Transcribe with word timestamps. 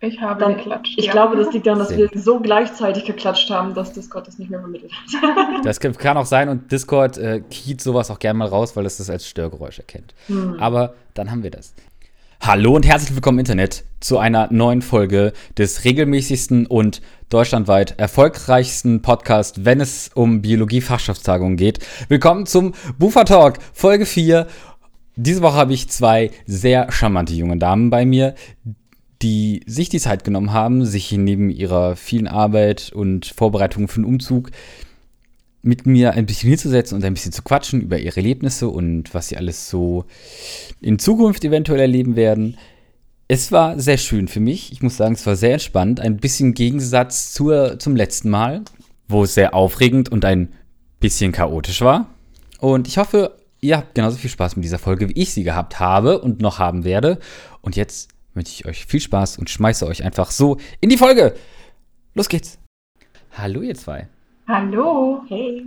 Ich 0.00 0.20
habe 0.20 0.38
Dann, 0.40 0.56
geklatscht. 0.56 0.94
ich 0.98 1.06
ja. 1.06 1.12
glaube, 1.12 1.36
das 1.36 1.52
liegt 1.54 1.66
daran, 1.66 1.78
dass 1.78 1.88
Sehr 1.88 1.98
wir 1.98 2.10
so 2.14 2.38
gleichzeitig 2.38 3.06
geklatscht 3.06 3.48
haben, 3.50 3.74
dass 3.74 3.92
Discord 3.92 4.28
das 4.28 4.38
nicht 4.38 4.50
mehr 4.50 4.60
vermittelt 4.60 4.92
hat. 4.92 5.64
Das 5.64 5.80
kann- 5.80 6.16
auch 6.16 6.26
sein 6.26 6.48
und 6.48 6.70
Discord 6.70 7.16
äh, 7.16 7.40
kiet 7.50 7.80
sowas 7.80 8.10
auch 8.10 8.18
gerne 8.18 8.38
mal 8.38 8.48
raus, 8.48 8.76
weil 8.76 8.84
es 8.84 8.98
das 8.98 9.08
als 9.08 9.26
Störgeräusch 9.26 9.78
erkennt. 9.78 10.14
Hm. 10.26 10.56
Aber 10.60 10.94
dann 11.14 11.30
haben 11.30 11.42
wir 11.42 11.50
das. 11.50 11.74
Hallo 12.40 12.74
und 12.76 12.86
herzlich 12.86 13.14
willkommen 13.14 13.38
im 13.38 13.40
Internet 13.40 13.84
zu 13.98 14.18
einer 14.18 14.52
neuen 14.52 14.82
Folge 14.82 15.32
des 15.56 15.84
regelmäßigsten 15.84 16.66
und 16.66 17.00
deutschlandweit 17.30 17.98
erfolgreichsten 17.98 19.00
Podcast, 19.00 19.64
wenn 19.64 19.80
es 19.80 20.10
um 20.14 20.42
Biologie-Fachschaftstagungen 20.42 21.56
geht. 21.56 21.78
Willkommen 22.08 22.44
zum 22.44 22.74
Bufa 22.98 23.24
Talk, 23.24 23.58
Folge 23.72 24.04
4. 24.04 24.46
Diese 25.16 25.40
Woche 25.40 25.56
habe 25.56 25.72
ich 25.72 25.88
zwei 25.88 26.30
sehr 26.44 26.92
charmante 26.92 27.32
junge 27.32 27.56
Damen 27.56 27.88
bei 27.88 28.04
mir, 28.04 28.34
die 29.22 29.62
sich 29.66 29.88
die 29.88 30.00
Zeit 30.00 30.24
genommen 30.24 30.52
haben, 30.52 30.84
sich 30.84 31.12
neben 31.12 31.50
ihrer 31.50 31.96
vielen 31.96 32.28
Arbeit 32.28 32.92
und 32.94 33.26
Vorbereitung 33.26 33.88
für 33.88 34.00
den 34.00 34.04
Umzug 34.04 34.50
mit 35.62 35.84
mir 35.84 36.12
ein 36.12 36.26
bisschen 36.26 36.48
hinzusetzen 36.48 36.96
und 36.96 37.04
ein 37.04 37.14
bisschen 37.14 37.32
zu 37.32 37.42
quatschen 37.42 37.80
über 37.80 37.98
ihre 37.98 38.16
Erlebnisse 38.16 38.68
und 38.68 39.12
was 39.14 39.28
sie 39.28 39.36
alles 39.36 39.68
so 39.68 40.04
in 40.80 40.98
Zukunft 40.98 41.44
eventuell 41.44 41.80
erleben 41.80 42.14
werden. 42.14 42.56
Es 43.28 43.50
war 43.50 43.78
sehr 43.80 43.98
schön 43.98 44.28
für 44.28 44.38
mich. 44.38 44.70
Ich 44.70 44.82
muss 44.82 44.96
sagen, 44.96 45.14
es 45.14 45.26
war 45.26 45.34
sehr 45.34 45.54
entspannt. 45.54 45.98
Ein 45.98 46.18
bisschen 46.18 46.54
Gegensatz 46.54 47.32
zur, 47.32 47.80
zum 47.80 47.96
letzten 47.96 48.30
Mal, 48.30 48.62
wo 49.08 49.24
es 49.24 49.34
sehr 49.34 49.54
aufregend 49.54 50.08
und 50.08 50.24
ein 50.24 50.52
bisschen 51.00 51.32
chaotisch 51.32 51.80
war. 51.80 52.06
Und 52.60 52.86
ich 52.86 52.98
hoffe, 52.98 53.36
ihr 53.60 53.76
habt 53.76 53.96
genauso 53.96 54.16
viel 54.18 54.30
Spaß 54.30 54.54
mit 54.54 54.64
dieser 54.64 54.78
Folge, 54.78 55.08
wie 55.08 55.20
ich 55.20 55.32
sie 55.32 55.42
gehabt 55.42 55.80
habe 55.80 56.20
und 56.20 56.40
noch 56.40 56.60
haben 56.60 56.84
werde. 56.84 57.18
Und 57.60 57.74
jetzt 57.74 58.10
wünsche 58.36 58.52
ich 58.52 58.66
euch 58.66 58.86
viel 58.86 59.00
Spaß 59.00 59.38
und 59.38 59.50
schmeiße 59.50 59.86
euch 59.86 60.04
einfach 60.04 60.30
so 60.30 60.58
in 60.80 60.90
die 60.90 60.98
Folge. 60.98 61.34
Los 62.14 62.28
geht's. 62.28 62.58
Hallo 63.36 63.62
ihr 63.62 63.74
zwei. 63.74 64.06
Hallo. 64.46 65.22
Hey. 65.28 65.64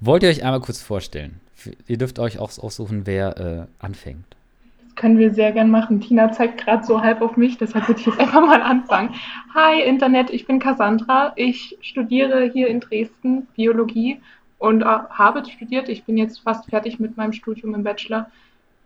Wollt 0.00 0.22
ihr 0.22 0.28
euch 0.28 0.42
einmal 0.44 0.60
kurz 0.60 0.82
vorstellen? 0.82 1.40
Ihr 1.86 1.96
dürft 1.96 2.18
euch 2.18 2.38
auch 2.38 2.50
aussuchen, 2.58 3.06
wer 3.06 3.68
äh, 3.80 3.84
anfängt. 3.84 4.36
Das 4.84 4.94
können 4.96 5.18
wir 5.18 5.32
sehr 5.32 5.52
gern 5.52 5.70
machen. 5.70 6.00
Tina 6.00 6.30
zeigt 6.30 6.62
gerade 6.62 6.84
so 6.84 7.00
halb 7.00 7.22
auf 7.22 7.36
mich, 7.36 7.56
deshalb 7.56 7.88
würde 7.88 8.00
ich 8.00 8.06
jetzt 8.06 8.20
einfach 8.20 8.42
mal 8.42 8.60
anfangen. 8.60 9.14
Hi 9.54 9.82
Internet, 9.82 10.30
ich 10.30 10.46
bin 10.46 10.58
Cassandra. 10.58 11.32
Ich 11.36 11.78
studiere 11.80 12.50
hier 12.52 12.68
in 12.68 12.80
Dresden 12.80 13.46
Biologie 13.56 14.20
und 14.58 14.82
äh, 14.82 14.84
habe 14.84 15.42
studiert. 15.48 15.88
Ich 15.88 16.04
bin 16.04 16.18
jetzt 16.18 16.40
fast 16.40 16.68
fertig 16.68 17.00
mit 17.00 17.16
meinem 17.16 17.32
Studium 17.32 17.74
im 17.74 17.82
Bachelor. 17.82 18.30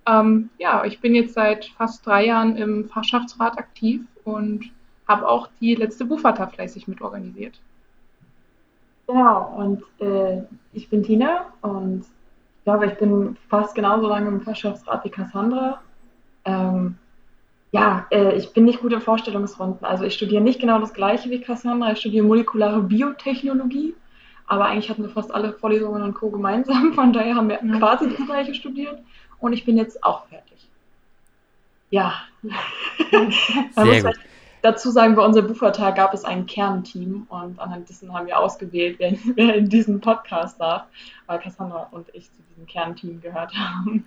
Ähm, 0.09 0.49
ja, 0.59 0.85
ich 0.85 1.01
bin 1.01 1.15
jetzt 1.15 1.35
seit 1.35 1.67
fast 1.77 2.07
drei 2.07 2.27
Jahren 2.27 2.57
im 2.57 2.89
Fachschaftsrat 2.89 3.59
aktiv 3.59 4.01
und 4.25 4.65
habe 5.07 5.29
auch 5.29 5.49
die 5.61 5.75
letzte 5.75 6.05
Buffata 6.05 6.47
fleißig 6.47 6.89
mitorganisiert. 6.89 7.59
Genau, 9.07 9.55
und 9.57 9.83
äh, 10.07 10.43
ich 10.73 10.89
bin 10.89 11.03
Tina 11.03 11.47
und 11.63 12.01
ich 12.01 12.65
glaube, 12.65 12.87
ich 12.87 12.99
bin 12.99 13.37
fast 13.49 13.75
genauso 13.75 14.09
lange 14.09 14.29
im 14.29 14.41
Fachschaftsrat 14.41 15.05
wie 15.05 15.11
Cassandra. 15.11 15.81
Ähm, 16.45 16.97
ja, 17.73 18.07
äh, 18.11 18.37
ich 18.37 18.53
bin 18.53 18.65
nicht 18.65 18.81
gut 18.81 18.93
in 18.93 19.01
Vorstellungsrunden. 19.01 19.85
Also 19.87 20.05
ich 20.05 20.15
studiere 20.15 20.43
nicht 20.43 20.61
genau 20.61 20.79
das 20.79 20.93
gleiche 20.93 21.31
wie 21.31 21.41
Cassandra. 21.41 21.93
Ich 21.93 22.01
studiere 22.01 22.27
molekulare 22.27 22.83
Biotechnologie, 22.83 23.95
aber 24.47 24.67
eigentlich 24.67 24.91
hatten 24.91 25.03
wir 25.03 25.11
fast 25.11 25.35
alle 25.35 25.53
Vorlesungen 25.55 26.03
und 26.03 26.15
Co. 26.15 26.31
gemeinsam. 26.31 26.93
Von 26.95 27.13
daher 27.13 27.35
haben 27.35 27.49
wir 27.49 27.61
Ja. 27.63 27.79
quasi 27.79 28.09
das 28.11 28.27
gleiche 28.27 28.55
studiert 28.55 28.99
und 29.41 29.53
ich 29.53 29.65
bin 29.65 29.77
jetzt 29.77 30.03
auch 30.05 30.27
fertig. 30.27 30.69
Ja. 31.91 32.15
Man 33.11 33.27
muss 33.27 33.35
Sehr 33.75 33.85
gut. 33.85 33.95
vielleicht 33.95 34.21
dazu 34.63 34.91
sagen, 34.91 35.15
bei 35.15 35.25
unserem 35.25 35.47
Buffertag 35.47 35.97
gab 35.97 36.15
es 36.15 36.25
ein 36.25 36.47
Kernteam 36.47 37.27
und 37.29 37.59
anhand 37.59 37.89
dessen 37.89 38.13
haben 38.13 38.27
wir 38.27 38.39
ausgewählt, 38.39 38.97
wer, 38.99 39.13
wer 39.35 39.55
in 39.55 39.69
diesen 39.69 40.01
Podcast 40.01 40.61
darf, 40.61 40.85
weil 41.27 41.39
Cassandra 41.39 41.89
und 41.91 42.09
ich 42.13 42.31
zu 42.33 42.43
diesem 42.51 42.67
Kernteam 42.67 43.21
gehört 43.21 43.53
haben. 43.55 44.07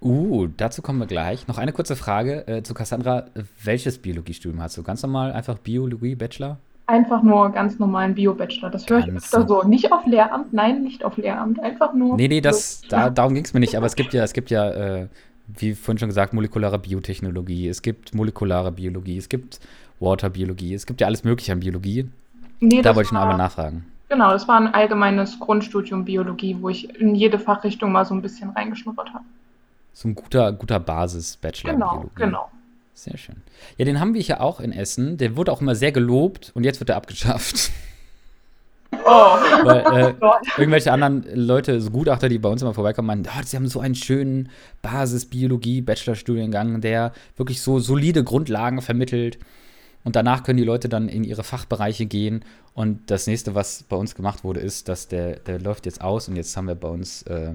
Uh, 0.00 0.48
dazu 0.56 0.82
kommen 0.82 0.98
wir 0.98 1.06
gleich. 1.06 1.48
Noch 1.48 1.56
eine 1.56 1.72
kurze 1.72 1.96
Frage 1.96 2.46
äh, 2.46 2.62
zu 2.62 2.74
Cassandra. 2.74 3.26
Welches 3.62 3.98
Biologiestudium 3.98 4.60
hast 4.60 4.76
du? 4.76 4.82
Ganz 4.82 5.02
normal, 5.02 5.32
einfach 5.32 5.56
Biologie, 5.58 6.14
Bachelor? 6.14 6.58
Einfach 6.86 7.22
nur 7.22 7.50
ganz 7.50 7.78
normalen 7.78 8.14
Bio-Bachelor. 8.14 8.68
Das 8.70 8.86
höre 8.88 8.98
ich 8.98 9.10
öfter 9.10 9.46
so. 9.46 9.62
Nicht 9.62 9.90
auf 9.90 10.04
Lehramt, 10.04 10.52
nein, 10.52 10.82
nicht 10.82 11.02
auf 11.02 11.16
Lehramt. 11.16 11.58
Einfach 11.60 11.94
nur. 11.94 12.16
Nee, 12.16 12.28
nee, 12.28 12.40
das, 12.42 12.80
so. 12.82 12.88
da, 12.90 13.08
darum 13.08 13.34
ging 13.34 13.44
es 13.44 13.54
mir 13.54 13.60
nicht. 13.60 13.74
Aber 13.76 13.86
es 13.86 13.96
gibt 13.96 14.12
ja, 14.12 14.22
es 14.22 14.34
gibt 14.34 14.50
ja, 14.50 14.70
äh, 14.70 15.06
wie 15.46 15.74
vorhin 15.74 15.98
schon 15.98 16.08
gesagt, 16.08 16.34
molekulare 16.34 16.78
Biotechnologie. 16.78 17.68
Es 17.68 17.80
gibt 17.80 18.14
molekulare 18.14 18.70
Biologie. 18.70 19.16
Es 19.16 19.30
gibt 19.30 19.60
Waterbiologie. 20.00 20.74
Es 20.74 20.84
gibt 20.84 21.00
ja 21.00 21.06
alles 21.06 21.24
Mögliche 21.24 21.52
an 21.52 21.60
Biologie. 21.60 22.08
Nee, 22.60 22.82
Da 22.82 22.94
wollte 22.94 23.08
ich 23.08 23.14
war- 23.14 23.22
einmal 23.22 23.38
nachfragen. 23.38 23.86
Genau, 24.10 24.30
das 24.32 24.46
war 24.46 24.60
ein 24.60 24.66
allgemeines 24.72 25.40
Grundstudium 25.40 26.04
Biologie, 26.04 26.56
wo 26.60 26.68
ich 26.68 27.00
in 27.00 27.14
jede 27.14 27.38
Fachrichtung 27.38 27.90
mal 27.92 28.04
so 28.04 28.14
ein 28.14 28.20
bisschen 28.20 28.50
reingeschnuppert 28.50 29.08
habe. 29.14 29.24
So 29.94 30.08
ein 30.08 30.14
guter, 30.14 30.52
guter 30.52 30.78
Basis-Bachelor 30.78 31.72
Genau, 31.72 31.90
Biologie. 31.90 32.10
genau. 32.16 32.50
Sehr 32.94 33.18
schön. 33.18 33.36
Ja, 33.76 33.84
den 33.84 34.00
haben 34.00 34.14
wir 34.14 34.22
hier 34.22 34.40
auch 34.40 34.60
in 34.60 34.72
Essen. 34.72 35.16
Der 35.18 35.36
wurde 35.36 35.52
auch 35.52 35.60
immer 35.60 35.74
sehr 35.74 35.92
gelobt 35.92 36.52
und 36.54 36.64
jetzt 36.64 36.80
wird 36.80 36.90
er 36.90 36.96
abgeschafft. 36.96 37.70
Oh, 39.06 39.10
Weil, 39.64 40.10
äh, 40.10 40.14
Gott. 40.20 40.40
irgendwelche 40.56 40.92
anderen 40.92 41.24
Leute, 41.34 41.80
so 41.80 41.90
Gutachter, 41.90 42.28
die 42.28 42.38
bei 42.38 42.48
uns 42.48 42.62
immer 42.62 42.74
vorbeikommen, 42.74 43.08
meinen, 43.08 43.26
oh, 43.26 43.42
sie 43.44 43.56
haben 43.56 43.66
so 43.66 43.80
einen 43.80 43.96
schönen 43.96 44.50
Basis-Biologie-Bachelorstudiengang, 44.82 46.80
der 46.80 47.12
wirklich 47.36 47.60
so 47.60 47.80
solide 47.80 48.22
Grundlagen 48.22 48.82
vermittelt. 48.82 49.38
Und 50.04 50.16
danach 50.16 50.42
können 50.42 50.58
die 50.58 50.64
Leute 50.64 50.88
dann 50.88 51.08
in 51.08 51.24
ihre 51.24 51.42
Fachbereiche 51.42 52.06
gehen. 52.06 52.44
Und 52.74 53.10
das 53.10 53.26
nächste, 53.26 53.54
was 53.54 53.82
bei 53.82 53.96
uns 53.96 54.14
gemacht 54.14 54.44
wurde, 54.44 54.60
ist, 54.60 54.88
dass 54.88 55.08
der, 55.08 55.36
der 55.40 55.58
läuft 55.58 55.86
jetzt 55.86 56.00
aus 56.00 56.28
und 56.28 56.36
jetzt 56.36 56.56
haben 56.56 56.68
wir 56.68 56.74
bei 56.74 56.88
uns 56.88 57.22
äh, 57.24 57.52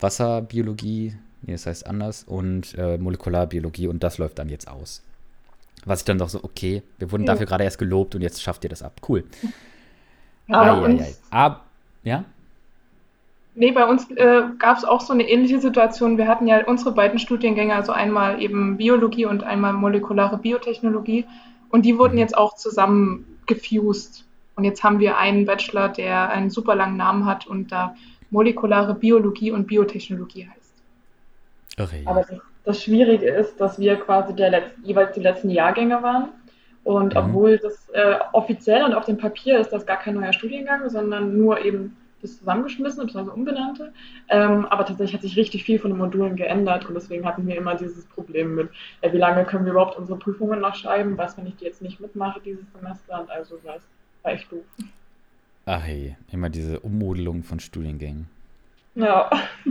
Wasserbiologie, 0.00 1.14
nee, 1.42 1.52
das 1.52 1.66
heißt 1.66 1.86
anders, 1.86 2.24
und 2.24 2.74
äh, 2.76 2.98
Molekularbiologie 2.98 3.88
und 3.88 4.02
das 4.02 4.18
läuft 4.18 4.38
dann 4.38 4.48
jetzt 4.48 4.68
aus. 4.68 5.02
Was 5.84 6.00
ich 6.00 6.04
dann 6.04 6.18
doch 6.18 6.28
so, 6.28 6.42
okay, 6.42 6.82
wir 6.98 7.10
wurden 7.12 7.24
Ja. 7.24 7.32
dafür 7.32 7.46
gerade 7.46 7.64
erst 7.64 7.78
gelobt 7.78 8.14
und 8.14 8.20
jetzt 8.22 8.42
schafft 8.42 8.64
ihr 8.64 8.70
das 8.70 8.82
ab. 8.82 9.00
Cool. 9.08 9.24
Aber 10.48 10.72
ei, 10.82 10.84
uns, 10.84 11.02
ei. 11.02 11.14
Ab, 11.30 11.66
ja? 12.02 12.24
Nee, 13.54 13.72
bei 13.72 13.84
uns 13.86 14.08
äh, 14.12 14.42
gab 14.58 14.78
es 14.78 14.84
auch 14.84 15.00
so 15.00 15.12
eine 15.12 15.28
ähnliche 15.28 15.60
Situation. 15.60 16.16
Wir 16.16 16.28
hatten 16.28 16.46
ja 16.46 16.64
unsere 16.66 16.92
beiden 16.92 17.18
Studiengänge, 17.18 17.74
also 17.74 17.92
einmal 17.92 18.40
eben 18.40 18.76
Biologie 18.76 19.26
und 19.26 19.42
einmal 19.42 19.72
molekulare 19.72 20.38
Biotechnologie. 20.38 21.24
Und 21.70 21.84
die 21.84 21.98
wurden 21.98 22.14
Mhm. 22.14 22.20
jetzt 22.20 22.36
auch 22.36 22.54
zusammen 22.54 23.24
gefused. 23.46 24.24
Und 24.54 24.64
jetzt 24.64 24.82
haben 24.84 25.00
wir 25.00 25.18
einen 25.18 25.44
Bachelor, 25.44 25.88
der 25.88 26.30
einen 26.30 26.50
super 26.50 26.74
langen 26.74 26.96
Namen 26.96 27.24
hat 27.26 27.46
und 27.46 27.70
da 27.72 27.94
molekulare 28.30 28.94
Biologie 28.94 29.50
und 29.50 29.66
Biotechnologie 29.66 30.48
heißt. 30.48 30.57
Irre, 31.78 31.96
ja. 32.02 32.10
aber 32.10 32.20
das, 32.22 32.40
das 32.64 32.82
Schwierige 32.82 33.28
ist, 33.28 33.60
dass 33.60 33.78
wir 33.78 33.96
quasi 33.96 34.34
der 34.34 34.50
Letz-, 34.50 34.72
jeweils 34.82 35.12
die 35.12 35.20
letzten 35.20 35.50
Jahrgänge 35.50 36.02
waren. 36.02 36.30
Und 36.84 37.14
Mhm. 37.14 37.20
obwohl 37.20 37.58
das 37.58 37.88
äh, 37.90 38.16
offiziell 38.32 38.82
und 38.84 38.94
auf 38.94 39.04
dem 39.04 39.18
Papier 39.18 39.58
ist 39.58 39.70
das 39.70 39.84
gar 39.84 39.98
kein 39.98 40.14
neuer 40.14 40.32
Studiengang, 40.32 40.88
sondern 40.88 41.36
nur 41.36 41.62
eben 41.62 41.96
das 42.22 42.38
zusammengeschmissene 42.38 43.06
bzw. 43.06 43.30
umbenannte. 43.30 43.92
Ähm, 44.28 44.66
aber 44.66 44.86
tatsächlich 44.86 45.14
hat 45.14 45.22
sich 45.22 45.36
richtig 45.36 45.64
viel 45.64 45.78
von 45.78 45.90
den 45.90 45.98
Modulen 45.98 46.36
geändert 46.36 46.86
und 46.86 46.94
deswegen 46.94 47.24
hatten 47.26 47.46
wir 47.46 47.56
immer 47.56 47.74
dieses 47.74 48.04
Problem 48.06 48.54
mit, 48.54 48.70
äh, 49.02 49.12
wie 49.12 49.18
lange 49.18 49.44
können 49.44 49.64
wir 49.66 49.72
überhaupt 49.72 49.98
unsere 49.98 50.18
Prüfungen 50.18 50.60
noch 50.60 50.74
schreiben, 50.74 51.16
was, 51.18 51.36
wenn 51.36 51.46
ich 51.46 51.56
die 51.56 51.64
jetzt 51.66 51.82
nicht 51.82 52.00
mitmache 52.00 52.40
dieses 52.40 52.64
Semester 52.72 53.20
und 53.20 53.30
also 53.30 53.62
war 53.64 53.76
es 53.76 53.82
war 54.22 54.32
echt 54.32 54.50
doof. 54.50 54.64
Ach 55.66 55.82
hey, 55.84 56.16
immer 56.32 56.48
diese 56.48 56.80
Ummodelung 56.80 57.42
von 57.42 57.60
Studiengängen. 57.60 58.28
Ja. 58.94 59.30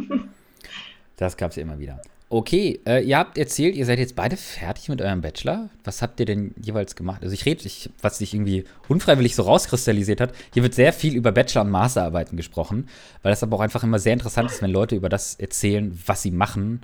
Das 1.17 1.37
gab 1.37 1.51
es 1.51 1.57
ja 1.57 1.63
immer 1.63 1.79
wieder. 1.79 1.99
Okay, 2.29 2.81
äh, 2.85 3.03
ihr 3.03 3.17
habt 3.17 3.37
erzählt, 3.37 3.75
ihr 3.75 3.85
seid 3.85 3.99
jetzt 3.99 4.15
beide 4.17 4.35
fertig 4.35 4.89
mit 4.89 5.01
eurem 5.01 5.21
Bachelor. 5.21 5.69
Was 5.85 6.01
habt 6.01 6.19
ihr 6.19 6.25
denn 6.25 6.53
jeweils 6.61 6.97
gemacht? 6.97 7.21
Also 7.23 7.33
ich 7.33 7.45
rede, 7.45 7.65
ich, 7.65 7.89
was 8.01 8.17
sich 8.17 8.33
irgendwie 8.33 8.65
unfreiwillig 8.89 9.33
so 9.33 9.43
rauskristallisiert 9.43 10.19
hat, 10.19 10.33
hier 10.53 10.61
wird 10.61 10.73
sehr 10.73 10.91
viel 10.91 11.15
über 11.15 11.31
Bachelor- 11.31 11.61
und 11.61 11.71
Masterarbeiten 11.71 12.35
gesprochen, 12.35 12.89
weil 13.23 13.31
das 13.31 13.43
aber 13.43 13.55
auch 13.55 13.61
einfach 13.61 13.83
immer 13.83 13.97
sehr 13.97 14.11
interessant 14.11 14.51
ist, 14.51 14.61
wenn 14.61 14.71
Leute 14.71 14.95
über 14.95 15.07
das 15.07 15.35
erzählen, 15.35 15.97
was 16.05 16.21
sie 16.21 16.31
machen 16.31 16.81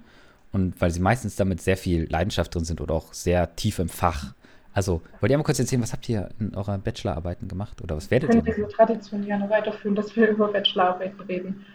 und 0.53 0.79
weil 0.79 0.91
sie 0.91 1.01
meistens 1.01 1.35
damit 1.35 1.61
sehr 1.61 1.75
viel 1.75 2.09
Leidenschaft 2.09 2.55
drin 2.55 2.63
sind 2.63 2.79
oder 2.79 2.93
auch 2.95 3.11
sehr 3.11 3.53
tief 3.57 3.79
im 3.79 3.89
Fach. 3.89 4.33
Also, 4.73 5.01
wollt 5.19 5.29
ihr 5.29 5.37
mal 5.37 5.43
kurz 5.43 5.59
erzählen, 5.59 5.81
was 5.81 5.91
habt 5.91 6.07
ihr 6.07 6.29
in 6.39 6.55
eurer 6.55 6.77
Bachelorarbeiten 6.77 7.49
gemacht 7.49 7.81
oder 7.81 7.97
was 7.97 8.09
werdet 8.09 8.29
ihr 8.29 8.41
können 8.41 8.47
machen? 8.47 8.63
diese 8.63 8.75
Tradition 8.75 9.25
gerne 9.25 9.49
weiterführen, 9.49 9.95
dass 9.95 10.15
wir 10.15 10.29
über 10.29 10.47
Bachelorarbeiten 10.47 11.19
reden. 11.21 11.65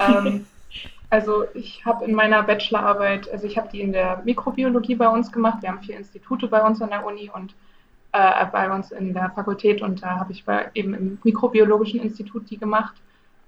ähm, 0.00 0.46
also 1.10 1.44
ich 1.54 1.84
habe 1.86 2.04
in 2.04 2.14
meiner 2.14 2.42
Bachelorarbeit, 2.42 3.30
also 3.30 3.46
ich 3.46 3.56
habe 3.56 3.68
die 3.72 3.80
in 3.80 3.92
der 3.92 4.22
Mikrobiologie 4.24 4.94
bei 4.94 5.08
uns 5.08 5.32
gemacht. 5.32 5.62
Wir 5.62 5.70
haben 5.70 5.82
vier 5.82 5.96
Institute 5.96 6.46
bei 6.48 6.62
uns 6.62 6.82
an 6.82 6.90
der 6.90 7.06
Uni 7.06 7.30
und 7.32 7.54
äh, 8.12 8.46
bei 8.52 8.70
uns 8.70 8.90
in 8.90 9.14
der 9.14 9.30
Fakultät 9.30 9.82
und 9.82 10.02
da 10.02 10.18
habe 10.18 10.32
ich 10.32 10.44
bei, 10.44 10.70
eben 10.74 10.94
im 10.94 11.18
mikrobiologischen 11.24 12.00
Institut 12.00 12.50
die 12.50 12.58
gemacht. 12.58 12.94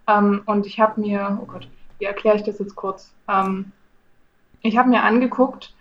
Ähm, 0.06 0.42
und 0.46 0.66
ich 0.66 0.80
habe 0.80 1.00
mir, 1.00 1.38
oh 1.42 1.46
Gott, 1.46 1.68
wie 1.98 2.06
erkläre 2.06 2.36
ich 2.36 2.42
das 2.42 2.58
jetzt 2.58 2.76
kurz? 2.76 3.12
Ähm, 3.28 3.72
ich 4.62 4.76
habe 4.76 4.88
mir 4.88 5.02
angeguckt, 5.02 5.74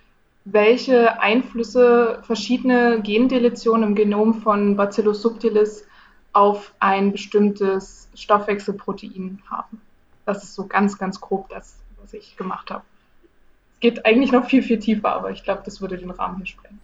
welche 0.46 1.20
Einflüsse 1.22 2.20
verschiedene 2.24 3.02
Gendeletionen 3.02 3.90
im 3.90 3.96
Genom 3.96 4.34
von 4.36 4.75
Bacillus 4.75 5.22
subtilis 5.22 5.86
auf 6.34 6.74
ein 6.80 7.12
bestimmtes 7.12 8.10
Stoffwechselprotein 8.16 9.42
haben. 9.50 9.82
Das 10.30 10.44
ist 10.44 10.56
so 10.56 10.68
ganz, 10.68 10.98
ganz 10.98 11.20
grob 11.20 11.50
das, 11.50 11.76
was 12.02 12.14
ich 12.14 12.38
gemacht 12.38 12.72
habe. 12.72 12.84
Es 13.76 13.80
geht 13.81 14.06
eigentlich 14.06 14.31
noch 14.31 14.48
viel, 14.48 14.62
viel 14.62 14.80
tiefer, 14.80 15.14
aber 15.14 15.31
ich 15.31 15.44
glaube, 15.44 15.62
das 15.66 15.81
würde 15.81 15.98
den 15.98 16.12
Rahmen 16.12 16.38
hier 16.38 16.46
sprengen. 16.46 16.80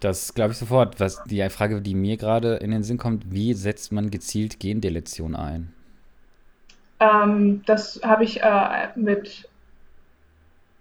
Das 0.00 0.34
glaube 0.34 0.52
ich 0.52 0.58
sofort. 0.58 0.98
Was 1.00 1.22
die 1.24 1.48
Frage, 1.48 1.80
die 1.80 1.94
mir 1.94 2.16
gerade 2.16 2.56
in 2.56 2.70
den 2.70 2.82
Sinn 2.82 2.98
kommt, 2.98 3.30
wie 3.30 3.54
setzt 3.54 3.92
man 3.92 4.10
gezielt 4.10 4.58
Gendeletion 4.58 5.36
ein? 5.36 5.72
Ähm, 7.00 7.62
das 7.66 8.00
habe 8.02 8.24
ich 8.24 8.42
äh, 8.42 8.88
mit, 8.96 9.48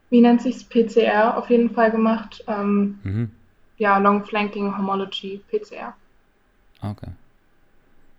wie 0.10 0.22
nennt 0.22 0.42
sich 0.42 0.68
PCR 0.70 1.38
auf 1.38 1.50
jeden 1.50 1.70
Fall 1.70 1.92
gemacht. 1.92 2.44
Ähm, 2.48 3.00
mhm. 3.04 3.32
Ja, 3.78 3.98
Long 3.98 4.26
Flanking 4.26 4.78
Homology, 4.78 5.42
PCR. 5.50 5.94
Okay. 6.82 7.12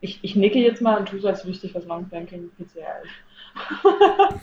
Ich, 0.03 0.19
ich 0.21 0.37
nicke 0.37 0.59
jetzt 0.59 0.83
mal 0.83 0.99
und 0.99 1.09
tue 1.09 1.21
so, 1.21 1.29
als 1.29 1.47
wüsste 1.47 1.67
ich, 1.67 1.75
was 1.75 1.87
Long 1.87 2.07
Flanking 2.09 2.51
PCR 2.59 3.03
ist. 3.03 4.41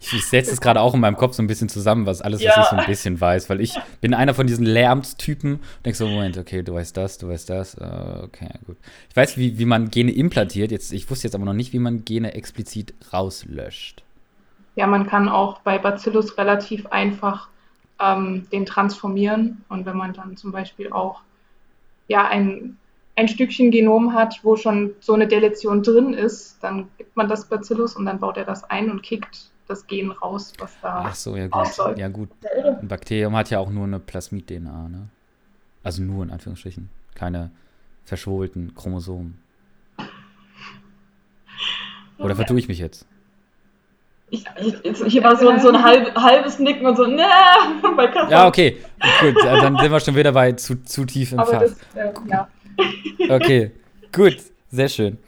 Ich, 0.00 0.12
ich 0.12 0.26
setze 0.26 0.52
es 0.52 0.60
gerade 0.60 0.80
auch 0.80 0.94
in 0.94 1.00
meinem 1.00 1.16
Kopf 1.16 1.34
so 1.34 1.42
ein 1.42 1.46
bisschen 1.46 1.68
zusammen, 1.68 2.06
was 2.06 2.22
alles, 2.22 2.42
ja. 2.42 2.50
was 2.50 2.64
ich 2.64 2.70
so 2.70 2.76
ein 2.76 2.86
bisschen 2.86 3.20
weiß, 3.20 3.50
weil 3.50 3.60
ich 3.60 3.74
bin 4.00 4.14
einer 4.14 4.34
von 4.34 4.46
diesen 4.46 4.64
Lärmstypen 4.64 5.54
und 5.54 5.62
denke 5.84 5.96
so, 5.96 6.06
Moment, 6.06 6.38
okay, 6.38 6.62
du 6.62 6.74
weißt 6.74 6.96
das, 6.96 7.18
du 7.18 7.28
weißt 7.28 7.50
das, 7.50 7.76
uh, 7.76 8.24
okay, 8.24 8.50
gut. 8.66 8.76
Ich 9.10 9.16
weiß, 9.16 9.36
wie, 9.36 9.58
wie 9.58 9.64
man 9.64 9.90
Gene 9.90 10.12
implantiert, 10.12 10.70
jetzt, 10.70 10.92
ich 10.92 11.10
wusste 11.10 11.26
jetzt 11.26 11.34
aber 11.34 11.44
noch 11.44 11.54
nicht, 11.54 11.72
wie 11.72 11.78
man 11.78 12.04
Gene 12.04 12.34
explizit 12.34 12.94
rauslöscht. 13.12 14.02
Ja, 14.76 14.86
man 14.86 15.06
kann 15.06 15.28
auch 15.28 15.60
bei 15.60 15.78
Bacillus 15.78 16.38
relativ 16.38 16.86
einfach 16.86 17.48
ähm, 18.00 18.46
den 18.52 18.66
transformieren 18.66 19.64
und 19.68 19.86
wenn 19.86 19.96
man 19.96 20.12
dann 20.12 20.36
zum 20.36 20.52
Beispiel 20.52 20.92
auch 20.92 21.22
ja, 22.08 22.28
ein, 22.28 22.76
ein 23.16 23.28
Stückchen 23.28 23.70
Genom 23.70 24.12
hat, 24.12 24.40
wo 24.42 24.56
schon 24.56 24.94
so 25.00 25.14
eine 25.14 25.26
Deletion 25.26 25.82
drin 25.82 26.12
ist, 26.12 26.62
dann 26.62 26.88
gibt 26.98 27.16
man 27.16 27.28
das 27.28 27.46
Bacillus 27.46 27.96
und 27.96 28.06
dann 28.06 28.20
baut 28.20 28.36
er 28.36 28.44
das 28.44 28.64
ein 28.64 28.90
und 28.90 29.02
kickt 29.02 29.50
das 29.66 29.86
Gen 29.86 30.12
raus, 30.12 30.52
was 30.58 30.78
da. 30.80 31.04
Ach 31.06 31.14
so, 31.14 31.34
ja 31.34 31.48
gut. 31.48 31.66
Ja 31.96 32.08
gut. 32.08 32.28
Ein 32.44 32.88
Bakterium 32.88 33.34
hat 33.34 33.50
ja 33.50 33.58
auch 33.58 33.70
nur 33.70 33.84
eine 33.84 33.98
Plasmid-DNA, 33.98 34.88
ne? 34.88 35.08
Also 35.82 36.02
nur 36.02 36.24
in 36.24 36.30
Anführungsstrichen. 36.30 36.90
Keine 37.14 37.50
verschwolten 38.04 38.74
Chromosomen. 38.74 39.38
Oder 42.18 42.36
vertue 42.36 42.58
ich 42.58 42.68
mich 42.68 42.78
jetzt? 42.78 43.06
Ich, 44.28 44.44
ich, 44.82 45.00
ich 45.00 45.22
war 45.22 45.36
so, 45.36 45.56
so 45.58 45.68
ein 45.68 45.82
halb, 45.82 46.14
halbes 46.16 46.58
Nicken 46.58 46.86
und 46.86 46.96
so, 46.96 47.06
ne, 47.06 47.26
bei 47.96 48.08
Kassel. 48.08 48.30
Ja, 48.32 48.46
okay. 48.46 48.78
Gut, 49.20 49.36
dann 49.44 49.76
sind 49.78 49.90
wir 49.90 50.00
schon 50.00 50.16
wieder 50.16 50.32
bei 50.32 50.52
zu, 50.52 50.82
zu 50.82 51.04
tief 51.04 51.32
im 51.32 51.38
Fach. 51.38 51.62
äh, 51.62 52.12
ja. 52.28 52.48
Okay, 53.28 53.72
gut, 54.12 54.36
sehr 54.70 54.88
schön. 54.88 55.18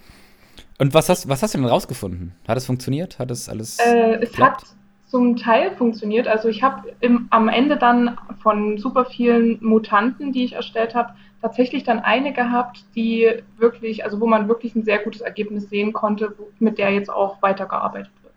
Und 0.78 0.94
was 0.94 1.08
hast, 1.08 1.28
was 1.28 1.42
hast 1.42 1.54
du 1.54 1.58
denn 1.58 1.66
rausgefunden? 1.66 2.34
Hat 2.46 2.56
es 2.56 2.66
funktioniert? 2.66 3.18
Hat 3.18 3.30
es 3.30 3.48
alles. 3.48 3.78
Äh, 3.78 4.20
es 4.20 4.38
hat 4.38 4.62
zum 5.08 5.36
Teil 5.36 5.74
funktioniert. 5.76 6.28
Also 6.28 6.48
ich 6.48 6.62
habe 6.62 6.92
am 7.30 7.48
Ende 7.48 7.76
dann 7.76 8.18
von 8.42 8.78
super 8.78 9.06
vielen 9.06 9.58
Mutanten, 9.64 10.32
die 10.32 10.44
ich 10.44 10.52
erstellt 10.52 10.94
habe, 10.94 11.14
tatsächlich 11.40 11.84
dann 11.84 11.98
eine 12.00 12.32
gehabt, 12.32 12.84
die 12.94 13.28
wirklich, 13.56 14.04
also 14.04 14.20
wo 14.20 14.26
man 14.26 14.48
wirklich 14.48 14.74
ein 14.74 14.84
sehr 14.84 14.98
gutes 14.98 15.20
Ergebnis 15.20 15.68
sehen 15.70 15.92
konnte, 15.92 16.34
mit 16.58 16.78
der 16.78 16.90
jetzt 16.92 17.10
auch 17.10 17.40
weitergearbeitet 17.42 18.12
wird. 18.22 18.34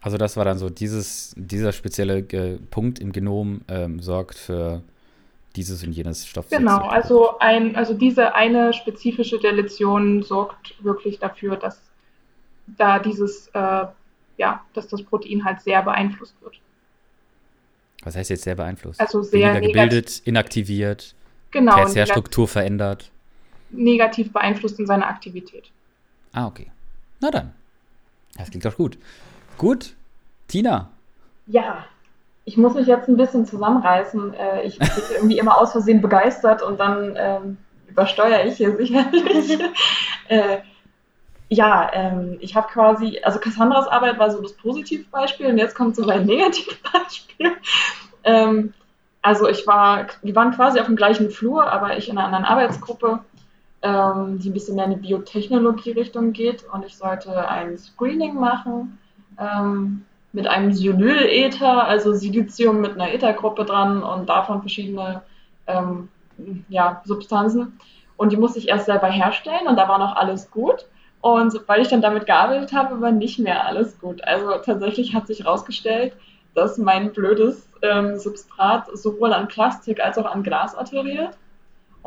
Also 0.00 0.16
das 0.18 0.36
war 0.36 0.44
dann 0.44 0.58
so, 0.58 0.70
dieses, 0.70 1.34
dieser 1.36 1.72
spezielle 1.72 2.18
äh, 2.18 2.58
Punkt 2.70 2.98
im 2.98 3.12
Genom 3.12 3.62
ähm, 3.68 4.00
sorgt 4.00 4.36
für 4.36 4.82
dieses 5.56 5.82
und 5.82 5.92
jenes 5.92 6.26
Stoffwechsel. 6.26 6.58
Genau, 6.58 6.86
also, 6.86 7.38
ein, 7.38 7.76
also 7.76 7.94
diese 7.94 8.34
eine 8.34 8.72
spezifische 8.72 9.38
Deletion 9.38 10.22
sorgt 10.22 10.82
wirklich 10.84 11.18
dafür, 11.18 11.56
dass 11.56 11.80
da 12.66 12.98
dieses, 12.98 13.48
äh, 13.48 13.86
ja, 14.36 14.64
dass 14.74 14.88
das 14.88 15.02
Protein 15.02 15.44
halt 15.44 15.60
sehr 15.60 15.82
beeinflusst 15.82 16.34
wird. 16.42 16.60
Was 18.02 18.16
heißt 18.16 18.30
jetzt 18.30 18.44
sehr 18.44 18.54
beeinflusst? 18.54 19.00
Also 19.00 19.22
sehr 19.22 19.54
Weniger 19.54 19.66
gebildet, 19.66 20.22
inaktiviert, 20.24 21.14
genau, 21.50 21.76
Tertiärstruktur 21.76 22.46
verändert. 22.46 23.10
Negativ 23.70 24.32
beeinflusst 24.32 24.78
in 24.78 24.86
seiner 24.86 25.08
Aktivität. 25.08 25.70
Ah, 26.32 26.46
okay. 26.46 26.70
Na 27.20 27.30
dann. 27.30 27.52
Das 28.36 28.50
klingt 28.50 28.64
doch 28.64 28.76
gut. 28.76 28.98
Gut. 29.58 29.94
Tina. 30.46 30.90
Ja, 31.46 31.86
ich 32.46 32.56
muss 32.56 32.74
mich 32.74 32.86
jetzt 32.86 33.08
ein 33.08 33.16
bisschen 33.16 33.44
zusammenreißen. 33.44 34.32
Äh, 34.32 34.62
ich 34.62 34.78
bin 34.78 34.88
irgendwie 35.16 35.38
immer 35.38 35.58
aus 35.58 35.72
Versehen 35.72 36.00
begeistert 36.00 36.62
und 36.62 36.80
dann 36.80 37.14
ähm, 37.18 37.56
übersteuere 37.88 38.46
ich 38.46 38.56
hier 38.56 38.74
sicherlich. 38.76 39.58
äh, 40.28 40.58
ja, 41.48 41.90
ähm, 41.92 42.38
ich 42.40 42.56
habe 42.56 42.68
quasi, 42.68 43.20
also 43.22 43.40
Cassandras 43.40 43.88
Arbeit 43.88 44.18
war 44.18 44.30
so 44.30 44.40
das 44.40 44.54
Positivbeispiel 44.54 45.46
und 45.46 45.58
jetzt 45.58 45.74
kommt 45.74 45.96
so 45.96 46.04
mein 46.04 46.24
Negativbeispiel. 46.24 47.52
ähm, 48.24 48.72
also 49.22 49.48
ich 49.48 49.66
war, 49.66 50.06
wir 50.22 50.34
waren 50.36 50.52
quasi 50.52 50.78
auf 50.78 50.86
dem 50.86 50.96
gleichen 50.96 51.30
Flur, 51.30 51.70
aber 51.70 51.98
ich 51.98 52.08
in 52.08 52.16
einer 52.16 52.26
anderen 52.26 52.44
Arbeitsgruppe, 52.44 53.20
ähm, 53.82 54.38
die 54.38 54.50
ein 54.50 54.52
bisschen 54.52 54.76
mehr 54.76 54.84
in 54.84 54.92
die 54.92 55.08
Biotechnologie-Richtung 55.08 56.32
geht 56.32 56.64
und 56.72 56.84
ich 56.84 56.96
sollte 56.96 57.48
ein 57.48 57.76
Screening 57.76 58.34
machen 58.34 58.98
ähm, 59.38 60.04
mit 60.32 60.46
einem 60.46 60.72
Silyl-Ether, 60.72 61.86
also 61.86 62.12
Silizium 62.12 62.80
mit 62.80 62.92
einer 62.92 63.12
Ethergruppe 63.12 63.64
dran 63.64 64.02
und 64.02 64.28
davon 64.28 64.60
verschiedene 64.60 65.22
ähm, 65.66 66.08
ja, 66.68 67.00
Substanzen. 67.04 67.78
Und 68.16 68.32
die 68.32 68.36
musste 68.36 68.58
ich 68.58 68.68
erst 68.68 68.86
selber 68.86 69.08
herstellen 69.08 69.66
und 69.68 69.76
da 69.76 69.88
war 69.88 69.98
noch 69.98 70.16
alles 70.16 70.50
gut. 70.50 70.86
Und 71.20 71.50
sobald 71.50 71.80
ich 71.80 71.88
dann 71.88 72.02
damit 72.02 72.26
gearbeitet 72.26 72.72
habe, 72.72 73.00
war 73.00 73.10
nicht 73.10 73.38
mehr 73.38 73.66
alles 73.66 73.98
gut. 73.98 74.22
Also 74.24 74.52
tatsächlich 74.64 75.14
hat 75.14 75.26
sich 75.26 75.40
herausgestellt, 75.40 76.14
dass 76.54 76.78
mein 76.78 77.12
blödes 77.12 77.68
ähm, 77.82 78.18
Substrat 78.18 78.86
sowohl 78.96 79.32
an 79.32 79.48
Plastik 79.48 80.00
als 80.00 80.18
auch 80.18 80.26
an 80.26 80.42
Glas 80.42 80.74
adheriert 80.74 81.36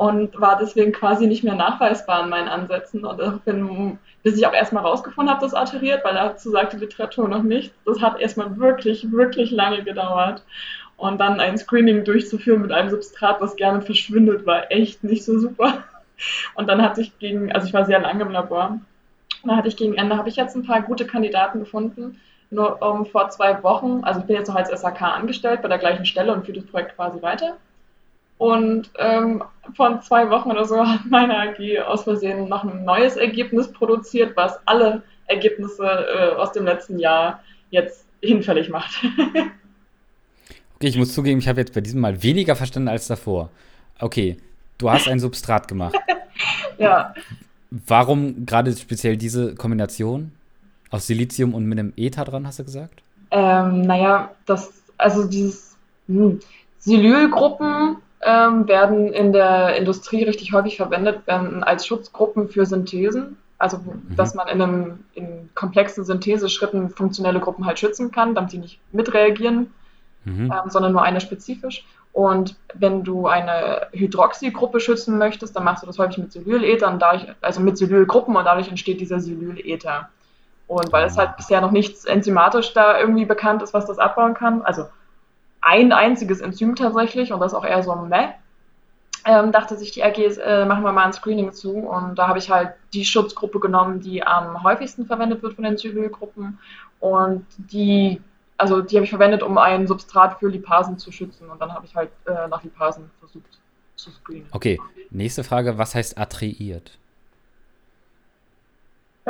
und 0.00 0.40
war 0.40 0.56
deswegen 0.58 0.92
quasi 0.92 1.26
nicht 1.26 1.44
mehr 1.44 1.56
nachweisbar 1.56 2.24
in 2.24 2.30
meinen 2.30 2.48
Ansätzen. 2.48 3.04
Und 3.04 3.44
bin, 3.44 3.98
bis 4.22 4.38
ich 4.38 4.46
auch 4.46 4.54
erstmal 4.54 4.82
rausgefunden 4.82 5.30
habe, 5.30 5.44
dass 5.44 5.52
arteriert, 5.52 6.02
weil 6.06 6.14
dazu 6.14 6.50
sagt 6.50 6.72
die 6.72 6.78
Literatur 6.78 7.28
noch 7.28 7.42
nichts. 7.42 7.74
Das 7.84 8.00
hat 8.00 8.18
erstmal 8.18 8.56
wirklich, 8.56 9.12
wirklich 9.12 9.50
lange 9.50 9.84
gedauert. 9.84 10.42
Und 10.96 11.20
dann 11.20 11.38
ein 11.38 11.58
Screening 11.58 12.04
durchzuführen 12.04 12.62
mit 12.62 12.72
einem 12.72 12.88
Substrat, 12.88 13.42
was 13.42 13.56
gerne 13.56 13.82
verschwindet, 13.82 14.46
war 14.46 14.72
echt 14.72 15.04
nicht 15.04 15.22
so 15.22 15.38
super. 15.38 15.84
Und 16.54 16.66
dann 16.66 16.80
hatte 16.80 17.02
ich 17.02 17.18
gegen, 17.18 17.52
also 17.52 17.66
ich 17.66 17.74
war 17.74 17.84
sehr 17.84 18.00
lange 18.00 18.22
im 18.22 18.30
Labor. 18.30 18.78
Dann 19.44 19.56
hatte 19.56 19.68
ich 19.68 19.76
gegen 19.76 19.96
Ende, 19.96 20.16
habe 20.16 20.30
ich 20.30 20.36
jetzt 20.36 20.56
ein 20.56 20.64
paar 20.64 20.80
gute 20.80 21.04
Kandidaten 21.04 21.58
gefunden. 21.60 22.18
Nur 22.48 22.80
um, 22.80 23.04
vor 23.04 23.28
zwei 23.28 23.62
Wochen, 23.62 24.00
also 24.02 24.20
ich 24.20 24.26
bin 24.26 24.36
jetzt 24.36 24.48
noch 24.48 24.56
als 24.56 24.70
SAK 24.70 25.02
angestellt 25.02 25.60
bei 25.60 25.68
der 25.68 25.76
gleichen 25.76 26.06
Stelle 26.06 26.32
und 26.32 26.46
führe 26.46 26.60
das 26.60 26.70
Projekt 26.70 26.96
quasi 26.96 27.20
weiter. 27.20 27.58
Und 28.40 28.90
ähm, 28.96 29.44
von 29.76 30.00
zwei 30.00 30.30
Wochen 30.30 30.50
oder 30.50 30.64
so 30.64 30.78
hat 30.82 31.04
meine 31.10 31.36
AG 31.38 31.78
aus 31.86 32.04
Versehen 32.04 32.48
noch 32.48 32.64
ein 32.64 32.86
neues 32.86 33.16
Ergebnis 33.16 33.70
produziert, 33.70 34.34
was 34.34 34.58
alle 34.64 35.02
Ergebnisse 35.26 35.84
äh, 35.84 36.36
aus 36.36 36.50
dem 36.52 36.64
letzten 36.64 36.98
Jahr 36.98 37.44
jetzt 37.68 38.06
hinfällig 38.22 38.70
macht. 38.70 39.04
okay, 40.74 40.86
ich 40.86 40.96
muss 40.96 41.12
zugeben, 41.12 41.38
ich 41.40 41.48
habe 41.48 41.60
jetzt 41.60 41.74
bei 41.74 41.82
diesem 41.82 42.00
Mal 42.00 42.22
weniger 42.22 42.56
verstanden 42.56 42.88
als 42.88 43.08
davor. 43.08 43.50
Okay, 43.98 44.38
du 44.78 44.90
hast 44.90 45.06
ein 45.06 45.20
Substrat 45.20 45.68
gemacht. 45.68 45.96
ja. 46.78 47.12
Warum 47.70 48.46
gerade 48.46 48.72
speziell 48.74 49.18
diese 49.18 49.54
Kombination 49.54 50.32
aus 50.88 51.06
Silizium 51.06 51.52
und 51.52 51.66
mit 51.66 51.78
einem 51.78 51.92
Ether 51.94 52.24
dran, 52.24 52.46
hast 52.46 52.58
du 52.58 52.64
gesagt? 52.64 53.02
Ähm, 53.32 53.82
naja, 53.82 54.30
das, 54.46 54.72
also 54.96 55.28
dieses 55.28 55.76
hm, 56.08 56.40
Silylgruppen 56.78 57.98
ähm, 58.22 58.68
werden 58.68 59.12
in 59.12 59.32
der 59.32 59.76
Industrie 59.76 60.24
richtig 60.24 60.52
häufig 60.52 60.76
verwendet 60.76 61.26
werden 61.26 61.64
als 61.64 61.86
Schutzgruppen 61.86 62.48
für 62.48 62.66
Synthesen. 62.66 63.38
Also, 63.58 63.78
mhm. 63.78 64.16
dass 64.16 64.34
man 64.34 64.48
in, 64.48 64.62
einem, 64.62 65.04
in 65.14 65.50
komplexen 65.54 66.04
Syntheseschritten 66.04 66.90
funktionelle 66.90 67.40
Gruppen 67.40 67.66
halt 67.66 67.78
schützen 67.78 68.10
kann, 68.10 68.34
damit 68.34 68.50
sie 68.50 68.58
nicht 68.58 68.80
mitreagieren, 68.92 69.72
mhm. 70.24 70.50
ähm, 70.50 70.70
sondern 70.70 70.92
nur 70.92 71.02
eine 71.02 71.20
spezifisch. 71.20 71.84
Und 72.12 72.56
wenn 72.74 73.04
du 73.04 73.26
eine 73.26 73.88
Hydroxygruppe 73.92 74.80
schützen 74.80 75.18
möchtest, 75.18 75.54
dann 75.54 75.64
machst 75.64 75.82
du 75.82 75.86
das 75.86 75.98
häufig 75.98 76.18
mit 76.18 76.32
Silylether 76.32 76.90
dadurch, 76.98 77.26
also 77.40 77.60
mit 77.60 77.78
Silylgruppen 77.78 78.34
und 78.34 78.44
dadurch 78.44 78.68
entsteht 78.68 79.00
dieser 79.00 79.20
Silylether. 79.20 80.08
Und 80.66 80.92
weil 80.92 81.06
es 81.06 81.16
halt 81.16 81.36
bisher 81.36 81.60
noch 81.60 81.70
nichts 81.70 82.04
enzymatisch 82.04 82.72
da 82.72 82.98
irgendwie 82.98 83.24
bekannt 83.24 83.62
ist, 83.62 83.74
was 83.74 83.86
das 83.86 83.98
abbauen 83.98 84.34
kann, 84.34 84.62
also 84.62 84.86
ein 85.60 85.92
einziges 85.92 86.40
Enzym 86.40 86.74
tatsächlich 86.74 87.32
und 87.32 87.40
das 87.40 87.54
auch 87.54 87.64
eher 87.64 87.82
so 87.82 87.92
ein 87.92 88.08
Meh. 88.08 88.28
Ähm, 89.26 89.52
dachte 89.52 89.76
sich 89.76 89.90
die 89.90 90.00
RGs, 90.00 90.38
äh, 90.38 90.64
machen 90.64 90.82
wir 90.82 90.92
mal 90.92 91.04
ein 91.04 91.12
Screening 91.12 91.52
zu 91.52 91.72
und 91.72 92.18
da 92.18 92.26
habe 92.26 92.38
ich 92.38 92.50
halt 92.50 92.72
die 92.94 93.04
Schutzgruppe 93.04 93.60
genommen, 93.60 94.00
die 94.00 94.26
am 94.26 94.62
häufigsten 94.62 95.04
verwendet 95.04 95.42
wird 95.42 95.54
von 95.54 95.64
den 95.64 95.76
Zylylgruppen 95.76 96.58
und 97.00 97.44
die 97.58 98.20
also 98.60 98.82
die 98.82 98.96
habe 98.96 99.04
ich 99.04 99.10
verwendet, 99.10 99.42
um 99.42 99.58
ein 99.58 99.86
Substrat 99.86 100.38
für 100.38 100.48
Lipasen 100.48 100.98
zu 100.98 101.10
schützen. 101.10 101.48
Und 101.48 101.60
dann 101.60 101.72
habe 101.72 101.86
ich 101.86 101.94
halt 101.94 102.10
äh, 102.26 102.46
nach 102.48 102.62
Lipasen 102.62 103.10
versucht 103.18 103.58
zu 103.96 104.10
screenen. 104.10 104.46
Okay, 104.52 104.78
nächste 105.10 105.44
Frage. 105.44 105.78
Was 105.78 105.94
heißt 105.94 106.18
attriiert? 106.18 106.98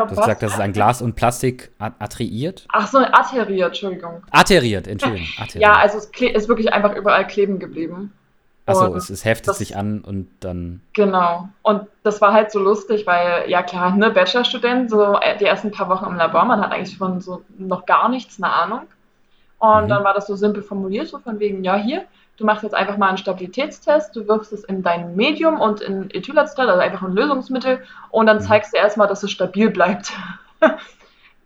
Du 0.09 0.11
hast 0.17 0.21
gesagt, 0.21 0.43
das 0.43 0.55
ist 0.55 0.61
ein 0.61 0.73
Glas 0.73 1.03
und 1.03 1.15
Plastik 1.17 1.71
a- 1.79 1.91
attriiert? 1.99 2.67
Ach 2.73 2.87
so, 2.87 2.99
arteriert, 2.99 3.69
Entschuldigung. 3.69 4.23
Atteriert, 4.31 4.87
Entschuldigung. 4.87 5.27
Atteriert. 5.39 5.63
Ja, 5.63 5.75
also 5.77 5.99
es 5.99 6.07
ist 6.07 6.49
wirklich 6.49 6.73
einfach 6.73 6.95
überall 6.95 7.27
kleben 7.27 7.59
geblieben. 7.59 8.13
Achso, 8.67 8.95
es, 8.95 9.11
es 9.11 9.25
heftet 9.25 9.49
das- 9.49 9.59
sich 9.59 9.77
an 9.77 10.01
und 10.01 10.29
dann. 10.41 10.81
Genau. 10.93 11.49
Und 11.63 11.87
das 12.05 12.21
war 12.21 12.33
halt 12.33 12.53
so 12.53 12.61
lustig, 12.61 13.07
weil, 13.07 13.49
ja 13.51 13.63
klar, 13.63 13.97
ne, 13.97 14.11
Bachelorstudent, 14.11 14.91
so 14.91 15.19
äh, 15.21 15.37
die 15.39 15.45
ersten 15.47 15.71
paar 15.73 15.89
Wochen 15.89 16.05
im 16.07 16.15
Labor, 16.17 16.45
man 16.45 16.61
hat 16.61 16.71
eigentlich 16.73 16.97
von 16.97 17.21
so 17.21 17.43
noch 17.59 17.85
gar 17.87 18.09
nichts 18.09 18.41
eine 18.41 18.53
Ahnung. 18.53 18.83
Und 19.59 19.85
Mhm. 19.85 19.89
dann 19.89 20.05
war 20.05 20.15
das 20.15 20.27
so 20.27 20.37
simpel 20.37 20.63
formuliert, 20.63 21.09
so 21.09 21.19
von 21.19 21.39
wegen, 21.41 21.65
ja, 21.65 21.77
hier, 21.77 22.05
du 22.41 22.47
machst 22.47 22.63
jetzt 22.63 22.75
einfach 22.75 22.97
mal 22.97 23.09
einen 23.09 23.19
Stabilitätstest, 23.19 24.17
du 24.17 24.27
wirfst 24.27 24.53
es 24.53 24.65
in 24.65 24.83
dein 24.83 25.15
Medium 25.15 25.61
und 25.61 25.83
in 25.83 26.11
Ethylacetat, 26.11 26.69
also 26.69 26.81
einfach 26.81 27.03
ein 27.03 27.13
Lösungsmittel, 27.13 27.83
und 28.11 28.27
dann 28.27 28.39
Mhm. 28.39 28.43
zeigst 28.43 28.73
du 28.73 28.79
erstmal, 28.79 29.07
dass 29.07 29.23
es 29.23 29.31
stabil 29.31 29.71
bleibt. 29.71 30.13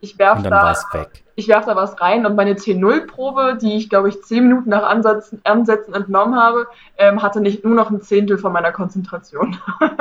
Ich 0.01 0.19
werf 0.19 0.37
Und 0.37 0.45
dann 0.45 0.53
war 0.53 0.77
da, 0.93 1.07
ich 1.35 1.49
werf 1.49 1.65
da 1.65 1.77
was 1.77 1.99
rein 1.99 2.27
und 2.27 2.37
meine 2.37 2.57
T0-Probe, 2.57 3.57
die 3.59 3.79
ich, 3.79 3.89
glaube 3.89 4.11
ich, 4.11 4.21
zehn 4.21 4.49
Minuten 4.49 4.69
nach 4.69 4.83
Ansetzen, 4.83 5.41
Ansätzen 5.45 5.95
entnommen 5.95 6.37
habe, 6.39 6.67
ähm, 6.99 7.23
hatte 7.23 7.41
nicht 7.41 7.65
nur 7.65 7.75
noch 7.75 7.91
ein 7.91 8.03
Zehntel 8.03 8.37
von 8.37 8.53
meiner 8.53 8.71
Konzentration. 8.71 9.57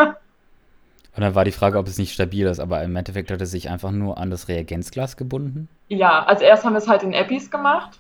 Und 1.16 1.22
dann 1.22 1.36
war 1.36 1.46
die 1.46 1.52
Frage, 1.52 1.78
ob 1.78 1.88
es 1.88 1.98
nicht 1.98 2.12
stabil 2.12 2.46
ist, 2.48 2.60
aber 2.60 2.84
im 2.84 2.96
Endeffekt 2.96 3.32
hat 3.32 3.40
es 3.42 3.52
sich 3.52 3.70
einfach 3.70 3.92
nur 3.92 4.18
an 4.18 4.30
das 4.30 4.48
Reagenzglas 4.50 5.16
gebunden. 5.16 5.70
Ja, 5.88 6.24
also 6.26 6.44
erst 6.44 6.66
haben 6.66 6.74
wir 6.74 6.80
es 6.80 6.88
halt 6.90 7.04
in 7.04 7.14
Epis 7.14 7.50
gemacht 7.50 8.00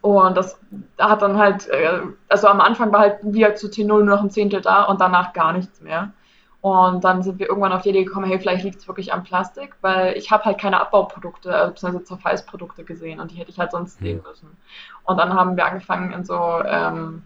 und 0.00 0.36
das 0.36 0.58
hat 0.98 1.22
dann 1.22 1.36
halt, 1.38 1.68
äh, 1.68 2.00
also 2.28 2.48
am 2.48 2.60
Anfang 2.60 2.92
war 2.92 3.00
halt 3.00 3.18
halt 3.22 3.58
zu 3.58 3.68
T0 3.68 3.86
nur 3.86 4.02
noch 4.04 4.22
ein 4.22 4.30
Zehntel 4.30 4.60
da 4.60 4.84
und 4.84 5.00
danach 5.00 5.32
gar 5.32 5.52
nichts 5.52 5.80
mehr. 5.80 6.12
Und 6.60 7.02
dann 7.02 7.24
sind 7.24 7.40
wir 7.40 7.48
irgendwann 7.48 7.72
auf 7.72 7.82
die 7.82 7.90
Idee 7.90 8.04
gekommen, 8.04 8.26
hey, 8.26 8.38
vielleicht 8.38 8.64
liegt 8.64 8.78
es 8.78 8.86
wirklich 8.86 9.12
am 9.12 9.24
Plastik, 9.24 9.74
weil 9.80 10.16
ich 10.16 10.30
habe 10.30 10.44
halt 10.44 10.58
keine 10.60 10.80
Abbauprodukte, 10.80 11.52
also 11.54 11.72
beziehungsweise 11.72 12.04
Zerfallsprodukte 12.04 12.84
gesehen 12.84 13.18
und 13.18 13.32
die 13.32 13.36
hätte 13.36 13.50
ich 13.50 13.58
halt 13.58 13.72
sonst 13.72 14.00
Mhm. 14.00 14.04
sehen 14.06 14.22
müssen. 14.28 14.56
Und 15.04 15.16
dann 15.18 15.34
haben 15.34 15.56
wir 15.56 15.66
angefangen 15.66 16.12
in 16.12 16.24
so 16.24 16.62
ähm, 16.64 17.22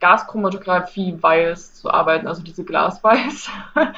Gaschromatographie-Vials 0.00 1.74
zu 1.74 1.90
arbeiten, 1.90 2.26
also 2.26 2.42
diese 2.42 2.64
Glasvials 2.64 3.48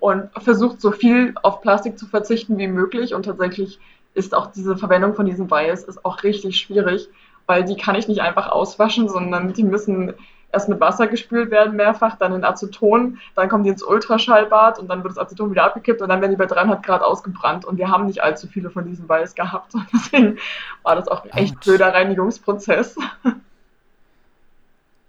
und 0.00 0.30
versucht 0.42 0.80
so 0.80 0.92
viel 0.92 1.34
auf 1.42 1.62
Plastik 1.62 1.98
zu 1.98 2.06
verzichten 2.06 2.58
wie 2.58 2.68
möglich 2.68 3.14
und 3.14 3.24
tatsächlich 3.24 3.80
ist 4.14 4.34
auch 4.34 4.48
diese 4.52 4.76
Verwendung 4.76 5.14
von 5.14 5.26
diesen 5.26 5.50
Vials 5.50 5.84
ist 5.84 6.04
auch 6.04 6.22
richtig 6.22 6.58
schwierig, 6.58 7.08
weil 7.46 7.64
die 7.64 7.76
kann 7.76 7.94
ich 7.94 8.08
nicht 8.08 8.20
einfach 8.20 8.48
auswaschen, 8.48 9.08
sondern 9.08 9.52
die 9.52 9.64
müssen 9.64 10.14
erst 10.52 10.68
mit 10.68 10.80
Wasser 10.80 11.06
gespült 11.06 11.50
werden 11.50 11.76
mehrfach, 11.76 12.16
dann 12.16 12.34
in 12.34 12.44
Aceton, 12.44 13.18
dann 13.34 13.48
kommen 13.48 13.64
die 13.64 13.70
ins 13.70 13.82
Ultraschallbad 13.82 14.78
und 14.78 14.88
dann 14.88 15.02
wird 15.02 15.16
das 15.16 15.18
Aceton 15.18 15.50
wieder 15.50 15.64
abgekippt 15.64 16.00
und 16.00 16.08
dann 16.08 16.20
werden 16.20 16.30
die 16.30 16.36
bei 16.36 16.46
300 16.46 16.82
Grad 16.82 17.02
ausgebrannt 17.02 17.64
und 17.64 17.78
wir 17.78 17.88
haben 17.90 18.06
nicht 18.06 18.22
allzu 18.22 18.46
viele 18.46 18.70
von 18.70 18.86
diesen 18.86 19.08
Vials 19.08 19.34
gehabt 19.34 19.74
und 19.74 19.86
deswegen 19.92 20.38
war 20.82 20.96
das 20.96 21.08
auch 21.08 21.24
ein 21.24 21.30
echt 21.30 21.60
blöder 21.60 21.92
Reinigungsprozess. 21.92 22.96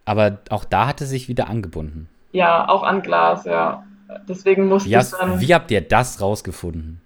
Aber 0.06 0.40
auch 0.50 0.66
da 0.66 0.88
hatte 0.88 1.06
sich 1.06 1.28
wieder 1.28 1.48
angebunden. 1.50 2.10
Ja, 2.32 2.68
auch 2.68 2.82
an 2.84 3.04
Glas, 3.04 3.46
ja. 3.46 3.84
Deswegen 4.28 4.68
musste 4.68 4.90
Wie, 4.90 4.98
hast, 4.98 5.14
ich 5.14 5.20
dann... 5.20 5.40
wie 5.40 5.54
habt 5.54 5.70
ihr 5.70 5.82
das 5.82 6.20
rausgefunden? 6.20 7.00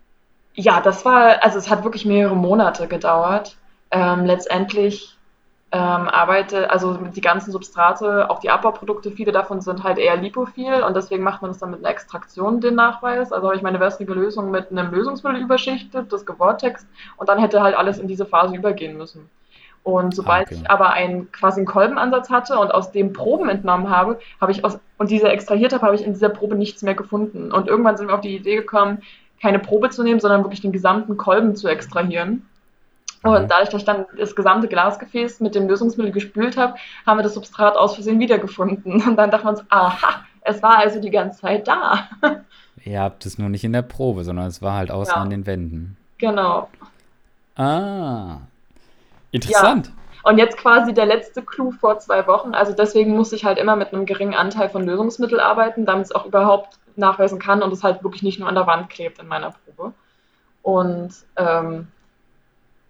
Ja, 0.56 0.82
das 0.82 1.04
war, 1.06 1.44
also 1.44 1.58
es 1.58 1.70
hat 1.70 1.84
wirklich 1.84 2.06
mehrere 2.06 2.36
Monate 2.36 2.88
gedauert. 2.88 3.58
Ähm, 3.92 4.26
letztendlich 4.26 5.18
ähm, 5.74 6.08
arbeite, 6.08 6.70
also 6.70 6.94
die 6.94 7.22
ganzen 7.22 7.52
Substrate, 7.52 8.30
auch 8.30 8.40
die 8.40 8.52
Abbauprodukte, 8.52 9.10
viele 9.10 9.32
davon 9.32 9.60
sind 9.60 9.84
halt 9.84 9.98
eher 9.98 10.16
lipophil 10.16 10.84
und 10.84 10.96
deswegen 10.96 11.24
macht 11.24 11.42
man 11.42 11.50
das 11.50 11.58
dann 11.58 11.72
mit 11.72 11.80
einer 11.80 11.90
Extraktion, 11.90 12.62
den 12.62 12.76
Nachweis. 12.76 13.32
Also 13.32 13.48
habe 13.48 13.56
ich 13.56 13.64
meine 13.64 13.80
wässrige 13.80 14.14
Lösung 14.14 14.52
mit 14.52 14.70
einem 14.70 14.92
Lösungsmittel 14.92 15.42
überschichtet, 15.42 16.14
das 16.14 16.28
gevortext 16.28 16.88
und 17.18 17.28
dann 17.28 17.40
hätte 17.40 17.64
halt 17.64 17.76
alles 17.76 17.98
in 17.98 18.08
diese 18.08 18.28
Phase 18.28 18.56
übergehen 18.56 18.98
müssen. 18.98 19.32
Und 19.82 20.16
sobald 20.16 20.46
okay. 20.48 20.60
ich 20.62 20.70
aber 20.70 20.94
einen 20.94 21.32
quasi 21.32 21.60
einen 21.60 21.68
Kolbenansatz 21.68 22.30
hatte 22.30 22.58
und 22.58 22.72
aus 22.74 22.92
dem 22.92 23.12
Proben 23.12 23.50
entnommen 23.50 23.90
habe, 23.90 24.20
habe 24.40 24.52
ich 24.52 24.64
aus 24.64 24.80
und 24.98 25.10
diese 25.10 25.28
extrahiert 25.28 25.74
habe, 25.74 25.86
habe 25.86 25.96
ich 25.96 26.06
in 26.06 26.14
dieser 26.14 26.30
Probe 26.30 26.56
nichts 26.56 26.84
mehr 26.84 26.94
gefunden. 26.94 27.52
Und 27.52 27.68
irgendwann 27.68 27.98
sind 27.98 28.08
wir 28.08 28.14
auf 28.14 28.22
die 28.22 28.36
Idee 28.36 28.56
gekommen, 28.56 29.02
keine 29.44 29.60
Probe 29.60 29.90
zu 29.90 30.04
nehmen, 30.04 30.22
sondern 30.22 30.44
wirklich 30.44 30.62
den 30.62 30.72
gesamten 30.72 31.18
Kolben 31.18 31.56
zu 31.58 31.68
extrahieren. 31.68 32.48
Und 33.24 33.44
Mhm. 33.44 33.48
dadurch, 33.50 33.70
dass 33.70 33.82
ich 33.82 33.86
dann 33.86 34.06
das 34.18 34.36
gesamte 34.36 34.70
Glasgefäß 34.70 35.42
mit 35.42 35.54
dem 35.54 35.68
Lösungsmittel 35.68 36.14
gespült 36.14 36.56
habe, 36.56 36.76
haben 37.06 37.20
wir 37.20 37.24
das 37.24 37.34
Substrat 37.34 37.76
aus 37.76 37.96
Versehen 37.96 38.20
wiedergefunden. 38.20 39.02
Und 39.06 39.18
dann 39.18 39.30
dachten 39.32 39.46
wir 39.46 39.50
uns, 39.52 39.64
aha, 39.70 40.22
es 40.42 40.64
war 40.64 40.78
also 40.78 41.02
die 41.02 41.10
ganze 41.12 41.42
Zeit 41.42 41.68
da. 41.68 42.08
Ihr 42.86 43.02
habt 43.02 43.26
es 43.26 43.38
nur 43.38 43.50
nicht 43.50 43.64
in 43.66 43.74
der 43.74 43.82
Probe, 43.82 44.24
sondern 44.24 44.48
es 44.48 44.62
war 44.62 44.74
halt 44.76 44.92
außen 44.92 45.14
Ja. 45.16 45.22
an 45.22 45.30
den 45.30 45.46
Wänden. 45.46 45.98
Genau. 46.20 46.70
Ah. 47.58 48.38
Interessant. 49.32 49.92
Und 50.24 50.38
jetzt 50.38 50.58
quasi 50.58 50.94
der 50.94 51.06
letzte 51.06 51.42
Clou 51.42 51.72
vor 51.72 52.00
zwei 52.00 52.26
Wochen. 52.28 52.54
Also 52.56 52.72
deswegen 52.72 53.14
muss 53.16 53.34
ich 53.34 53.44
halt 53.44 53.58
immer 53.58 53.76
mit 53.76 53.94
einem 53.94 54.06
geringen 54.06 54.36
Anteil 54.36 54.70
von 54.70 54.86
Lösungsmittel 54.86 55.40
arbeiten, 55.42 55.86
damit 55.86 56.06
es 56.06 56.12
auch 56.14 56.26
überhaupt 56.26 56.78
nachweisen 56.98 57.40
kann 57.40 57.62
und 57.62 57.72
es 57.74 57.84
halt 57.84 58.04
wirklich 58.04 58.24
nicht 58.24 58.40
nur 58.40 58.50
an 58.50 58.56
der 58.56 58.68
Wand 58.68 58.90
klebt 58.90 59.20
in 59.20 59.28
meiner 59.28 59.52
Probe. 59.52 59.94
Und, 60.62 61.14
ähm, 61.36 61.88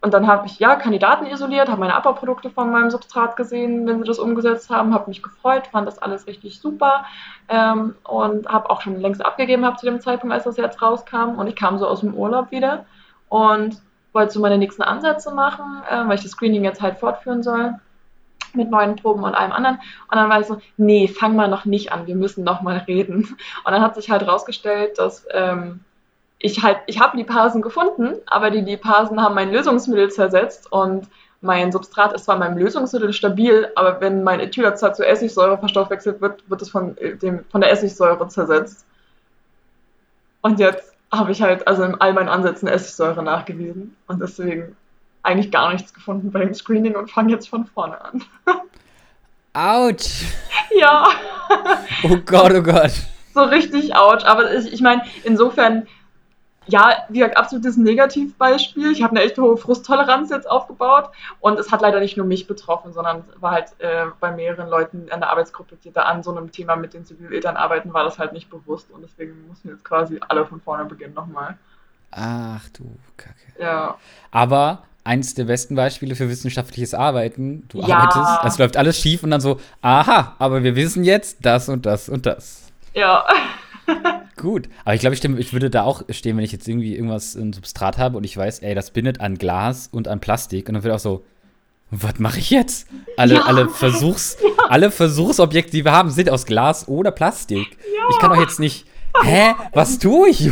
und 0.02 0.14
dann 0.14 0.28
habe 0.28 0.46
ich 0.46 0.60
ja 0.60 0.76
Kandidaten 0.76 1.26
isoliert, 1.26 1.70
habe 1.70 1.80
meine 1.80 1.96
Abbauprodukte 1.96 2.50
von 2.50 2.72
meinem 2.72 2.92
Substrat 2.92 3.36
gesehen, 3.36 3.88
wenn 3.88 4.00
sie 4.00 4.06
das 4.06 4.20
umgesetzt 4.20 4.70
haben, 4.70 4.94
habe 4.94 5.10
mich 5.10 5.24
gefreut, 5.24 5.68
fand 5.68 5.88
das 5.88 6.00
alles 6.00 6.28
richtig 6.28 6.60
super 6.60 7.06
ähm, 7.48 7.96
und 8.04 8.48
habe 8.48 8.70
auch 8.70 8.82
schon 8.82 9.00
längst 9.00 9.26
abgegeben 9.26 9.66
hab 9.66 9.80
zu 9.80 9.86
dem 9.86 10.02
Zeitpunkt, 10.02 10.34
als 10.34 10.44
das 10.44 10.58
jetzt 10.58 10.82
rauskam. 10.82 11.38
Und 11.38 11.48
ich 11.48 11.56
kam 11.56 11.80
so 11.80 11.88
aus 11.88 12.02
dem 12.02 12.14
Urlaub 12.14 12.52
wieder 12.52 12.86
und 13.30 13.82
wollte 14.12 14.34
so 14.34 14.40
meine 14.40 14.58
nächsten 14.58 14.84
Ansätze 14.84 15.34
machen, 15.34 15.82
äh, 15.90 16.08
weil 16.08 16.16
ich 16.16 16.24
das 16.24 16.32
Screening 16.32 16.64
jetzt 16.64 16.82
halt 16.82 16.98
fortführen 17.00 17.42
soll 17.42 17.76
mit 18.56 18.70
neuen 18.70 18.96
Proben 18.96 19.24
und 19.24 19.36
allem 19.36 19.52
anderen. 19.52 19.80
Und 20.10 20.18
dann 20.18 20.30
war 20.30 20.40
ich 20.40 20.48
so, 20.48 20.58
nee, 20.78 21.08
fang 21.08 21.36
mal 21.36 21.48
noch 21.48 21.66
nicht 21.66 21.92
an, 21.92 22.08
wir 22.08 22.16
müssen 22.16 22.44
noch 22.44 22.62
mal 22.62 22.78
reden. 22.88 23.36
Und 23.64 23.72
dann 23.72 23.82
hat 23.82 23.96
sich 23.96 24.10
halt 24.10 24.28
rausgestellt, 24.28 24.98
dass 24.98 25.26
ähm, 25.32 25.82
ich 26.40 26.62
halt, 26.62 26.80
ich 26.88 27.00
habe 27.00 27.18
Lipasen 27.18 27.62
gefunden, 27.62 28.16
aber 28.26 28.52
die 28.52 28.62
Lipasen 28.62 29.22
haben 29.22 29.36
mein 29.36 29.52
Lösungsmittel 29.52 30.12
zersetzt 30.12 30.72
und 30.72 31.08
mein 31.42 31.72
Substrat 31.72 32.14
ist 32.14 32.26
zwar 32.26 32.36
in 32.36 32.40
meinem 32.40 32.58
Lösungsmittel 32.58 33.12
stabil, 33.12 33.70
aber 33.76 34.00
wenn 34.00 34.24
mein 34.24 34.40
Ethylacetat 34.40 34.96
zu 34.96 35.06
Essigsäure 35.06 35.58
verstoffwechselt 35.58 36.22
wird, 36.22 36.50
wird 36.50 36.62
es 36.62 36.70
von, 36.70 36.98
äh, 36.98 37.16
dem, 37.16 37.44
von 37.50 37.62
der 37.62 37.72
Essigsäure 37.72 38.28
zersetzt. 38.30 38.86
Und 40.42 40.60
jetzt 40.60 40.94
habe 41.12 41.32
ich 41.32 41.42
halt 41.42 41.68
also 41.68 41.84
in 41.84 42.00
all 42.00 42.14
meinen 42.14 42.30
Ansätzen 42.30 42.68
Essigsäure 42.68 43.24
nachgewiesen 43.24 43.96
und 44.08 44.22
deswegen 44.22 44.76
eigentlich 45.24 45.52
gar 45.52 45.72
nichts 45.72 45.94
gefunden 45.94 46.32
bei 46.32 46.40
dem 46.40 46.54
Screening 46.54 46.96
und 46.96 47.10
fange 47.10 47.32
jetzt 47.32 47.50
von 47.50 47.66
vorne 47.66 48.00
an. 48.04 48.24
Autsch! 49.54 50.26
ja, 50.80 51.08
Oh 52.04 52.18
Gott, 52.26 52.52
oh 52.54 52.62
Gott. 52.64 52.92
so 53.34 53.44
richtig 53.44 53.96
ouch. 53.96 54.26
Aber 54.26 54.54
ich, 54.54 54.72
ich 54.74 54.82
meine, 54.82 55.04
insofern, 55.24 55.88
ja, 56.66 56.98
wie 57.10 57.20
gesagt, 57.20 57.38
absolutes 57.38 57.78
Negativbeispiel. 57.78 58.92
Ich 58.92 59.04
habe 59.04 59.12
eine 59.16 59.22
echt 59.26 59.38
hohe 59.38 59.58
Frusttoleranz 59.58 60.30
jetzt 60.32 60.50
aufgebaut 60.50 61.10
und 61.40 61.60
es 61.60 61.72
hat 61.72 61.82
leider 61.82 62.00
nicht 62.00 62.18
nur 62.18 62.26
mich 62.26 62.48
betroffen, 62.48 62.94
sondern 62.94 63.24
war 63.40 63.52
halt 63.52 63.68
äh, 63.80 64.06
bei 64.20 64.32
mehreren 64.32 64.70
Leuten 64.70 65.08
in 65.08 65.20
der 65.20 65.30
Arbeitsgruppe, 65.30 65.78
die 65.84 65.92
da 65.92 66.04
an 66.04 66.24
so 66.24 66.32
einem 66.36 66.52
Thema 66.52 66.76
mit 66.76 66.94
den 66.94 67.06
Zivileltern 67.06 67.58
arbeiten, 67.58 67.94
war 67.94 68.04
das 68.06 68.18
halt 68.18 68.34
nicht 68.34 68.50
bewusst 68.50 68.90
und 68.92 69.02
deswegen 69.02 69.48
mussten 69.48 69.70
jetzt 69.70 69.84
quasi 69.84 70.20
alle 70.28 70.46
von 70.46 70.62
vorne 70.62 70.86
beginnen 70.86 71.14
nochmal. 71.14 71.58
Ach 72.12 72.68
du 72.70 72.96
Kacke. 73.18 73.36
Ja. 73.60 73.98
Aber 74.32 74.84
eins 75.04 75.34
der 75.36 75.46
besten 75.46 75.76
Beispiele 75.76 76.16
für 76.16 76.30
wissenschaftliches 76.30 76.94
Arbeiten. 76.94 77.64
Du 77.70 77.82
Ja. 77.82 77.98
arbeitest, 77.98 78.46
es 78.46 78.58
läuft 78.58 78.78
alles 78.78 79.00
schief 79.00 79.24
und 79.24 79.32
dann 79.32 79.42
so, 79.42 79.60
aha, 79.82 80.36
aber 80.40 80.64
wir 80.64 80.76
wissen 80.76 81.04
jetzt 81.04 81.38
das 81.42 81.68
und 81.70 81.86
das 81.86 82.08
und 82.10 82.26
das. 82.26 82.64
Ja. 82.94 83.26
Gut. 84.38 84.70
Aber 84.86 84.96
ich 84.96 85.02
glaube, 85.02 85.14
ich, 85.14 85.20
stimme- 85.22 85.38
ich 85.40 85.52
würde 85.54 85.70
da 85.70 85.84
auch 85.84 86.04
stehen, 86.10 86.38
wenn 86.38 86.44
ich 86.46 86.52
jetzt 86.54 86.68
irgendwie 86.68 86.96
irgendwas 86.96 87.36
ein 87.36 87.52
Substrat 87.54 87.98
habe 87.98 88.18
und 88.18 88.24
ich 88.24 88.36
weiß, 88.38 88.60
ey, 88.60 88.76
das 88.76 88.92
bindet 88.92 89.20
an 89.20 89.38
Glas 89.38 89.88
und 89.92 90.08
an 90.08 90.20
Plastik. 90.22 90.68
Und 90.70 90.76
dann 90.76 90.84
wird 90.84 90.94
auch 90.94 91.00
so, 91.00 91.26
was 91.92 92.18
mache 92.20 92.40
ich 92.40 92.50
jetzt? 92.50 92.88
Alle, 93.18 93.36
Ja. 93.36 93.42
alle, 93.44 93.70
Versuchs, 93.70 94.38
alle 94.70 94.90
Versuchsobjekte, 94.90 95.72
die 95.72 95.86
wir 95.86 95.92
haben, 95.92 96.10
sind 96.12 96.30
aus 96.30 96.46
Glas 96.46 96.88
oder 96.88 97.12
Plastik. 97.12 97.78
Ich 98.10 98.20
kann 98.20 98.32
doch 98.32 98.40
jetzt 98.40 98.60
nicht, 98.60 98.86
hä, 99.24 99.54
was 99.74 100.00
tue 100.00 100.30
ich? 100.30 100.50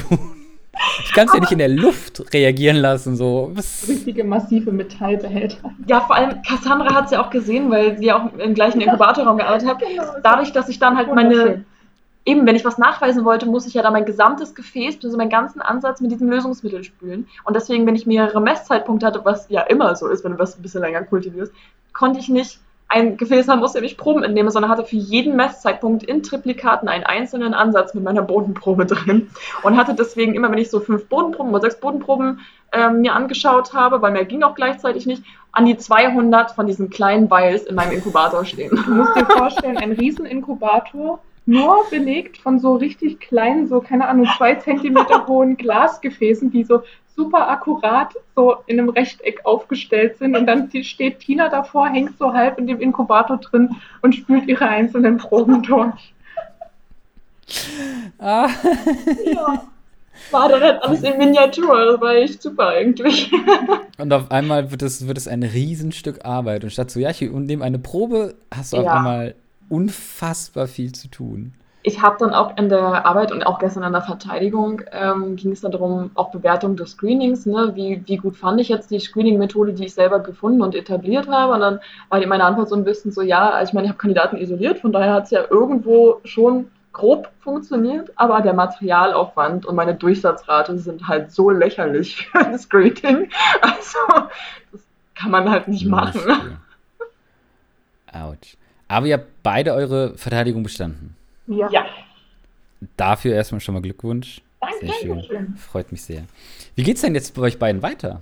Ich 1.03 1.11
kann 1.13 1.27
es 1.27 1.33
ja 1.33 1.39
nicht 1.39 1.51
in 1.51 1.57
der 1.57 1.67
Luft 1.67 2.33
reagieren 2.33 2.77
lassen. 2.77 3.15
So, 3.15 3.51
was? 3.53 3.87
Richtige 3.87 4.23
massive 4.23 4.71
Metallbehälter. 4.71 5.71
Ja, 5.85 6.01
vor 6.01 6.15
allem 6.15 6.41
Cassandra 6.43 6.93
hat 6.93 7.05
es 7.05 7.11
ja 7.11 7.21
auch 7.21 7.29
gesehen, 7.29 7.69
weil 7.69 7.97
sie 7.97 8.05
ja 8.05 8.17
auch 8.17 8.39
im 8.39 8.53
gleichen 8.53 8.79
Inkubatorraum 8.79 9.37
gearbeitet 9.37 9.67
hat. 9.67 9.83
Dadurch, 10.23 10.53
dass 10.53 10.69
ich 10.69 10.79
dann 10.79 10.95
halt 10.95 11.13
meine, 11.13 11.65
eben, 12.25 12.45
wenn 12.45 12.55
ich 12.55 12.63
was 12.63 12.77
nachweisen 12.77 13.25
wollte, 13.25 13.47
muss 13.47 13.67
ich 13.67 13.73
ja 13.73 13.81
da 13.81 13.91
mein 13.91 14.05
gesamtes 14.05 14.55
Gefäß, 14.55 14.99
also 15.03 15.17
meinen 15.17 15.29
ganzen 15.29 15.61
Ansatz 15.61 15.99
mit 15.99 16.11
diesem 16.11 16.29
Lösungsmittel 16.29 16.83
spülen. 16.83 17.27
Und 17.43 17.55
deswegen, 17.55 17.85
wenn 17.85 17.95
ich 17.95 18.05
mehrere 18.05 18.41
Messzeitpunkte 18.41 19.05
hatte, 19.05 19.25
was 19.25 19.49
ja 19.49 19.61
immer 19.61 19.95
so 19.95 20.07
ist, 20.07 20.23
wenn 20.23 20.33
du 20.33 20.39
was 20.39 20.57
ein 20.57 20.61
bisschen 20.61 20.81
länger 20.81 21.03
kultivierst, 21.03 21.51
konnte 21.93 22.19
ich 22.19 22.29
nicht 22.29 22.59
ein 22.91 23.15
Gefäß 23.15 23.47
haben, 23.47 23.63
aus 23.63 23.73
dem 23.73 23.85
ich 23.85 23.97
Proben 23.97 24.21
entnehme, 24.21 24.51
sondern 24.51 24.69
hatte 24.69 24.83
für 24.83 24.97
jeden 24.97 25.37
Messzeitpunkt 25.37 26.03
in 26.03 26.23
Triplikaten 26.23 26.89
einen 26.89 27.05
einzelnen 27.05 27.53
Ansatz 27.53 27.93
mit 27.93 28.03
meiner 28.03 28.21
Bodenprobe 28.21 28.85
drin. 28.85 29.29
Und 29.63 29.77
hatte 29.77 29.95
deswegen 29.95 30.35
immer, 30.35 30.51
wenn 30.51 30.57
ich 30.57 30.69
so 30.69 30.81
fünf 30.81 31.07
Bodenproben 31.07 31.51
oder 31.51 31.61
sechs 31.61 31.79
Bodenproben 31.79 32.41
ähm, 32.73 32.99
mir 33.01 33.13
angeschaut 33.13 33.73
habe, 33.73 34.01
weil 34.01 34.11
mehr 34.11 34.25
ging 34.25 34.43
auch 34.43 34.55
gleichzeitig 34.55 35.05
nicht, 35.05 35.23
an 35.53 35.65
die 35.65 35.77
200 35.77 36.51
von 36.51 36.67
diesen 36.67 36.89
kleinen 36.89 37.31
Vials 37.31 37.63
in 37.63 37.75
meinem 37.75 37.93
Inkubator 37.93 38.43
stehen. 38.43 38.71
Du 38.85 38.93
musst 38.93 39.15
dir 39.15 39.25
vorstellen, 39.25 39.77
ein 39.77 39.93
Rieseninkubator 39.93 41.19
nur 41.45 41.85
belegt 41.89 42.37
von 42.37 42.59
so 42.59 42.75
richtig 42.75 43.19
kleinen, 43.19 43.67
so 43.67 43.81
keine 43.81 44.07
Ahnung, 44.07 44.27
zwei 44.37 44.55
Zentimeter 44.55 45.27
hohen 45.27 45.57
Glasgefäßen, 45.57 46.51
die 46.51 46.63
so 46.63 46.83
super 47.15 47.49
akkurat 47.49 48.13
so 48.35 48.57
in 48.67 48.79
einem 48.79 48.89
Rechteck 48.89 49.45
aufgestellt 49.45 50.17
sind. 50.17 50.35
Und 50.35 50.45
dann 50.45 50.69
steht 50.83 51.19
Tina 51.19 51.49
davor, 51.49 51.89
hängt 51.89 52.17
so 52.17 52.33
halb 52.33 52.57
in 52.57 52.67
dem 52.67 52.79
Inkubator 52.79 53.37
drin 53.37 53.75
und 54.01 54.15
spült 54.15 54.47
ihre 54.47 54.67
einzelnen 54.67 55.17
Proben 55.17 55.63
durch. 55.63 56.13
Ah. 58.19 58.49
Ja. 59.25 59.63
War 60.29 60.47
dann 60.47 60.61
halt 60.61 60.83
alles 60.83 61.03
in 61.03 61.17
Miniatur. 61.17 61.85
Das 61.85 62.01
war 62.01 62.13
echt 62.13 62.41
super 62.41 62.67
eigentlich. 62.69 63.31
Und 63.97 64.13
auf 64.13 64.29
einmal 64.31 64.71
wird 64.71 64.83
es, 64.83 65.07
wird 65.07 65.17
es 65.17 65.27
ein 65.27 65.43
Riesenstück 65.43 66.23
Arbeit. 66.23 66.63
Und 66.63 66.69
statt 66.69 66.91
so, 66.91 66.99
ja, 66.99 67.09
ich 67.09 67.21
nehme 67.21 67.63
eine 67.63 67.79
Probe, 67.79 68.35
hast 68.53 68.73
du 68.73 68.77
ja. 68.77 68.83
auf 68.83 68.89
einmal 68.89 69.35
unfassbar 69.69 70.67
viel 70.67 70.91
zu 70.91 71.07
tun. 71.07 71.53
Ich 71.83 72.01
habe 72.01 72.17
dann 72.19 72.33
auch 72.33 72.57
in 72.57 72.69
der 72.69 73.05
Arbeit 73.05 73.31
und 73.31 73.43
auch 73.43 73.57
gestern 73.57 73.83
an 73.83 73.93
der 73.93 74.03
Verteidigung 74.03 74.83
ähm, 74.91 75.35
ging 75.35 75.51
es 75.51 75.61
dann 75.61 75.71
darum, 75.71 76.11
auch 76.13 76.29
Bewertung 76.31 76.75
des 76.75 76.91
Screenings, 76.91 77.45
ne? 77.47 77.71
wie, 77.73 78.03
wie 78.05 78.17
gut 78.17 78.37
fand 78.37 78.61
ich 78.61 78.69
jetzt 78.69 78.91
die 78.91 78.99
Screening-Methode, 78.99 79.73
die 79.73 79.85
ich 79.85 79.93
selber 79.93 80.19
gefunden 80.19 80.61
und 80.61 80.75
etabliert 80.75 81.27
habe. 81.27 81.53
Und 81.53 81.59
dann 81.61 81.79
war 82.09 82.25
meine 82.27 82.43
Antwort 82.43 82.69
so 82.69 82.75
ein 82.75 82.83
bisschen 82.83 83.11
so, 83.11 83.21
ja, 83.21 83.49
also 83.49 83.69
ich 83.69 83.73
meine, 83.73 83.85
ich 83.85 83.89
habe 83.89 83.99
Kandidaten 83.99 84.37
isoliert, 84.37 84.77
von 84.77 84.91
daher 84.91 85.13
hat 85.13 85.23
es 85.25 85.31
ja 85.31 85.43
irgendwo 85.49 86.21
schon 86.23 86.67
grob 86.93 87.29
funktioniert, 87.39 88.11
aber 88.15 88.41
der 88.41 88.53
Materialaufwand 88.53 89.65
und 89.65 89.75
meine 89.75 89.95
Durchsatzrate 89.95 90.77
sind 90.77 91.07
halt 91.07 91.31
so 91.31 91.49
lächerlich 91.49 92.27
für 92.31 92.39
ein 92.39 92.59
Screening. 92.59 93.29
Also, 93.61 94.27
das 94.71 94.81
kann 95.15 95.31
man 95.31 95.49
halt 95.49 95.67
nicht 95.67 95.85
machen. 95.85 96.59
Autsch. 98.11 98.57
Aber 98.87 99.05
ihr 99.05 99.13
habt 99.15 99.27
beide 99.41 99.73
eure 99.73 100.17
Verteidigung 100.17 100.63
bestanden. 100.63 101.15
Ja. 101.51 101.69
ja. 101.71 101.85
Dafür 102.97 103.35
erstmal 103.35 103.61
schon 103.61 103.73
mal 103.73 103.81
Glückwunsch. 103.81 104.41
Danke. 104.59 104.87
Sehr 104.87 105.23
schön. 105.23 105.55
Freut 105.57 105.91
mich 105.91 106.03
sehr. 106.03 106.23
Wie 106.75 106.83
geht 106.83 106.95
es 106.95 107.01
denn 107.01 107.15
jetzt 107.15 107.35
bei 107.35 107.43
euch 107.43 107.59
beiden 107.59 107.81
weiter? 107.81 108.21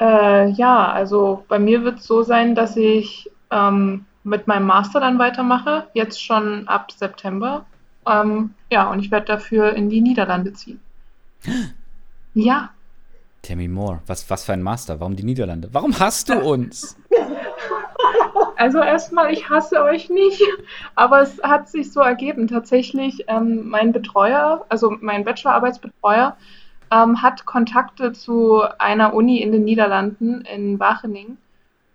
Äh, 0.00 0.50
ja, 0.50 0.90
also 0.90 1.44
bei 1.48 1.58
mir 1.58 1.84
wird 1.84 1.98
es 1.98 2.06
so 2.06 2.22
sein, 2.22 2.54
dass 2.54 2.76
ich 2.76 3.30
ähm, 3.50 4.06
mit 4.24 4.46
meinem 4.46 4.66
Master 4.66 5.00
dann 5.00 5.18
weitermache, 5.18 5.88
jetzt 5.94 6.22
schon 6.22 6.66
ab 6.68 6.90
September. 6.92 7.66
Ähm, 8.06 8.54
ja, 8.70 8.90
und 8.90 9.00
ich 9.00 9.10
werde 9.10 9.26
dafür 9.26 9.74
in 9.74 9.90
die 9.90 10.00
Niederlande 10.00 10.52
ziehen. 10.54 10.80
ja. 12.34 12.70
Tell 13.42 13.56
me 13.56 13.68
more. 13.68 14.00
Was, 14.06 14.28
was 14.28 14.44
für 14.44 14.52
ein 14.52 14.62
Master? 14.62 15.00
Warum 15.00 15.16
die 15.16 15.22
Niederlande? 15.22 15.68
Warum 15.72 15.98
hast 15.98 16.28
du 16.28 16.38
uns? 16.40 16.96
Also 18.60 18.78
erstmal, 18.80 19.32
ich 19.32 19.48
hasse 19.48 19.82
euch 19.82 20.10
nicht, 20.10 20.42
aber 20.94 21.22
es 21.22 21.42
hat 21.42 21.70
sich 21.70 21.90
so 21.94 22.00
ergeben. 22.00 22.46
Tatsächlich, 22.46 23.24
ähm, 23.26 23.70
mein 23.70 23.90
Betreuer, 23.90 24.66
also 24.68 24.94
mein 25.00 25.24
Bachelorarbeitsbetreuer, 25.24 26.36
ähm, 26.92 27.22
hat 27.22 27.46
Kontakte 27.46 28.12
zu 28.12 28.62
einer 28.78 29.14
Uni 29.14 29.40
in 29.40 29.50
den 29.50 29.64
Niederlanden, 29.64 30.42
in 30.42 30.78
Wageningen, 30.78 31.38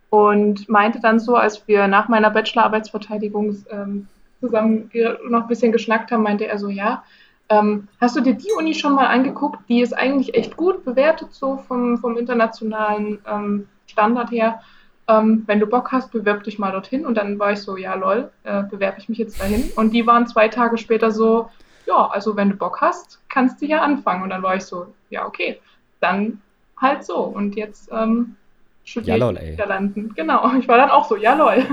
und 0.10 0.68
meinte 0.68 1.00
dann 1.00 1.20
so, 1.20 1.36
als 1.36 1.68
wir 1.68 1.88
nach 1.88 2.08
meiner 2.08 2.32
Bachelorarbeitsverteidigung 2.32 3.64
ähm, 3.70 4.08
zusammen 4.40 4.90
noch 5.30 5.44
ein 5.44 5.48
bisschen 5.48 5.72
geschnackt 5.72 6.12
haben, 6.12 6.24
meinte 6.24 6.48
er 6.48 6.58
so, 6.58 6.70
ja, 6.70 7.04
ähm, 7.48 7.90
hast 8.02 8.16
du 8.16 8.22
dir 8.22 8.34
die 8.34 8.54
Uni 8.58 8.74
schon 8.74 8.96
mal 8.96 9.06
angeguckt? 9.06 9.60
Die 9.70 9.82
ist 9.82 9.94
eigentlich 9.94 10.34
echt 10.34 10.58
gut 10.58 10.84
bewertet, 10.84 11.32
so 11.32 11.58
vom, 11.58 12.00
vom 12.00 12.18
internationalen 12.18 13.20
ähm, 13.32 13.68
Standard 13.86 14.32
her 14.32 14.62
ähm, 15.08 15.44
wenn 15.46 15.60
du 15.60 15.68
Bock 15.68 15.92
hast, 15.92 16.12
bewirb 16.12 16.44
dich 16.44 16.60
mal 16.60 16.72
dorthin. 16.72 17.06
Und 17.06 17.16
dann 17.16 17.38
war 17.40 17.52
ich 17.52 17.60
so, 17.60 17.78
ja, 17.78 17.94
lol, 17.96 18.30
äh, 18.44 18.64
bewerbe 18.64 19.00
ich 19.00 19.10
mich 19.10 19.18
jetzt 19.18 19.40
dahin. 19.40 19.72
Und 19.76 19.92
die 19.92 20.06
waren 20.08 20.28
zwei 20.28 20.48
Tage 20.48 20.78
später 20.78 21.12
so, 21.12 21.50
ja, 21.86 22.08
also 22.08 22.36
wenn 22.36 22.50
du 22.50 22.56
Bock 22.56 22.82
hast, 22.82 23.20
kannst 23.30 23.62
du 23.62 23.66
ja 23.66 23.82
anfangen. 23.82 24.24
Und 24.24 24.30
dann 24.30 24.44
war 24.44 24.56
ich 24.56 24.64
so, 24.64 24.88
ja, 25.10 25.26
okay, 25.26 25.60
dann 26.00 26.42
halt 26.78 27.06
so. 27.06 27.18
Und 27.18 27.56
jetzt 27.56 27.90
ähm, 27.92 28.36
studiere 28.84 29.18
ja, 29.18 29.26
lol, 29.26 29.38
ich 29.38 29.52
Niederlanden. 29.52 30.14
Genau, 30.16 30.52
ich 30.60 30.68
war 30.68 30.78
dann 30.78 30.90
auch 30.90 31.08
so, 31.08 31.16
ja, 31.16 31.34
lol. 31.36 31.64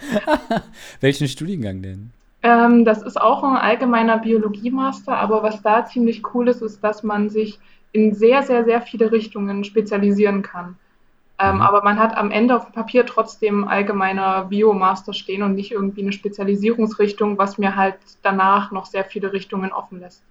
Welchen 1.00 1.28
Studiengang 1.28 1.82
denn? 1.82 2.10
Ähm, 2.42 2.84
das 2.84 3.02
ist 3.02 3.20
auch 3.20 3.42
ein 3.42 3.56
allgemeiner 3.56 4.18
Biologiemaster, 4.18 5.16
aber 5.16 5.42
was 5.42 5.60
da 5.62 5.84
ziemlich 5.86 6.22
cool 6.34 6.48
ist, 6.48 6.62
ist, 6.62 6.82
dass 6.84 7.02
man 7.02 7.30
sich 7.30 7.58
in 7.92 8.14
sehr, 8.14 8.42
sehr, 8.42 8.64
sehr 8.64 8.80
viele 8.80 9.10
Richtungen 9.10 9.64
spezialisieren 9.64 10.42
kann. 10.42 10.76
Ähm, 11.40 11.56
mhm. 11.56 11.62
Aber 11.62 11.82
man 11.82 11.98
hat 11.98 12.16
am 12.16 12.30
Ende 12.30 12.56
auf 12.56 12.64
dem 12.64 12.72
Papier 12.72 13.06
trotzdem 13.06 13.66
allgemeiner 13.66 14.46
Biomaster 14.46 15.12
stehen 15.12 15.42
und 15.42 15.54
nicht 15.54 15.70
irgendwie 15.70 16.02
eine 16.02 16.12
Spezialisierungsrichtung, 16.12 17.38
was 17.38 17.58
mir 17.58 17.76
halt 17.76 17.96
danach 18.22 18.72
noch 18.72 18.86
sehr 18.86 19.04
viele 19.04 19.32
Richtungen 19.32 19.72
offen 19.72 20.00
lässt. 20.00 20.22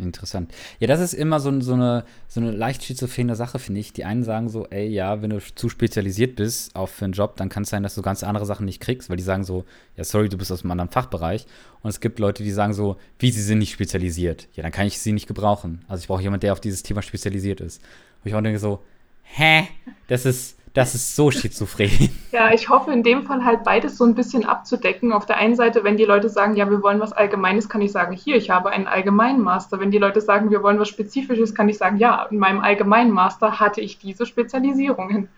Interessant. 0.00 0.52
Ja, 0.78 0.86
das 0.86 1.00
ist 1.00 1.12
immer 1.12 1.40
so, 1.40 1.60
so, 1.60 1.74
eine, 1.74 2.04
so 2.26 2.40
eine 2.40 2.52
leicht 2.52 2.84
schizophrene 2.84 3.36
Sache, 3.36 3.58
finde 3.58 3.80
ich. 3.80 3.92
Die 3.92 4.04
einen 4.04 4.24
sagen 4.24 4.48
so, 4.48 4.66
ey, 4.68 4.88
ja, 4.88 5.20
wenn 5.22 5.30
du 5.30 5.40
zu 5.40 5.68
spezialisiert 5.68 6.36
bist, 6.36 6.72
für 6.86 7.04
einen 7.04 7.12
Job, 7.12 7.36
dann 7.36 7.48
kann 7.48 7.64
es 7.64 7.70
sein, 7.70 7.82
dass 7.82 7.94
du 7.94 8.02
ganz 8.02 8.22
andere 8.22 8.46
Sachen 8.46 8.64
nicht 8.64 8.80
kriegst, 8.80 9.10
weil 9.10 9.18
die 9.18 9.22
sagen 9.22 9.44
so, 9.44 9.64
ja, 9.96 10.04
sorry, 10.04 10.28
du 10.28 10.38
bist 10.38 10.50
aus 10.50 10.62
einem 10.62 10.70
anderen 10.70 10.90
Fachbereich. 10.90 11.46
Und 11.82 11.90
es 11.90 12.00
gibt 12.00 12.18
Leute, 12.18 12.42
die 12.42 12.50
sagen 12.50 12.72
so, 12.72 12.96
wie, 13.18 13.30
sie 13.30 13.42
sind 13.42 13.58
nicht 13.58 13.72
spezialisiert. 13.72 14.48
Ja, 14.54 14.62
dann 14.62 14.72
kann 14.72 14.86
ich 14.86 14.98
sie 14.98 15.12
nicht 15.12 15.26
gebrauchen. 15.26 15.84
Also 15.86 16.00
ich 16.00 16.08
brauche 16.08 16.22
jemanden, 16.22 16.42
der 16.42 16.52
auf 16.52 16.60
dieses 16.60 16.82
Thema 16.82 17.02
spezialisiert 17.02 17.60
ist. 17.60 17.82
Und 18.22 18.28
ich 18.28 18.34
auch 18.34 18.42
denke 18.42 18.58
so, 18.58 18.82
hä? 19.32 19.68
Das 20.08 20.26
ist, 20.26 20.56
das 20.74 20.94
ist 20.94 21.16
so 21.16 21.30
schizophren. 21.30 21.90
Ja, 22.32 22.52
ich 22.52 22.68
hoffe 22.68 22.92
in 22.92 23.02
dem 23.02 23.24
Fall 23.24 23.44
halt 23.44 23.64
beides 23.64 23.98
so 23.98 24.04
ein 24.04 24.14
bisschen 24.14 24.44
abzudecken. 24.44 25.12
Auf 25.12 25.26
der 25.26 25.36
einen 25.36 25.56
Seite, 25.56 25.82
wenn 25.82 25.96
die 25.96 26.04
Leute 26.04 26.28
sagen, 26.28 26.54
ja, 26.54 26.70
wir 26.70 26.80
wollen 26.80 27.00
was 27.00 27.12
Allgemeines, 27.12 27.68
kann 27.68 27.82
ich 27.82 27.90
sagen, 27.90 28.14
hier, 28.14 28.36
ich 28.36 28.50
habe 28.50 28.70
einen 28.70 28.86
allgemeinen 28.86 29.40
Master. 29.40 29.80
Wenn 29.80 29.90
die 29.90 29.98
Leute 29.98 30.20
sagen, 30.20 30.50
wir 30.50 30.62
wollen 30.62 30.78
was 30.78 30.88
Spezifisches, 30.88 31.56
kann 31.56 31.68
ich 31.68 31.76
sagen, 31.76 31.96
ja, 31.96 32.22
in 32.30 32.38
meinem 32.38 32.60
allgemeinen 32.60 33.10
Master 33.10 33.58
hatte 33.58 33.80
ich 33.80 33.98
diese 33.98 34.26
Spezialisierungen. 34.26 35.28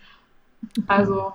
Also, 0.87 1.33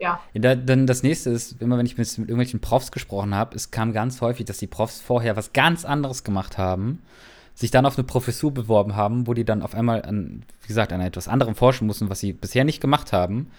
ja. 0.00 0.20
ja 0.32 0.54
dann 0.56 0.88
das 0.88 1.04
nächste 1.04 1.30
ist, 1.30 1.62
immer 1.62 1.78
wenn 1.78 1.86
ich 1.86 1.96
mit, 1.96 2.08
mit 2.18 2.28
irgendwelchen 2.28 2.60
Profs 2.60 2.90
gesprochen 2.90 3.36
habe, 3.36 3.54
es 3.54 3.70
kam 3.70 3.92
ganz 3.92 4.20
häufig, 4.20 4.46
dass 4.46 4.58
die 4.58 4.66
Profs 4.66 5.00
vorher 5.00 5.36
was 5.36 5.52
ganz 5.52 5.84
anderes 5.84 6.24
gemacht 6.24 6.58
haben 6.58 7.02
sich 7.58 7.72
dann 7.72 7.86
auf 7.86 7.98
eine 7.98 8.04
Professur 8.04 8.54
beworben 8.54 8.94
haben, 8.94 9.26
wo 9.26 9.34
die 9.34 9.44
dann 9.44 9.62
auf 9.62 9.74
einmal 9.74 10.02
an, 10.02 10.44
wie 10.62 10.68
gesagt, 10.68 10.92
an 10.92 11.00
etwas 11.00 11.26
anderem 11.26 11.56
forschen 11.56 11.88
mussten, 11.88 12.08
was 12.08 12.20
sie 12.20 12.32
bisher 12.32 12.64
nicht 12.64 12.80
gemacht 12.80 13.12
haben, 13.12 13.50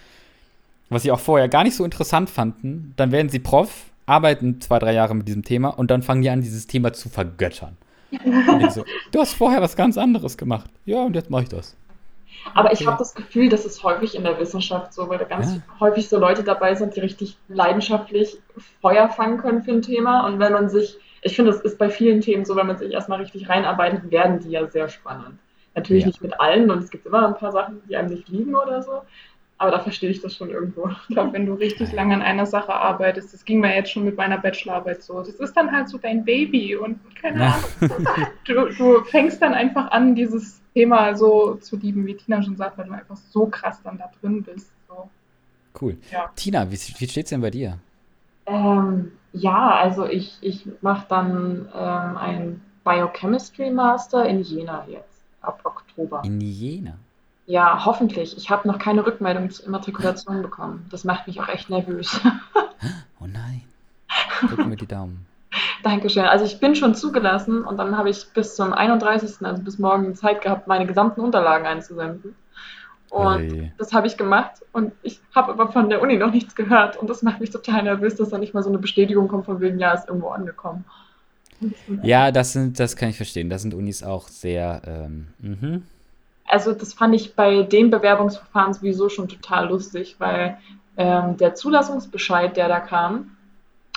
was 0.88 1.04
sie 1.04 1.12
auch 1.12 1.20
vorher 1.20 1.50
gar 1.50 1.66
nicht 1.66 1.76
so 1.76 1.84
interessant 1.84 2.30
fanden, 2.30 2.94
dann 2.96 3.12
werden 3.12 3.28
sie 3.28 3.40
Prof, 3.40 3.88
arbeiten 4.06 4.62
zwei, 4.62 4.80
drei 4.80 4.94
Jahre 4.94 5.16
mit 5.16 5.28
diesem 5.28 5.44
Thema 5.44 5.68
und 5.68 5.92
dann 5.92 6.02
fangen 6.02 6.22
die 6.22 6.30
an, 6.30 6.42
dieses 6.42 6.66
Thema 6.66 6.94
zu 6.94 7.10
vergöttern. 7.10 7.76
so, 8.70 8.86
du 9.12 9.20
hast 9.20 9.34
vorher 9.34 9.62
was 9.62 9.76
ganz 9.76 9.98
anderes 9.98 10.38
gemacht. 10.38 10.70
Ja, 10.86 11.04
und 11.04 11.14
jetzt 11.18 11.30
mache 11.30 11.44
ich 11.44 11.50
das. 11.50 11.76
Aber 12.54 12.72
ich 12.72 12.88
habe 12.88 12.98
das 12.98 13.14
Gefühl, 13.14 13.50
das 13.50 13.66
ist 13.66 13.84
häufig 13.84 14.16
in 14.16 14.24
der 14.24 14.40
Wissenschaft 14.40 14.94
so, 14.94 15.10
weil 15.10 15.18
da 15.18 15.26
ganz 15.26 15.56
ja. 15.56 15.62
häufig 15.82 16.08
so 16.08 16.18
Leute 16.18 16.44
dabei 16.44 16.74
sind, 16.74 16.96
die 16.96 17.02
richtig 17.02 17.36
leidenschaftlich 17.50 18.38
Feuer 18.82 19.10
fangen 19.10 19.40
können 19.40 19.62
für 19.62 19.74
ein 19.74 19.82
Thema. 19.82 20.26
Und 20.26 20.40
wenn 20.40 20.54
man 20.54 20.70
sich 20.70 20.98
ich 21.22 21.36
finde, 21.36 21.52
es 21.52 21.62
ist 21.62 21.78
bei 21.78 21.90
vielen 21.90 22.22
Themen 22.22 22.46
so, 22.46 22.56
wenn 22.56 22.68
man 22.68 22.78
sich 22.78 22.92
erstmal 22.92 23.20
richtig 23.20 23.50
reinarbeitet, 23.50 24.12
werden 24.12 24.40
die 24.40 24.52
ja 24.52 24.68
sehr 24.68 24.90
spannend. 24.90 25.40
Natürlich 25.76 26.04
ja. 26.04 26.08
nicht 26.08 26.22
mit 26.22 26.40
allen 26.40 26.70
und 26.72 26.80
es 26.80 26.90
gibt 26.90 27.06
immer 27.06 27.28
ein 27.28 27.36
paar 27.36 27.52
Sachen, 27.52 27.82
die 27.88 27.96
einem 27.96 28.10
nicht 28.10 28.30
liegen 28.30 28.56
oder 28.56 28.82
so. 28.82 29.02
Aber 29.58 29.72
da 29.72 29.80
verstehe 29.80 30.10
ich 30.10 30.22
das 30.22 30.36
schon 30.36 30.50
irgendwo. 30.50 30.90
Ich 31.10 31.16
glaube, 31.16 31.34
wenn 31.34 31.46
du 31.46 31.54
richtig 31.54 31.92
lange 31.92 32.14
an 32.14 32.22
einer 32.22 32.46
Sache 32.46 32.74
arbeitest, 32.74 33.34
das 33.34 33.44
ging 33.44 33.60
mir 33.60 33.76
jetzt 33.76 33.92
schon 33.92 34.06
mit 34.06 34.16
meiner 34.16 34.38
Bachelorarbeit 34.38 35.04
so. 35.04 35.20
Das 35.20 35.36
ist 35.36 35.54
dann 35.54 35.70
halt 35.70 35.90
so 35.90 35.98
dein 35.98 36.24
Baby 36.24 36.78
und 36.78 36.98
keine. 37.16 37.54
Ahnung. 37.54 38.08
Du, 38.46 38.70
du 38.70 39.04
fängst 39.04 39.42
dann 39.42 39.54
einfach 39.54 39.92
an, 39.92 40.16
dieses 40.16 40.62
Thema 40.74 41.14
so 41.16 41.56
zu 41.56 41.76
lieben, 41.76 42.06
wie 42.06 42.16
Tina 42.16 42.42
schon 42.42 42.56
sagt, 42.56 42.78
weil 42.78 42.86
du 42.86 42.94
einfach 42.94 43.18
so 43.18 43.48
krass 43.48 43.82
dann 43.84 43.98
da 43.98 44.10
drin 44.22 44.44
bist. 44.44 44.72
So. 44.88 45.10
Cool. 45.80 45.98
Ja. 46.10 46.32
Tina, 46.38 46.66
wie, 46.72 46.76
wie 46.76 47.08
steht 47.08 47.26
es 47.26 47.30
denn 47.30 47.42
bei 47.42 47.52
dir? 47.52 47.80
Ähm, 48.50 49.12
ja, 49.32 49.76
also 49.76 50.06
ich, 50.06 50.38
ich 50.42 50.68
mache 50.82 51.06
dann 51.08 51.70
ähm, 51.74 52.18
ein 52.18 52.62
Biochemistry 52.84 53.70
Master 53.70 54.26
in 54.26 54.42
Jena 54.42 54.86
jetzt, 54.88 55.24
ab 55.42 55.62
Oktober. 55.64 56.24
In 56.26 56.42
Jena? 56.42 56.96
Ja, 57.46 57.86
hoffentlich. 57.86 58.38
Ich 58.38 58.50
habe 58.50 58.68
noch 58.68 58.78
keine 58.78 59.06
Rückmeldung 59.06 59.50
zur 59.50 59.66
Immatrikulation 59.66 60.42
bekommen. 60.42 60.86
Das 60.92 61.04
macht 61.04 61.28
mich 61.28 61.42
auch 61.42 61.48
echt 61.48 61.70
nervös. 61.70 62.20
oh 63.20 63.26
nein. 63.26 63.64
Drücken 64.48 64.70
wir 64.70 64.78
die 64.78 64.88
Daumen. 64.88 65.26
Dankeschön. 65.84 66.26
Also 66.26 66.46
ich 66.46 66.60
bin 66.60 66.76
schon 66.76 66.96
zugelassen 66.96 67.64
und 67.64 67.78
dann 67.78 67.98
habe 67.98 68.10
ich 68.10 68.24
bis 68.34 68.56
zum 68.56 68.74
31., 68.74 69.46
also 69.46 69.64
bis 69.64 69.80
morgen 69.80 70.16
Zeit 70.16 70.42
gehabt, 70.42 70.68
meine 70.68 70.86
gesamten 70.86 71.22
Unterlagen 71.22 71.66
einzusenden. 71.66 72.36
Und 73.10 73.52
Ui. 73.52 73.72
das 73.78 73.94
habe 73.94 74.08
ich 74.08 74.18
gemacht 74.18 74.52
und 74.72 74.92
ich 75.02 75.20
habe 75.34 75.52
aber 75.52 75.72
von 75.72 75.90
der 75.90 76.02
Uni 76.02 76.18
noch 76.18 76.32
nichts 76.32 76.56
gehört 76.56 76.98
und 76.98 77.10
das 77.10 77.24
macht 77.24 77.40
mich 77.40 77.50
total 77.50 77.84
nervös, 77.84 78.16
dass 78.16 78.30
da 78.30 78.38
nicht 78.38 78.54
mal 78.54 78.62
so 78.62 78.70
eine 78.70 78.78
Bestätigung 78.78 79.28
kommt 79.28 79.46
von 79.46 79.60
wegen, 79.62 79.80
ja, 79.80 79.94
ist 79.94 80.08
irgendwo 80.08 80.30
angekommen. 80.30 80.86
Ja, 82.04 82.32
das 82.32 82.54
sind, 82.54 82.80
das 82.80 82.96
kann 82.96 83.10
ich 83.10 83.18
verstehen. 83.18 83.50
Das 83.50 83.64
sind 83.64 83.74
Unis 83.74 84.04
auch 84.04 84.28
sehr, 84.28 84.82
ähm, 84.86 85.28
mhm. 85.40 85.84
Also 86.46 86.74
das 86.74 86.94
fand 86.94 87.14
ich 87.16 87.36
bei 87.36 87.64
dem 87.64 87.92
Bewerbungsverfahren 87.92 88.74
sowieso 88.74 89.10
schon 89.10 89.28
total 89.28 89.70
lustig, 89.70 90.16
weil 90.20 90.58
ähm, 90.98 91.38
der 91.38 91.56
Zulassungsbescheid, 91.56 92.58
der 92.58 92.68
da 92.68 92.80
kam 92.80 93.36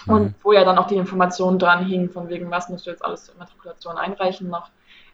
Mhm. 0.07 0.13
und 0.13 0.35
wo 0.43 0.53
ja 0.53 0.65
dann 0.65 0.79
auch 0.79 0.87
die 0.87 0.97
Informationen 0.97 1.59
dran 1.59 1.85
hingen, 1.87 2.11
von 2.11 2.29
wegen, 2.29 2.51
was 2.51 2.69
musst 2.69 2.87
du 2.87 2.91
jetzt 2.91 3.05
alles 3.05 3.25
zur 3.25 3.37
Matrikulation 3.37 3.97
einreichen 3.97 4.49
noch, 4.49 4.71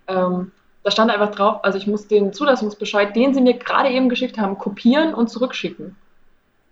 ähm, 0.07 0.53
da 0.85 0.91
stand 0.91 1.11
einfach 1.11 1.31
drauf, 1.35 1.65
also 1.65 1.77
ich 1.79 1.87
muss 1.87 2.07
den 2.09 2.33
Zulassungsbescheid, 2.33 3.15
den 3.15 3.35
sie 3.35 3.41
mir 3.41 3.55
gerade 3.55 3.91
eben 3.91 4.09
geschickt 4.09 4.39
haben, 4.39 4.59
kopieren 4.59 5.15
und 5.15 5.29
zurückschicken. 5.29 5.97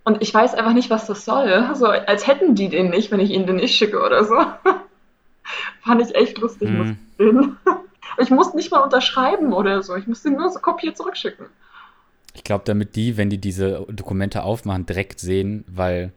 Und 0.05 0.23
ich 0.23 0.33
weiß 0.33 0.55
einfach 0.55 0.73
nicht, 0.73 0.89
was 0.91 1.07
das 1.07 1.25
soll. 1.25 1.71
So, 1.75 1.87
als 1.87 2.27
hätten 2.27 2.55
die 2.55 2.69
den 2.69 2.91
nicht, 2.91 3.11
wenn 3.11 3.19
ich 3.21 3.31
ihnen 3.31 3.47
den 3.47 3.57
nicht 3.57 3.75
schicke 3.77 4.01
oder 4.01 4.25
so. 4.25 4.35
Fand 5.83 6.03
ich 6.03 6.15
echt 6.15 6.39
lustig, 6.39 6.71
muss 6.71 6.87
Mhm. 6.89 6.99
ich 7.11 7.17
sehen. 7.19 7.57
Ich 8.19 8.31
musste 8.31 8.57
nicht 8.57 8.71
mal 8.71 8.81
unterschreiben 8.81 9.53
oder 9.53 9.83
so. 9.83 9.95
Ich 9.95 10.07
musste 10.07 10.31
nur 10.31 10.49
so 10.49 10.59
kopiert 10.61 10.97
zurückschicken. 10.97 11.47
Ich 12.35 12.45
glaube, 12.45 12.63
damit 12.65 12.97
die, 12.97 13.19
wenn 13.19 13.29
die 13.29 13.37
diese 13.37 13.85
Dokumente 13.91 14.43
aufmachen, 14.43 14.87
direkt 14.87 15.21
sehen, 15.21 15.65
weil, 15.67 16.13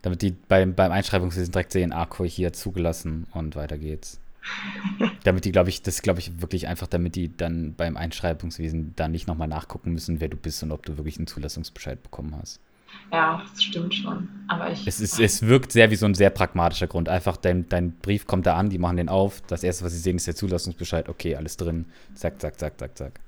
damit 0.00 0.22
die 0.22 0.30
beim, 0.48 0.74
beim 0.74 0.92
Einschreibungswesen 0.92 1.52
direkt 1.52 1.72
sehen, 1.72 1.92
ah, 1.92 2.06
guck, 2.08 2.26
hier 2.26 2.54
zugelassen 2.54 3.26
und 3.34 3.54
weiter 3.54 3.76
geht's. 3.76 4.18
Damit 5.24 5.44
die, 5.44 5.52
glaube 5.52 5.68
ich, 5.68 5.82
das 5.82 6.02
glaube 6.02 6.20
ich 6.20 6.40
wirklich 6.40 6.68
einfach, 6.68 6.86
damit 6.86 7.14
die 7.16 7.36
dann 7.36 7.74
beim 7.74 7.96
Einschreibungswesen 7.96 8.94
dann 8.96 9.12
nicht 9.12 9.26
nochmal 9.26 9.48
nachgucken 9.48 9.92
müssen, 9.92 10.20
wer 10.20 10.28
du 10.28 10.36
bist 10.36 10.62
und 10.62 10.72
ob 10.72 10.84
du 10.86 10.96
wirklich 10.96 11.18
einen 11.18 11.26
Zulassungsbescheid 11.26 12.02
bekommen 12.02 12.36
hast. 12.40 12.60
Ja, 13.12 13.42
das 13.50 13.62
stimmt 13.62 13.94
schon. 13.94 14.28
Aber 14.48 14.70
ich. 14.70 14.86
Es, 14.86 15.00
ist, 15.00 15.18
es 15.18 15.42
wirkt 15.42 15.72
sehr 15.72 15.90
wie 15.90 15.96
so 15.96 16.06
ein 16.06 16.14
sehr 16.14 16.30
pragmatischer 16.30 16.86
Grund. 16.86 17.08
Einfach 17.08 17.36
dein, 17.36 17.68
dein 17.68 17.92
Brief 17.92 18.26
kommt 18.26 18.46
da 18.46 18.56
an, 18.56 18.68
die 18.70 18.78
machen 18.78 18.96
den 18.96 19.08
auf. 19.08 19.42
Das 19.42 19.62
erste, 19.62 19.84
was 19.84 19.92
sie 19.92 19.98
sehen, 19.98 20.16
ist 20.16 20.26
der 20.26 20.36
Zulassungsbescheid. 20.36 21.08
Okay, 21.08 21.36
alles 21.36 21.56
drin. 21.56 21.86
Zack, 22.14 22.40
zack, 22.40 22.58
zack, 22.58 22.78
zack, 22.78 22.96
zack. 22.96 23.20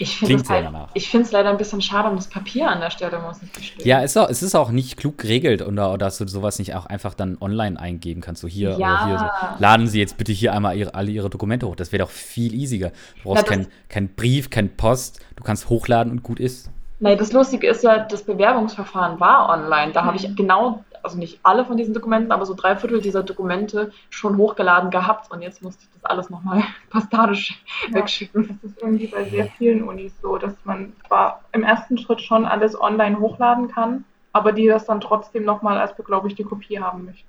Ich 0.00 0.16
finde 0.16 0.36
es 0.42 0.48
halt, 0.48 1.32
leider 1.32 1.50
ein 1.50 1.58
bisschen 1.58 1.82
schade 1.82 2.08
um 2.08 2.16
das 2.16 2.26
Papier 2.26 2.68
an 2.70 2.80
der 2.80 2.90
Stelle, 2.90 3.18
muss 3.20 3.42
ich 3.42 3.52
gestehen. 3.52 3.86
Ja, 3.86 4.00
ist 4.00 4.16
auch, 4.16 4.28
es 4.30 4.42
ist 4.42 4.54
auch 4.54 4.70
nicht 4.70 4.96
klug 4.96 5.18
geregelt, 5.18 5.60
oder, 5.60 5.90
oder 5.90 5.98
dass 5.98 6.16
du 6.16 6.26
sowas 6.26 6.58
nicht 6.58 6.74
auch 6.74 6.86
einfach 6.86 7.12
dann 7.12 7.36
online 7.40 7.78
eingeben 7.78 8.22
kannst. 8.22 8.40
So 8.40 8.48
hier 8.48 8.70
Ja. 8.70 8.76
oder 8.76 9.06
hier. 9.06 9.18
So. 9.18 9.26
Laden 9.58 9.86
Sie 9.86 9.98
jetzt 10.00 10.16
bitte 10.16 10.32
hier 10.32 10.54
einmal 10.54 10.76
ihre, 10.76 10.94
alle 10.94 11.10
Ihre 11.10 11.28
Dokumente 11.28 11.66
hoch. 11.66 11.76
Das 11.76 11.92
wäre 11.92 12.02
doch 12.04 12.10
viel 12.10 12.54
easiger. 12.54 12.92
Du 13.22 13.28
brauchst 13.28 13.44
keinen 13.46 13.66
kein 13.90 14.08
Brief, 14.08 14.48
kein 14.48 14.74
Post. 14.74 15.20
Du 15.36 15.44
kannst 15.44 15.68
hochladen 15.68 16.10
und 16.10 16.22
gut 16.22 16.40
ist. 16.40 16.70
Nee, 17.02 17.16
das 17.16 17.32
Lustige 17.32 17.66
ist 17.68 17.82
ja, 17.84 17.98
das 17.98 18.22
Bewerbungsverfahren 18.24 19.20
war 19.20 19.48
online. 19.50 19.92
Da 19.92 20.04
habe 20.04 20.18
Mhm. 20.18 20.24
ich 20.24 20.36
genau, 20.36 20.84
also 21.02 21.18
nicht 21.18 21.40
alle 21.42 21.64
von 21.64 21.76
diesen 21.76 21.94
Dokumenten, 21.94 22.32
aber 22.32 22.46
so 22.46 22.54
drei 22.54 22.76
Viertel 22.76 23.00
dieser 23.00 23.22
Dokumente 23.22 23.92
schon 24.10 24.36
hochgeladen 24.36 24.90
gehabt. 24.90 25.30
Und 25.30 25.42
jetzt 25.42 25.62
musste 25.62 25.84
ich 25.84 25.88
das 25.94 26.04
alles 26.04 26.30
nochmal 26.30 26.62
postalisch 26.90 27.62
Ja. 27.88 27.96
wegschicken. 27.96 28.58
Das 28.62 28.70
ist 28.70 28.82
irgendwie 28.82 29.06
bei 29.06 29.24
sehr 29.24 29.46
vielen 29.46 29.82
Unis 29.82 30.12
so, 30.20 30.38
dass 30.38 30.54
man 30.64 30.92
zwar 31.06 31.44
im 31.52 31.62
ersten 31.62 31.98
Schritt 31.98 32.20
schon 32.20 32.44
alles 32.44 32.80
online 32.80 33.18
hochladen 33.18 33.68
kann, 33.68 34.04
aber 34.32 34.52
die 34.52 34.66
das 34.66 34.86
dann 34.86 35.00
trotzdem 35.00 35.44
nochmal 35.44 35.78
als 35.78 35.94
beglaubigte 35.96 36.44
Kopie 36.44 36.78
haben 36.78 37.04
möchten. 37.04 37.28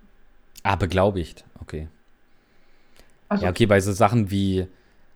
Ah, 0.63 0.75
beglaubigt. 0.75 1.45
Okay. 1.61 1.87
Also 3.29 3.45
Ja, 3.45 3.51
okay, 3.51 3.65
bei 3.65 3.79
so 3.79 3.91
Sachen 3.91 4.29
wie 4.29 4.67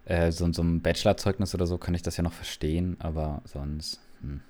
äh, 0.06 0.32
so, 0.32 0.52
so 0.52 0.62
einem 0.62 0.82
Bachelorzeugnis 0.82 1.54
oder 1.54 1.66
so 1.68 1.78
kann 1.78 1.94
ich 1.96 2.02
das 2.02 2.18
ja 2.18 2.24
noch 2.24 2.34
verstehen, 2.34 2.98
aber 3.00 3.42
sonst. 3.46 4.00
Hm. 4.22 4.42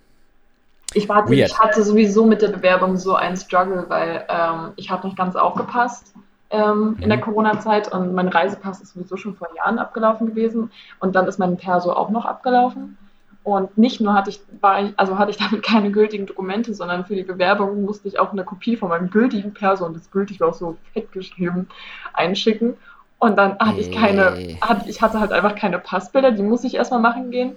Ich, 0.94 1.10
Weird. 1.10 1.30
ich 1.30 1.60
hatte 1.60 1.84
sowieso 1.84 2.26
mit 2.26 2.42
der 2.42 2.50
Bewerbung 2.50 2.98
so 2.98 3.16
einen 3.16 3.36
Struggle, 3.36 3.86
weil 3.90 4.26
ähm, 4.30 4.72
ich 4.78 4.90
habe 4.90 5.08
nicht 5.08 5.18
ganz 5.18 5.36
aufgepasst 5.36 6.14
ähm, 6.52 6.98
in 7.02 7.10
der 7.10 7.18
Mhm. 7.18 7.22
Corona-Zeit 7.22 7.92
und 7.92 8.14
mein 8.14 8.28
Reisepass 8.28 8.82
ist 8.82 8.94
sowieso 8.94 9.18
schon 9.18 9.36
vor 9.36 9.50
Jahren 9.56 9.80
abgelaufen 9.80 10.28
gewesen 10.28 10.72
und 11.00 11.16
dann 11.16 11.28
ist 11.28 11.40
mein 11.40 11.58
Perso 11.58 11.92
auch 11.92 12.10
noch 12.10 12.26
abgelaufen. 12.26 12.98
Und 13.44 13.78
nicht 13.78 14.02
nur 14.02 14.14
hatte 14.16 14.32
ich, 14.32 14.40
war 14.60 14.82
ich, 14.82 14.94
also 14.98 15.18
hatte 15.20 15.32
ich 15.32 15.38
damit 15.50 15.64
keine 15.64 15.92
gültigen 15.92 16.26
Dokumente, 16.26 16.74
sondern 16.74 17.06
für 17.06 17.16
die 17.16 17.24
Bewerbung 17.24 17.84
musste 17.84 18.08
ich 18.08 18.20
auch 18.20 18.32
eine 18.32 18.44
Kopie 18.44 18.78
von 18.78 18.90
meinem 18.90 19.10
gültigen 19.10 19.54
Perso, 19.54 19.86
und 19.86 19.96
das 19.96 20.10
gültig 20.12 20.40
war 20.40 20.50
auch 20.50 20.54
so 20.54 20.78
fett 20.94 21.12
geschrieben, 21.12 21.68
einschicken. 22.14 22.76
Und 23.20 23.38
dann 23.38 23.58
hatte 23.60 23.80
ich 23.80 23.92
keine, 23.92 24.58
hatte, 24.62 24.90
ich 24.90 25.02
hatte 25.02 25.20
halt 25.20 25.32
einfach 25.32 25.56
keine 25.56 25.80
Passbilder, 25.80 26.32
die 26.32 26.44
muss 26.44 26.64
ich 26.64 26.76
erstmal 26.76 27.00
machen 27.00 27.32
gehen. 27.32 27.56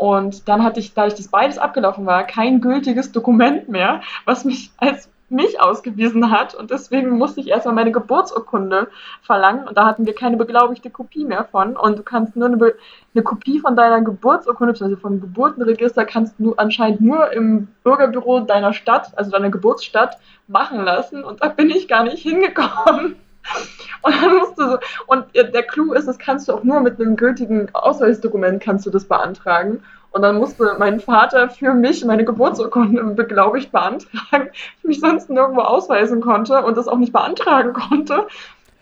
Und 0.00 0.48
dann 0.48 0.64
hatte 0.64 0.80
ich, 0.80 0.94
da 0.94 1.06
ich 1.06 1.12
das 1.12 1.28
beides 1.28 1.58
abgelaufen 1.58 2.06
war, 2.06 2.24
kein 2.24 2.62
gültiges 2.62 3.12
Dokument 3.12 3.68
mehr, 3.68 4.00
was 4.24 4.46
mich 4.46 4.70
als 4.78 5.10
mich 5.28 5.60
ausgewiesen 5.60 6.30
hat. 6.30 6.54
Und 6.54 6.70
deswegen 6.70 7.18
musste 7.18 7.40
ich 7.40 7.48
erstmal 7.48 7.74
meine 7.74 7.92
Geburtsurkunde 7.92 8.88
verlangen. 9.20 9.68
Und 9.68 9.76
da 9.76 9.84
hatten 9.84 10.06
wir 10.06 10.14
keine 10.14 10.38
beglaubigte 10.38 10.88
Kopie 10.88 11.26
mehr 11.26 11.44
von. 11.44 11.76
Und 11.76 11.98
du 11.98 12.02
kannst 12.02 12.34
nur 12.34 12.48
eine, 12.48 12.72
eine 13.14 13.22
Kopie 13.22 13.60
von 13.60 13.76
deiner 13.76 14.00
Geburtsurkunde, 14.00 14.72
also 14.82 14.96
vom 14.96 15.20
Geburtenregister, 15.20 16.06
kannst 16.06 16.34
du 16.38 16.54
anscheinend 16.54 17.02
nur 17.02 17.30
im 17.34 17.68
Bürgerbüro 17.84 18.40
deiner 18.40 18.72
Stadt, 18.72 19.12
also 19.18 19.30
deiner 19.30 19.50
Geburtsstadt, 19.50 20.16
machen 20.48 20.82
lassen. 20.82 21.22
Und 21.22 21.42
da 21.42 21.48
bin 21.48 21.68
ich 21.68 21.88
gar 21.88 22.04
nicht 22.04 22.22
hingekommen. 22.22 23.16
Und 24.02 24.14
dann 24.14 24.38
musst 24.38 24.58
du 24.58 24.70
so, 24.70 24.78
und 25.06 25.26
der 25.34 25.62
Clou 25.62 25.92
ist, 25.92 26.08
das 26.08 26.18
kannst 26.18 26.48
du 26.48 26.54
auch 26.54 26.64
nur 26.64 26.80
mit 26.80 26.98
einem 26.98 27.16
gültigen 27.16 27.68
Ausweisdokument 27.74 28.62
kannst 28.62 28.86
du 28.86 28.90
das 28.90 29.04
beantragen. 29.04 29.82
Und 30.12 30.22
dann 30.22 30.36
musste 30.36 30.74
mein 30.78 31.00
Vater 31.00 31.50
für 31.50 31.72
mich 31.74 32.04
meine 32.04 32.24
Geburtsurkunde 32.24 33.02
beglaubigt 33.14 33.70
beantragen, 33.72 34.50
ich 34.78 34.84
mich 34.84 35.00
sonst 35.00 35.30
nirgendwo 35.30 35.60
ausweisen 35.60 36.20
konnte 36.20 36.64
und 36.64 36.76
das 36.76 36.88
auch 36.88 36.98
nicht 36.98 37.12
beantragen 37.12 37.72
konnte. 37.72 38.26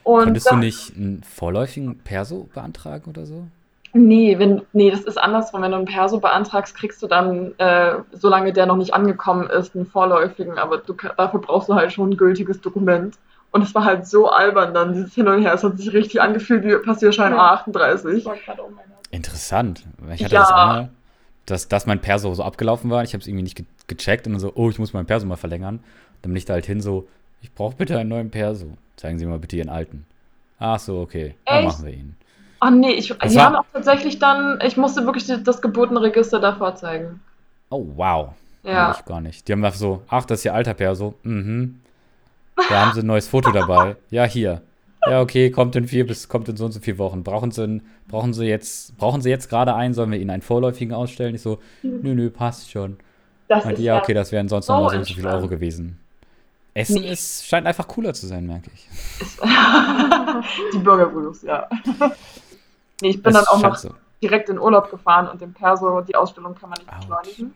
Und 0.05 0.25
Konntest 0.25 0.51
du 0.51 0.57
nicht 0.57 0.97
einen 0.97 1.23
vorläufigen 1.23 1.99
Perso 1.99 2.49
beantragen 2.55 3.11
oder 3.11 3.27
so? 3.27 3.45
Nee, 3.93 4.39
wenn, 4.39 4.63
nee, 4.73 4.91
das 4.91 5.01
ist 5.01 5.19
andersrum. 5.19 5.63
Wenn 5.63 5.73
du 5.73 5.77
einen 5.79 5.87
Perso 5.87 6.21
beantragst, 6.21 6.75
kriegst 6.77 7.03
du 7.03 7.07
dann, 7.07 7.53
äh, 7.59 7.95
solange 8.13 8.53
der 8.53 8.67
noch 8.67 8.77
nicht 8.77 8.95
angekommen 8.95 9.49
ist, 9.51 9.75
einen 9.75 9.87
vorläufigen, 9.87 10.59
aber 10.59 10.79
du, 10.79 10.95
dafür 10.95 11.41
brauchst 11.41 11.69
du 11.69 11.75
halt 11.75 11.93
schon 11.93 12.11
ein 12.11 12.17
gültiges 12.17 12.61
Dokument. 12.61 13.17
Und 13.51 13.63
es 13.63 13.75
war 13.75 13.85
halt 13.85 14.07
so 14.07 14.29
albern 14.31 14.75
dann, 14.75 14.93
dieses 14.93 15.15
Hin 15.15 15.27
und 15.29 15.41
Her. 15.43 15.55
Es 15.55 15.65
hat 15.65 15.79
sich 15.79 15.93
richtig 15.93 16.21
angefühlt 16.21 16.65
wie 16.65 16.77
Passierschein 16.85 17.33
Ja. 17.33 17.55
A38. 17.65 18.15
das 18.17 18.25
war 18.27 18.37
gerade 18.37 18.63
auch 18.63 18.71
meine 18.71 18.89
Interessant. 19.11 19.87
Ich 20.15 20.23
hatte 20.25 20.35
Ja. 20.35 20.41
das 20.41 20.51
einmal, 20.53 20.89
dass, 21.47 21.69
dass 21.69 21.87
mein 21.87 22.01
Perso 22.01 22.35
so 22.35 22.43
abgelaufen 22.43 22.91
war. 22.91 23.03
Ich 23.05 23.15
habe 23.15 23.23
es 23.23 23.27
irgendwie 23.27 23.43
nicht 23.45 23.57
ge 23.57 23.65
gecheckt 23.87 24.27
und 24.27 24.35
dann 24.35 24.41
so, 24.41 24.53
oh, 24.55 24.69
ich 24.69 24.79
muss 24.79 24.93
mein 24.93 25.07
Perso 25.07 25.27
mal 25.27 25.37
verlängern. 25.37 25.81
Dann 26.21 26.33
bin 26.33 26.37
ich 26.37 26.45
da 26.45 26.53
halt 26.53 26.67
hin 26.67 26.83
so, 26.83 27.09
ich 27.41 27.55
brauche 27.55 27.75
bitte 27.75 27.97
einen 27.99 28.11
neuen 28.11 28.31
Perso. 28.31 28.67
Zeigen 28.97 29.19
Sie 29.19 29.25
mir 29.25 29.31
mal 29.31 29.39
bitte 29.39 29.57
Ihren 29.57 29.71
alten. 29.71 30.05
Ach 30.59 30.79
so, 30.79 31.01
okay. 31.01 31.35
Dann 31.47 31.57
Echt? 31.59 31.67
machen 31.69 31.87
wir 31.87 31.93
ihn. 31.95 32.17
Ach 32.61 32.71
nee, 32.71 32.91
ich, 32.93 33.09
Das 33.17 33.33
die 33.33 33.39
war- 33.39 33.45
haben 33.47 33.57
auch 33.57 33.65
tatsächlich 33.73 34.19
dann, 34.19 34.59
ich 34.63 34.77
musste 34.77 35.07
wirklich 35.07 35.25
das 35.43 35.63
Geburtenregister 35.63 36.39
davor 36.39 36.75
zeigen. 36.75 37.21
Oh, 37.71 37.87
wow. 37.97 38.31
Ja. 38.65 38.91
Ich 38.99 39.05
gar 39.07 39.23
nicht. 39.23 39.49
Die 39.49 39.53
haben 39.53 39.65
einfach 39.65 39.79
so, 39.79 40.03
ach, 40.09 40.27
das 40.27 40.41
ist 40.41 40.45
Ihr 40.45 40.53
alter 40.55 40.75
Perso. 40.75 41.15
Mhm. 41.23 41.81
Da 42.69 42.87
haben 42.87 42.93
Sie 42.95 43.01
ein 43.01 43.07
neues 43.07 43.29
Foto 43.29 43.51
dabei. 43.51 43.97
Ja, 44.11 44.25
hier. 44.25 44.63
Ja, 45.07 45.21
okay, 45.23 45.51
kommt 45.51 45.77
in 45.77 45.87
vier 45.87 46.07
bis 46.07 46.29
kommt 46.29 46.49
in 46.49 46.57
so 46.57 46.65
und 46.65 46.73
so 46.73 46.81
vier 46.81 46.99
Wochen. 46.99 47.23
Brauchen 47.23 47.51
Sie, 47.53 47.81
brauchen 48.09 48.33
Sie 48.35 48.47
jetzt, 48.47 48.97
brauchen 48.99 49.23
Sie 49.23 49.31
jetzt 49.31 49.49
gerade 49.49 49.75
einen? 49.75 49.95
Sollen 49.95 50.11
wir 50.11 50.19
Ihnen 50.19 50.31
einen 50.31 50.43
vorläufigen 50.43 50.93
ausstellen? 50.95 51.35
Ich 51.37 51.43
so, 51.43 51.61
nö, 51.83 52.15
nö, 52.15 52.31
passt 52.31 52.71
schon. 52.71 52.97
Das 53.47 53.65
Meinte, 53.65 53.81
ist 53.81 53.87
ja, 53.87 53.99
okay, 53.99 54.13
das 54.13 54.33
wären 54.33 54.49
sonst 54.49 54.67
so 54.67 54.75
noch 54.75 54.83
mal 54.83 54.91
so 54.91 54.97
und 54.99 55.05
so 55.07 55.15
viele. 55.15 55.29
Euro 55.31 55.49
gewesen. 55.49 55.99
Essen 56.75 57.01
Nee. 57.03 57.11
ist, 57.13 57.47
scheint 57.47 57.67
einfach 57.67 57.89
cooler 57.89 58.13
zu 58.13 58.27
sein, 58.27 58.47
merke 58.47 58.71
ich. 58.75 58.89
die 60.75 60.79
Bürgerblues, 60.79 61.43
ja. 61.43 61.67
nee, 63.01 63.09
ich 63.11 63.23
bin 63.23 63.35
Es 63.35 63.45
dann 63.45 63.47
auch 63.47 63.63
noch 63.63 63.77
so. 63.77 63.91
direkt 64.23 64.49
in 64.49 64.59
Urlaub 64.59 64.91
gefahren 64.91 65.29
und 65.29 65.41
den 65.41 65.55
Perso, 65.55 66.01
die 66.03 66.15
Ausstellung 66.17 66.55
kann 66.55 66.71
man 66.71 66.79
nicht 66.79 66.91
beschleunigen. 66.99 67.55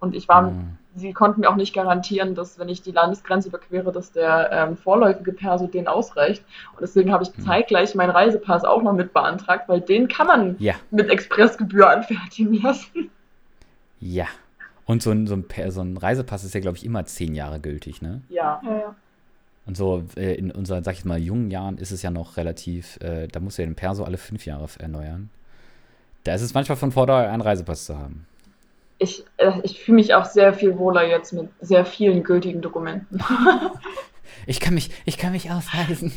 Und 0.00 0.14
ich 0.14 0.28
war, 0.28 0.48
Hm. 0.48 0.78
Sie 0.96 1.12
konnten 1.12 1.40
mir 1.40 1.48
auch 1.50 1.56
nicht 1.56 1.74
garantieren, 1.74 2.34
dass 2.34 2.58
wenn 2.58 2.68
ich 2.68 2.82
die 2.82 2.92
Landesgrenze 2.92 3.48
überquere, 3.48 3.90
dass 3.92 4.12
der 4.12 4.50
ähm, 4.52 4.76
vorläufige 4.76 5.32
Perso 5.32 5.66
den 5.66 5.88
ausreicht. 5.88 6.44
Und 6.72 6.80
deswegen 6.82 7.12
habe 7.12 7.24
ich 7.24 7.30
Hm. 7.36 7.44
zeitgleich 7.44 7.94
meinen 7.94 8.10
Reisepass 8.10 8.64
auch 8.64 8.82
noch 8.82 8.92
mit 8.92 9.12
beantragt, 9.12 9.68
weil 9.68 9.80
den 9.80 10.08
kann 10.08 10.26
man 10.26 10.56
Ja, 10.58 10.74
mit 10.90 11.08
Expressgebühr 11.10 11.88
anfertigen 11.90 12.62
lassen. 12.62 13.10
ja. 14.00 14.26
Und 14.86 15.02
so 15.02 15.12
ein, 15.12 15.26
so 15.26 15.34
ein, 15.34 15.46
so 15.70 15.80
ein 15.80 15.96
Reisepass 15.96 16.44
ist 16.44 16.52
ja, 16.54 16.60
glaube 16.60 16.76
ich, 16.76 16.84
immer 16.84 17.06
zehn 17.06 17.34
Jahre 17.34 17.58
gültig, 17.58 18.02
ne? 18.02 18.20
Ja. 18.28 18.60
Ja, 18.62 18.70
ja. 18.70 18.94
Und 19.64 19.78
so 19.78 20.04
äh, 20.14 20.34
in 20.34 20.50
unseren, 20.50 20.84
sag 20.84 20.92
ich 20.92 21.06
mal, 21.06 21.18
jungen 21.18 21.50
Jahren 21.50 21.78
ist 21.78 21.90
es 21.90 22.02
ja 22.02 22.10
noch 22.10 22.36
relativ, 22.36 22.98
äh, 23.00 23.26
da 23.28 23.40
musst 23.40 23.56
du 23.56 23.62
ja 23.62 23.66
den 23.66 23.76
Perso 23.76 24.04
alle 24.04 24.18
fünf 24.18 24.44
Jahre 24.44 24.68
erneuern. 24.78 25.30
Da 26.24 26.34
ist 26.34 26.42
es 26.42 26.52
manchmal 26.52 26.76
von 26.76 26.92
Vorteil, 26.92 27.28
einen 27.30 27.40
Reisepass 27.40 27.86
zu 27.86 27.98
haben. 27.98 28.26
Ich, 28.98 29.24
äh, 29.36 29.52
ich 29.62 29.80
fühle 29.80 29.96
mich 29.96 30.14
auch 30.14 30.24
sehr 30.24 30.54
viel 30.54 30.78
wohler 30.78 31.06
jetzt 31.06 31.32
mit 31.32 31.48
sehr 31.60 31.84
vielen 31.84 32.22
gültigen 32.22 32.60
Dokumenten. 32.60 33.20
Ich 34.46 34.60
kann 34.60 34.74
mich, 34.74 34.90
ich 35.04 35.18
kann 35.18 35.32
mich 35.32 35.50
ausweisen. 35.50 36.12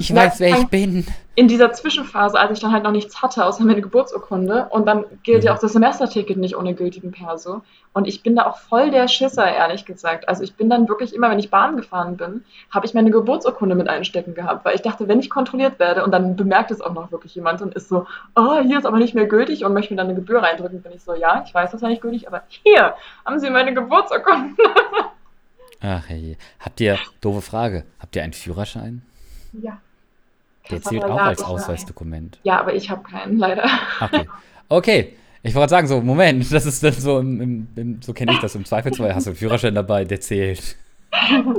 Ich 0.00 0.10
ja, 0.10 0.16
weiß, 0.16 0.38
wer 0.40 0.58
ich 0.58 0.66
bin. 0.66 1.06
in 1.34 1.48
dieser 1.48 1.72
Zwischenphase, 1.72 2.38
als 2.38 2.52
ich 2.52 2.60
dann 2.60 2.72
halt 2.72 2.84
noch 2.84 2.90
nichts 2.90 3.22
hatte, 3.22 3.44
außer 3.46 3.64
meine 3.64 3.80
Geburtsurkunde, 3.80 4.66
und 4.70 4.86
dann 4.86 5.04
gilt 5.22 5.44
ja 5.44 5.52
Mhm. 5.52 5.56
auch 5.56 5.60
das 5.60 5.72
Semesterticket 5.72 6.36
nicht 6.36 6.56
ohne 6.56 6.74
gültigen 6.74 7.10
Perso. 7.10 7.62
Und 7.94 8.06
ich 8.06 8.22
bin 8.22 8.36
da 8.36 8.46
auch 8.46 8.58
voll 8.58 8.90
der 8.90 9.08
Schisser, 9.08 9.46
ehrlich 9.50 9.84
gesagt. 9.84 10.28
Also 10.28 10.42
ich 10.42 10.54
bin 10.54 10.68
dann 10.70 10.88
wirklich 10.88 11.14
immer, 11.14 11.30
wenn 11.30 11.38
ich 11.38 11.50
Bahn 11.50 11.76
gefahren 11.76 12.16
bin, 12.16 12.44
habe 12.70 12.86
ich 12.86 12.94
meine 12.94 13.10
Geburtsurkunde 13.10 13.74
mit 13.74 13.88
einstecken 13.88 14.34
gehabt, 14.34 14.64
weil 14.64 14.74
ich 14.74 14.82
dachte, 14.82 15.08
wenn 15.08 15.20
ich 15.20 15.30
kontrolliert 15.30 15.78
werde 15.78 16.04
und 16.04 16.10
dann 16.10 16.36
bemerkt 16.36 16.70
es 16.70 16.80
auch 16.80 16.92
noch 16.92 17.10
wirklich 17.12 17.34
jemand 17.34 17.60
und 17.62 17.74
ist 17.74 17.88
so, 17.88 18.06
oh, 18.34 18.60
hier 18.62 18.78
ist 18.78 18.86
aber 18.86 18.98
nicht 18.98 19.14
mehr 19.14 19.26
gültig 19.26 19.64
und 19.64 19.72
möchte 19.74 19.92
mir 19.94 19.98
dann 19.98 20.06
eine 20.08 20.16
Gebühr 20.16 20.42
reindrücken, 20.42 20.82
bin 20.82 20.92
ich 20.92 21.02
so, 21.02 21.14
ja, 21.14 21.42
ich 21.46 21.52
weiß, 21.54 21.70
das 21.70 21.82
war 21.82 21.88
nicht 21.88 22.02
gültig, 22.02 22.26
aber 22.28 22.42
hier 22.48 22.94
haben 23.24 23.38
Sie 23.38 23.48
meine 23.50 23.72
Geburtsurkunde. 23.74 24.54
Ach 25.82 26.08
hey. 26.08 26.36
Habt 26.60 26.80
ihr, 26.80 26.98
doofe 27.20 27.42
Frage, 27.42 27.84
habt 27.98 28.14
ihr 28.16 28.22
einen 28.22 28.32
Führerschein? 28.32 29.02
Ja. 29.52 29.78
Der 30.70 30.78
Das 30.78 30.88
zählt 30.88 31.04
auch 31.04 31.20
als. 31.20 31.42
Ausweisdokument. 31.42 32.38
Ja, 32.44 32.60
aber 32.60 32.74
ich 32.74 32.88
habe 32.88 33.02
keinen, 33.02 33.38
leider. 33.38 33.68
Okay. 34.00 34.28
Okay. 34.68 35.16
Ich 35.42 35.56
wollte 35.56 35.70
sagen, 35.70 35.88
so, 35.88 36.00
Moment, 36.00 36.52
das 36.52 36.66
ist 36.66 36.82
dann 36.84 36.92
so, 36.92 37.18
im, 37.18 37.40
im, 37.40 37.68
im, 37.74 38.02
so 38.02 38.12
kenne 38.12 38.32
ich 38.32 38.38
das 38.38 38.54
im 38.54 38.64
Zweifelsfall. 38.64 39.14
Hast 39.14 39.26
du 39.26 39.30
einen 39.30 39.36
Führerschein 39.36 39.74
dabei, 39.74 40.04
der 40.04 40.20
zählt. 40.20 40.76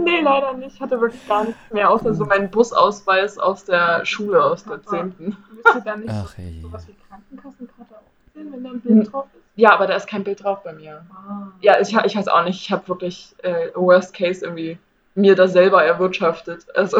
Nee, 0.03 0.19
leider 0.21 0.53
nicht. 0.53 0.75
Ich 0.75 0.81
hatte 0.81 0.99
wirklich 0.99 1.25
gar 1.27 1.45
nichts 1.45 1.59
mehr, 1.71 1.87
außer 1.89 2.15
so 2.15 2.25
meinen 2.25 2.49
Busausweis 2.49 3.37
aus 3.37 3.63
der 3.63 4.03
Schule, 4.03 4.43
aus 4.43 4.63
der 4.63 4.81
10. 4.81 5.13
Müsste 5.19 5.81
da 5.85 5.95
nicht 5.95 6.09
Ach 6.09 6.35
hey. 6.37 6.59
sowas 6.61 6.87
wie 6.87 6.95
Krankenkassenkarte 7.07 7.93
auch 7.93 8.33
sehen, 8.33 8.51
wenn 8.51 8.63
da 8.63 8.71
ein 8.71 8.81
Bild 8.81 9.13
drauf 9.13 9.27
ist? 9.35 9.42
Ja, 9.55 9.73
aber 9.73 9.87
da 9.87 9.95
ist 9.95 10.07
kein 10.07 10.23
Bild 10.23 10.43
drauf 10.43 10.63
bei 10.63 10.73
mir. 10.73 11.05
Ah. 11.11 11.51
Ja, 11.61 11.79
ich, 11.79 11.95
ich 11.95 12.15
weiß 12.15 12.27
auch 12.27 12.43
nicht. 12.43 12.61
Ich 12.61 12.71
habe 12.71 12.87
wirklich 12.87 13.35
äh, 13.43 13.67
Worst 13.75 14.13
Case 14.13 14.43
irgendwie 14.43 14.77
mir 15.15 15.35
das 15.35 15.53
selber 15.53 15.83
erwirtschaftet. 15.83 16.65
Also, 16.75 16.97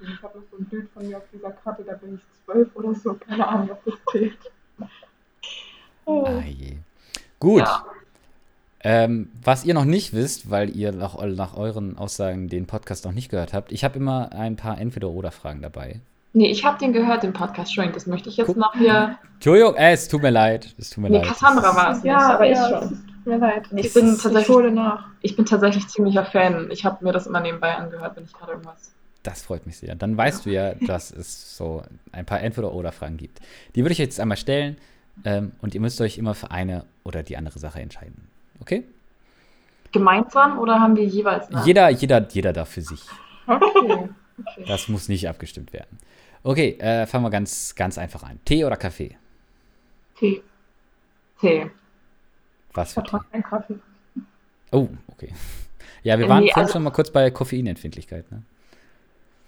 Ich 0.00 0.22
habe 0.22 0.38
noch 0.38 0.44
so 0.50 0.56
ein 0.58 0.64
Bild 0.66 0.88
von 0.92 1.08
mir 1.08 1.16
auf 1.16 1.22
dieser 1.32 1.50
Karte, 1.50 1.84
da 1.84 1.94
bin 1.94 2.16
ich 2.16 2.44
zwölf 2.44 2.68
oder 2.74 2.94
so. 2.94 3.14
Keine 3.14 3.46
Ahnung, 3.46 3.70
ob 3.70 3.84
das 3.84 3.94
zählt. 4.10 4.38
Ah 6.06 6.42
je. 6.44 6.76
Gut. 7.40 7.60
Ja. 7.60 7.84
Ähm, 8.80 9.30
was 9.42 9.64
ihr 9.64 9.74
noch 9.74 9.84
nicht 9.84 10.12
wisst, 10.12 10.50
weil 10.50 10.76
ihr 10.76 10.92
nach, 10.92 11.20
nach 11.24 11.56
euren 11.56 11.98
Aussagen 11.98 12.48
den 12.48 12.66
Podcast 12.66 13.04
noch 13.04 13.12
nicht 13.12 13.30
gehört 13.30 13.52
habt, 13.52 13.72
ich 13.72 13.82
habe 13.82 13.98
immer 13.98 14.32
ein 14.32 14.56
paar 14.56 14.78
Entweder-Oder-Fragen 14.78 15.62
dabei. 15.62 16.00
Nee, 16.36 16.50
ich 16.50 16.64
habe 16.64 16.78
den 16.78 16.92
gehört, 16.92 17.22
den 17.22 17.32
Podcast 17.32 17.74
Shrink. 17.74 17.94
Das 17.94 18.06
möchte 18.06 18.28
ich 18.28 18.36
jetzt 18.36 18.46
Guck. 18.46 18.56
noch 18.56 18.74
hier. 18.74 19.18
Entschuldigung, 19.34 19.74
äh, 19.74 19.92
es 19.92 20.06
tut 20.08 20.22
mir 20.22 20.30
leid. 20.30 20.74
Es 20.78 20.90
tut 20.90 21.02
mir 21.02 21.10
Nee, 21.10 21.18
leid. 21.18 21.26
Cassandra 21.26 21.74
war 21.74 21.90
es 21.92 22.02
nicht, 22.02 22.14
aber 22.14 22.46
ich 22.46 22.56
ja, 22.56 22.68
schon. 22.68 22.82
es 22.84 22.88
tut 22.90 23.26
mir 23.26 23.38
leid. 23.38 23.62
Ich 23.74 23.86
Ich, 23.86 23.94
bin 23.94 24.14
ich 24.14 24.22
tatsächlich- 24.22 24.48
hole 24.56 24.70
nach. 24.70 25.06
Ich 25.22 25.34
bin 25.36 25.44
tatsächlich 25.44 25.88
ziemlicher 25.88 26.24
Fan. 26.24 26.68
Ich 26.70 26.84
habe 26.84 27.04
mir 27.04 27.12
das 27.12 27.26
immer 27.26 27.40
nebenbei 27.40 27.74
angehört, 27.74 28.16
wenn 28.16 28.24
ich 28.24 28.32
gerade 28.32 28.52
irgendwas. 28.52 28.92
Das 29.22 29.42
freut 29.42 29.66
mich 29.66 29.76
sehr. 29.78 29.94
Dann 29.96 30.16
weißt 30.16 30.46
du 30.46 30.50
ja, 30.50 30.74
dass 30.86 31.10
es 31.10 31.56
so 31.56 31.82
ein 32.12 32.24
paar 32.24 32.40
Entweder-Oder-Fragen 32.40 33.16
gibt. 33.16 33.40
Die 33.74 33.82
würde 33.82 33.92
ich 33.92 33.98
jetzt 33.98 34.20
einmal 34.20 34.36
stellen 34.36 34.76
ähm, 35.24 35.52
und 35.62 35.74
ihr 35.74 35.80
müsst 35.80 36.00
euch 36.00 36.18
immer 36.18 36.34
für 36.34 36.50
eine 36.50 36.84
oder 37.02 37.22
die 37.22 37.36
andere 37.36 37.58
Sache 37.58 37.80
entscheiden. 37.80 38.28
Okay? 38.60 38.84
Gemeinsam 39.92 40.58
oder 40.58 40.80
haben 40.80 40.96
wir 40.96 41.04
jeweils 41.04 41.48
eine? 41.50 41.64
Jeder, 41.64 41.88
jeder, 41.88 42.26
jeder 42.28 42.52
darf 42.52 42.68
für 42.68 42.82
sich. 42.82 43.02
Okay. 43.46 44.08
okay. 44.38 44.64
Das 44.68 44.88
muss 44.88 45.08
nicht 45.08 45.28
abgestimmt 45.28 45.72
werden. 45.72 45.98
Okay, 46.46 46.76
äh, 46.78 47.06
fangen 47.06 47.24
wir 47.24 47.30
ganz, 47.30 47.74
ganz 47.74 47.98
einfach 47.98 48.22
an. 48.22 48.38
Tee 48.44 48.64
oder 48.64 48.76
Kaffee? 48.76 49.16
Tee. 50.16 50.42
Tee. 51.40 51.68
Was 52.72 52.90
Ich 52.90 52.94
für 52.94 53.02
Tee? 53.02 53.10
vertrage 53.10 53.24
keinen 53.32 53.42
Kaffee. 53.42 53.78
Oh, 54.70 54.88
okay. 55.08 55.32
Ja, 56.04 56.16
wir 56.20 56.28
waren 56.28 56.44
nee, 56.44 56.50
vorhin 56.50 56.62
also- 56.66 56.74
schon 56.74 56.82
mal 56.84 56.90
kurz 56.92 57.10
bei 57.10 57.28
Koffeinempfindlichkeit. 57.32 58.30
Ne? 58.30 58.42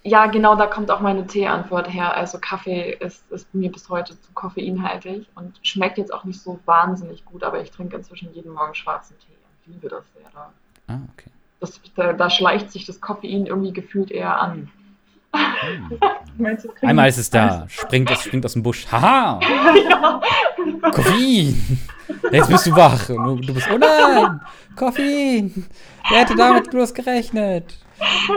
Ja, 0.02 0.26
genau, 0.26 0.56
da 0.56 0.66
kommt 0.66 0.90
auch 0.90 0.98
meine 1.00 1.24
Tee-Antwort 1.24 1.92
her. 1.92 2.16
Also 2.16 2.38
Kaffee 2.40 2.94
ist, 2.94 3.30
ist 3.30 3.54
mir 3.54 3.70
bis 3.70 3.88
heute 3.88 4.20
zu 4.20 4.32
koffeinhaltig 4.32 5.28
und 5.36 5.58
schmeckt 5.62 5.98
jetzt 5.98 6.12
auch 6.12 6.24
nicht 6.24 6.40
so 6.40 6.58
wahnsinnig 6.64 7.24
gut, 7.24 7.44
aber 7.44 7.60
ich 7.62 7.70
trinke 7.70 7.96
inzwischen 7.96 8.32
jeden 8.34 8.52
Morgen 8.52 8.74
schwarzen 8.74 9.16
Tee 9.20 9.36
und 9.66 9.72
liebe 9.74 9.88
das 9.88 10.04
sehr. 10.14 10.28
Da, 10.32 10.52
Ah, 10.88 10.98
okay. 11.14 11.30
das, 11.60 11.80
da, 11.94 12.12
da 12.12 12.28
schleicht 12.28 12.72
sich 12.72 12.86
das 12.86 13.00
Koffein 13.00 13.46
irgendwie 13.46 13.72
gefühlt 13.72 14.10
eher 14.10 14.40
an. 14.40 14.70
Hm. 15.32 15.98
Meinst 16.38 16.68
Einmal 16.82 17.08
ist 17.08 17.18
es 17.18 17.30
da, 17.30 17.66
springt, 17.68 18.10
es 18.10 18.22
springt 18.22 18.44
aus 18.44 18.52
dem 18.52 18.62
Busch. 18.62 18.86
Haha! 18.90 19.40
ja. 19.90 20.20
Koffein! 20.92 21.78
Jetzt 22.30 22.48
bist 22.48 22.66
du 22.66 22.76
wach. 22.76 23.08
Und 23.10 23.48
du, 23.48 23.54
bist, 23.54 23.68
oh 23.72 23.78
nein! 23.78 24.40
Koffein! 24.76 25.66
Wer 26.08 26.18
hätte 26.20 26.36
damit 26.36 26.70
bloß 26.70 26.94
gerechnet? 26.94 27.76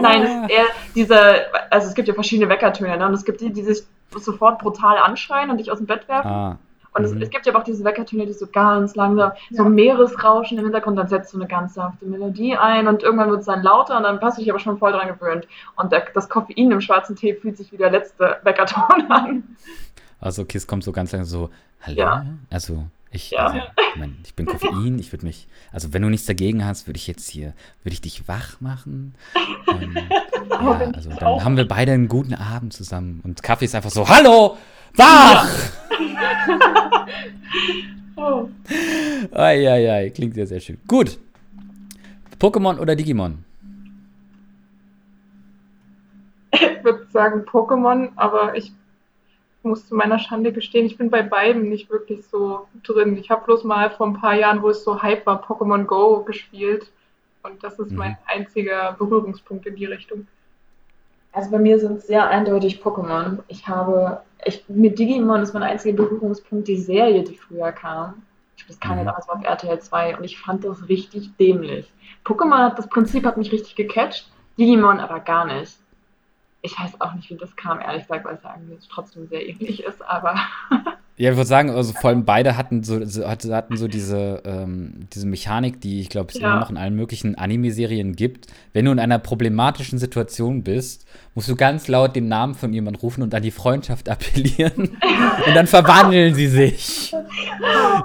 Nein, 0.01 0.23
es 0.23 0.29
ist 0.29 0.49
eher 0.49 0.65
diese, 0.95 1.41
also 1.69 1.87
es 1.87 1.93
gibt 1.93 2.07
ja 2.07 2.13
verschiedene 2.13 2.49
Weckertöne, 2.49 2.97
ne? 2.97 3.05
Und 3.05 3.13
es 3.13 3.23
gibt 3.23 3.41
die, 3.41 3.53
die 3.53 3.63
sich 3.63 3.83
sofort 4.17 4.59
brutal 4.59 4.97
anschreien 4.97 5.51
und 5.51 5.57
dich 5.57 5.71
aus 5.71 5.77
dem 5.77 5.87
Bett 5.87 6.07
werfen. 6.09 6.27
Ah, 6.27 6.57
Und 6.93 7.03
es, 7.05 7.13
Mhm. 7.13 7.21
es 7.21 7.29
gibt 7.29 7.45
ja 7.45 7.55
auch 7.55 7.63
diese 7.63 7.83
Weckertöne, 7.85 8.25
die 8.25 8.33
so 8.33 8.47
ganz 8.47 8.95
langsam, 8.95 9.31
so 9.49 9.63
Ja. 9.63 9.69
Meeresrauschen 9.69 10.57
im 10.57 10.65
Hintergrund, 10.65 10.97
dann 10.99 11.07
setzt 11.07 11.33
du 11.33 11.37
eine 11.37 11.47
ganz 11.47 11.73
sanfte 11.75 12.05
Melodie 12.05 12.57
ein 12.57 12.87
und 12.87 13.01
irgendwann 13.03 13.29
wird 13.29 13.39
es 13.41 13.45
dann 13.45 13.63
lauter 13.63 13.95
und 13.97 14.03
dann 14.03 14.19
hast 14.21 14.37
du 14.37 14.41
dich 14.41 14.49
aber 14.51 14.59
schon 14.59 14.77
voll 14.77 14.91
dran 14.91 15.07
gewöhnt. 15.07 15.47
Und 15.77 15.91
der, 15.91 16.05
das 16.13 16.27
Koffein 16.27 16.69
im 16.71 16.81
schwarzen 16.81 17.15
Tee 17.15 17.33
fühlt 17.33 17.55
sich 17.57 17.71
wie 17.71 17.77
der 17.77 17.91
letzte 17.91 18.37
Weckerton 18.43 18.83
an. 19.09 19.43
also 20.19 20.41
okay, 20.41 20.57
es 20.57 20.67
kommt 20.67 20.83
so 20.83 20.91
ganz 20.91 21.11
langsam 21.13 21.29
so, 21.29 21.49
hallo? 21.81 21.97
Ja. 21.97 22.25
Also, 22.49 22.85
ich, 23.13 23.31
Ja. 23.31 23.45
also, 23.45 23.57
ich, 23.57 23.99
mein, 23.99 24.17
ich 24.25 24.35
bin 24.35 24.45
Koffein, 24.45 24.97
ich 24.99 25.11
würde 25.13 25.25
mich, 25.25 25.47
also 25.71 25.93
wenn 25.93 26.01
du 26.01 26.09
nichts 26.09 26.25
dagegen 26.27 26.65
hast, 26.65 26.87
würde 26.87 26.97
ich 26.97 27.07
jetzt 27.07 27.29
hier, 27.29 27.53
würde 27.83 27.93
ich 27.93 28.01
dich 28.01 28.27
wach 28.27 28.59
machen. 28.59 29.15
Ähm, 29.67 29.97
Aber 30.49 30.83
ja, 30.83 30.91
also 30.91 31.09
dann 31.09 31.43
haben 31.43 31.55
wir 31.57 31.67
beide 31.67 31.93
einen 31.93 32.07
guten 32.09 32.33
Abend 32.33 32.73
zusammen. 32.73 33.21
Und 33.23 33.41
Kaffee 33.43 33.65
ist 33.65 33.75
einfach 33.75 33.89
so, 33.91 34.07
hallo! 34.09 34.57
Wach! 34.95 35.47
Oh, 38.15 38.49
Eieiei, 39.31 40.09
klingt 40.09 40.35
sehr, 40.35 40.47
sehr 40.47 40.59
schön. 40.59 40.77
Gut. 40.87 41.17
Pokémon 42.39 42.77
oder 42.79 42.95
Digimon? 42.95 43.43
ich 46.51 46.83
würde 46.83 47.07
sagen 47.11 47.41
Pokémon, 47.41 48.09
aber 48.15 48.55
ich 48.55 48.73
muss 49.63 49.87
zu 49.87 49.95
meiner 49.95 50.17
Schande 50.19 50.51
gestehen, 50.51 50.85
ich 50.87 50.97
bin 50.97 51.09
bei 51.11 51.21
beiden 51.21 51.69
nicht 51.69 51.89
wirklich 51.91 52.25
so 52.25 52.67
drin. 52.83 53.15
Ich 53.17 53.29
habe 53.29 53.45
bloß 53.45 53.63
mal 53.63 53.91
vor 53.91 54.07
ein 54.07 54.13
paar 54.19 54.33
Jahren, 54.35 54.61
wo 54.63 54.69
es 54.69 54.83
so 54.83 55.01
hype 55.01 55.25
war, 55.25 55.43
Pokémon 55.45 55.83
Go 55.85 56.23
gespielt. 56.23 56.91
Und 57.43 57.63
das 57.63 57.77
ist 57.79 57.91
Mhm. 57.91 57.97
mein 57.97 58.17
einziger 58.25 58.93
Berührungspunkt 58.97 59.65
in 59.67 59.75
die 59.75 59.85
Richtung. 59.85 60.27
Also 61.31 61.49
bei 61.51 61.59
mir 61.59 61.79
sind 61.79 61.99
es 61.99 62.07
sehr 62.07 62.27
eindeutig 62.27 62.81
Pokémon. 62.83 63.39
Ich 63.47 63.67
habe, 63.67 64.21
ich, 64.45 64.63
mit 64.67 64.97
Digimon 64.97 65.41
ist 65.41 65.53
mein 65.53 65.63
einziger 65.63 65.95
Berührungspunkt 65.95 66.67
die 66.67 66.77
Serie, 66.77 67.23
die 67.23 67.37
früher 67.37 67.71
kam. 67.71 68.23
Das 68.67 68.79
kam 68.79 68.97
ja 68.97 69.03
damals 69.03 69.27
auf 69.27 69.43
RTL 69.43 69.79
2 69.79 70.17
und 70.17 70.23
ich 70.23 70.39
fand 70.39 70.63
das 70.63 70.87
richtig 70.87 71.35
dämlich. 71.37 71.91
Pokémon 72.23 72.57
hat 72.57 72.77
das 72.77 72.87
Prinzip 72.87 73.25
hat 73.25 73.37
mich 73.37 73.51
richtig 73.51 73.75
gecatcht, 73.75 74.29
Digimon 74.57 74.99
aber 74.99 75.19
gar 75.19 75.45
nicht. 75.45 75.77
Ich 76.61 76.79
weiß 76.79 77.01
auch 77.01 77.13
nicht, 77.13 77.29
wie 77.29 77.35
das 77.35 77.55
kam, 77.55 77.81
ehrlich 77.81 78.03
gesagt, 78.03 78.23
weil 78.23 78.35
es 78.35 78.43
ja 78.43 78.55
irgendwie 78.55 78.77
trotzdem 78.89 79.27
sehr 79.27 79.47
ähnlich 79.47 79.83
ist, 79.83 80.01
aber 80.03 80.35
Ja, 81.21 81.29
ich 81.29 81.37
würde 81.37 81.47
sagen, 81.47 81.69
also 81.69 81.93
vor 81.93 82.09
allem 82.09 82.25
beide 82.25 82.57
hatten 82.57 82.83
so, 82.83 83.05
so, 83.05 83.27
hatte- 83.27 83.53
hatten 83.55 83.77
so 83.77 83.87
diese, 83.87 84.41
ähm, 84.43 85.07
diese 85.13 85.27
Mechanik, 85.27 85.79
die 85.79 86.01
ich 86.01 86.09
glaube, 86.09 86.31
es 86.33 86.39
Ja. 86.39 86.47
immer 86.49 86.59
noch 86.61 86.71
in 86.71 86.77
allen 86.77 86.95
möglichen 86.95 87.35
Anime-Serien 87.35 88.15
gibt. 88.15 88.47
Wenn 88.73 88.85
du 88.85 88.91
in 88.91 88.97
einer 88.97 89.19
problematischen 89.19 89.99
Situation 89.99 90.63
bist, 90.63 91.05
musst 91.35 91.47
du 91.47 91.55
ganz 91.55 91.87
laut 91.87 92.15
den 92.15 92.27
Namen 92.27 92.55
von 92.55 92.73
jemandem 92.73 93.01
rufen 93.01 93.21
und 93.21 93.35
an 93.35 93.43
die 93.43 93.51
Freundschaft 93.51 94.09
appellieren. 94.09 94.97
und 95.45 95.53
dann 95.55 95.67
verwandeln 95.67 96.33
sie 96.33 96.47
sich. 96.47 97.13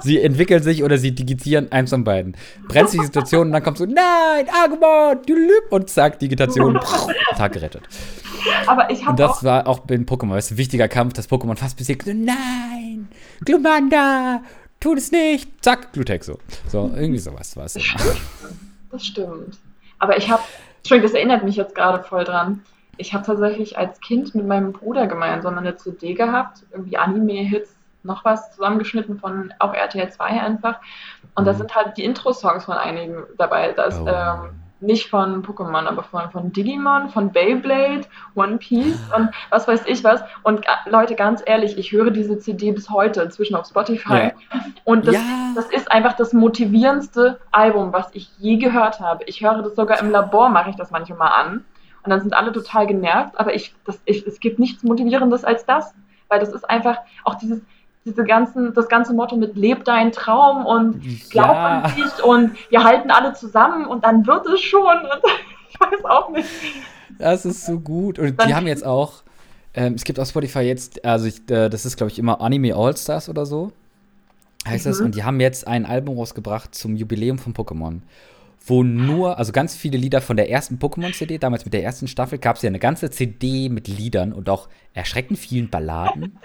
Sie 0.01 0.21
entwickeln 0.21 0.61
sich 0.61 0.83
oder 0.83 0.99
sie 0.99 1.15
digitieren 1.15 1.71
eins 1.71 1.89
von 1.89 2.03
beiden. 2.03 2.35
Brenzliche 2.67 3.05
Situation 3.05 3.47
und 3.47 3.53
dann 3.53 3.63
kommt 3.63 3.79
so, 3.79 3.85
nein, 3.85 4.45
Agumon, 4.63 5.23
du 5.25 5.33
lüg 5.33 5.71
und 5.71 5.89
zack, 5.89 6.19
Digitation, 6.19 6.79
Tag 7.35 7.53
gerettet. 7.53 7.81
aber 8.67 8.91
ich 8.91 8.99
Und 8.99 9.07
habe 9.07 9.17
das 9.17 9.31
auch 9.39 9.43
war 9.43 9.65
auch 9.67 9.79
beim 9.79 10.03
Pokémon, 10.03 10.29
weißt 10.33 10.51
du, 10.51 10.57
wichtiger 10.57 10.87
Kampf, 10.87 11.13
das 11.13 11.27
Pokémon 11.27 11.55
fast 11.55 11.77
besiegt. 11.77 12.05
So, 12.05 12.13
Nein, 12.13 12.76
Glumanda, 13.45 14.41
tu 14.79 14.93
es 14.93 15.11
nicht. 15.11 15.63
Zack, 15.63 15.93
Glutex 15.93 16.25
so. 16.27 16.39
So, 16.67 16.91
irgendwie 16.95 17.19
sowas 17.19 17.55
war 17.57 17.65
es. 17.65 17.73
Das 17.73 17.83
immer. 17.85 17.99
stimmt. 17.99 18.21
Das 18.91 19.05
stimmt. 19.05 19.57
Aber 19.99 20.17
ich 20.17 20.29
habe, 20.29 20.43
Entschuldigung, 20.77 21.09
das 21.11 21.15
erinnert 21.17 21.43
mich 21.43 21.55
jetzt 21.55 21.75
gerade 21.75 22.03
voll 22.03 22.23
dran. 22.23 22.63
Ich 22.97 23.13
habe 23.13 23.25
tatsächlich 23.25 23.77
als 23.77 23.99
Kind 23.99 24.33
mit 24.35 24.45
meinem 24.47 24.73
Bruder 24.73 25.07
gemeinsam 25.07 25.57
eine 25.57 25.75
CD 25.75 26.13
gehabt, 26.13 26.63
irgendwie 26.71 26.97
Anime-Hits, 26.97 27.69
noch 28.03 28.23
was 28.25 28.51
zusammengeschnitten 28.55 29.19
von 29.19 29.53
auch 29.59 29.73
RTL 29.73 30.09
2 30.11 30.25
einfach. 30.25 30.79
Und 31.35 31.45
da 31.45 31.53
Mhm. 31.53 31.57
sind 31.57 31.75
halt 31.75 31.97
die 31.97 32.05
Intro-Songs 32.05 32.65
von 32.65 32.75
einigen 32.77 33.23
dabei. 33.37 33.73
Da 33.73 33.83
ist 33.85 33.99
Oh. 33.99 34.07
ähm, 34.07 34.49
nicht 34.79 35.09
von 35.09 35.43
Pokémon, 35.43 35.87
aber 35.87 36.03
von, 36.03 36.29
von 36.31 36.51
Digimon, 36.51 37.09
von 37.09 37.31
Beyblade, 37.31 38.01
One 38.35 38.57
Piece 38.57 38.99
und 39.15 39.29
was 39.49 39.67
weiß 39.67 39.83
ich 39.87 40.03
was. 40.03 40.21
Und 40.43 40.65
äh, 40.65 40.89
Leute, 40.89 41.15
ganz 41.15 41.41
ehrlich, 41.45 41.77
ich 41.77 41.91
höre 41.91 42.11
diese 42.11 42.37
CD 42.37 42.71
bis 42.71 42.89
heute 42.89 43.21
inzwischen 43.21 43.55
auf 43.55 43.65
Spotify. 43.67 44.13
Ja. 44.13 44.31
Und 44.83 45.07
das, 45.07 45.15
Ja. 45.15 45.21
das 45.55 45.65
ist 45.71 45.91
einfach 45.91 46.13
das 46.13 46.33
motivierendste 46.33 47.39
Album, 47.51 47.93
was 47.93 48.09
ich 48.13 48.29
je 48.37 48.57
gehört 48.57 48.99
habe. 48.99 49.23
Ich 49.25 49.41
höre 49.41 49.61
das 49.61 49.75
sogar 49.75 49.99
im 49.99 50.11
Labor, 50.11 50.49
mache 50.49 50.69
ich 50.69 50.75
das 50.75 50.91
manchmal 50.91 51.17
mal 51.17 51.27
an. 51.29 51.65
Und 52.03 52.11
dann 52.11 52.21
sind 52.21 52.33
alle 52.33 52.51
total 52.51 52.87
genervt, 52.87 53.37
aber 53.37 53.53
ich, 53.53 53.75
das, 53.85 53.99
ich, 54.05 54.25
es 54.25 54.39
gibt 54.39 54.59
nichts 54.59 54.83
Motivierendes 54.83 55.43
als 55.43 55.65
das. 55.65 55.93
Weil 56.29 56.39
das 56.39 56.49
ist 56.49 56.69
einfach 56.69 56.97
auch 57.23 57.35
dieses, 57.35 57.61
diese 58.07 58.23
ganzen, 58.23 58.73
das 58.73 58.87
ganze 58.87 59.13
Motto 59.13 59.35
mit 59.35 59.55
Leb 59.55 59.83
deinen 59.85 60.11
Traum 60.11 60.65
und 60.65 61.01
glaub 61.29 61.47
Ja. 61.47 61.81
an 61.81 61.95
dich 61.95 62.23
und 62.23 62.51
wir 62.69 62.83
halten 62.83 63.11
alle 63.11 63.33
zusammen 63.33 63.85
und 63.85 64.03
dann 64.05 64.25
wird 64.25 64.45
es 64.47 64.61
schon. 64.61 64.81
Und 64.81 65.21
ich 65.69 65.79
weiß 65.79 66.05
auch 66.05 66.29
nicht. 66.31 66.47
Das 67.19 67.45
ist 67.45 67.65
so 67.65 67.79
gut. 67.79 68.17
Und 68.19 68.39
Dann- 68.39 68.47
die 68.47 68.55
haben 68.55 68.67
jetzt 68.67 68.85
auch, 68.85 69.23
ähm, 69.73 69.93
es 69.95 70.03
gibt 70.03 70.19
auf 70.19 70.27
Spotify 70.29 70.59
jetzt, 70.61 71.03
also 71.05 71.25
ich, 71.27 71.39
äh, 71.51 71.69
das 71.69 71.85
ist 71.85 71.97
glaube 71.97 72.11
ich 72.11 72.17
immer 72.19 72.41
Anime 72.41 72.73
All-Stars 72.75 73.27
oder 73.29 73.45
so, 73.45 73.71
heißt 74.67 74.85
das. 74.85 74.99
Mhm. 74.99 75.05
Und 75.07 75.15
die 75.15 75.23
haben 75.23 75.39
jetzt 75.39 75.67
ein 75.67 75.85
Album 75.85 76.17
rausgebracht 76.17 76.73
zum 76.73 76.95
Jubiläum 76.95 77.37
von 77.39 77.53
Pokémon. 77.53 77.99
Wo 78.69 78.83
nur, 78.83 79.37
also 79.37 79.53
ganz 79.53 79.75
viele 79.75 79.97
Lieder 79.97 80.19
von 80.19 80.35
der 80.35 80.49
ersten 80.49 80.77
Pokémon-CD, 80.77 81.37
damals 81.39 81.63
mit 81.63 81.73
der 81.73 81.83
ersten 81.83 82.07
Staffel, 82.07 82.37
gab 82.37 82.57
es 82.57 82.61
ja 82.63 82.67
eine 82.67 82.79
ganze 82.79 83.09
CD 83.09 83.69
mit 83.69 83.87
Liedern 83.87 84.33
und 84.33 84.49
auch 84.49 84.67
erschreckend 84.93 85.39
vielen 85.39 85.69
Balladen. 85.69 86.37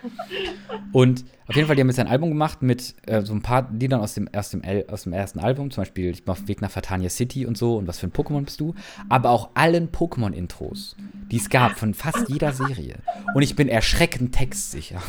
Und 0.93 1.25
auf 1.49 1.57
jeden 1.57 1.67
Fall, 1.67 1.75
die 1.75 1.83
haben 1.83 1.89
jetzt 1.89 1.99
ein 1.99 2.07
Album 2.07 2.29
gemacht 2.29 2.63
mit 2.63 2.95
äh, 3.07 3.23
so 3.23 3.35
ein 3.35 3.43
paar 3.43 3.69
Liedern 3.73 4.01
aus 4.01 4.15
dem, 4.15 4.29
aus, 4.33 4.51
dem, 4.51 4.63
aus 4.89 5.03
dem 5.03 5.13
ersten 5.13 5.41
Album, 5.41 5.73
zum 5.73 5.83
Beispiel 5.83 6.11
Ich 6.11 6.25
bin 6.25 6.31
auf 6.31 6.39
dem 6.39 6.49
Weg 6.49 6.63
nach 6.63 6.71
Fatania 6.71 7.11
City 7.11 7.45
und 7.45 7.59
so 7.59 7.77
und 7.77 7.89
was 7.89 7.99
für 7.99 8.07
ein 8.07 8.13
Pokémon 8.13 8.45
bist 8.45 8.61
du, 8.61 8.75
aber 9.09 9.31
auch 9.31 9.51
allen 9.55 9.91
Pokémon-Intros, 9.91 10.97
die 11.31 11.39
es 11.39 11.51
gab 11.51 11.79
von 11.79 11.93
fast 11.93 12.29
jeder 12.29 12.53
Serie. 12.53 12.97
Und 13.35 13.43
ich 13.43 13.57
bin 13.57 13.69
erschreckend 13.69 14.33
textsicher. 14.33 15.03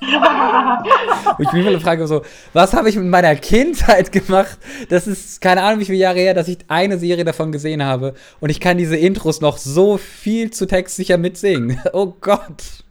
Und 0.00 1.44
ich 1.44 1.52
mich 1.52 1.66
immer 1.66 1.80
frage 1.80 2.06
so, 2.06 2.22
was 2.52 2.72
habe 2.72 2.88
ich 2.88 2.96
mit 2.96 3.06
meiner 3.06 3.34
Kindheit 3.36 4.12
gemacht? 4.12 4.58
Das 4.88 5.06
ist 5.06 5.40
keine 5.40 5.62
Ahnung, 5.62 5.80
wie 5.80 5.86
viele 5.86 5.98
Jahre 5.98 6.18
her, 6.18 6.34
dass 6.34 6.48
ich 6.48 6.58
eine 6.68 6.98
Serie 6.98 7.24
davon 7.24 7.52
gesehen 7.52 7.84
habe 7.84 8.14
und 8.40 8.50
ich 8.50 8.60
kann 8.60 8.78
diese 8.78 8.96
Intros 8.96 9.40
noch 9.40 9.58
so 9.58 9.96
viel 9.96 10.50
zu 10.50 10.66
textsicher 10.66 11.18
mitsingen. 11.18 11.80
Oh 11.92 12.14
Gott. 12.20 12.84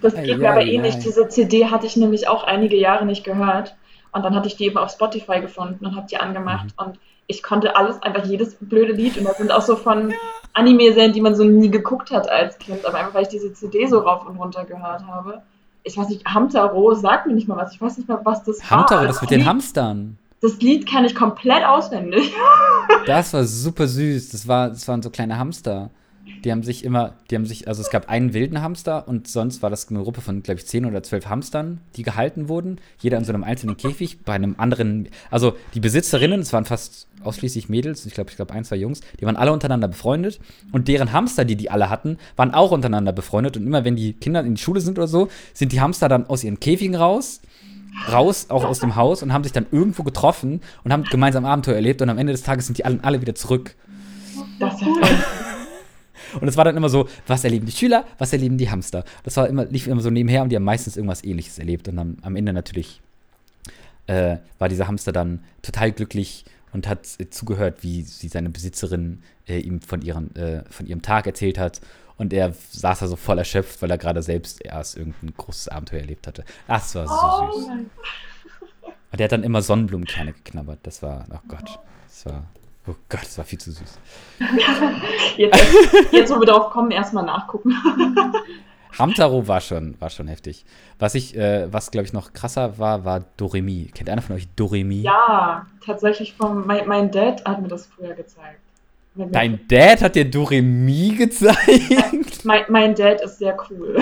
Das 0.00 0.14
geht 0.14 0.38
mir 0.38 0.50
aber 0.50 0.64
ähnlich. 0.64 0.98
Diese 0.98 1.28
CD 1.28 1.66
hatte 1.66 1.86
ich 1.86 1.96
nämlich 1.96 2.28
auch 2.28 2.44
einige 2.44 2.76
Jahre 2.76 3.04
nicht 3.04 3.24
gehört. 3.24 3.74
Und 4.12 4.24
dann 4.24 4.34
hatte 4.34 4.48
ich 4.48 4.56
die 4.56 4.66
eben 4.66 4.78
auf 4.78 4.90
Spotify 4.90 5.40
gefunden 5.40 5.84
und 5.84 5.96
habe 5.96 6.06
die 6.08 6.16
angemacht. 6.16 6.66
Mhm. 6.66 6.86
Und 6.86 6.98
ich 7.30 7.42
konnte 7.42 7.76
alles, 7.76 8.02
einfach 8.02 8.24
jedes 8.24 8.56
blöde 8.60 8.92
Lied. 8.92 9.16
Und 9.16 9.24
das 9.24 9.38
sind 9.38 9.52
auch 9.52 9.62
so 9.62 9.76
von 9.76 10.12
Anime-Serien, 10.52 11.12
die 11.12 11.20
man 11.20 11.34
so 11.34 11.44
nie 11.44 11.70
geguckt 11.70 12.10
hat 12.10 12.28
als 12.28 12.58
Kind. 12.58 12.84
Aber 12.84 12.98
einfach, 12.98 13.14
weil 13.14 13.22
ich 13.22 13.28
diese 13.28 13.52
CD 13.54 13.86
so 13.86 14.00
rauf 14.00 14.26
und 14.26 14.36
runter 14.36 14.64
gehört 14.64 15.06
habe. 15.06 15.42
Ich 15.84 15.96
weiß 15.96 16.08
nicht, 16.08 16.26
Hamtaro 16.26 16.92
sagt 16.94 17.26
mir 17.26 17.34
nicht 17.34 17.48
mal 17.48 17.56
was. 17.56 17.72
Ich 17.72 17.80
weiß 17.80 17.96
nicht 17.96 18.08
mal, 18.08 18.20
was 18.24 18.42
das 18.44 18.60
war. 18.60 18.80
Hamtaro, 18.80 19.06
Das 19.06 19.20
mit 19.20 19.30
den 19.30 19.46
Hamstern. 19.46 20.18
Das 20.42 20.58
Lied 20.58 20.88
kann 20.90 21.04
ich 21.04 21.14
komplett 21.14 21.64
auswendig. 21.64 22.32
Das 23.06 23.32
war 23.32 23.44
super 23.44 23.86
süß. 23.86 24.30
Das, 24.30 24.48
war, 24.48 24.68
das 24.70 24.86
waren 24.88 25.00
so 25.02 25.10
kleine 25.10 25.38
Hamster. 25.38 25.90
Die 26.44 26.50
haben 26.50 26.62
sich 26.62 26.84
immer, 26.84 27.14
die 27.30 27.36
haben 27.36 27.44
sich, 27.44 27.68
also 27.68 27.82
es 27.82 27.90
gab 27.90 28.08
einen 28.08 28.32
wilden 28.32 28.62
Hamster 28.62 29.06
und 29.06 29.28
sonst 29.28 29.62
war 29.62 29.70
das 29.70 29.88
eine 29.88 30.02
Gruppe 30.02 30.20
von, 30.20 30.42
glaube 30.42 30.60
ich, 30.60 30.66
10 30.66 30.86
oder 30.86 31.02
12 31.02 31.26
Hamstern, 31.26 31.80
die 31.96 32.02
gehalten 32.02 32.48
wurden. 32.48 32.78
Jeder 32.98 33.18
in 33.18 33.24
so 33.24 33.32
einem 33.32 33.44
einzelnen 33.44 33.76
Käfig, 33.76 34.22
bei 34.24 34.32
einem 34.32 34.54
anderen, 34.58 35.08
also 35.30 35.54
die 35.74 35.80
Besitzerinnen, 35.80 36.40
es 36.40 36.52
waren 36.52 36.64
fast 36.64 37.08
ausschließlich 37.22 37.68
Mädels, 37.68 38.06
ich 38.06 38.14
glaube, 38.14 38.30
ich 38.30 38.36
glaube 38.36 38.54
ein, 38.54 38.64
zwei 38.64 38.76
Jungs, 38.76 39.00
die 39.20 39.26
waren 39.26 39.36
alle 39.36 39.52
untereinander 39.52 39.88
befreundet 39.88 40.40
und 40.72 40.88
deren 40.88 41.12
Hamster, 41.12 41.44
die 41.44 41.56
die 41.56 41.70
alle 41.70 41.90
hatten, 41.90 42.16
waren 42.36 42.54
auch 42.54 42.70
untereinander 42.70 43.12
befreundet 43.12 43.58
und 43.58 43.66
immer 43.66 43.84
wenn 43.84 43.96
die 43.96 44.14
Kinder 44.14 44.40
in 44.40 44.54
die 44.54 44.62
Schule 44.62 44.80
sind 44.80 44.98
oder 44.98 45.08
so, 45.08 45.28
sind 45.52 45.72
die 45.72 45.80
Hamster 45.80 46.08
dann 46.08 46.26
aus 46.26 46.44
ihren 46.44 46.60
Käfigen 46.60 46.94
raus 46.94 47.42
raus, 48.10 48.46
auch 48.48 48.64
aus 48.64 48.78
dem 48.80 48.96
Haus 48.96 49.22
und 49.22 49.32
haben 49.32 49.44
sich 49.44 49.52
dann 49.52 49.66
irgendwo 49.70 50.02
getroffen 50.02 50.60
und 50.84 50.92
haben 50.92 51.04
gemeinsam 51.04 51.44
Abenteuer 51.44 51.74
erlebt 51.74 52.00
und 52.02 52.08
am 52.08 52.18
Ende 52.18 52.32
des 52.32 52.42
Tages 52.42 52.66
sind 52.66 52.78
die 52.78 52.84
alle, 52.84 52.98
alle 53.02 53.20
wieder 53.20 53.34
zurück. 53.34 53.74
Das 54.58 54.74
ist 54.74 54.80
ja 54.82 54.86
voll. 54.86 55.49
Und 56.40 56.48
es 56.48 56.56
war 56.56 56.64
dann 56.64 56.76
immer 56.76 56.88
so, 56.88 57.08
was 57.26 57.44
erleben 57.44 57.66
die 57.66 57.72
Schüler, 57.72 58.04
was 58.18 58.32
erleben 58.32 58.58
die 58.58 58.70
Hamster. 58.70 59.04
Das 59.24 59.36
war 59.36 59.48
immer, 59.48 59.64
lief 59.64 59.86
immer 59.86 60.00
so 60.00 60.10
nebenher 60.10 60.42
und 60.42 60.50
die 60.50 60.56
haben 60.56 60.64
meistens 60.64 60.96
irgendwas 60.96 61.24
ähnliches 61.24 61.58
erlebt. 61.58 61.88
Und 61.88 61.96
dann 61.96 62.18
am 62.22 62.36
Ende 62.36 62.52
natürlich 62.52 63.00
äh, 64.06 64.38
war 64.58 64.68
dieser 64.68 64.88
Hamster 64.88 65.12
dann 65.12 65.44
total 65.62 65.92
glücklich 65.92 66.44
und 66.72 66.88
hat 66.88 67.06
äh, 67.18 67.30
zugehört, 67.30 67.82
wie 67.82 68.02
sie 68.02 68.28
seine 68.28 68.50
Besitzerin 68.50 69.22
äh, 69.48 69.58
ihm 69.58 69.80
von, 69.80 70.02
ihren, 70.02 70.34
äh, 70.36 70.64
von 70.70 70.86
ihrem 70.86 71.02
Tag 71.02 71.26
erzählt 71.26 71.58
hat. 71.58 71.80
Und 72.16 72.32
er 72.32 72.52
saß 72.70 72.98
da 72.98 73.06
so 73.06 73.16
voll 73.16 73.38
erschöpft, 73.38 73.80
weil 73.80 73.90
er 73.90 73.98
gerade 73.98 74.22
selbst 74.22 74.62
erst 74.62 74.96
irgendein 74.96 75.32
großes 75.36 75.68
Abenteuer 75.68 76.00
erlebt 76.00 76.26
hatte. 76.26 76.44
Ach, 76.68 76.80
das 76.80 76.94
war 76.94 77.06
so 77.06 77.58
süß. 77.58 77.68
Und 79.12 79.18
der 79.18 79.24
hat 79.24 79.32
dann 79.32 79.42
immer 79.42 79.62
Sonnenblumenkerne 79.62 80.34
geknabbert. 80.34 80.80
Das 80.82 81.02
war, 81.02 81.26
oh 81.30 81.38
Gott, 81.48 81.78
das 82.06 82.26
war, 82.26 82.46
oh 82.86 82.94
Gott, 83.08 83.22
das 83.22 83.38
war 83.38 83.44
viel 83.44 83.58
zu 83.58 83.72
süß. 83.72 83.98
Jetzt, 85.36 85.58
jetzt, 86.12 86.34
wo 86.34 86.40
wir 86.40 86.46
drauf 86.46 86.70
kommen, 86.70 86.90
erstmal 86.90 87.24
nachgucken. 87.24 87.74
Hamtaro 88.98 89.46
war 89.46 89.60
schon, 89.60 90.00
war 90.00 90.10
schon 90.10 90.28
heftig. 90.28 90.64
Was 90.98 91.14
ich, 91.14 91.36
äh, 91.36 91.72
was 91.72 91.90
glaube 91.90 92.06
ich 92.06 92.12
noch 92.12 92.32
krasser 92.32 92.78
war, 92.78 93.04
war 93.04 93.24
Doremi. 93.36 93.90
Kennt 93.94 94.10
einer 94.10 94.22
von 94.22 94.36
euch 94.36 94.48
Doremi? 94.56 95.02
Ja, 95.02 95.66
tatsächlich 95.84 96.34
vom, 96.34 96.66
mein, 96.66 96.86
mein 96.88 97.10
Dad 97.10 97.44
hat 97.44 97.62
mir 97.62 97.68
das 97.68 97.86
früher 97.86 98.14
gezeigt. 98.14 98.60
Dein 99.14 99.60
Dad 99.66 100.02
hat 100.02 100.14
dir 100.14 100.24
Doremi 100.24 101.16
gezeigt? 101.18 101.58
Mein, 102.44 102.62
mein 102.68 102.94
Dad 102.94 103.20
ist 103.20 103.38
sehr 103.38 103.56
cool. 103.68 103.98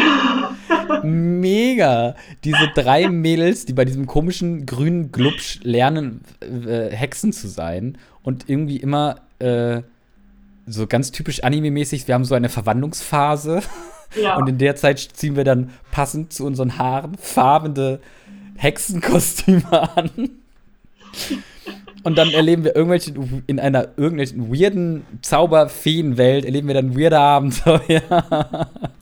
Mega. 1.03 2.15
Diese 2.45 2.69
drei 2.75 3.09
Mädels, 3.09 3.65
die 3.65 3.73
bei 3.73 3.85
diesem 3.85 4.07
komischen 4.07 4.65
grünen 4.65 5.11
Glubsch 5.11 5.59
lernen, 5.63 6.21
äh, 6.41 6.91
Hexen 6.91 7.33
zu 7.33 7.49
sein 7.49 7.99
und 8.29 8.47
irgendwie 8.47 8.77
immer 8.77 9.23
äh, 9.39 9.81
so 10.67 10.87
ganz 10.87 11.13
typisch 11.13 11.43
anime-mäßig, 11.43 12.07
wir 12.07 12.15
haben 12.15 12.27
so 12.27 12.35
eine 12.35 12.51
Verwandlungsphase. 12.51 13.63
Ja. 14.19 14.39
Und 14.39 14.49
in 14.49 14.57
der 14.57 14.75
Zeit 14.75 15.01
ziehen 15.01 15.37
wir 15.37 15.45
dann 15.45 15.69
passend 15.91 16.33
zu 16.33 16.47
unseren 16.47 16.79
Haaren 16.79 17.19
farbende 17.19 18.01
Hexenkostüme 18.57 19.71
an. 19.97 20.31
Und 22.05 22.17
dann 22.17 22.31
erleben 22.31 22.65
wir 22.65 22.75
irgendwelche, 22.75 23.13
in 23.47 23.61
einer 23.61 23.89
irgendwelchen 23.99 24.51
weirden 24.51 25.05
Zauberfeenwelt, 25.21 26.47
erleben 26.47 26.69
wir 26.69 26.75
dann 26.75 26.99
weirde 26.99 27.19
Abenteuer. 27.19 28.71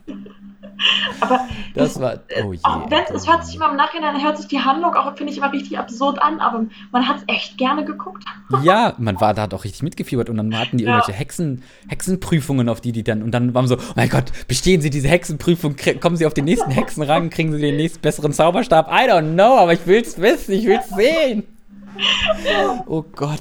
Aber 1.20 1.40
Das 1.74 1.98
war, 2.00 2.20
oh 2.44 2.52
je. 2.52 2.58
auch 2.62 2.90
wenn 2.90 3.02
es 3.14 3.26
oh 3.26 3.32
hört 3.32 3.44
sich 3.46 3.56
immer 3.56 3.70
im 3.70 3.76
Nachhinein, 3.76 4.22
hört 4.22 4.36
sich 4.36 4.46
die 4.48 4.60
Handlung 4.60 4.94
auch, 4.94 5.16
finde 5.16 5.32
ich, 5.32 5.38
immer 5.38 5.52
richtig 5.52 5.78
absurd 5.78 6.20
an, 6.22 6.40
aber 6.40 6.66
man 6.92 7.08
hat 7.08 7.18
es 7.18 7.24
echt 7.26 7.58
gerne 7.58 7.84
geguckt. 7.84 8.24
Ja, 8.62 8.94
man 8.98 9.20
war 9.20 9.34
da 9.34 9.42
hat 9.42 9.54
auch 9.54 9.64
richtig 9.64 9.82
mitgefiebert 9.82 10.28
und 10.30 10.36
dann 10.36 10.56
hatten 10.58 10.78
die 10.78 10.84
Ja. 10.84 10.94
irgendwelche 10.94 11.18
Hexen, 11.18 11.62
Hexenprüfungen, 11.88 12.68
auf 12.68 12.80
die 12.80 12.92
die 12.92 13.02
dann, 13.02 13.22
und 13.22 13.32
dann 13.32 13.54
waren 13.54 13.66
so, 13.66 13.76
oh 13.76 13.92
mein 13.96 14.08
Gott, 14.08 14.24
bestehen 14.48 14.80
sie 14.80 14.90
diese 14.90 15.08
Hexenprüfung, 15.08 15.76
kommen 16.00 16.16
sie 16.16 16.26
auf 16.26 16.34
den 16.34 16.44
nächsten 16.44 16.70
Hexenrang, 16.70 17.30
kriegen 17.30 17.52
sie 17.52 17.60
den 17.60 17.76
nächsten 17.78 18.00
besseren 18.00 18.32
Zauberstab? 18.32 18.88
I 18.90 19.08
don't 19.10 19.34
know, 19.34 19.58
aber 19.58 19.72
ich 19.72 19.86
will's 19.86 20.20
wissen, 20.20 20.52
ich 20.54 20.64
will's 20.66 20.88
sehen. 20.90 21.44
Oh 22.86 23.02
Gott. 23.02 23.40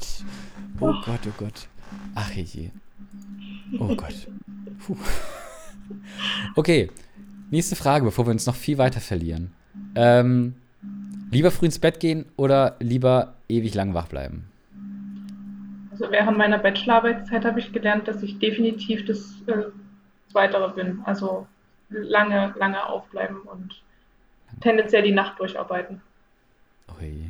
Oh 0.80 0.94
Gott, 1.06 1.20
oh 1.28 1.34
Gott. 1.38 1.68
Ach 2.16 2.32
je. 2.32 2.72
Oh 3.80 3.88
Gott. 3.96 4.28
Puh. 4.86 4.96
Okay, 6.56 6.90
nächste 7.52 7.76
Frage, 7.76 8.06
bevor 8.06 8.26
wir 8.26 8.32
uns 8.32 8.46
noch 8.46 8.56
viel 8.56 8.78
weiter 8.78 9.00
verlieren. 9.00 9.54
Ähm, 9.96 10.56
lieber 11.32 11.52
früh 11.52 11.66
ins 11.66 11.80
Bett 11.80 12.00
gehen 12.00 12.26
oder 12.38 12.76
lieber 12.80 13.34
ewig 13.48 13.74
lang 13.74 13.94
wach 13.94 14.08
bleiben? 14.08 14.46
Also 15.92 16.12
während 16.12 16.38
meiner 16.38 16.58
Bachelorarbeitszeit 16.58 17.46
habe 17.46 17.60
ich 17.60 17.72
gelernt, 17.72 18.08
dass 18.08 18.22
ich 18.22 18.40
definitiv 18.40 19.06
das 19.06 19.36
äh, 19.48 19.72
Zweitere 20.30 20.70
bin. 20.74 21.02
Also 21.06 21.48
lange, 21.90 22.54
lange 22.58 22.86
aufbleiben 22.88 23.38
und 23.42 23.82
tendenziell 24.62 25.04
die 25.04 25.14
Nacht 25.14 25.40
durcharbeiten. 25.40 26.02
Je. 27.00 27.30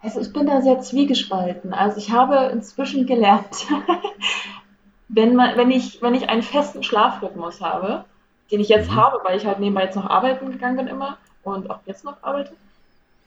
Also 0.00 0.20
ich 0.20 0.32
bin 0.32 0.46
da 0.46 0.60
sehr 0.60 0.80
zwiegespalten. 0.80 1.72
Also 1.72 1.98
ich 1.98 2.10
habe 2.10 2.50
inzwischen 2.52 3.06
gelernt, 3.06 3.66
wenn, 5.08 5.34
man, 5.34 5.56
wenn, 5.56 5.70
ich, 5.70 6.02
wenn 6.02 6.14
ich 6.14 6.28
einen 6.28 6.42
festen 6.42 6.82
Schlafrhythmus 6.82 7.60
habe, 7.60 8.04
den 8.54 8.60
ich 8.60 8.68
jetzt 8.68 8.88
Mhm. 8.92 8.94
habe, 8.94 9.20
weil 9.24 9.36
ich 9.36 9.44
halt 9.46 9.58
nebenbei 9.58 9.82
jetzt 9.82 9.96
noch 9.96 10.08
arbeiten 10.08 10.52
gegangen 10.52 10.76
bin 10.76 10.86
immer 10.86 11.18
und 11.42 11.68
auch 11.70 11.80
jetzt 11.86 12.04
noch 12.04 12.22
arbeite, 12.22 12.52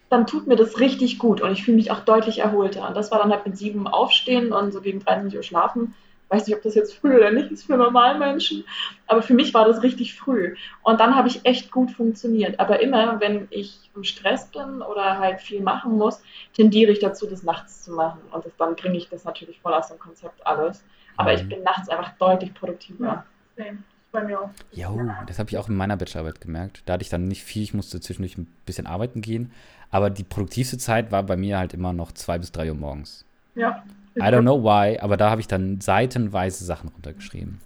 dann 0.10 0.26
tut 0.26 0.48
mir 0.48 0.56
das 0.56 0.80
richtig 0.80 1.20
gut 1.20 1.42
und 1.42 1.52
ich 1.52 1.66
fühle 1.66 1.76
mich 1.76 1.92
auch 1.92 2.00
deutlich 2.00 2.40
erholter. 2.40 2.88
Und 2.88 2.96
das 2.96 3.12
war 3.12 3.20
dann 3.20 3.30
halt 3.32 3.46
mit 3.46 3.58
sieben 3.58 3.88
aufstehen 3.90 4.54
und 4.54 4.72
so 4.72 4.80
gegen 4.80 5.02
23 5.02 5.36
Uhr 5.36 5.44
schlafen, 5.44 5.96
weiß 6.30 6.48
nicht, 6.48 6.56
ob 6.56 6.64
das 6.64 6.76
jetzt 6.76 6.94
früh 6.94 7.14
oder 7.18 7.32
nicht 7.32 7.52
ist 7.52 7.66
für 7.66 7.76
Normalmenschen, 7.76 8.64
aber 9.06 9.22
für 9.22 9.34
mich 9.34 9.54
war 9.54 9.66
das 9.66 9.84
richtig 9.84 10.16
früh. 10.16 10.56
Und 10.82 11.02
dann 11.02 11.16
habe 11.18 11.28
ich 11.28 11.46
echt 11.46 11.72
gut 11.72 11.92
funktioniert. 11.92 12.58
Aber 12.62 12.80
immer, 12.80 13.20
wenn 13.20 13.48
ich 13.50 13.92
im 13.96 14.06
Stress 14.06 14.48
bin 14.48 14.82
oder 14.82 15.20
halt 15.20 15.42
viel 15.42 15.62
machen 15.62 15.98
muss, 15.98 16.22
tendiere 16.54 16.92
ich 16.94 17.00
dazu, 17.00 17.28
das 17.28 17.44
nachts 17.44 17.84
zu 17.84 17.92
machen. 17.92 18.22
Und 18.32 18.46
das, 18.46 18.56
dann 18.58 18.76
bringe 18.78 18.98
ich 18.98 19.10
das 19.10 19.26
natürlich 19.26 19.60
voll 19.60 19.74
aus 19.74 19.90
dem 19.90 20.00
Konzept 20.00 20.46
alles. 20.48 20.86
Aber 21.18 21.34
ich 21.34 21.44
Mhm. 21.44 21.50
bin 21.50 21.64
nachts 21.64 21.90
einfach 21.90 22.12
deutlich 22.18 22.54
produktiver. 22.54 23.06
Ja. 23.06 23.26
Same. 23.58 23.84
Bei 24.12 24.24
mir 24.24 24.40
auch. 24.40 24.50
Jo, 24.72 25.00
das 25.28 25.38
habe 25.38 25.50
ich 25.50 25.58
auch 25.58 25.68
in 25.68 25.76
meiner 25.76 25.98
Bachelorarbeit 25.98 26.42
gemerkt. 26.42 26.84
Da 26.86 26.94
hatte 26.94 27.04
ich 27.04 27.10
dann 27.10 27.28
nicht 27.28 27.44
viel, 27.44 27.64
ich 27.64 27.74
musste 27.74 28.00
zwischendurch 28.00 28.38
ein 28.38 28.48
bisschen 28.66 28.88
arbeiten 28.88 29.22
gehen. 29.22 29.52
Aber 29.90 30.10
die 30.10 30.24
produktivste 30.24 30.78
Zeit 30.78 31.12
war 31.12 31.24
bei 31.24 31.38
mir 31.38 31.58
halt 31.58 31.74
immer 31.74 31.94
noch 31.94 32.12
zwei 32.12 32.38
bis 32.38 32.52
drei 32.52 32.70
Uhr 32.70 32.78
morgens. 32.78 33.26
Ja. 33.56 33.84
I 34.16 34.22
don't 34.22 34.42
know 34.42 34.64
why, 34.64 35.00
aber 35.00 35.18
da 35.18 35.30
habe 35.30 35.42
ich 35.42 35.48
dann 35.48 35.80
seitenweise 35.80 36.66
Sachen 36.66 36.90
runtergeschrieben. 36.90 37.60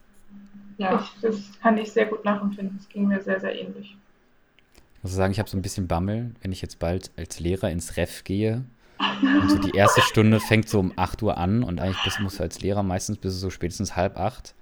Ja. 0.78 1.00
Ich, 1.00 1.22
das 1.22 1.36
kann 1.62 1.78
ich 1.78 1.92
sehr 1.92 2.08
gut 2.08 2.26
nachempfinden. 2.26 2.78
Das 2.78 2.90
ging 2.90 3.08
mir 3.08 3.22
sehr, 3.22 3.40
sehr 3.40 3.58
ähnlich. 3.60 3.96
Ich 4.98 5.04
muss 5.04 5.14
sagen, 5.14 5.32
ich 5.32 5.40
habe 5.40 5.50
so 5.50 5.58
ein 5.58 5.62
bisschen 5.62 5.88
Bammel, 5.88 6.32
wenn 6.42 6.52
ich 6.52 6.62
jetzt 6.62 6.80
bald 6.80 7.12
als 7.18 7.40
Lehrer 7.40 7.70
ins 7.70 7.98
Ref 7.98 8.24
gehe. 8.24 8.66
Und 9.22 9.50
so 9.50 9.58
die 9.58 9.76
erste 9.76 10.02
Stunde 10.02 10.40
fängt 10.40 10.70
so 10.70 10.80
um 10.80 10.94
8 10.96 11.24
Uhr 11.24 11.38
an 11.38 11.64
und 11.64 11.80
eigentlich 11.80 12.04
bist, 12.04 12.20
musst 12.20 12.40
du 12.40 12.44
als 12.44 12.62
Lehrer 12.62 12.84
meistens 12.84 13.18
bis 13.18 13.40
so 13.40 13.50
spätestens 13.50 13.96
halb 13.96 14.18
acht 14.18 14.54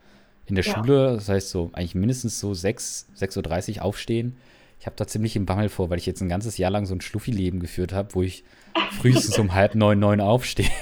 in 0.49 0.55
der 0.55 0.63
Ja. 0.65 0.73
Schule, 0.75 1.13
das 1.15 1.29
heißt 1.29 1.49
so 1.49 1.69
eigentlich 1.73 1.95
mindestens 1.95 2.39
so 2.39 2.53
6, 2.53 3.07
6.30 3.19 3.77
Uhr 3.77 3.85
aufstehen. 3.85 4.35
Ich 4.79 4.85
habe 4.85 4.95
da 4.95 5.05
ziemlich 5.07 5.35
im 5.35 5.45
Bammel 5.45 5.69
vor, 5.69 5.89
weil 5.89 5.97
ich 5.97 6.05
jetzt 6.05 6.21
ein 6.21 6.29
ganzes 6.29 6.57
Jahr 6.57 6.71
lang 6.71 6.85
so 6.85 6.95
ein 6.95 7.01
Schluffi-Leben 7.01 7.59
geführt 7.59 7.91
habe, 7.93 8.15
wo 8.15 8.21
ich 8.23 8.43
frühestens 9.01 9.37
um 9.37 9.53
halb 9.53 9.75
neun, 9.75 9.99
neun 9.99 10.21
aufstehe. 10.21 10.69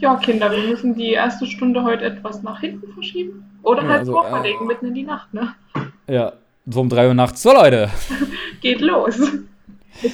Ja, 0.00 0.16
Kinder, 0.16 0.50
wir 0.50 0.66
müssen 0.66 0.94
die 0.96 1.12
erste 1.12 1.46
Stunde 1.46 1.84
heute 1.84 2.04
etwas 2.04 2.42
nach 2.42 2.58
hinten 2.60 2.92
verschieben. 2.92 3.44
Oder 3.62 3.82
Ja, 3.82 3.88
halt 3.88 3.98
also, 4.00 4.12
vorverlegen, 4.14 4.62
äh, 4.62 4.64
mitten 4.64 4.86
in 4.86 4.94
die 4.94 5.02
Nacht, 5.04 5.32
ne? 5.32 5.54
Ja, 6.08 6.32
so 6.66 6.80
um 6.80 6.88
3 6.88 7.08
Uhr 7.08 7.14
nachts. 7.14 7.42
So, 7.42 7.52
Leute, 7.52 7.88
Geht 8.60 8.80
los. 8.80 9.16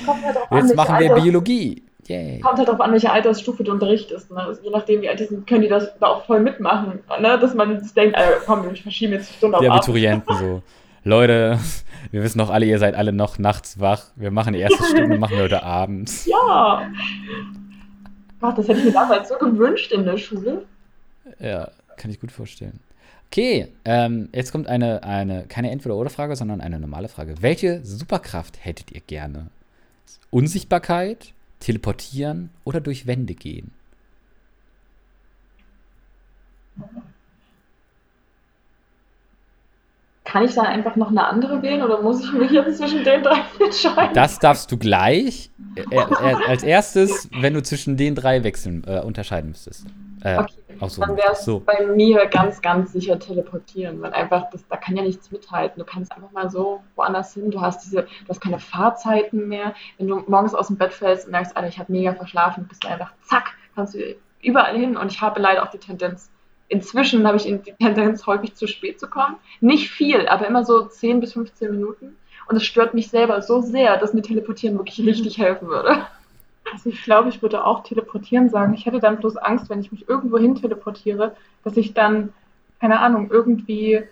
Kommt 0.05 0.25
halt 0.25 0.37
an, 0.37 0.43
jetzt 0.51 0.51
welche 0.51 0.75
machen 0.75 0.99
wir 0.99 1.15
Biologie. 1.15 1.83
Yay. 2.09 2.41
Kommt 2.41 2.59
halt 2.59 2.69
darauf 2.69 2.81
an, 2.81 2.93
welche 2.93 3.11
Altersstufe 3.13 3.63
du 3.63 3.73
unterrichtest. 3.73 4.31
Ne? 4.31 4.39
Also 4.39 4.63
je 4.63 4.71
nachdem, 4.71 5.03
wie 5.03 5.09
alt 5.09 5.21
die 5.21 5.25
sind, 5.25 5.47
können 5.47 5.63
die 5.63 5.69
das 5.69 5.91
da 6.01 6.07
auch 6.07 6.25
voll 6.25 6.41
mitmachen. 6.41 7.01
Ne? 7.21 7.39
Dass 7.39 7.55
man 7.55 7.83
sich 7.83 7.93
denkt, 7.93 8.17
Alter, 8.17 8.41
komm, 8.47 8.65
wir 8.65 8.75
verschieben 8.75 9.13
jetzt 9.13 9.31
die 9.31 9.35
Stunde 9.35 9.59
Die 9.61 9.69
auf 9.69 9.73
Abend. 9.73 9.83
Abiturienten 9.85 10.37
so. 10.37 10.63
Leute, 11.05 11.59
wir 12.11 12.23
wissen 12.23 12.39
doch 12.39 12.51
alle, 12.51 12.67
ihr 12.67 12.79
seid 12.79 12.95
alle 12.95 13.13
noch 13.13 13.39
nachts 13.39 13.79
wach. 13.79 14.07
Wir 14.17 14.31
machen 14.31 14.55
die 14.55 14.59
erste 14.61 14.83
Stunde, 14.85 15.19
machen 15.19 15.37
wir 15.37 15.45
heute 15.45 15.63
abends. 15.63 16.27
Ja. 16.27 16.91
Gott, 18.41 18.57
das 18.59 18.69
hätte 18.69 18.81
ich 18.81 18.87
mir 18.87 18.93
damals 18.93 19.29
so 19.29 19.37
gewünscht 19.37 19.93
in 19.93 20.05
der 20.05 20.17
Schule. 20.17 20.65
Ja, 21.39 21.71
kann 21.97 22.11
ich 22.11 22.21
gut 22.21 22.33
vorstellen. 22.33 22.81
Okay, 23.31 23.69
ähm, 23.85 24.31
jetzt 24.35 24.53
kommt 24.53 24.69
eine, 24.69 25.03
eine 25.03 25.45
keine 25.49 25.71
Entweder-Oder-Frage, 25.71 26.35
sondern 26.37 26.61
eine 26.61 26.81
normale 26.81 27.09
Frage. 27.09 27.35
Welche 27.41 27.85
Superkraft 27.85 28.65
hättet 28.65 28.91
ihr 28.93 29.01
gerne? 29.01 29.49
Unsichtbarkeit, 30.31 31.33
teleportieren 31.61 32.51
oder 32.65 32.81
durch 32.81 33.07
Wände 33.07 33.35
gehen? 33.35 33.73
Kann 40.25 40.45
ich 40.45 40.55
da 40.55 40.63
einfach 40.63 40.95
noch 40.97 41.09
eine 41.09 41.27
andere 41.27 41.63
wählen 41.63 41.83
oder 41.83 42.03
muss 42.03 42.23
ich 42.23 42.33
mich 42.33 42.51
jetzt 42.51 42.77
zwischen 42.77 43.03
den 43.03 43.23
drei 43.23 43.41
entscheiden? 43.65 44.15
Das 44.15 44.39
darfst 44.39 44.71
du 44.71 44.77
gleich. 44.77 45.51
Äh, 45.75 45.97
äh, 45.97 46.35
als 46.49 46.63
erstes, 46.63 47.31
wenn 47.33 47.55
du 47.55 47.63
zwischen 47.63 47.97
den 47.97 48.15
drei 48.15 48.45
wechseln, 48.45 48.85
äh, 48.87 49.01
unterscheiden 49.01 49.51
müsstest. 49.51 49.87
Äh, 50.23 50.45
Okay, 50.79 50.85
aussuchen 50.85 51.09
Dann 51.09 51.17
wäre 51.17 51.33
es. 51.33 51.45
So. 51.45 51.61
bei 51.61 51.87
mir 51.87 52.27
ganz, 52.27 52.61
ganz 52.61 52.93
sicher 52.93 53.19
teleportieren, 53.19 54.01
weil 54.01 54.13
einfach, 54.13 54.51
das, 54.51 54.67
da 54.69 54.77
kann 54.77 54.97
ja 54.97 55.03
nichts 55.03 55.31
mithalten. 55.31 55.79
Du 55.79 55.85
kannst 55.85 56.13
einfach 56.13 56.31
mal 56.33 56.51
so 56.51 56.81
woanders 56.95 57.35
hin. 57.35 57.51
Du 57.51 57.61
hast 57.61 57.85
diese, 57.85 58.03
du 58.03 58.29
hast 58.29 58.41
keine 58.41 58.59
Fahrzeiten 58.59 59.49
mehr. 59.49 59.75
Wenn 59.99 60.09
du 60.09 60.23
morgens 60.27 60.55
aus 60.55 60.69
dem 60.69 60.77
Bett 60.77 60.93
fällst 60.93 61.27
und 61.27 61.33
merkst, 61.33 61.57
Alter, 61.57 61.69
ich 61.69 61.79
habe 61.79 61.93
mega 61.93 62.15
verschlafen, 62.15 62.67
bist 62.69 62.85
du 62.85 62.89
einfach, 62.89 63.13
zack, 63.23 63.55
kannst 63.75 63.95
du 63.95 64.17
überall 64.43 64.77
hin. 64.77 64.97
Und 64.97 65.11
ich 65.11 65.21
habe 65.21 65.41
leider 65.41 65.63
auch 65.63 65.71
die 65.71 65.79
Tendenz, 65.79 66.31
inzwischen 66.69 67.27
habe 67.27 67.37
ich 67.37 67.45
die 67.45 67.75
Tendenz, 67.81 68.27
häufig 68.27 68.55
zu 68.55 68.67
spät 68.67 69.01
zu 69.01 69.09
kommen. 69.09 69.37
Nicht 69.61 69.91
viel, 69.91 70.29
aber 70.29 70.47
immer 70.47 70.65
so 70.65 70.87
10 70.87 71.21
bis 71.21 71.33
15 71.33 71.71
Minuten. 71.71 72.17
Und 72.49 72.57
es 72.57 72.65
stört 72.65 72.95
mich 72.95 73.09
selber 73.09 73.43
so 73.43 73.61
sehr, 73.61 73.99
dass 73.99 74.15
mir 74.15 74.23
Teleportieren 74.23 74.79
wirklich 74.79 75.07
richtig 75.07 75.39
helfen 75.39 75.69
würde. 75.69 76.07
Also 76.73 76.91
ich 76.91 77.03
glaube, 77.03 77.29
ich 77.29 77.43
würde 77.43 77.65
auch 77.65 77.83
teleportieren 77.83 78.49
sagen. 78.51 78.75
Ich 78.75 78.87
hätte 78.87 79.01
dann 79.01 79.19
bloß 79.19 79.37
Angst, 79.37 79.71
wenn 79.71 79.81
ich 79.81 79.93
mich 79.93 80.09
irgendwo 80.09 80.39
hin 80.39 80.55
teleportiere, 80.55 81.35
dass 81.65 81.77
ich 81.77 81.95
dann, 81.95 82.33
keine 82.81 83.01
Ahnung, 83.01 83.31
irgendwie, 83.31 84.03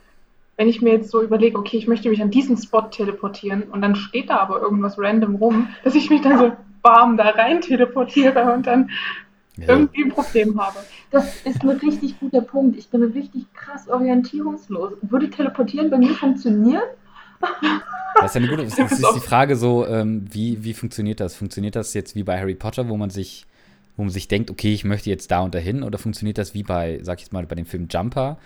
wenn 0.56 0.68
ich 0.68 0.80
mir 0.82 0.92
jetzt 0.94 1.10
so 1.10 1.22
überlege, 1.22 1.58
okay, 1.58 1.76
ich 1.76 1.86
möchte 1.86 2.08
mich 2.08 2.22
an 2.22 2.30
diesen 2.30 2.56
Spot 2.56 2.82
teleportieren 2.82 3.64
und 3.64 3.82
dann 3.82 3.94
steht 3.94 4.30
da 4.30 4.38
aber 4.38 4.60
irgendwas 4.60 4.98
random 4.98 5.36
rum, 5.36 5.68
dass 5.84 5.94
ich 5.94 6.10
mich 6.10 6.22
dann 6.22 6.38
so 6.38 6.52
bam 6.82 7.16
da 7.16 7.30
rein 7.30 7.60
teleportiere 7.60 8.52
und 8.52 8.66
dann 8.66 8.90
Ja. 9.56 9.68
irgendwie 9.68 10.04
ein 10.04 10.10
Problem 10.10 10.60
habe. 10.60 10.76
Das 11.10 11.42
ist 11.46 11.62
ein 11.62 11.70
richtig 11.70 12.20
guter 12.20 12.42
Punkt. 12.42 12.76
Ich 12.76 12.90
bin 12.90 13.02
richtig 13.02 13.52
krass 13.54 13.88
orientierungslos. 13.88 14.92
Würde 15.00 15.30
Teleportieren 15.30 15.88
bei 15.88 15.96
mir 15.96 16.14
funktionieren? 16.14 16.82
Das 18.20 18.30
ist 18.30 18.36
eine 18.36 18.48
gute. 18.48 18.64
Das 18.64 18.78
ist 18.78 19.14
die 19.14 19.20
Frage 19.20 19.56
so, 19.56 19.86
ähm, 19.86 20.24
wie, 20.30 20.64
wie 20.64 20.72
funktioniert 20.72 21.20
das? 21.20 21.36
Funktioniert 21.36 21.76
das 21.76 21.92
jetzt 21.94 22.16
wie 22.16 22.22
bei 22.22 22.38
Harry 22.38 22.54
Potter, 22.54 22.88
wo 22.88 22.96
man 22.96 23.10
sich, 23.10 23.44
wo 23.96 24.04
man 24.04 24.10
sich 24.10 24.26
denkt, 24.26 24.50
okay, 24.50 24.72
ich 24.72 24.84
möchte 24.84 25.10
jetzt 25.10 25.30
da 25.30 25.40
und 25.40 25.54
dahin, 25.54 25.82
oder 25.82 25.98
funktioniert 25.98 26.38
das 26.38 26.54
wie 26.54 26.62
bei, 26.62 26.98
sag 27.02 27.18
ich 27.18 27.26
jetzt 27.26 27.32
mal, 27.32 27.44
bei 27.46 27.54
dem 27.54 27.66
Film 27.66 27.88
Jumper, 27.90 28.38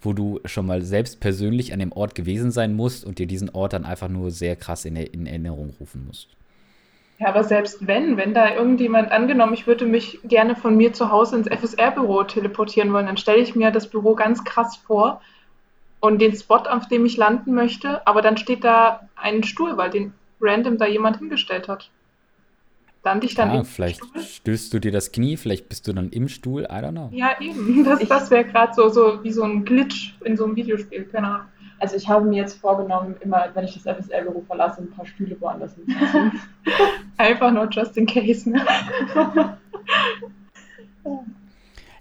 wo 0.00 0.14
du 0.14 0.40
schon 0.44 0.66
mal 0.66 0.82
selbst 0.82 1.20
persönlich 1.20 1.72
an 1.72 1.78
dem 1.78 1.92
Ort 1.92 2.14
gewesen 2.14 2.50
sein 2.50 2.74
musst 2.74 3.04
und 3.04 3.18
dir 3.18 3.26
diesen 3.26 3.50
Ort 3.50 3.74
dann 3.74 3.84
einfach 3.84 4.08
nur 4.08 4.30
sehr 4.30 4.56
krass 4.56 4.84
in, 4.84 4.96
in 4.96 5.26
Erinnerung 5.26 5.74
rufen 5.78 6.06
musst? 6.06 6.28
Ja, 7.18 7.28
aber 7.28 7.42
selbst 7.42 7.86
wenn, 7.86 8.16
wenn 8.16 8.32
da 8.32 8.54
irgendjemand 8.54 9.10
angenommen, 9.10 9.52
ich 9.52 9.66
würde 9.66 9.84
mich 9.84 10.20
gerne 10.24 10.54
von 10.54 10.76
mir 10.76 10.92
zu 10.92 11.10
Hause 11.10 11.36
ins 11.36 11.48
FSR-Büro 11.48 12.22
teleportieren 12.22 12.92
wollen, 12.92 13.06
dann 13.06 13.16
stelle 13.16 13.42
ich 13.42 13.56
mir 13.56 13.72
das 13.72 13.88
Büro 13.88 14.14
ganz 14.14 14.44
krass 14.44 14.76
vor 14.76 15.20
und 16.00 16.20
den 16.20 16.34
Spot, 16.34 16.56
auf 16.56 16.88
dem 16.88 17.04
ich 17.06 17.16
landen 17.16 17.54
möchte, 17.54 18.06
aber 18.06 18.22
dann 18.22 18.36
steht 18.36 18.64
da 18.64 19.08
ein 19.16 19.42
Stuhl, 19.42 19.76
weil 19.76 19.90
den 19.90 20.12
random 20.40 20.78
da 20.78 20.86
jemand 20.86 21.18
hingestellt 21.18 21.68
hat. 21.68 21.90
Lande 23.04 23.26
ich 23.26 23.34
dann 23.34 23.50
Ah, 23.50 23.58
im 23.60 23.64
vielleicht 23.64 24.04
Stuhl? 24.04 24.20
stößt 24.22 24.74
du 24.74 24.78
dir 24.80 24.92
das 24.92 25.12
Knie, 25.12 25.36
vielleicht 25.36 25.68
bist 25.68 25.86
du 25.88 25.92
dann 25.92 26.10
im 26.10 26.28
Stuhl, 26.28 26.62
I 26.64 26.66
don't 26.74 26.90
know. 26.90 27.08
Ja, 27.12 27.30
eben. 27.40 27.84
Das, 27.88 28.00
Ich- 28.00 28.08
das 28.08 28.30
wäre 28.30 28.44
gerade 28.44 28.74
so, 28.74 28.88
so 28.88 29.22
wie 29.24 29.32
so 29.32 29.42
ein 29.44 29.64
Glitch 29.64 30.14
in 30.24 30.36
so 30.36 30.44
einem 30.44 30.56
Videospiel, 30.56 31.04
keine 31.04 31.26
Ahnung. 31.28 31.46
Also 31.80 31.94
ich 31.96 32.08
habe 32.08 32.26
mir 32.26 32.38
jetzt 32.38 32.60
vorgenommen, 32.60 33.14
immer, 33.20 33.50
wenn 33.54 33.64
ich 33.64 33.80
das 33.80 33.84
FSR-Büro 33.96 34.42
verlasse, 34.48 34.82
ein 34.82 34.90
paar 34.90 35.06
Stühle 35.06 35.40
woanders 35.40 35.74
hinzuziehen. 35.76 36.32
Einfach 37.16 37.52
nur 37.52 37.68
just 37.70 37.96
in 37.96 38.04
case, 38.06 38.50
ne? 38.50 38.60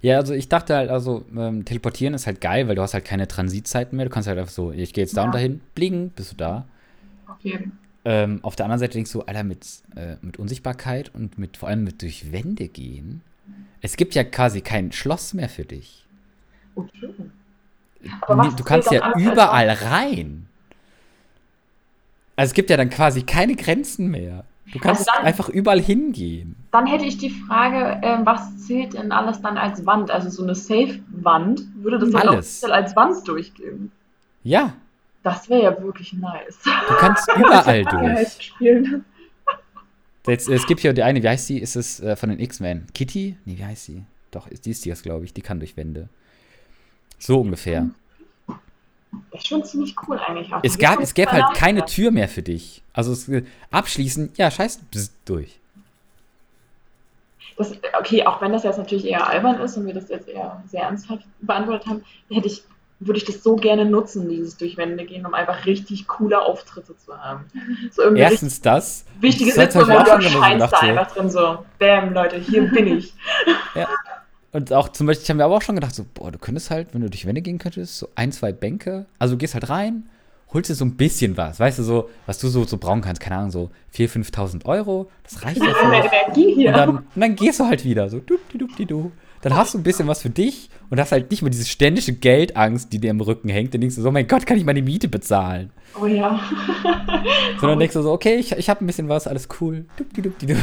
Ja, 0.01 0.17
also 0.17 0.33
ich 0.33 0.47
dachte 0.47 0.75
halt, 0.75 0.89
also 0.89 1.25
ähm, 1.35 1.65
teleportieren 1.65 2.13
ist 2.13 2.27
halt 2.27 2.39
geil, 2.41 2.67
weil 2.67 2.75
du 2.75 2.81
hast 2.81 2.93
halt 2.93 3.05
keine 3.05 3.27
Transitzeiten 3.27 3.95
mehr. 3.97 4.05
Du 4.05 4.11
kannst 4.11 4.27
halt 4.27 4.37
einfach 4.37 4.51
so, 4.51 4.71
ich 4.71 4.93
gehe 4.93 5.03
jetzt 5.03 5.17
da 5.17 5.21
Ja. 5.21 5.25
und 5.25 5.33
dahin, 5.35 5.61
bling, 5.75 6.09
bist 6.11 6.33
du 6.33 6.35
da. 6.37 6.65
Auf 7.27 7.37
jeden. 7.41 7.77
Ähm, 8.05 8.39
auf 8.43 8.55
der 8.55 8.65
anderen 8.67 8.79
Seite 8.79 8.93
denkst 8.93 9.11
du, 9.11 9.21
Alter, 9.23 9.43
mit, 9.43 9.65
äh, 9.95 10.15
mit 10.21 10.37
Unsichtbarkeit 10.37 11.13
und 11.13 11.37
mit 11.37 11.57
vor 11.57 11.67
allem 11.69 11.83
mit 11.83 12.01
durch 12.01 12.31
Wände 12.31 12.67
gehen. 12.67 13.21
Es 13.81 13.97
gibt 13.97 14.15
ja 14.15 14.23
quasi 14.23 14.61
kein 14.61 14.91
Schloss 14.91 15.33
mehr 15.33 15.49
für 15.49 15.65
dich. 15.65 16.05
Oh. 16.75 16.85
Aber 18.21 18.37
was 18.37 18.47
Nee, 18.47 18.53
du 18.55 18.63
kannst 18.63 18.91
ja 18.91 19.17
überall 19.17 19.69
rein. 19.69 20.47
Also 22.35 22.51
es 22.51 22.53
gibt 22.53 22.69
ja 22.69 22.77
dann 22.77 22.89
quasi 22.91 23.23
keine 23.23 23.55
Grenzen 23.55 24.07
mehr. 24.09 24.45
Du 24.73 24.79
kannst 24.79 25.07
dann- 25.07 25.23
einfach 25.25 25.49
überall 25.49 25.81
hingehen. 25.81 26.55
Dann 26.71 26.85
hätte 26.87 27.05
ich 27.05 27.17
die 27.17 27.29
Frage, 27.29 27.99
ähm, 28.05 28.25
was 28.25 28.65
zählt 28.65 28.93
denn 28.93 29.11
alles 29.11 29.41
dann 29.41 29.57
als 29.57 29.85
Wand? 29.85 30.11
Also 30.11 30.29
so 30.29 30.43
eine 30.43 30.55
Safe-Wand, 30.55 31.61
würde 31.83 31.99
das 31.99 32.11
dann 32.11 32.21
auch 32.23 32.33
Alles. 32.33 32.47
offiziell 32.47 32.71
als 32.73 32.95
Wand 32.95 33.27
durchgehen? 33.27 33.91
Ja, 34.43 34.73
Das 35.23 35.49
wäre 35.49 35.63
ja 35.63 35.81
wirklich 35.81 36.13
nice. 36.13 36.59
du 36.63 36.95
kannst 36.95 37.29
überall 37.37 37.83
durch. 37.85 38.51
Jetzt, 40.27 40.49
es 40.49 40.67
gibt 40.67 40.83
ja 40.83 40.91
die 40.93 41.03
eine, 41.03 41.23
wie 41.23 41.29
heißt 41.29 41.47
die? 41.49 41.59
Ist 41.59 41.75
es 41.77 41.99
äh, 42.01 42.15
von 42.17 42.29
den 42.29 42.39
X-Men? 42.39 42.87
Kitty? 42.93 43.37
Nee, 43.45 43.57
wie 43.57 43.63
heißt 43.65 43.85
sie? 43.85 44.03
Doch, 44.31 44.47
ist 44.47 44.65
die 44.65 44.71
ist 44.71 44.83
die 44.83 44.89
das, 44.89 45.01
glaube 45.01 45.23
ich. 45.25 45.33
Die 45.33 45.41
kann 45.41 45.59
durch 45.59 45.77
Wände. 45.77 46.09
So 47.17 47.39
ungefähr. 47.41 47.81
Das 47.81 47.89
ist 49.31 49.47
schon 49.47 49.63
ziemlich 49.63 49.95
cool 50.07 50.19
eigentlich. 50.19 50.53
Auch. 50.53 50.59
Es, 50.63 50.77
gab, 50.77 50.99
es 50.99 51.13
gäbe 51.13 51.31
halt 51.31 51.55
keine 51.55 51.85
Tür 51.85 52.11
mehr 52.11 52.27
für 52.27 52.41
dich. 52.41 52.81
Also 52.93 53.11
es, 53.11 53.29
abschließen, 53.71 54.31
ja, 54.35 54.51
scheiß, 54.51 54.79
durch. 55.25 55.59
Das, 57.57 57.71
okay, 57.99 58.25
auch 58.25 58.39
wenn 58.41 58.51
das 58.51 58.63
jetzt 58.63 58.77
natürlich 58.77 59.05
eher 59.05 59.27
albern 59.27 59.59
ist 59.59 59.77
und 59.77 59.87
wir 59.87 59.93
das 59.93 60.09
jetzt 60.09 60.27
eher 60.27 60.61
sehr 60.67 60.83
ernsthaft 60.83 61.25
beantwortet 61.41 61.87
haben, 61.87 62.03
hätte 62.29 62.47
ich, 62.47 62.63
würde 62.99 63.17
ich 63.17 63.25
das 63.25 63.41
so 63.41 63.55
gerne 63.55 63.83
nutzen, 63.85 64.29
dieses 64.29 64.57
durch 64.57 64.77
Wände 64.77 65.05
gehen, 65.05 65.25
um 65.25 65.33
einfach 65.33 65.65
richtig 65.65 66.07
coole 66.07 66.39
Auftritte 66.39 66.95
zu 66.97 67.17
haben. 67.17 67.45
So 67.91 68.13
Erstens 68.13 68.61
das. 68.61 69.05
richtig 69.15 69.21
wichtige 69.23 69.49
das 69.51 69.59
hat's 69.59 69.73
Sitzungen, 69.73 69.97
euch 69.97 70.11
auch 70.11 70.15
und 70.15 70.23
du 70.23 70.29
scheinst 70.29 70.71
da 70.71 70.77
einfach 70.77 71.11
drin 71.11 71.29
so, 71.31 71.65
bam, 71.79 72.13
Leute, 72.13 72.37
hier 72.37 72.69
bin 72.69 72.97
ich. 72.97 73.13
Und 74.51 74.71
auch 74.73 74.89
zum 74.89 75.07
Beispiel, 75.07 75.23
ich 75.23 75.29
habe 75.29 75.37
mir 75.37 75.45
aber 75.45 75.55
auch 75.55 75.61
schon 75.61 75.75
gedacht, 75.75 75.93
so, 75.93 76.05
boah, 76.13 76.31
du 76.31 76.39
könntest 76.39 76.71
halt, 76.71 76.93
wenn 76.93 77.01
du 77.01 77.09
durch 77.09 77.25
Wände 77.25 77.41
gehen 77.41 77.57
könntest, 77.57 77.97
so 77.97 78.09
ein, 78.15 78.31
zwei 78.31 78.51
Bänke, 78.51 79.05
also 79.19 79.35
du 79.35 79.37
gehst 79.39 79.53
halt 79.53 79.69
rein, 79.69 80.03
holst 80.53 80.69
dir 80.69 80.75
so 80.75 80.85
ein 80.85 80.95
bisschen 80.95 81.35
was, 81.35 81.59
weißt 81.59 81.79
du, 81.79 81.83
so, 81.83 82.09
was 82.25 82.39
du 82.39 82.47
so, 82.47 82.63
so 82.63 82.77
brauchen 82.77 83.01
kannst, 83.01 83.21
keine 83.21 83.37
Ahnung, 83.37 83.51
so 83.51 83.69
4.000, 83.95 84.31
5.000 84.31 84.65
Euro, 84.65 85.09
das 85.23 85.43
reicht 85.43 85.61
ja 85.61 85.73
für 85.73 85.93
Energie 85.93 86.55
hier. 86.55 86.69
und 86.69 86.77
dann, 86.77 86.89
und 86.89 87.05
dann 87.15 87.35
gehst 87.35 87.59
du 87.59 87.65
halt 87.65 87.83
wieder, 87.83 88.09
so, 88.09 88.19
dup, 88.19 88.39
dup, 88.49 88.75
dup, 88.77 88.87
dup. 88.87 89.11
Dann 89.41 89.55
hast 89.55 89.73
du 89.73 89.77
ein 89.77 89.83
bisschen 89.83 90.07
was 90.07 90.21
für 90.23 90.31
dich 90.31 90.69
und 90.89 90.99
hast 90.99 91.11
halt 91.11 91.29
nicht 91.29 91.43
mehr 91.43 91.51
diese 91.51 91.65
ständige 91.65 92.13
Geldangst, 92.13 92.91
die 92.91 92.99
dir 92.99 93.11
im 93.11 93.21
Rücken 93.21 93.49
hängt. 93.49 93.71
Dann 93.73 93.81
denkst 93.81 93.95
du 93.95 94.01
so, 94.01 94.09
oh 94.09 94.11
mein 94.11 94.27
Gott, 94.27 94.47
kann 94.47 94.57
ich 94.57 94.65
meine 94.65 94.81
Miete 94.81 95.07
bezahlen? 95.07 95.69
Oh 96.01 96.07
ja. 96.07 96.39
Sondern 97.59 97.77
denkst 97.77 97.93
du 97.93 98.01
so, 98.01 98.11
okay, 98.11 98.35
ich, 98.35 98.51
ich 98.53 98.69
habe 98.69 98.83
ein 98.83 98.87
bisschen 98.87 99.09
was, 99.09 99.27
alles 99.27 99.47
cool. 99.61 99.85
Dup, 99.95 100.11
dup, 100.13 100.39
dup, 100.39 100.49
dup. 100.49 100.57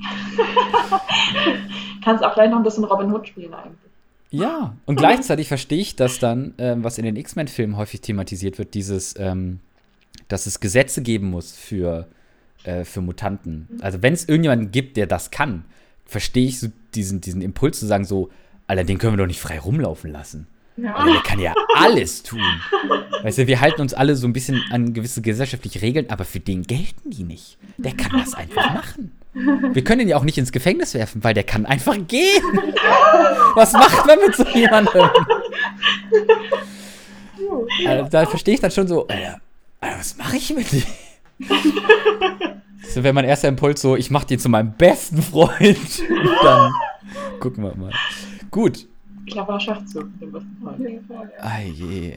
Kannst 2.04 2.24
auch 2.24 2.34
gleich 2.34 2.50
noch 2.50 2.58
ein 2.58 2.62
bisschen 2.62 2.84
Robin 2.84 3.12
Hood 3.12 3.28
spielen 3.28 3.54
eigentlich. 3.54 3.88
Ja, 4.30 4.74
und 4.84 4.96
gleichzeitig 4.96 5.48
verstehe 5.48 5.80
ich, 5.80 5.96
dass 5.96 6.18
dann, 6.18 6.54
ähm, 6.58 6.84
was 6.84 6.98
in 6.98 7.04
den 7.04 7.16
X-Men-Filmen 7.16 7.76
häufig 7.76 8.02
thematisiert 8.02 8.58
wird, 8.58 8.74
dieses, 8.74 9.14
ähm, 9.18 9.60
dass 10.28 10.46
es 10.46 10.60
Gesetze 10.60 11.02
geben 11.02 11.30
muss 11.30 11.56
für, 11.56 12.06
äh, 12.64 12.84
für 12.84 13.00
Mutanten. 13.00 13.68
Also 13.80 14.02
wenn 14.02 14.12
es 14.12 14.28
irgendjemanden 14.28 14.70
gibt, 14.70 14.98
der 14.98 15.06
das 15.06 15.30
kann, 15.30 15.64
verstehe 16.04 16.46
ich 16.46 16.60
so 16.60 16.68
diesen, 16.94 17.20
diesen 17.20 17.40
Impuls 17.40 17.80
zu 17.80 17.86
sagen, 17.86 18.04
so, 18.04 18.28
Alter, 18.66 18.84
den 18.84 18.98
können 18.98 19.14
wir 19.14 19.18
doch 19.18 19.26
nicht 19.26 19.40
frei 19.40 19.58
rumlaufen 19.58 20.12
lassen. 20.12 20.46
Ja. 20.76 20.94
Alter, 20.94 21.12
der 21.12 21.22
kann 21.22 21.40
ja 21.40 21.54
alles 21.74 22.22
tun. 22.22 22.42
Weißt 23.22 23.38
du, 23.38 23.46
wir 23.46 23.60
halten 23.60 23.80
uns 23.80 23.94
alle 23.94 24.14
so 24.14 24.26
ein 24.26 24.34
bisschen 24.34 24.62
an 24.70 24.92
gewisse 24.92 25.22
gesellschaftliche 25.22 25.80
Regeln, 25.80 26.10
aber 26.10 26.24
für 26.24 26.40
den 26.40 26.62
gelten 26.62 27.10
die 27.10 27.24
nicht. 27.24 27.56
Der 27.78 27.96
kann 27.96 28.18
das 28.18 28.34
einfach 28.34 28.74
machen. 28.74 29.12
Wir 29.34 29.84
können 29.84 30.00
ihn 30.02 30.08
ja 30.08 30.16
auch 30.16 30.24
nicht 30.24 30.38
ins 30.38 30.52
Gefängnis 30.52 30.94
werfen, 30.94 31.22
weil 31.22 31.34
der 31.34 31.44
kann 31.44 31.66
einfach 31.66 31.96
gehen. 32.06 32.42
Was 33.54 33.72
macht 33.72 34.06
man 34.06 34.18
mit 34.26 34.34
so 34.34 34.44
jemandem? 34.54 35.10
Also, 37.86 38.08
da 38.10 38.26
verstehe 38.26 38.54
ich 38.54 38.60
dann 38.60 38.70
schon 38.70 38.88
so, 38.88 39.06
Alter, 39.06 39.40
Alter 39.80 39.98
was 39.98 40.16
mache 40.16 40.36
ich 40.36 40.54
mit 40.54 40.72
dem? 40.72 40.82
So 42.88 43.04
wäre 43.04 43.12
mein 43.12 43.26
erster 43.26 43.48
Impuls 43.48 43.80
so, 43.80 43.96
ich 43.96 44.10
mache 44.10 44.26
den 44.26 44.38
zu 44.38 44.48
meinem 44.48 44.72
besten 44.72 45.22
Freund. 45.22 45.60
Und 45.60 46.38
dann 46.42 46.72
gucken 47.38 47.62
wir 47.64 47.76
mal. 47.76 47.92
Gut. 48.50 48.86
Cleverer 49.26 49.60
Schachzug, 49.60 50.08
den 50.20 50.32
besten 50.32 50.56
Freund. 50.62 50.80
Ah 51.40 51.60
je. 51.60 52.14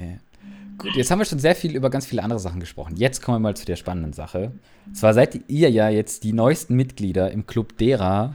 Gut, 0.82 0.96
jetzt 0.96 1.12
haben 1.12 1.20
wir 1.20 1.26
schon 1.26 1.38
sehr 1.38 1.56
viel 1.56 1.76
über 1.76 1.92
ganz 1.92 2.08
viele 2.08 2.24
andere 2.24 2.40
Sachen 2.40 2.60
gesprochen. 2.60 2.96
Jetzt 2.98 3.22
kommen 3.22 3.36
wir 3.36 3.50
mal 3.50 3.56
zu 3.56 3.66
der 3.66 3.76
spannenden 3.76 4.14
Sache. 4.14 4.52
Zwar 4.94 5.14
seid 5.14 5.42
ihr 5.48 5.70
ja 5.70 5.90
jetzt 5.90 6.24
die 6.24 6.34
neuesten 6.34 6.76
Mitglieder 6.76 7.30
im 7.32 7.46
Club 7.46 7.78
derer, 7.78 8.34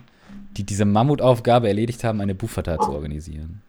die 0.56 0.62
diese 0.62 0.84
Mammutaufgabe 0.84 1.66
erledigt 1.66 2.04
haben, 2.04 2.20
eine 2.20 2.36
Buchvertat 2.36 2.84
zu 2.84 2.92
organisieren. 2.92 3.62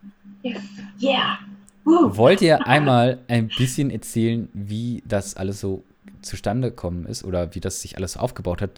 Yes. 0.43 0.61
Yeah! 1.01 1.39
Woo. 1.85 2.15
Wollt 2.17 2.41
ihr 2.41 2.67
einmal 2.67 3.17
ein 3.27 3.47
bisschen 3.47 3.89
erzählen, 3.89 4.47
wie 4.53 5.01
das 5.07 5.35
alles 5.35 5.59
so 5.59 5.83
zustande 6.21 6.69
gekommen 6.69 7.05
ist 7.07 7.23
oder 7.23 7.55
wie 7.55 7.59
das 7.59 7.81
sich 7.81 7.97
alles 7.97 8.13
so 8.13 8.19
aufgebaut 8.19 8.61
hat? 8.61 8.71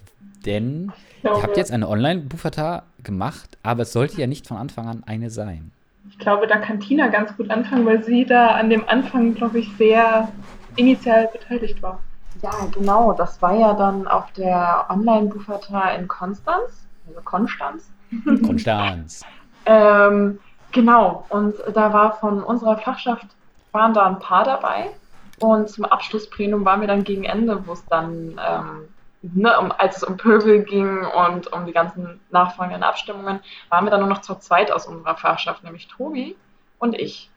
Denn 0.45 0.93
ihr 1.23 1.41
habt 1.41 1.57
jetzt 1.57 1.71
eine 1.71 1.89
Online-Buchvertat 1.89 2.83
gemacht, 3.03 3.57
aber 3.63 3.83
es 3.83 3.91
sollte 3.91 4.21
ja 4.21 4.27
nicht 4.27 4.47
von 4.47 4.55
Anfang 4.55 4.87
an 4.87 5.03
eine 5.03 5.29
sein. 5.29 5.71
Ich 6.19 6.25
glaube, 6.25 6.47
da 6.47 6.57
kann 6.57 6.81
Tina 6.81 7.07
ganz 7.07 7.35
gut 7.37 7.49
anfangen, 7.49 7.85
weil 7.85 8.03
sie 8.03 8.25
da 8.25 8.49
an 8.49 8.69
dem 8.69 8.83
Anfang, 8.89 9.35
glaube 9.35 9.59
ich, 9.59 9.73
sehr 9.77 10.27
initial 10.75 11.29
beteiligt 11.31 11.81
war. 11.81 11.99
Ja, 12.41 12.51
genau. 12.73 13.13
Das 13.13 13.41
war 13.41 13.55
ja 13.55 13.73
dann 13.73 14.05
auf 14.05 14.29
der 14.33 14.85
Online-Buchvertar 14.89 15.95
in 15.95 16.09
Konstanz, 16.09 16.85
also 17.07 17.21
Konstanz. 17.21 17.89
Konstanz. 18.45 19.25
Ähm, 19.65 20.39
genau. 20.73 21.25
Und 21.29 21.55
da 21.73 21.93
war 21.93 22.17
von 22.17 22.43
unserer 22.43 22.77
Fachschaft, 22.77 23.27
waren 23.71 23.93
da 23.93 24.05
ein 24.05 24.19
paar 24.19 24.43
dabei. 24.43 24.89
Und 25.39 25.69
zum 25.69 25.85
Abschlussplenum 25.85 26.65
waren 26.65 26.81
wir 26.81 26.87
dann 26.89 27.05
gegen 27.05 27.23
Ende, 27.23 27.65
wo 27.65 27.71
es 27.71 27.85
dann, 27.85 28.37
ähm, 28.45 28.89
ne, 29.21 29.59
um, 29.59 29.71
als 29.71 29.97
es 29.97 30.03
um 30.03 30.17
Pöbel 30.17 30.63
ging 30.63 31.05
und 31.05 31.51
um 31.51 31.65
die 31.65 31.71
ganzen 31.71 32.19
nachfolgenden 32.31 32.83
Abstimmungen, 32.83 33.39
waren 33.69 33.85
wir 33.85 33.91
dann 33.91 34.01
nur 34.01 34.09
noch 34.09 34.21
zu 34.21 34.35
zweit 34.35 34.71
aus 34.71 34.87
unserer 34.87 35.15
Fachschaft, 35.15 35.63
nämlich 35.63 35.87
Tobi 35.87 36.35
und 36.79 36.95
ich. 36.97 37.29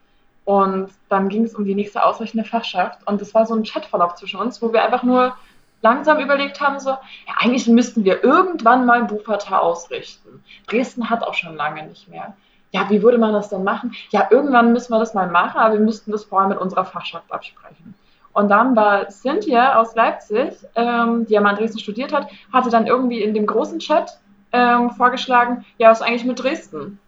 Und 0.44 0.90
dann 1.08 1.28
ging 1.28 1.44
es 1.44 1.54
um 1.54 1.64
die 1.64 1.74
nächste 1.74 2.04
ausreichende 2.04 2.44
Fachschaft. 2.44 3.06
Und 3.06 3.22
es 3.22 3.32
war 3.34 3.46
so 3.46 3.54
ein 3.54 3.62
Chatverlauf 3.62 4.16
zwischen 4.16 4.40
uns, 4.40 4.60
wo 4.60 4.72
wir 4.72 4.82
einfach 4.82 5.02
nur 5.02 5.36
langsam 5.82 6.18
überlegt 6.20 6.60
haben, 6.60 6.80
so, 6.80 6.90
ja, 6.90 7.34
eigentlich 7.38 7.66
müssten 7.66 8.04
wir 8.04 8.24
irgendwann 8.24 8.86
mal 8.86 9.04
Buchvertar 9.04 9.62
ausrichten. 9.62 10.42
Dresden 10.66 11.10
hat 11.10 11.22
auch 11.22 11.34
schon 11.34 11.56
lange 11.56 11.86
nicht 11.86 12.08
mehr. 12.08 12.34
Ja, 12.70 12.88
wie 12.88 13.02
würde 13.02 13.18
man 13.18 13.32
das 13.32 13.50
denn 13.50 13.64
machen? 13.64 13.94
Ja, 14.10 14.28
irgendwann 14.30 14.72
müssen 14.72 14.92
wir 14.92 14.98
das 14.98 15.14
mal 15.14 15.28
machen, 15.28 15.58
aber 15.58 15.74
wir 15.74 15.80
müssten 15.80 16.10
das 16.10 16.24
vorher 16.24 16.48
mit 16.48 16.58
unserer 16.58 16.84
Fachschaft 16.84 17.30
absprechen. 17.30 17.94
Und 18.32 18.48
dann 18.48 18.74
war 18.76 19.10
Cynthia 19.10 19.78
aus 19.78 19.94
Leipzig, 19.94 20.54
ähm, 20.74 21.26
die 21.26 21.34
ja 21.34 21.40
mal 21.40 21.50
in 21.50 21.56
Dresden 21.56 21.78
studiert 21.78 22.12
hat, 22.12 22.28
hatte 22.52 22.70
dann 22.70 22.86
irgendwie 22.86 23.22
in 23.22 23.34
dem 23.34 23.46
großen 23.46 23.78
Chat 23.78 24.18
ähm, 24.52 24.90
vorgeschlagen, 24.90 25.64
ja, 25.78 25.90
was 25.90 26.02
eigentlich 26.02 26.24
mit 26.24 26.42
Dresden? 26.42 26.98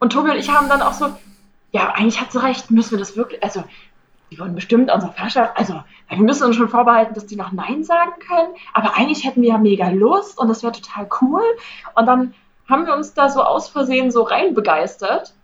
Und 0.00 0.12
Tobi 0.12 0.30
und 0.30 0.36
ich 0.36 0.50
haben 0.50 0.68
dann 0.68 0.82
auch 0.82 0.92
so, 0.92 1.06
ja, 1.72 1.90
eigentlich 1.90 2.20
hat 2.20 2.32
sie 2.32 2.42
recht, 2.42 2.70
müssen 2.70 2.92
wir 2.92 2.98
das 2.98 3.16
wirklich, 3.16 3.42
also, 3.42 3.64
die 4.30 4.38
wollen 4.38 4.54
bestimmt 4.54 4.92
unsere 4.92 5.12
Fachschaft, 5.12 5.56
also, 5.56 5.82
wir 6.08 6.18
müssen 6.18 6.44
uns 6.44 6.56
schon 6.56 6.68
vorbehalten, 6.68 7.14
dass 7.14 7.26
die 7.26 7.36
noch 7.36 7.52
Nein 7.52 7.84
sagen 7.84 8.12
können, 8.26 8.54
aber 8.72 8.96
eigentlich 8.96 9.24
hätten 9.24 9.42
wir 9.42 9.50
ja 9.50 9.58
mega 9.58 9.88
Lust 9.88 10.38
und 10.38 10.48
das 10.48 10.62
wäre 10.62 10.72
total 10.72 11.08
cool. 11.20 11.42
Und 11.94 12.06
dann 12.06 12.34
haben 12.68 12.86
wir 12.86 12.94
uns 12.94 13.14
da 13.14 13.28
so 13.28 13.42
aus 13.42 13.68
Versehen 13.68 14.10
so 14.10 14.22
rein 14.22 14.54
begeistert. 14.54 15.34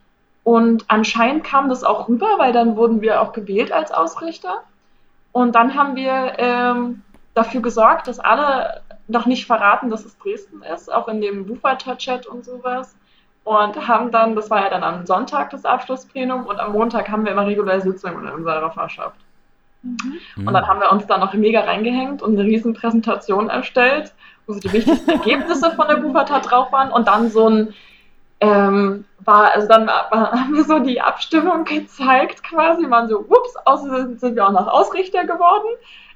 Und 0.42 0.84
anscheinend 0.88 1.44
kam 1.44 1.68
das 1.68 1.84
auch 1.84 2.08
rüber, 2.08 2.38
weil 2.38 2.52
dann 2.52 2.76
wurden 2.76 3.02
wir 3.02 3.20
auch 3.20 3.32
gewählt 3.32 3.72
als 3.72 3.92
Ausrichter. 3.92 4.62
Und 5.32 5.54
dann 5.54 5.74
haben 5.74 5.96
wir 5.96 6.34
ähm, 6.38 7.02
dafür 7.34 7.62
gesorgt, 7.62 8.08
dass 8.08 8.18
alle 8.18 8.82
noch 9.08 9.26
nicht 9.26 9.46
verraten, 9.46 9.90
dass 9.90 10.04
es 10.04 10.18
Dresden 10.18 10.62
ist, 10.62 10.92
auch 10.92 11.08
in 11.08 11.20
dem 11.20 11.46
Buchwalter-Chat 11.46 12.26
und 12.26 12.44
sowas. 12.44 12.96
Und 13.44 13.88
haben 13.88 14.10
dann, 14.10 14.36
das 14.36 14.50
war 14.50 14.62
ja 14.62 14.70
dann 14.70 14.84
am 14.84 15.06
Sonntag 15.06 15.50
das 15.50 15.64
Abschlussplenum 15.64 16.46
und 16.46 16.60
am 16.60 16.72
Montag 16.72 17.08
haben 17.08 17.24
wir 17.24 17.32
immer 17.32 17.46
reguläre 17.46 17.80
Sitzungen 17.80 18.26
in 18.26 18.32
unserer 18.32 18.70
Fachschaft. 18.70 19.16
Mhm. 19.82 20.46
Und 20.46 20.52
dann 20.52 20.66
haben 20.66 20.80
wir 20.80 20.92
uns 20.92 21.06
da 21.06 21.18
noch 21.18 21.32
mega 21.34 21.60
reingehängt 21.60 22.22
und 22.22 22.38
eine 22.38 22.46
riesen 22.46 22.74
Präsentation 22.74 23.48
erstellt, 23.48 24.12
wo 24.46 24.52
so 24.52 24.60
die 24.60 24.72
wichtigsten 24.72 25.10
Ergebnisse 25.10 25.70
von 25.72 25.88
der 25.88 25.96
Buchvertat 25.96 26.50
drauf 26.50 26.70
waren 26.70 26.90
und 26.90 27.08
dann 27.08 27.30
so 27.30 27.48
ein 27.48 27.74
ähm, 28.40 29.04
war, 29.20 29.54
also 29.54 29.68
dann 29.68 29.88
haben 30.10 30.54
wir 30.54 30.64
so 30.64 30.78
die 30.78 31.00
Abstimmung 31.00 31.64
gezeigt 31.64 32.42
quasi, 32.42 32.88
waren 32.90 33.08
so, 33.08 33.20
ups, 33.20 33.54
außerdem 33.64 34.18
sind 34.18 34.36
wir 34.36 34.46
auch 34.46 34.52
noch 34.52 34.66
Ausrichter 34.66 35.24
geworden. 35.24 35.68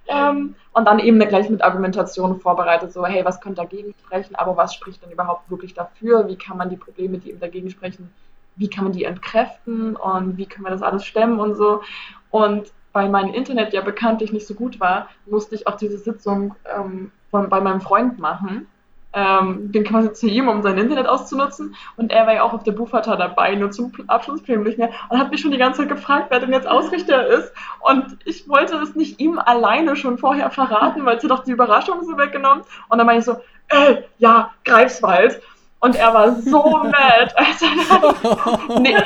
Ähm, 0.07 0.55
und 0.73 0.85
dann 0.87 0.99
eben 0.99 1.19
gleich 1.21 1.49
mit 1.49 1.63
Argumentation 1.63 2.39
vorbereitet, 2.39 2.93
so, 2.93 3.07
hey, 3.07 3.25
was 3.25 3.41
könnte 3.41 3.63
dagegen 3.63 3.95
sprechen, 4.05 4.35
aber 4.35 4.55
was 4.57 4.75
spricht 4.75 5.03
denn 5.03 5.11
überhaupt 5.11 5.51
wirklich 5.51 5.73
dafür? 5.73 6.29
Wie 6.29 6.37
kann 6.37 6.59
man 6.59 6.69
die 6.69 6.77
Probleme, 6.77 7.19
die 7.19 7.31
eben 7.31 7.41
dagegen 7.41 7.71
sprechen, 7.71 8.13
wie 8.57 8.69
kann 8.69 8.85
man 8.85 8.93
die 8.93 9.05
entkräften 9.05 9.97
und 9.97 10.37
wie 10.37 10.47
können 10.47 10.67
wir 10.67 10.71
das 10.71 10.83
alles 10.83 11.05
stemmen 11.05 11.41
und 11.41 11.55
so. 11.55 11.83
Und 12.31 12.73
weil 12.93 13.09
mein 13.09 13.33
Internet 13.33 13.73
ja 13.73 13.81
bekanntlich 13.81 14.33
nicht 14.33 14.47
so 14.47 14.55
gut 14.55 14.79
war, 14.79 15.09
musste 15.27 15.55
ich 15.55 15.67
auch 15.67 15.77
diese 15.77 15.99
Sitzung 15.99 16.55
ähm, 16.65 17.11
von, 17.31 17.49
bei 17.49 17.61
meinem 17.61 17.81
Freund 17.81 18.19
machen. 18.19 18.67
Ähm, 19.15 19.71
bin 19.71 19.85
quasi 19.85 20.13
zu 20.13 20.27
ihm, 20.27 20.49
um 20.49 20.63
sein 20.63 20.77
Internet 20.77 21.07
auszunutzen. 21.07 21.77
Und 21.97 22.11
er 22.11 22.27
war 22.27 22.35
ja 22.35 22.43
auch 22.43 22.53
auf 22.53 22.65
der 22.65 22.73
Buchvater 22.73 23.17
dabei, 23.17 23.55
nur 23.55 23.71
zum 23.71 23.93
Abschlussplenum 24.09 24.65
nicht 24.65 24.79
mehr. 24.79 24.91
Und 25.09 25.19
hat 25.19 25.31
mich 25.31 25.41
schon 25.41 25.53
die 25.53 25.59
ganze 25.59 25.81
Zeit 25.81 25.89
gefragt, 25.89 26.27
wer 26.31 26.41
denn 26.41 26.53
jetzt 26.53 26.67
Ausrichter 26.67 27.27
ist. 27.27 27.53
Und 27.81 28.19
ich 28.25 28.49
wollte 28.49 28.77
es 28.77 28.95
nicht 28.95 29.21
ihm 29.21 29.39
alleine 29.39 29.97
schon 29.97 30.19
vorher 30.19 30.51
verraten, 30.51 31.05
weil 31.05 31.17
es 31.17 31.23
ja 31.23 31.29
doch 31.29 31.45
die 31.45 31.53
Überraschung 31.53 32.05
so 32.05 32.19
weggenommen. 32.19 32.65
Und 32.89 32.99
dann 32.99 33.07
meine 33.07 33.21
ich 33.21 33.25
so, 33.25 33.37
äh, 33.69 34.03
ja, 34.19 34.51
Greifswald. 34.65 35.41
Und 35.81 35.97
er 35.97 36.15
war 36.15 36.35
so 36.41 36.63
mad. 36.83 37.35
Also, 37.37 38.81
nee, 38.81 38.97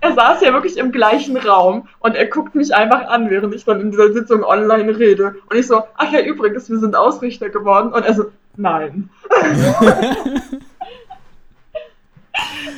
er 0.00 0.12
saß 0.12 0.40
ja 0.40 0.52
wirklich 0.52 0.76
im 0.76 0.92
gleichen 0.92 1.36
Raum 1.36 1.88
und 1.98 2.14
er 2.14 2.26
guckt 2.26 2.54
mich 2.54 2.74
einfach 2.74 3.08
an, 3.08 3.28
während 3.28 3.54
ich 3.54 3.64
dann 3.64 3.80
in 3.80 3.90
dieser 3.90 4.12
Sitzung 4.12 4.44
online 4.44 4.96
rede. 4.96 5.34
Und 5.50 5.56
ich 5.56 5.66
so, 5.66 5.82
ach 5.96 6.12
ja, 6.12 6.20
übrigens, 6.20 6.70
wir 6.70 6.78
sind 6.78 6.94
Ausrichter 6.94 7.48
geworden. 7.48 7.92
Und 7.92 8.04
er 8.04 8.14
so, 8.14 8.26
nein. 8.58 9.10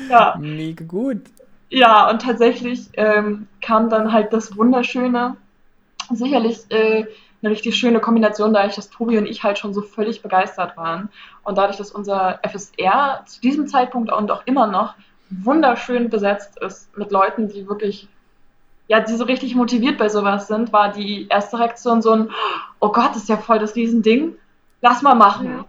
ja. 0.08 0.36
Mega 0.38 0.84
gut. 0.84 1.22
Ja, 1.70 2.10
und 2.10 2.22
tatsächlich 2.22 2.88
ähm, 2.94 3.46
kam 3.60 3.90
dann 3.90 4.12
halt 4.12 4.32
das 4.32 4.56
Wunderschöne. 4.56 5.36
Sicherlich 6.10 6.58
äh, 6.70 7.06
eine 7.42 7.52
richtig 7.52 7.76
schöne 7.76 8.00
Kombination, 8.00 8.52
dadurch, 8.52 8.74
dass 8.74 8.90
Tobi 8.90 9.18
und 9.18 9.26
ich 9.26 9.42
halt 9.44 9.58
schon 9.58 9.72
so 9.72 9.82
völlig 9.82 10.22
begeistert 10.22 10.76
waren. 10.76 11.08
Und 11.44 11.56
dadurch, 11.56 11.76
dass 11.76 11.92
unser 11.92 12.40
FSR 12.42 13.22
zu 13.26 13.40
diesem 13.40 13.68
Zeitpunkt 13.68 14.12
und 14.12 14.30
auch 14.30 14.42
immer 14.46 14.66
noch 14.66 14.94
wunderschön 15.30 16.10
besetzt 16.10 16.60
ist 16.60 16.96
mit 16.98 17.12
Leuten, 17.12 17.48
die 17.48 17.68
wirklich, 17.68 18.08
ja, 18.88 19.00
die 19.00 19.14
so 19.14 19.24
richtig 19.24 19.54
motiviert 19.54 19.96
bei 19.96 20.08
sowas 20.08 20.48
sind, 20.48 20.72
war 20.72 20.90
die 20.90 21.28
erste 21.28 21.58
Reaktion 21.58 22.02
so 22.02 22.10
ein, 22.10 22.30
oh 22.80 22.90
Gott, 22.90 23.10
das 23.10 23.18
ist 23.18 23.28
ja 23.28 23.36
voll 23.36 23.60
das 23.60 23.76
Riesending, 23.76 24.34
lass 24.82 25.02
mal 25.02 25.14
machen. 25.14 25.64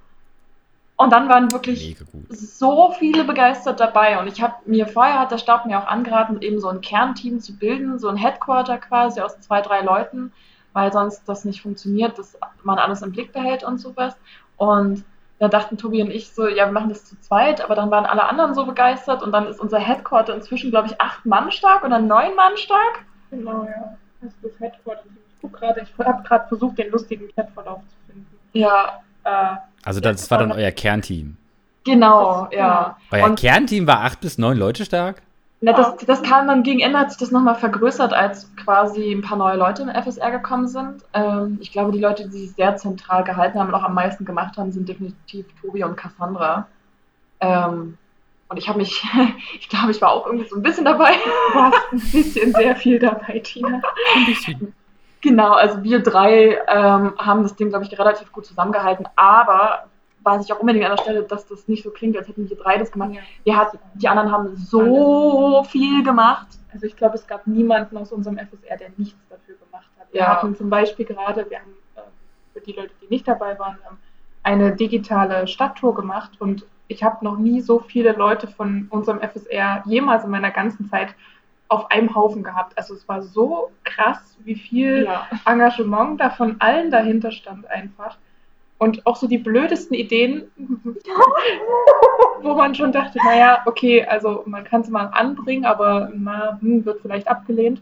Und 1.01 1.11
dann 1.11 1.29
waren 1.29 1.51
wirklich 1.51 1.97
so 2.29 2.91
viele 2.91 3.23
begeistert 3.23 3.79
dabei. 3.79 4.19
Und 4.19 4.27
ich 4.27 4.39
habe 4.39 4.53
mir 4.65 4.85
vorher 4.85 5.19
hat 5.19 5.31
der 5.31 5.39
Stab 5.39 5.65
mir 5.65 5.79
auch 5.79 5.87
angeraten, 5.87 6.41
eben 6.41 6.59
so 6.59 6.67
ein 6.67 6.81
Kernteam 6.81 7.39
zu 7.39 7.57
bilden, 7.57 7.97
so 7.97 8.07
ein 8.07 8.17
Headquarter 8.17 8.77
quasi 8.77 9.19
aus 9.19 9.39
zwei, 9.39 9.61
drei 9.61 9.81
Leuten, 9.81 10.31
weil 10.73 10.93
sonst 10.93 11.27
das 11.27 11.43
nicht 11.43 11.63
funktioniert, 11.63 12.19
dass 12.19 12.37
man 12.61 12.77
alles 12.77 13.01
im 13.01 13.11
Blick 13.11 13.33
behält 13.33 13.63
und 13.63 13.79
sowas. 13.79 14.15
Und 14.57 15.03
da 15.39 15.47
dachten 15.47 15.75
Tobi 15.75 16.03
und 16.03 16.11
ich 16.11 16.31
so, 16.31 16.47
ja, 16.47 16.67
wir 16.67 16.71
machen 16.71 16.89
das 16.89 17.03
zu 17.05 17.19
zweit, 17.19 17.61
aber 17.61 17.73
dann 17.73 17.89
waren 17.89 18.05
alle 18.05 18.25
anderen 18.25 18.53
so 18.53 18.67
begeistert 18.67 19.23
und 19.23 19.31
dann 19.31 19.47
ist 19.47 19.59
unser 19.59 19.79
Headquarter 19.79 20.35
inzwischen, 20.35 20.69
glaube 20.69 20.89
ich, 20.89 21.01
acht 21.01 21.25
Mann 21.25 21.51
stark 21.51 21.83
oder 21.83 21.97
neun 21.97 22.35
Mann 22.35 22.57
stark. 22.57 23.05
Genau, 23.31 23.63
ja. 23.63 23.97
Das 24.21 24.33
ist 24.33 24.43
das 24.43 24.59
Headquarter. 24.59 25.01
Ich 25.33 25.41
gucke 25.41 25.57
gerade, 25.57 25.81
ich 25.81 26.05
habe 26.05 26.21
gerade 26.21 26.47
versucht, 26.47 26.77
den 26.77 26.91
lustigen 26.91 27.27
Chatverlauf 27.33 27.79
zu 27.79 27.95
finden. 28.05 28.27
Ja. 28.53 29.01
Äh, 29.23 29.55
also 29.83 29.99
das 29.99 30.29
war 30.29 30.37
dann 30.37 30.51
euer 30.51 30.71
Kernteam. 30.71 31.37
Genau, 31.83 32.47
ja. 32.51 32.97
Euer 33.09 33.25
und 33.25 33.39
Kernteam 33.39 33.87
war 33.87 34.01
acht 34.01 34.21
bis 34.21 34.37
neun 34.37 34.57
Leute 34.57 34.85
stark? 34.85 35.21
Na, 35.63 35.73
das, 35.73 35.95
das 35.97 36.23
kam 36.23 36.47
dann 36.47 36.63
gegen 36.63 36.79
Ende, 36.79 36.97
hat 36.97 37.11
sich 37.11 37.19
das 37.19 37.29
nochmal 37.29 37.55
vergrößert, 37.55 38.13
als 38.13 38.49
quasi 38.55 39.11
ein 39.11 39.21
paar 39.21 39.37
neue 39.37 39.57
Leute 39.57 39.83
in 39.83 39.89
FSR 39.89 40.31
gekommen 40.31 40.67
sind. 40.67 41.03
Ähm, 41.13 41.59
ich 41.61 41.71
glaube, 41.71 41.91
die 41.91 41.99
Leute, 41.99 42.23
die 42.23 42.37
sich 42.37 42.51
sehr 42.53 42.77
zentral 42.77 43.23
gehalten 43.23 43.59
haben 43.59 43.67
und 43.67 43.75
auch 43.75 43.83
am 43.83 43.93
meisten 43.93 44.25
gemacht 44.25 44.57
haben, 44.57 44.71
sind 44.71 44.89
definitiv 44.89 45.45
Tobi 45.61 45.83
und 45.83 45.95
Cassandra. 45.95 46.67
Ähm, 47.41 47.97
und 48.47 48.57
ich 48.57 48.67
habe 48.67 48.79
mich, 48.79 49.03
ich 49.59 49.69
glaube, 49.69 49.91
ich 49.91 50.01
war 50.01 50.11
auch 50.11 50.25
irgendwie 50.25 50.49
so 50.49 50.55
ein 50.55 50.63
bisschen 50.63 50.85
dabei. 50.85 51.13
Du 51.13 51.59
warst 51.59 51.77
ein 51.91 51.99
bisschen 51.99 52.53
sehr 52.53 52.75
viel 52.75 52.97
dabei, 52.97 53.39
Tina. 53.39 53.81
Ein 54.15 54.25
bisschen. 54.25 54.73
Genau, 55.21 55.53
also 55.53 55.83
wir 55.83 56.01
drei 56.01 56.59
ähm, 56.67 57.13
haben 57.17 57.43
das 57.43 57.55
Ding, 57.55 57.69
glaube 57.69 57.85
ich, 57.85 57.97
relativ 57.97 58.31
gut 58.31 58.45
zusammengehalten. 58.45 59.07
Aber 59.15 59.85
weiß 60.23 60.45
ich 60.45 60.53
auch 60.53 60.59
unbedingt 60.59 60.85
an 60.85 60.95
der 60.95 61.01
Stelle, 61.01 61.23
dass 61.23 61.47
das 61.47 61.67
nicht 61.67 61.83
so 61.83 61.91
klingt, 61.91 62.17
als 62.17 62.27
hätten 62.27 62.49
wir 62.49 62.57
drei 62.57 62.77
das 62.77 62.91
gemacht. 62.91 63.11
Wir 63.43 63.57
hatten, 63.57 63.79
die 63.95 64.07
anderen 64.07 64.31
haben 64.31 64.55
so 64.55 65.63
viel 65.63 66.03
gemacht. 66.03 66.47
Also 66.73 66.85
ich 66.85 66.95
glaube, 66.95 67.15
es 67.15 67.27
gab 67.27 67.47
niemanden 67.47 67.97
aus 67.97 68.11
unserem 68.11 68.37
FSR, 68.37 68.77
der 68.77 68.89
nichts 68.97 69.19
dafür 69.29 69.55
gemacht 69.55 69.89
hat. 69.99 70.07
Wir 70.11 70.21
ja. 70.21 70.27
hatten 70.27 70.55
zum 70.55 70.69
Beispiel 70.69 71.05
gerade, 71.05 71.49
wir 71.49 71.59
haben 71.59 71.73
äh, 71.95 72.01
für 72.53 72.61
die 72.61 72.73
Leute, 72.73 72.91
die 73.01 73.07
nicht 73.07 73.27
dabei 73.27 73.57
waren, 73.59 73.77
ähm, 73.89 73.97
eine 74.43 74.75
digitale 74.75 75.47
Stadttour 75.47 75.93
gemacht 75.93 76.31
und 76.39 76.65
ich 76.87 77.03
habe 77.03 77.23
noch 77.23 77.37
nie 77.37 77.61
so 77.61 77.79
viele 77.79 78.11
Leute 78.13 78.47
von 78.47 78.87
unserem 78.89 79.19
FSR 79.19 79.83
jemals 79.85 80.23
in 80.23 80.31
meiner 80.31 80.51
ganzen 80.51 80.89
Zeit 80.89 81.15
auf 81.71 81.89
einem 81.89 82.13
Haufen 82.13 82.43
gehabt. 82.43 82.77
Also 82.77 82.93
es 82.93 83.07
war 83.07 83.21
so 83.21 83.71
krass, 83.85 84.35
wie 84.43 84.55
viel 84.55 85.05
ja. 85.05 85.25
Engagement 85.45 86.19
da 86.19 86.29
von 86.29 86.57
allen 86.59 86.91
dahinter 86.91 87.31
stand 87.31 87.65
einfach. 87.69 88.17
Und 88.77 89.07
auch 89.07 89.15
so 89.15 89.27
die 89.27 89.37
blödesten 89.37 89.95
Ideen, 89.95 90.51
wo 92.41 92.55
man 92.55 92.75
schon 92.75 92.91
dachte, 92.91 93.19
naja, 93.23 93.61
okay, 93.65 94.03
also 94.03 94.43
man 94.47 94.65
kann 94.65 94.81
es 94.81 94.89
mal 94.89 95.05
anbringen, 95.13 95.65
aber 95.65 96.11
na, 96.13 96.57
hm, 96.59 96.83
wird 96.83 97.01
vielleicht 97.01 97.29
abgelehnt. 97.29 97.81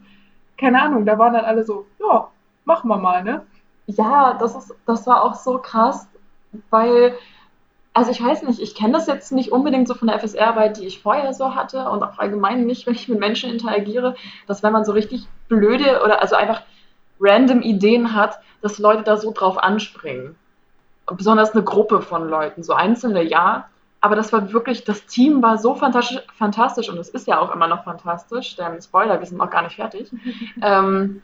Keine 0.57 0.81
Ahnung, 0.81 1.05
da 1.05 1.17
waren 1.17 1.33
dann 1.33 1.45
alle 1.45 1.63
so, 1.63 1.87
ja, 1.99 2.27
machen 2.65 2.89
wir 2.89 2.97
mal, 2.97 3.23
ne? 3.23 3.41
Ja, 3.87 4.35
das, 4.39 4.55
ist, 4.55 4.75
das 4.85 5.07
war 5.07 5.23
auch 5.23 5.33
so 5.33 5.57
krass, 5.57 6.07
weil, 6.69 7.15
also 7.99 8.11
ich 8.11 8.23
weiß 8.23 8.43
nicht, 8.43 8.59
ich 8.59 8.75
kenne 8.75 8.93
das 8.93 9.07
jetzt 9.07 9.31
nicht 9.31 9.51
unbedingt 9.51 9.87
so 9.87 9.93
von 9.93 10.07
der 10.07 10.19
FSR-Arbeit, 10.19 10.77
die 10.77 10.85
ich 10.85 11.01
vorher 11.01 11.33
so 11.33 11.53
hatte 11.53 11.89
und 11.89 12.01
auch 12.01 12.17
allgemein 12.17 12.65
nicht, 12.65 12.87
wenn 12.87 12.95
ich 12.95 13.07
mit 13.07 13.19
Menschen 13.19 13.51
interagiere, 13.51 14.15
dass 14.47 14.63
wenn 14.63 14.73
man 14.73 14.85
so 14.85 14.93
richtig 14.93 15.27
blöde 15.47 16.01
oder 16.03 16.21
also 16.21 16.35
einfach 16.35 16.61
random 17.19 17.61
Ideen 17.61 18.15
hat, 18.15 18.39
dass 18.61 18.79
Leute 18.79 19.03
da 19.03 19.17
so 19.17 19.31
drauf 19.31 19.57
anspringen 19.57 20.35
besonders 21.15 21.51
eine 21.51 21.63
Gruppe 21.63 22.01
von 22.01 22.29
Leuten, 22.29 22.63
so 22.63 22.73
einzelne 22.73 23.23
ja. 23.23 23.69
Aber 24.01 24.15
das 24.15 24.31
war 24.31 24.53
wirklich, 24.53 24.85
das 24.85 25.05
Team 25.07 25.41
war 25.41 25.57
so 25.57 25.75
fantastisch, 25.75 26.21
fantastisch 26.37 26.89
und 26.89 26.97
es 26.97 27.09
ist 27.09 27.27
ja 27.27 27.39
auch 27.39 27.53
immer 27.53 27.67
noch 27.67 27.83
fantastisch, 27.83 28.55
denn 28.55 28.81
Spoiler, 28.81 29.19
wir 29.19 29.25
sind 29.25 29.37
noch 29.37 29.49
gar 29.49 29.63
nicht 29.63 29.75
fertig. 29.75 30.09
ähm, 30.61 31.21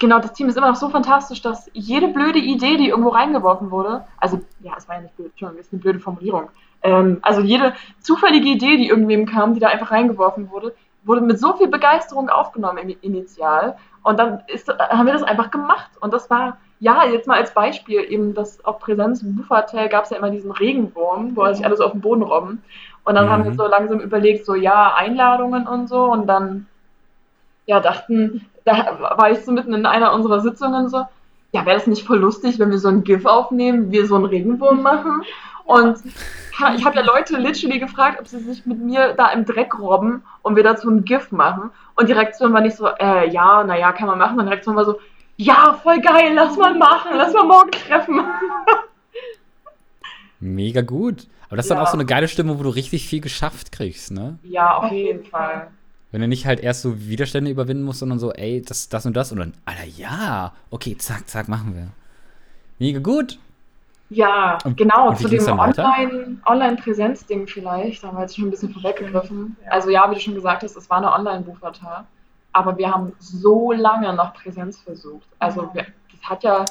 genau, 0.00 0.18
das 0.18 0.32
Team 0.32 0.48
ist 0.48 0.56
immer 0.56 0.68
noch 0.68 0.76
so 0.76 0.88
fantastisch, 0.88 1.40
dass 1.42 1.70
jede 1.72 2.08
blöde 2.08 2.40
Idee, 2.40 2.76
die 2.76 2.88
irgendwo 2.88 3.10
reingeworfen 3.10 3.70
wurde, 3.70 4.04
also 4.18 4.40
ja, 4.60 4.72
es 4.76 4.88
war 4.88 4.96
ja 4.96 5.02
nicht 5.02 5.16
blöd, 5.16 5.32
schon, 5.36 5.56
ist 5.56 5.72
eine 5.72 5.80
blöde 5.80 6.00
Formulierung. 6.00 6.50
Ähm, 6.82 7.18
also 7.22 7.40
jede 7.40 7.74
zufällige 8.00 8.48
Idee, 8.48 8.76
die 8.76 8.88
irgendwem 8.88 9.26
kam, 9.26 9.54
die 9.54 9.60
da 9.60 9.68
einfach 9.68 9.92
reingeworfen 9.92 10.50
wurde, 10.50 10.74
wurde 11.04 11.20
mit 11.20 11.38
so 11.38 11.52
viel 11.54 11.68
Begeisterung 11.68 12.28
aufgenommen 12.28 12.90
initial. 13.00 13.76
Und 14.02 14.18
dann 14.18 14.42
ist, 14.48 14.68
haben 14.68 15.06
wir 15.06 15.12
das 15.12 15.22
einfach 15.22 15.50
gemacht. 15.50 15.90
Und 16.00 16.12
das 16.12 16.28
war 16.30 16.56
ja, 16.78 17.04
jetzt 17.04 17.26
mal 17.26 17.36
als 17.36 17.52
Beispiel, 17.52 18.00
eben 18.00 18.32
das 18.34 18.64
auf 18.64 18.78
Präsenz 18.78 19.22
im 19.22 19.36
Buchhotel 19.36 19.88
gab 19.88 20.04
es 20.04 20.10
ja 20.10 20.16
immer 20.16 20.30
diesen 20.30 20.50
Regenwurm, 20.50 21.36
wo 21.36 21.46
sich 21.52 21.64
alles 21.64 21.80
auf 21.80 21.92
den 21.92 22.00
Boden 22.00 22.22
robben. 22.22 22.62
Und 23.04 23.14
dann 23.14 23.26
mhm. 23.26 23.30
haben 23.30 23.44
wir 23.44 23.54
so 23.54 23.66
langsam 23.66 24.00
überlegt, 24.00 24.46
so 24.46 24.54
ja, 24.54 24.94
Einladungen 24.94 25.66
und 25.66 25.88
so. 25.88 26.04
Und 26.04 26.26
dann, 26.26 26.66
ja, 27.70 27.78
dachten, 27.78 28.46
da 28.64 29.14
war 29.16 29.30
ich 29.30 29.44
so 29.44 29.52
mitten 29.52 29.72
in 29.72 29.86
einer 29.86 30.12
unserer 30.12 30.40
Sitzungen 30.40 30.88
so, 30.88 31.04
ja, 31.52 31.64
wäre 31.64 31.78
das 31.78 31.86
nicht 31.86 32.04
voll 32.04 32.18
lustig, 32.18 32.58
wenn 32.58 32.72
wir 32.72 32.80
so 32.80 32.88
ein 32.88 33.04
GIF 33.04 33.26
aufnehmen, 33.26 33.92
wir 33.92 34.06
so 34.06 34.16
einen 34.16 34.24
Regenwurm 34.24 34.82
machen? 34.82 35.22
Und 35.64 35.98
ich 36.04 36.84
habe 36.84 36.96
ja 36.96 37.02
Leute 37.02 37.36
literally 37.36 37.78
gefragt, 37.78 38.18
ob 38.18 38.26
sie 38.26 38.40
sich 38.40 38.66
mit 38.66 38.80
mir 38.80 39.14
da 39.16 39.28
im 39.28 39.44
Dreck 39.44 39.78
robben 39.78 40.24
und 40.42 40.56
wir 40.56 40.64
dazu 40.64 40.90
ein 40.90 41.04
GIF 41.04 41.30
machen. 41.30 41.70
Und 41.94 42.08
die 42.08 42.12
Reaktion 42.12 42.52
war 42.52 42.60
nicht 42.60 42.76
so, 42.76 42.88
äh, 42.88 43.30
ja, 43.30 43.62
naja, 43.62 43.92
kann 43.92 44.08
man 44.08 44.18
machen. 44.18 44.40
Und 44.40 44.46
die 44.46 44.50
Reaktion 44.50 44.74
war 44.74 44.84
so, 44.84 44.98
ja, 45.36 45.78
voll 45.80 46.00
geil, 46.00 46.32
lass 46.34 46.56
mal 46.56 46.74
machen, 46.74 47.12
lass 47.14 47.32
mal 47.32 47.44
morgen 47.44 47.70
treffen. 47.70 48.20
Mega 50.40 50.80
gut. 50.80 51.28
Aber 51.46 51.56
das 51.56 51.66
ist 51.66 51.70
ja. 51.70 51.76
dann 51.76 51.84
auch 51.84 51.90
so 51.90 51.96
eine 51.96 52.06
geile 52.06 52.26
Stimme, 52.26 52.58
wo 52.58 52.64
du 52.64 52.70
richtig 52.70 53.06
viel 53.06 53.20
geschafft 53.20 53.70
kriegst, 53.70 54.10
ne? 54.10 54.40
Ja, 54.42 54.76
auf 54.76 54.90
jeden 54.90 55.24
Fall. 55.24 55.68
Wenn 56.12 56.20
du 56.20 56.28
nicht 56.28 56.46
halt 56.46 56.60
erst 56.60 56.82
so 56.82 57.00
Widerstände 57.00 57.50
überwinden 57.50 57.84
musst, 57.84 58.00
sondern 58.00 58.18
so, 58.18 58.32
ey, 58.32 58.62
das, 58.62 58.88
das 58.88 59.06
und 59.06 59.16
das 59.16 59.30
und 59.32 59.38
dann, 59.38 59.54
Alter, 59.64 59.84
ja, 59.84 60.52
okay, 60.70 60.96
zack, 60.98 61.28
zack, 61.28 61.48
machen 61.48 61.74
wir. 61.74 61.88
Mega 62.78 62.98
gut. 62.98 63.38
Ja, 64.08 64.58
und, 64.64 64.76
genau, 64.76 65.10
und 65.10 65.18
zu 65.18 65.28
dem 65.28 65.46
Online-Präsenz-Ding 66.44 67.38
Online 67.38 67.46
vielleicht, 67.46 68.02
da 68.02 68.08
haben 68.08 68.16
wir 68.16 68.22
jetzt 68.22 68.34
schon 68.34 68.46
ein 68.46 68.50
bisschen 68.50 68.72
vorweggegriffen. 68.72 69.56
Ja. 69.64 69.70
Also 69.70 69.90
ja, 69.90 70.10
wie 70.10 70.14
du 70.16 70.20
schon 70.20 70.34
gesagt 70.34 70.64
hast, 70.64 70.76
es 70.76 70.90
war 70.90 70.96
eine 70.98 71.12
Online-Buchvertar 71.12 72.06
aber 72.52 72.76
wir 72.76 72.90
haben 72.90 73.12
so 73.18 73.72
lange 73.72 74.12
noch 74.14 74.34
Präsenz 74.34 74.80
versucht. 74.80 75.26
Also 75.38 75.70
wir, 75.72 75.86
das 76.10 76.22
hat 76.28 76.42
ja, 76.42 76.64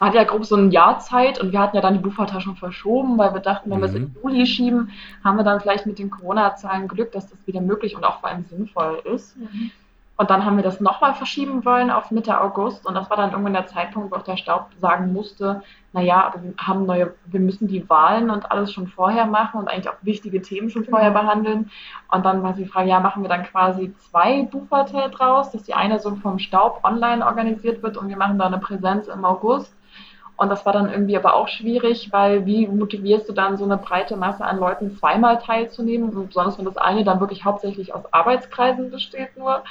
hat 0.00 0.14
ja 0.14 0.24
grob 0.24 0.44
so 0.44 0.56
ein 0.56 0.70
Jahr 0.70 0.98
Zeit 0.98 1.40
und 1.40 1.52
wir 1.52 1.60
hatten 1.60 1.76
ja 1.76 1.82
dann 1.82 2.02
die 2.02 2.40
schon 2.40 2.56
verschoben, 2.56 3.16
weil 3.18 3.32
wir 3.32 3.40
dachten, 3.40 3.70
wenn 3.70 3.78
mhm. 3.78 3.82
wir 3.82 3.88
es 3.88 3.94
in 3.94 4.16
Juli 4.22 4.46
schieben, 4.46 4.90
haben 5.22 5.36
wir 5.36 5.44
dann 5.44 5.60
vielleicht 5.60 5.86
mit 5.86 5.98
den 5.98 6.10
Corona-Zahlen 6.10 6.88
Glück, 6.88 7.12
dass 7.12 7.28
das 7.28 7.46
wieder 7.46 7.60
möglich 7.60 7.96
und 7.96 8.04
auch 8.04 8.20
vor 8.20 8.28
allem 8.28 8.44
sinnvoll 8.44 9.00
ist. 9.04 9.36
Mhm. 9.36 9.70
Und 10.16 10.30
dann 10.30 10.44
haben 10.44 10.56
wir 10.56 10.62
das 10.62 10.80
nochmal 10.80 11.14
verschieben 11.14 11.64
wollen 11.64 11.90
auf 11.90 12.12
Mitte 12.12 12.40
August 12.40 12.86
und 12.86 12.94
das 12.94 13.10
war 13.10 13.16
dann 13.16 13.32
irgendwann 13.32 13.54
der 13.54 13.66
Zeitpunkt, 13.66 14.12
wo 14.12 14.16
auch 14.16 14.22
der 14.22 14.36
Staub 14.36 14.68
sagen 14.78 15.12
musste, 15.12 15.62
naja, 15.92 16.32
wir 16.40 16.54
haben 16.56 16.86
neue, 16.86 17.14
wir 17.26 17.40
müssen 17.40 17.66
die 17.66 17.88
Wahlen 17.88 18.30
und 18.30 18.50
alles 18.50 18.72
schon 18.72 18.86
vorher 18.86 19.26
machen 19.26 19.58
und 19.58 19.68
eigentlich 19.68 19.88
auch 19.88 19.96
wichtige 20.02 20.40
Themen 20.40 20.70
schon 20.70 20.84
vorher 20.84 21.10
genau. 21.10 21.22
behandeln. 21.22 21.70
Und 22.12 22.24
dann 22.24 22.44
war 22.44 22.52
die 22.52 22.66
Frage, 22.66 22.90
ja, 22.90 23.00
machen 23.00 23.22
wir 23.22 23.28
dann 23.28 23.42
quasi 23.42 23.92
zwei 24.10 24.42
Buchverträge 24.42 25.10
draus, 25.10 25.50
dass 25.50 25.64
die 25.64 25.74
eine 25.74 25.98
so 25.98 26.14
vom 26.16 26.38
Staub 26.38 26.80
online 26.84 27.26
organisiert 27.26 27.82
wird 27.82 27.96
und 27.96 28.08
wir 28.08 28.16
machen 28.16 28.38
da 28.38 28.46
eine 28.46 28.58
Präsenz 28.58 29.08
im 29.08 29.24
August. 29.24 29.74
Und 30.36 30.48
das 30.48 30.66
war 30.66 30.72
dann 30.72 30.90
irgendwie 30.90 31.16
aber 31.16 31.34
auch 31.34 31.46
schwierig, 31.46 32.12
weil 32.12 32.44
wie 32.44 32.66
motivierst 32.66 33.28
du 33.28 33.32
dann 33.32 33.56
so 33.56 33.64
eine 33.64 33.76
breite 33.76 34.16
Masse 34.16 34.44
an 34.44 34.58
Leuten 34.58 34.96
zweimal 34.96 35.38
teilzunehmen? 35.38 36.10
Und 36.10 36.28
besonders 36.28 36.58
wenn 36.58 36.64
das 36.64 36.76
eine 36.76 37.04
dann 37.04 37.20
wirklich 37.20 37.44
hauptsächlich 37.44 37.94
aus 37.94 38.12
Arbeitskreisen 38.12 38.90
besteht 38.90 39.36
nur. 39.36 39.62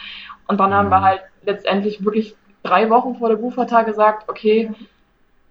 Und 0.47 0.59
dann 0.59 0.73
haben 0.73 0.89
wir 0.89 0.99
mhm. 0.99 1.03
halt 1.03 1.21
letztendlich 1.43 2.05
wirklich 2.05 2.35
drei 2.63 2.89
Wochen 2.89 3.15
vor 3.17 3.29
der 3.29 3.35
Buchvertag 3.35 3.85
gesagt, 3.87 4.29
okay, 4.29 4.71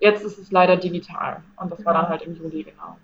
jetzt 0.01 0.25
ist 0.25 0.39
es 0.39 0.51
leider 0.51 0.77
digital. 0.77 1.43
Und 1.57 1.71
das 1.71 1.85
war 1.85 1.93
dann 1.93 2.09
halt 2.09 2.23
im 2.23 2.35
Juli, 2.35 2.65
genau. 2.65 2.97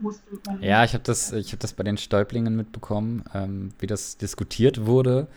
Ja, 0.61 0.84
ich 0.84 0.94
habe 0.94 1.04
das, 1.04 1.32
hab 1.32 1.61
das 1.61 1.72
bei 1.74 1.84
den 1.84 1.98
Stäublingen 1.98 2.56
mitbekommen, 2.56 3.24
ähm, 3.34 3.70
wie 3.78 3.86
das 3.86 4.16
diskutiert 4.16 4.86
wurde. 4.86 5.28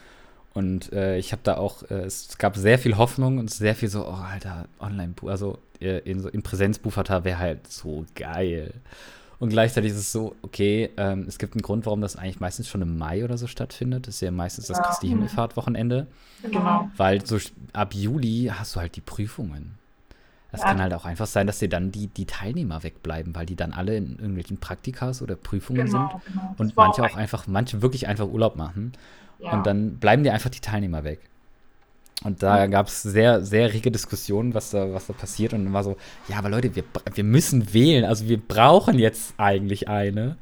Und 0.53 0.91
äh, 0.91 1.17
ich 1.17 1.31
habe 1.31 1.41
da 1.43 1.57
auch, 1.57 1.83
äh, 1.83 2.05
es 2.05 2.37
gab 2.37 2.55
sehr 2.55 2.79
viel 2.79 2.97
Hoffnung 2.97 3.37
und 3.37 3.51
sehr 3.51 3.75
viel 3.75 3.89
so, 3.89 4.05
oh, 4.05 4.25
Alter, 4.31 4.65
online 4.79 5.13
also 5.27 5.59
in, 5.81 6.25
in 6.27 6.41
Präsenzbuchvertar 6.43 7.23
wäre 7.23 7.39
halt 7.39 7.67
so 7.67 8.05
geil. 8.15 8.73
Und 9.39 9.49
gleichzeitig 9.49 9.91
ist 9.91 9.97
es 9.97 10.11
so, 10.11 10.35
okay, 10.43 10.91
ähm, 10.97 11.25
es 11.27 11.39
gibt 11.39 11.55
einen 11.55 11.63
Grund, 11.63 11.87
warum 11.87 11.99
das 11.99 12.15
eigentlich 12.15 12.39
meistens 12.39 12.67
schon 12.67 12.83
im 12.83 12.99
Mai 12.99 13.23
oder 13.23 13.39
so 13.39 13.47
stattfindet. 13.47 14.07
Das 14.07 14.15
ist 14.15 14.21
ja 14.21 14.29
meistens 14.29 14.67
das 14.67 14.79
Christi 14.79 15.07
Himmelfahrt-Wochenende. 15.07 16.05
Genau. 16.43 16.91
Weil 16.95 17.25
so 17.25 17.39
ab 17.73 17.95
Juli 17.95 18.51
hast 18.53 18.75
du 18.75 18.79
halt 18.81 18.95
die 18.95 19.01
Prüfungen. 19.01 19.79
Das 20.51 20.61
ja. 20.61 20.67
kann 20.67 20.79
halt 20.79 20.93
auch 20.93 21.05
einfach 21.05 21.25
sein, 21.25 21.47
dass 21.47 21.57
dir 21.57 21.69
dann 21.69 21.91
die, 21.91 22.05
die 22.05 22.25
Teilnehmer 22.25 22.83
wegbleiben, 22.83 23.33
weil 23.33 23.47
die 23.47 23.55
dann 23.55 23.73
alle 23.73 23.97
in 23.97 24.11
irgendwelchen 24.11 24.57
Praktikas 24.57 25.23
oder 25.23 25.35
Prüfungen 25.35 25.87
genau, 25.87 26.09
sind. 26.09 26.33
Genau. 26.33 26.55
Und 26.59 26.75
manche 26.75 27.03
auch 27.03 27.15
einfach, 27.15 27.47
manche 27.47 27.81
wirklich 27.81 28.07
einfach 28.07 28.27
Urlaub 28.27 28.57
machen. 28.57 28.91
Ja. 29.39 29.53
Und 29.53 29.65
dann 29.65 29.95
bleiben 29.95 30.23
dir 30.23 30.33
einfach 30.33 30.51
die 30.51 30.59
Teilnehmer 30.59 31.03
weg. 31.03 31.19
Und 32.23 32.43
da 32.43 32.67
gab 32.67 32.87
es 32.87 33.01
sehr, 33.01 33.43
sehr 33.43 33.73
rege 33.73 33.89
Diskussionen, 33.89 34.53
was 34.53 34.69
da, 34.69 34.93
was 34.93 35.07
da 35.07 35.13
passiert. 35.13 35.53
Und 35.53 35.65
dann 35.65 35.73
war 35.73 35.83
so, 35.83 35.97
ja, 36.27 36.37
aber 36.37 36.49
Leute, 36.49 36.75
wir, 36.75 36.83
wir 37.15 37.23
müssen 37.23 37.73
wählen. 37.73 38.05
Also 38.05 38.27
wir 38.27 38.37
brauchen 38.37 38.99
jetzt 38.99 39.33
eigentlich 39.37 39.87
eine. 39.87 40.37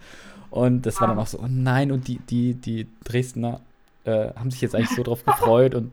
Und 0.50 0.86
das 0.86 1.00
war 1.00 1.08
dann 1.08 1.20
auch 1.20 1.28
so, 1.28 1.40
oh 1.40 1.48
nein, 1.48 1.92
und 1.92 2.08
die, 2.08 2.20
die, 2.20 2.56
die 2.56 2.88
Dresdner 3.06 3.62
äh, 4.04 4.34
haben 4.36 4.52
sich 4.52 4.62
jetzt 4.62 4.76
eigentlich 4.76 4.96
so 4.96 5.04
drauf 5.04 5.24
gefreut 5.24 5.76
und 5.76 5.92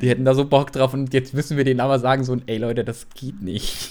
die 0.00 0.08
hätten 0.08 0.24
da 0.24 0.34
so 0.34 0.44
Bock 0.44 0.72
drauf 0.72 0.94
und 0.94 1.12
jetzt 1.12 1.34
müssen 1.34 1.56
wir 1.56 1.64
denen 1.64 1.80
aber 1.80 1.98
sagen, 1.98 2.24
so, 2.24 2.36
ey 2.46 2.58
Leute, 2.58 2.84
das 2.84 3.08
geht 3.10 3.42
nicht. 3.42 3.90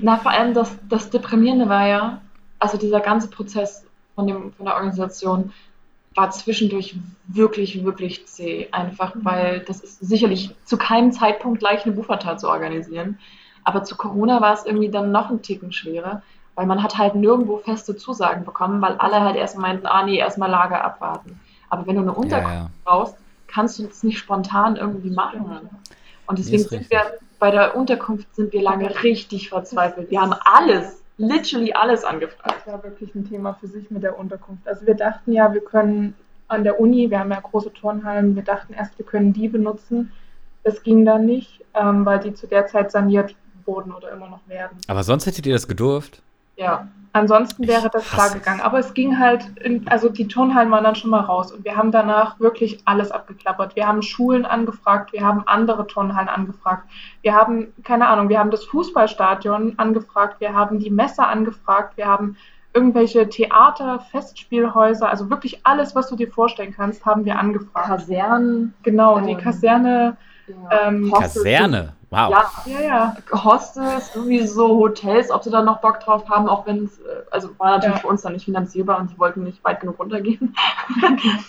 Na, 0.00 0.18
vor 0.18 0.32
allem 0.32 0.54
das, 0.54 0.76
das 0.88 1.10
Deprimierende 1.10 1.68
war 1.68 1.88
ja, 1.88 2.20
also 2.58 2.78
dieser 2.78 3.00
ganze 3.00 3.28
Prozess 3.28 3.84
von, 4.14 4.26
dem, 4.26 4.52
von 4.52 4.66
der 4.66 4.74
Organisation 4.74 5.52
war 6.16 6.30
zwischendurch 6.30 6.96
wirklich, 7.28 7.84
wirklich 7.84 8.26
zäh. 8.26 8.68
Einfach, 8.72 9.12
weil 9.16 9.60
das 9.60 9.80
ist 9.80 10.00
sicherlich 10.00 10.54
zu 10.64 10.76
keinem 10.76 11.12
Zeitpunkt 11.12 11.62
leicht, 11.62 11.84
eine 11.84 11.94
Buffertat 11.94 12.40
zu 12.40 12.48
organisieren. 12.48 13.18
Aber 13.64 13.84
zu 13.84 13.96
Corona 13.96 14.40
war 14.40 14.54
es 14.54 14.64
irgendwie 14.64 14.88
dann 14.88 15.12
noch 15.12 15.30
ein 15.30 15.42
Ticken 15.42 15.72
schwerer, 15.72 16.22
weil 16.54 16.66
man 16.66 16.82
hat 16.82 16.96
halt 16.96 17.14
nirgendwo 17.14 17.58
feste 17.58 17.96
Zusagen 17.96 18.44
bekommen, 18.44 18.80
weil 18.80 18.94
alle 18.94 19.20
halt 19.20 19.36
erstmal 19.36 19.72
meinten, 19.72 19.86
ah 19.86 20.04
nee, 20.04 20.18
erstmal 20.18 20.50
Lager 20.50 20.82
abwarten. 20.82 21.40
Aber 21.68 21.86
wenn 21.86 21.96
du 21.96 22.02
eine 22.02 22.14
Unterkunft 22.14 22.54
ja, 22.54 22.62
ja. 22.62 22.70
brauchst, 22.84 23.16
kannst 23.46 23.78
du 23.78 23.84
das 23.84 24.02
nicht 24.02 24.18
spontan 24.18 24.76
irgendwie 24.76 25.10
machen. 25.10 25.68
Und 26.26 26.38
deswegen 26.38 26.62
sind 26.62 26.90
wir 26.90 27.18
bei 27.38 27.50
der 27.50 27.76
Unterkunft 27.76 28.34
sind 28.34 28.52
wir 28.52 28.62
lange 28.62 29.02
richtig 29.02 29.50
verzweifelt. 29.50 30.10
Wir 30.10 30.20
haben 30.20 30.34
alles, 30.44 31.02
literally 31.18 31.72
alles 31.72 32.04
angefragt. 32.04 32.62
Das 32.64 32.72
war 32.72 32.82
wirklich 32.82 33.14
ein 33.14 33.28
Thema 33.28 33.54
für 33.54 33.66
sich 33.66 33.90
mit 33.90 34.02
der 34.02 34.18
Unterkunft. 34.18 34.66
Also 34.68 34.86
wir 34.86 34.94
dachten 34.94 35.32
ja, 35.32 35.52
wir 35.52 35.62
können 35.62 36.14
an 36.48 36.64
der 36.64 36.78
Uni, 36.80 37.10
wir 37.10 37.18
haben 37.18 37.30
ja 37.30 37.40
große 37.40 37.72
Turnhallen, 37.72 38.36
wir 38.36 38.42
dachten 38.42 38.74
erst, 38.74 38.98
wir 38.98 39.06
können 39.06 39.32
die 39.32 39.48
benutzen. 39.48 40.12
Das 40.62 40.82
ging 40.82 41.04
dann 41.04 41.26
nicht, 41.26 41.64
ähm, 41.74 42.04
weil 42.04 42.20
die 42.20 42.34
zu 42.34 42.46
der 42.46 42.66
Zeit 42.66 42.90
saniert 42.90 43.34
wurden 43.64 43.92
oder 43.92 44.12
immer 44.12 44.28
noch 44.28 44.46
werden. 44.48 44.78
Aber 44.88 45.02
sonst 45.02 45.26
hättet 45.26 45.46
ihr 45.46 45.52
das 45.52 45.68
gedurft? 45.68 46.22
Ja, 46.56 46.88
ansonsten 47.12 47.66
wäre 47.66 47.88
das 47.90 48.10
klar 48.10 48.30
gegangen. 48.30 48.60
Aber 48.60 48.78
es 48.78 48.94
ging 48.94 49.18
halt, 49.18 49.46
in, 49.58 49.86
also 49.88 50.08
die 50.08 50.26
Turnhallen 50.26 50.70
waren 50.70 50.84
dann 50.84 50.94
schon 50.94 51.10
mal 51.10 51.20
raus 51.20 51.52
und 51.52 51.64
wir 51.64 51.76
haben 51.76 51.92
danach 51.92 52.40
wirklich 52.40 52.80
alles 52.84 53.10
abgeklappert. 53.10 53.76
Wir 53.76 53.86
haben 53.86 54.02
Schulen 54.02 54.44
angefragt, 54.44 55.12
wir 55.12 55.22
haben 55.22 55.42
andere 55.46 55.86
Turnhallen 55.86 56.28
angefragt, 56.28 56.88
wir 57.22 57.34
haben, 57.34 57.72
keine 57.84 58.08
Ahnung, 58.08 58.28
wir 58.28 58.38
haben 58.38 58.50
das 58.50 58.64
Fußballstadion 58.64 59.74
angefragt, 59.78 60.40
wir 60.40 60.54
haben 60.54 60.78
die 60.78 60.90
Messe 60.90 61.24
angefragt, 61.24 61.96
wir 61.96 62.06
haben 62.06 62.36
irgendwelche 62.76 63.26
Theater, 63.28 64.00
Festspielhäuser, 64.10 65.08
also 65.08 65.30
wirklich 65.30 65.60
alles, 65.64 65.94
was 65.94 66.08
du 66.08 66.16
dir 66.16 66.30
vorstellen 66.30 66.74
kannst, 66.76 67.06
haben 67.06 67.24
wir 67.24 67.38
angefragt. 67.38 67.86
Kasernen. 67.86 68.74
Genau, 68.82 69.18
die 69.20 69.32
ähm, 69.32 69.38
Kaserne. 69.38 70.16
Ja. 70.46 70.88
Ähm, 70.88 71.10
Kaserne? 71.10 71.95
Wow. 72.10 72.30
Ja, 72.30 72.50
ja, 72.66 72.80
ja. 72.80 73.16
Hostels, 73.32 74.12
sowieso 74.12 74.68
Hotels, 74.78 75.30
ob 75.30 75.42
sie 75.42 75.50
da 75.50 75.62
noch 75.62 75.80
Bock 75.80 76.00
drauf 76.00 76.28
haben, 76.28 76.48
auch 76.48 76.66
wenn 76.66 76.84
es, 76.84 76.98
äh, 77.00 77.24
also 77.30 77.50
war 77.58 77.72
natürlich 77.72 77.96
ja. 77.96 78.00
für 78.02 78.08
uns 78.08 78.22
dann 78.22 78.34
nicht 78.34 78.44
finanzierbar 78.44 79.00
und 79.00 79.10
sie 79.10 79.18
wollten 79.18 79.42
nicht 79.42 79.62
weit 79.64 79.80
genug 79.80 79.98
runtergehen. 79.98 80.54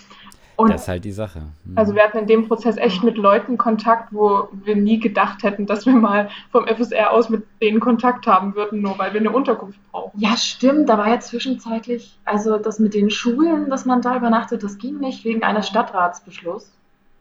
Und 0.58 0.72
das 0.72 0.82
ist 0.82 0.88
halt 0.88 1.04
die 1.04 1.12
Sache. 1.12 1.42
Mhm. 1.64 1.78
Also 1.78 1.94
wir 1.94 2.02
hatten 2.02 2.18
in 2.18 2.26
dem 2.26 2.48
Prozess 2.48 2.78
echt 2.78 3.04
mit 3.04 3.16
Leuten 3.16 3.56
Kontakt, 3.58 4.12
wo 4.12 4.48
wir 4.50 4.74
nie 4.74 4.98
gedacht 4.98 5.44
hätten, 5.44 5.66
dass 5.66 5.86
wir 5.86 5.92
mal 5.92 6.30
vom 6.50 6.66
FSR 6.66 7.12
aus 7.12 7.28
mit 7.28 7.44
denen 7.62 7.78
Kontakt 7.78 8.26
haben 8.26 8.56
würden, 8.56 8.82
nur 8.82 8.98
weil 8.98 9.12
wir 9.12 9.20
eine 9.20 9.30
Unterkunft 9.30 9.78
brauchen. 9.92 10.18
Ja, 10.18 10.36
stimmt. 10.36 10.88
Da 10.88 10.98
war 10.98 11.08
ja 11.08 11.20
zwischenzeitlich, 11.20 12.18
also 12.24 12.58
das 12.58 12.80
mit 12.80 12.92
den 12.92 13.08
Schulen, 13.08 13.70
dass 13.70 13.84
man 13.84 14.02
da 14.02 14.16
übernachtet, 14.16 14.64
das 14.64 14.78
ging 14.78 14.98
nicht 14.98 15.24
wegen 15.24 15.44
eines 15.44 15.68
Stadtratsbeschluss 15.68 16.72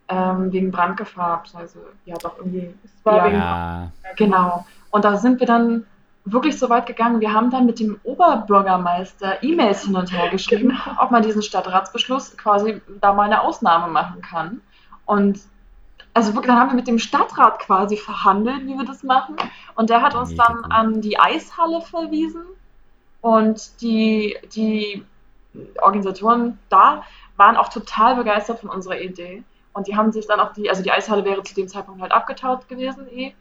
ähm, 0.09 0.51
wegen 0.51 0.71
Brandgefahr. 0.71 1.43
Also 1.53 1.79
ja, 2.05 2.15
doch 2.15 2.37
irgendwie. 2.37 2.73
Es 2.83 3.05
war 3.05 3.17
ja. 3.17 3.25
wegen, 3.25 3.91
genau. 4.15 4.65
Und 4.91 5.05
da 5.05 5.17
sind 5.17 5.39
wir 5.39 5.47
dann 5.47 5.85
wirklich 6.25 6.57
so 6.59 6.69
weit 6.69 6.85
gegangen. 6.85 7.21
Wir 7.21 7.33
haben 7.33 7.49
dann 7.49 7.65
mit 7.65 7.79
dem 7.79 7.99
Oberbürgermeister 8.03 9.43
E-Mails 9.43 9.85
hin 9.85 9.95
und 9.95 10.11
her 10.11 10.29
geschrieben, 10.31 10.69
genau. 10.69 11.01
ob 11.01 11.11
man 11.11 11.23
diesen 11.23 11.41
Stadtratsbeschluss 11.41 12.37
quasi 12.37 12.81
da 13.01 13.13
mal 13.13 13.23
eine 13.23 13.41
Ausnahme 13.41 13.91
machen 13.91 14.21
kann. 14.21 14.61
Und 15.05 15.39
also 16.13 16.33
wirklich, 16.33 16.51
dann 16.51 16.59
haben 16.59 16.71
wir 16.71 16.75
mit 16.75 16.87
dem 16.87 16.99
Stadtrat 16.99 17.59
quasi 17.59 17.95
verhandelt, 17.95 18.65
wie 18.65 18.75
wir 18.75 18.85
das 18.85 19.03
machen. 19.03 19.35
Und 19.75 19.89
der 19.89 20.01
hat 20.01 20.15
uns 20.15 20.35
dann 20.35 20.65
an 20.65 21.01
die 21.01 21.19
Eishalle 21.19 21.81
verwiesen. 21.81 22.41
Und 23.21 23.81
die, 23.81 24.35
die 24.55 25.05
Organisatoren 25.81 26.59
da 26.69 27.03
waren 27.35 27.55
auch 27.55 27.69
total 27.69 28.15
begeistert 28.15 28.59
von 28.59 28.69
unserer 28.69 28.99
Idee. 28.99 29.43
Und 29.77 29.87
die 29.87 29.95
haben 29.95 30.11
sich 30.11 30.25
dann 30.25 30.39
auch 30.39 30.53
die, 30.53 30.71
also 30.71 30.81
die 30.81 30.91
Eishalle 30.91 31.23
wäre 31.23 31.43
zu 31.43 31.53
dem 31.53 31.67
Zeitpunkt 31.67 32.01
halt 32.01 32.11
abgetaut 32.11 32.67
gewesen 32.67 33.07
eh. 33.11 33.35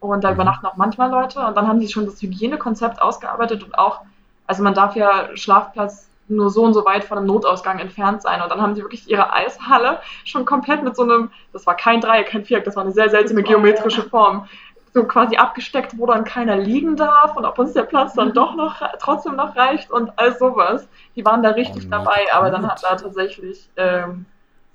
Und 0.00 0.24
da 0.24 0.30
mhm. 0.30 0.36
übernachten 0.36 0.64
auch 0.64 0.76
manchmal 0.76 1.10
Leute. 1.10 1.40
Und 1.40 1.54
dann 1.54 1.68
haben 1.68 1.80
die 1.80 1.88
schon 1.88 2.06
das 2.06 2.20
Hygienekonzept 2.22 3.02
ausgearbeitet 3.02 3.62
und 3.62 3.78
auch, 3.78 4.00
also 4.46 4.62
man 4.62 4.72
darf 4.72 4.96
ja 4.96 5.28
Schlafplatz 5.36 6.08
nur 6.28 6.48
so 6.48 6.64
und 6.64 6.72
so 6.72 6.86
weit 6.86 7.04
von 7.04 7.18
einem 7.18 7.26
Notausgang 7.26 7.78
entfernt 7.78 8.22
sein. 8.22 8.40
Und 8.40 8.50
dann 8.50 8.62
haben 8.62 8.74
sie 8.74 8.80
wirklich 8.80 9.06
ihre 9.10 9.34
Eishalle 9.34 10.00
schon 10.24 10.46
komplett 10.46 10.82
mit 10.82 10.96
so 10.96 11.02
einem, 11.02 11.30
das 11.52 11.66
war 11.66 11.76
kein 11.76 12.00
Dreieck, 12.00 12.28
kein 12.28 12.46
Viereck, 12.46 12.64
das 12.64 12.74
war 12.74 12.84
eine 12.84 12.92
sehr 12.92 13.10
seltsame 13.10 13.42
geometrische 13.42 14.04
Form, 14.04 14.48
so 14.94 15.04
quasi 15.04 15.36
abgesteckt, 15.36 15.98
wo 15.98 16.06
dann 16.06 16.24
keiner 16.24 16.56
liegen 16.56 16.96
darf 16.96 17.36
und 17.36 17.44
ob 17.44 17.58
uns 17.58 17.74
der 17.74 17.82
Platz 17.82 18.14
dann 18.14 18.28
mhm. 18.28 18.34
doch 18.34 18.54
noch 18.54 18.80
trotzdem 18.98 19.36
noch 19.36 19.56
reicht 19.56 19.90
und 19.90 20.18
all 20.18 20.34
sowas. 20.38 20.88
Die 21.16 21.24
waren 21.26 21.42
da 21.42 21.50
richtig 21.50 21.84
oh, 21.86 21.90
dabei, 21.90 22.32
aber 22.32 22.50
dann 22.50 22.66
hat 22.66 22.82
da 22.82 22.96
tatsächlich 22.96 23.68
ähm, 23.76 24.24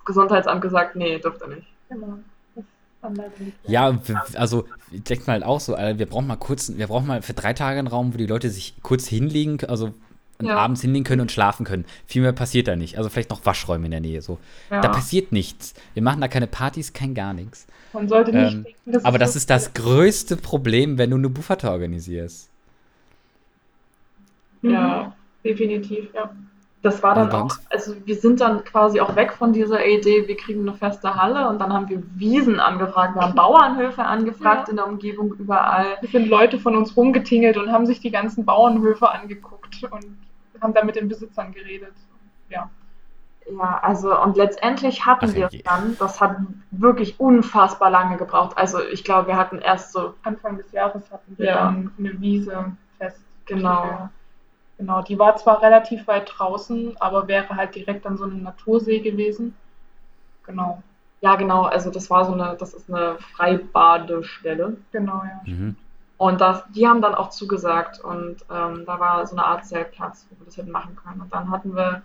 Gesundheitsamt 0.08 0.62
gesagt, 0.62 0.96
nee, 0.96 1.20
dürfte 1.20 1.48
nicht. 1.50 1.68
Genau. 1.90 2.18
Ja, 3.68 3.98
also 4.34 4.66
ich 4.92 5.04
denke 5.04 5.26
mal 5.28 5.44
auch 5.44 5.60
so, 5.60 5.78
wir 5.78 6.06
brauchen 6.08 6.28
mal 6.28 6.36
kurz, 6.36 6.74
wir 6.76 6.88
brauchen 6.88 7.08
mal 7.08 7.22
für 7.22 7.34
drei 7.34 7.54
Tage 7.54 7.78
einen 7.78 7.88
Raum, 7.88 8.14
wo 8.14 8.18
die 8.18 8.26
Leute 8.26 8.50
sich 8.50 8.74
kurz 8.82 9.08
hinlegen, 9.08 9.60
also 9.68 9.94
ja. 10.42 10.58
abends 10.58 10.82
hinlegen 10.82 11.04
können 11.04 11.22
und 11.22 11.32
schlafen 11.32 11.66
können. 11.66 11.86
Viel 12.06 12.24
mehr 12.24 12.34
passiert 12.34 12.68
da 12.68 12.76
nicht. 12.76 12.98
Also 12.98 13.10
vielleicht 13.10 13.30
noch 13.30 13.46
Waschräume 13.46 13.86
in 13.86 13.92
der 13.92 14.02
Nähe. 14.02 14.22
So. 14.22 14.40
Ja. 14.72 14.82
Da 14.82 14.90
passiert 14.90 15.32
nichts. 15.32 15.74
Wir 15.94 16.04
machen 16.04 16.22
da 16.22 16.28
keine 16.28 16.48
Partys, 16.48 16.92
kein 16.94 17.14
gar 17.14 17.34
nichts. 17.34 17.68
Man 17.94 18.08
sollte 18.10 18.32
nicht 18.32 18.54
ähm, 18.54 18.64
denken, 18.64 18.92
das 18.92 19.06
Aber 19.06 19.20
das 19.20 19.36
ist 19.36 19.50
das 19.50 19.74
größte 19.74 20.36
Problem, 20.36 20.98
wenn 20.98 21.12
du 21.12 21.18
eine 21.18 21.30
Buffata 21.30 21.72
organisierst. 21.72 22.50
Ja, 24.64 25.14
mhm. 25.44 25.50
definitiv, 25.50 26.08
ja 26.14 26.32
das 26.84 27.02
war 27.02 27.16
dann 27.16 27.32
auch, 27.32 27.56
also 27.70 27.96
wir 28.06 28.16
sind 28.16 28.40
dann 28.40 28.64
quasi 28.64 29.00
auch 29.02 29.16
weg 29.16 29.34
von 29.34 29.52
dieser 29.52 29.86
Idee, 29.86 30.28
wir 30.28 30.38
kriegen 30.38 30.62
eine 30.62 30.78
feste 30.78 31.16
Halle 31.16 31.50
und 31.50 31.60
dann 31.60 31.74
haben 31.74 31.90
wir 31.90 32.04
Wiesen 32.16 32.60
angefragt, 32.60 33.16
wir 33.16 33.24
haben 33.24 33.36
Bauernhöfe 33.36 34.04
angefragt 34.04 34.68
ja. 34.68 34.72
in 34.72 34.76
der 34.78 34.88
Umgebung 34.88 35.34
überall. 35.34 35.98
Es 36.02 36.12
sind 36.12 36.28
Leute 36.28 36.60
von 36.60 36.76
uns 36.76 36.96
rumgetingelt 36.96 37.58
und 37.58 37.72
haben 37.72 37.86
sich 37.88 38.00
die 38.00 38.12
ganzen 38.12 38.46
Bauernhöfe 38.46 39.10
angeguckt 39.10 39.84
und 39.90 40.18
haben 40.62 40.74
da 40.74 40.84
mit 40.84 40.96
den 40.96 41.10
Besitzern 41.10 41.52
geredet. 41.52 41.94
Ja. 42.50 42.70
Ja, 43.50 43.80
also 43.82 44.22
und 44.22 44.36
letztendlich 44.36 45.06
hatten 45.06 45.30
Ach, 45.32 45.36
wir 45.36 45.46
es 45.48 45.64
dann. 45.64 45.96
Das 46.00 46.20
hat 46.20 46.38
wirklich 46.72 47.20
unfassbar 47.20 47.90
lange 47.90 48.18
gebraucht. 48.18 48.58
Also 48.58 48.80
ich 48.84 49.04
glaube, 49.04 49.28
wir 49.28 49.38
hatten 49.38 49.60
erst 49.60 49.94
so. 49.94 50.16
Anfang 50.24 50.58
des 50.58 50.72
Jahres 50.74 51.10
hatten 51.12 51.38
wir 51.38 51.46
ja. 51.46 51.56
dann 51.56 51.92
eine 51.98 52.20
Wiese 52.20 52.74
fest. 52.98 53.22
Genau. 53.46 54.10
Genau, 54.78 55.02
die 55.02 55.18
war 55.18 55.36
zwar 55.38 55.62
relativ 55.62 56.08
weit 56.08 56.32
draußen, 56.38 56.96
aber 57.00 57.28
wäre 57.28 57.56
halt 57.56 57.74
direkt 57.74 58.06
an 58.06 58.18
so 58.18 58.26
einem 58.26 58.44
Natursee 58.44 59.00
gewesen. 59.00 59.56
Genau. 60.46 60.84
Ja, 61.22 61.36
genau, 61.36 61.64
also 61.64 61.90
das 61.90 62.10
war 62.12 62.26
so 62.26 62.34
eine, 62.34 62.56
das 62.60 62.76
ist 62.76 62.90
eine 62.94 63.18
Freibadestelle. 63.36 64.78
Genau, 64.92 65.24
ja. 65.24 65.42
Mhm. 65.52 65.76
Und 66.18 66.42
das, 66.42 66.64
die 66.76 66.88
haben 66.88 67.02
dann 67.02 67.16
auch 67.16 67.30
zugesagt 67.30 68.00
und 68.00 68.38
ähm, 68.52 68.86
da 68.86 69.00
war 69.00 69.26
so 69.26 69.36
eine 69.36 69.46
Art 69.46 69.66
Zeltplatz, 69.66 70.28
wo 70.30 70.40
wir 70.40 70.46
das 70.46 70.58
hätten 70.58 70.72
machen 70.72 70.96
können. 70.96 71.22
Und 71.22 71.34
dann 71.34 71.50
hatten 71.52 71.76
wir, 71.76 72.02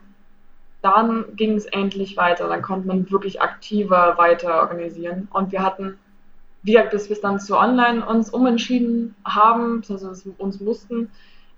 dann 0.83 1.25
ging 1.37 1.55
es 1.55 1.67
endlich 1.67 2.17
weiter, 2.17 2.49
dann 2.49 2.63
konnte 2.63 2.87
man 2.89 3.11
wirklich 3.11 3.41
aktiver 3.41 4.17
weiter 4.19 4.61
organisieren. 4.61 5.29
Und 5.33 5.53
wir 5.53 5.63
hatten, 5.63 5.99
wie 6.63 6.73
gesagt, 6.73 6.91
bis 6.91 7.09
wir 7.09 7.17
es 7.17 7.23
dann 7.23 7.41
zu 7.41 7.57
online 7.57 8.05
uns 8.05 8.31
umentschieden 8.31 9.15
haben, 9.25 9.83
also 9.89 10.13
uns 10.39 10.61
mussten, 10.61 11.11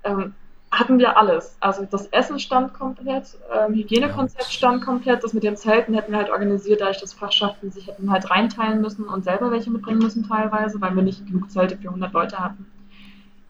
ähm, 0.04 0.34
hatten 0.79 0.99
wir 0.99 1.16
alles. 1.16 1.57
Also 1.61 1.87
das 1.91 2.07
Essen 2.07 2.39
stand 2.39 2.75
komplett, 2.75 3.37
ähm, 3.53 3.75
Hygienekonzept 3.75 4.53
stand 4.53 4.85
komplett, 4.85 5.22
das 5.22 5.33
mit 5.33 5.43
den 5.43 5.57
Zelten 5.57 5.95
hätten 5.95 6.12
wir 6.12 6.18
halt 6.18 6.31
organisiert, 6.31 6.81
da 6.81 6.91
ich 6.91 7.01
das 7.01 7.12
Fachschaften 7.12 7.70
sich 7.70 7.87
hätten 7.87 8.11
halt 8.11 8.31
reinteilen 8.31 8.81
müssen 8.81 9.05
und 9.05 9.25
selber 9.25 9.51
welche 9.51 9.70
mitbringen 9.70 9.99
müssen 9.99 10.27
teilweise, 10.29 10.81
weil 10.81 10.95
wir 10.95 11.03
nicht 11.03 11.27
genug 11.27 11.51
Zelte 11.51 11.77
für 11.77 11.89
100 11.89 12.12
Leute 12.12 12.39
hatten. 12.39 12.66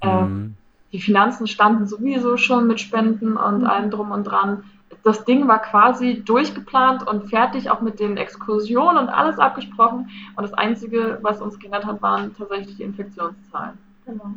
Ähm, 0.00 0.20
mhm. 0.20 0.54
Die 0.92 1.00
Finanzen 1.00 1.46
standen 1.46 1.86
sowieso 1.86 2.36
schon 2.36 2.66
mit 2.66 2.80
Spenden 2.80 3.36
und 3.36 3.60
mhm. 3.60 3.66
allem 3.66 3.90
drum 3.90 4.10
und 4.10 4.24
dran. 4.24 4.64
Das 5.02 5.24
Ding 5.24 5.48
war 5.48 5.60
quasi 5.60 6.22
durchgeplant 6.24 7.06
und 7.06 7.28
fertig, 7.28 7.70
auch 7.70 7.80
mit 7.80 8.00
den 8.00 8.16
Exkursionen 8.16 8.96
und 8.96 9.08
alles 9.08 9.38
abgesprochen. 9.38 10.08
Und 10.36 10.42
das 10.42 10.54
Einzige, 10.54 11.18
was 11.22 11.40
uns 11.40 11.58
geändert 11.58 11.84
hat, 11.84 12.00
waren 12.00 12.34
tatsächlich 12.36 12.76
die 12.76 12.84
Infektionszahlen. 12.84 13.76
Genau. 14.06 14.34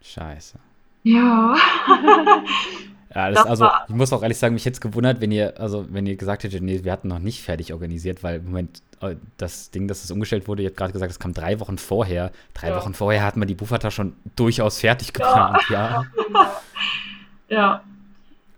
Scheiße. 0.00 0.58
Ja. 1.02 1.54
Ja, 3.14 3.28
das, 3.28 3.40
Das 3.40 3.46
also 3.46 3.68
ich 3.88 3.94
muss 3.94 4.10
auch 4.14 4.22
ehrlich 4.22 4.38
sagen, 4.38 4.54
mich 4.54 4.64
hätte 4.64 4.76
es 4.76 4.80
gewundert, 4.80 5.20
wenn 5.20 5.30
ihr, 5.32 5.60
also 5.60 5.84
wenn 5.90 6.06
ihr 6.06 6.16
gesagt 6.16 6.44
hättet, 6.44 6.62
nee, 6.62 6.82
wir 6.82 6.90
hatten 6.92 7.08
noch 7.08 7.18
nicht 7.18 7.42
fertig 7.42 7.74
organisiert, 7.74 8.22
weil 8.22 8.36
im 8.36 8.46
Moment 8.46 8.80
äh, 9.02 9.16
das 9.36 9.70
Ding, 9.70 9.86
dass 9.86 10.00
das 10.00 10.10
umgestellt 10.10 10.48
wurde, 10.48 10.62
ihr 10.62 10.68
habt 10.70 10.78
gerade 10.78 10.94
gesagt, 10.94 11.12
es 11.12 11.18
kam 11.18 11.34
drei 11.34 11.60
Wochen 11.60 11.76
vorher. 11.76 12.30
Drei 12.54 12.70
Ja. 12.70 12.76
Wochen 12.76 12.94
vorher 12.94 13.22
hat 13.22 13.36
man 13.36 13.46
die 13.46 13.54
Bufata 13.54 13.90
schon 13.90 14.14
durchaus 14.34 14.78
fertig 14.80 15.12
geplant, 15.12 15.62
ja. 15.68 16.04
Ja. 17.48 17.82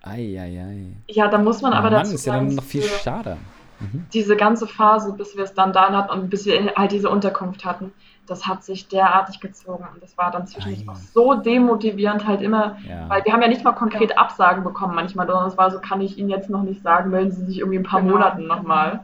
Eieiei. 0.03 0.93
Ja, 1.09 1.27
da 1.27 1.39
muss 1.39 1.61
man 1.61 1.73
Oh 1.73 1.77
aber 1.77 1.91
Mann, 1.91 2.03
dazu 2.05 2.15
ist 2.15 2.27
ja 2.27 2.35
dann 2.35 2.55
noch 2.55 2.63
viel 2.63 2.83
schade. 2.85 3.39
Mhm. 3.81 4.07
diese 4.15 4.37
ganze 4.37 4.69
Phase, 4.69 5.15
bis 5.15 5.37
wir 5.37 5.43
es 5.43 5.55
dann 5.55 5.73
da 5.73 5.91
hatten 5.91 6.11
und 6.13 6.31
bis 6.31 6.47
wir 6.47 6.75
halt 6.77 6.93
diese 6.93 7.11
Unterkunft 7.11 7.65
hatten, 7.65 7.93
das 8.27 8.47
hat 8.47 8.65
sich 8.65 8.89
derartig 8.89 9.41
gezogen 9.41 9.87
und 9.93 10.03
das 10.03 10.17
war 10.17 10.31
dann 10.31 10.47
zwischendurch 10.47 10.89
auch 10.89 10.95
so 10.95 11.35
demotivierend 11.35 12.27
halt 12.27 12.41
immer, 12.43 12.77
Ja. 12.89 13.09
weil 13.09 13.25
wir 13.25 13.33
haben 13.33 13.43
ja 13.43 13.49
nicht 13.49 13.65
mal 13.65 13.73
konkret 13.73 14.17
Absagen 14.17 14.65
bekommen 14.65 14.95
manchmal, 14.95 15.27
sondern 15.27 15.49
es 15.49 15.59
war 15.59 15.71
so, 15.71 15.79
kann 15.81 16.01
ich 16.01 16.17
Ihnen 16.19 16.31
jetzt 16.31 16.49
noch 16.51 16.63
nicht 16.63 16.83
sagen, 16.83 17.11
melden 17.11 17.33
Sie 17.33 17.45
sich 17.45 17.59
irgendwie 17.59 17.77
in 17.77 17.83
ein 17.83 17.89
paar 17.89 18.01
Genau. 18.01 18.15
Monaten 18.15 18.47
nochmal. 18.47 19.01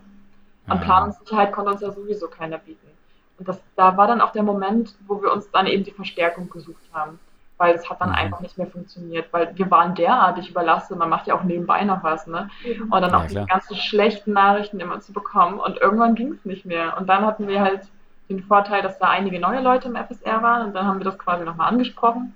An 0.68 0.78
Ah. 0.78 0.80
Planungssicherheit 0.82 1.52
konnte 1.52 1.72
uns 1.72 1.80
ja 1.80 1.90
sowieso 1.90 2.28
keiner 2.28 2.58
bieten. 2.58 2.86
Und 3.38 3.48
das, 3.48 3.60
da 3.76 3.96
war 3.96 4.06
dann 4.06 4.20
auch 4.20 4.32
der 4.32 4.42
Moment, 4.42 4.94
wo 5.06 5.20
wir 5.22 5.32
uns 5.32 5.50
dann 5.50 5.66
eben 5.66 5.84
die 5.84 5.90
Verstärkung 5.92 6.48
gesucht 6.50 6.82
haben. 6.92 7.18
Weil 7.58 7.74
es 7.74 7.90
hat 7.90 8.00
dann 8.00 8.10
Mhm. 8.10 8.14
einfach 8.14 8.40
nicht 8.40 8.56
mehr 8.56 8.66
funktioniert, 8.68 9.30
weil 9.32 9.52
wir 9.54 9.70
waren 9.70 9.94
derartig 9.94 10.48
überlastet, 10.50 10.96
man 10.98 11.10
macht 11.10 11.26
ja 11.26 11.34
auch 11.34 11.42
nebenbei 11.42 11.84
noch 11.84 12.02
was, 12.02 12.26
ne? 12.26 12.48
Und 12.90 12.90
dann 13.02 13.10
Ja, 13.10 13.18
auch 13.18 13.26
die 13.26 13.34
ganzen 13.34 13.76
schlechten 13.76 14.32
Nachrichten 14.32 14.80
immer 14.80 15.00
zu 15.00 15.12
bekommen. 15.12 15.58
Und 15.58 15.76
irgendwann 15.78 16.14
ging 16.14 16.32
es 16.32 16.44
nicht 16.46 16.64
mehr. 16.64 16.96
Und 16.96 17.06
dann 17.08 17.26
hatten 17.26 17.48
wir 17.48 17.60
halt 17.60 17.82
den 18.30 18.42
Vorteil, 18.44 18.82
dass 18.82 18.98
da 18.98 19.08
einige 19.08 19.40
neue 19.40 19.60
Leute 19.60 19.88
im 19.88 19.96
FSR 19.96 20.42
waren. 20.42 20.68
Und 20.68 20.74
dann 20.74 20.86
haben 20.86 20.98
wir 20.98 21.04
das 21.04 21.18
quasi 21.18 21.44
nochmal 21.44 21.68
angesprochen. 21.68 22.34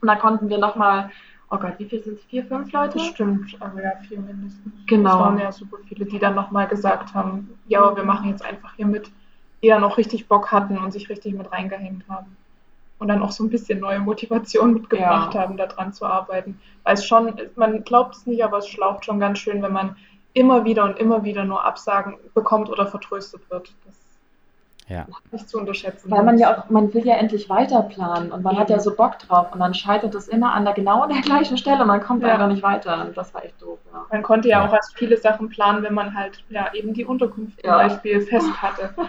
Und 0.00 0.08
da 0.08 0.16
konnten 0.16 0.48
wir 0.48 0.58
nochmal, 0.58 1.10
oh 1.50 1.58
Gott, 1.58 1.74
wie 1.78 1.84
viel 1.84 2.02
sind 2.02 2.18
es? 2.18 2.24
Vier, 2.24 2.44
fünf 2.44 2.72
Leute? 2.72 2.94
Bestimmt, 2.98 3.56
aber 3.60 3.82
ja, 3.82 3.92
vier 4.08 4.18
mindestens. 4.20 4.72
Genau. 4.86 5.14
Es 5.14 5.20
waren 5.20 5.38
ja 5.38 5.52
super 5.52 5.76
viele, 5.86 6.06
die 6.06 6.18
dann 6.18 6.34
nochmal 6.34 6.66
gesagt 6.66 7.14
haben, 7.14 7.58
ja, 7.66 7.94
wir 7.94 8.04
machen 8.04 8.30
jetzt 8.30 8.44
einfach 8.44 8.74
hier 8.76 8.86
mit, 8.86 9.10
die 9.62 9.68
dann 9.68 9.84
auch 9.84 9.98
richtig 9.98 10.28
Bock 10.28 10.50
hatten 10.50 10.78
und 10.78 10.92
sich 10.92 11.08
richtig 11.08 11.34
mit 11.34 11.52
reingehängt 11.52 12.04
haben. 12.08 12.36
Und 12.98 13.08
dann 13.08 13.22
auch 13.22 13.30
so 13.30 13.44
ein 13.44 13.50
bisschen 13.50 13.78
neue 13.78 14.00
Motivation 14.00 14.74
mitgebracht 14.74 15.34
Ja. 15.34 15.42
haben, 15.42 15.56
da 15.56 15.66
dran 15.66 15.92
zu 15.92 16.04
arbeiten. 16.04 16.60
Weil 16.82 16.94
es 16.94 17.04
schon, 17.04 17.32
man 17.54 17.84
glaubt 17.84 18.16
es 18.16 18.26
nicht, 18.26 18.42
aber 18.42 18.58
es 18.58 18.68
schlaucht 18.68 19.04
schon 19.04 19.20
ganz 19.20 19.38
schön, 19.38 19.62
wenn 19.62 19.72
man 19.72 19.94
immer 20.32 20.64
wieder 20.64 20.84
und 20.84 20.98
immer 20.98 21.22
wieder 21.22 21.44
nur 21.44 21.64
Absagen 21.64 22.16
bekommt 22.34 22.68
oder 22.70 22.86
vertröstet 22.86 23.48
wird. 23.50 23.72
Das 23.86 23.97
Ja. 24.88 25.06
nicht 25.32 25.48
zu 25.48 25.58
unterschätzen. 25.58 26.10
Weil 26.10 26.22
man 26.22 26.38
ja 26.38 26.56
auch, 26.56 26.70
man 26.70 26.92
will 26.94 27.06
ja 27.06 27.16
endlich 27.16 27.48
weiter 27.50 27.82
planen 27.82 28.32
und 28.32 28.42
man 28.42 28.58
hat 28.58 28.70
ja 28.70 28.78
so 28.80 28.94
Bock 28.94 29.18
drauf 29.18 29.52
und 29.52 29.60
dann 29.60 29.74
scheitert 29.74 30.14
es 30.14 30.28
immer 30.28 30.54
an 30.54 30.64
der 30.64 30.72
genau 30.74 31.06
der 31.06 31.20
gleichen 31.20 31.58
Stelle 31.58 31.82
und 31.82 31.88
man 31.88 32.00
kommt 32.00 32.22
Ja. 32.22 32.32
einfach 32.34 32.48
nicht 32.48 32.62
weiter. 32.62 33.04
Und 33.06 33.16
das 33.16 33.34
war 33.34 33.44
echt 33.44 33.60
doof, 33.60 33.78
ja. 33.92 34.06
Man 34.10 34.22
konnte 34.22 34.48
ja, 34.48 34.60
Ja. 34.62 34.68
auch 34.68 34.72
erst 34.72 34.96
viele 34.96 35.16
Sachen 35.18 35.48
planen, 35.50 35.82
wenn 35.82 35.94
man 35.94 36.14
halt 36.14 36.42
ja 36.48 36.72
eben 36.74 36.94
die 36.94 37.04
Unterkunft 37.04 37.60
zum 37.60 37.68
Ja. 37.70 37.76
Beispiel 37.76 38.20
fest 38.22 38.50
hatte. 38.62 38.90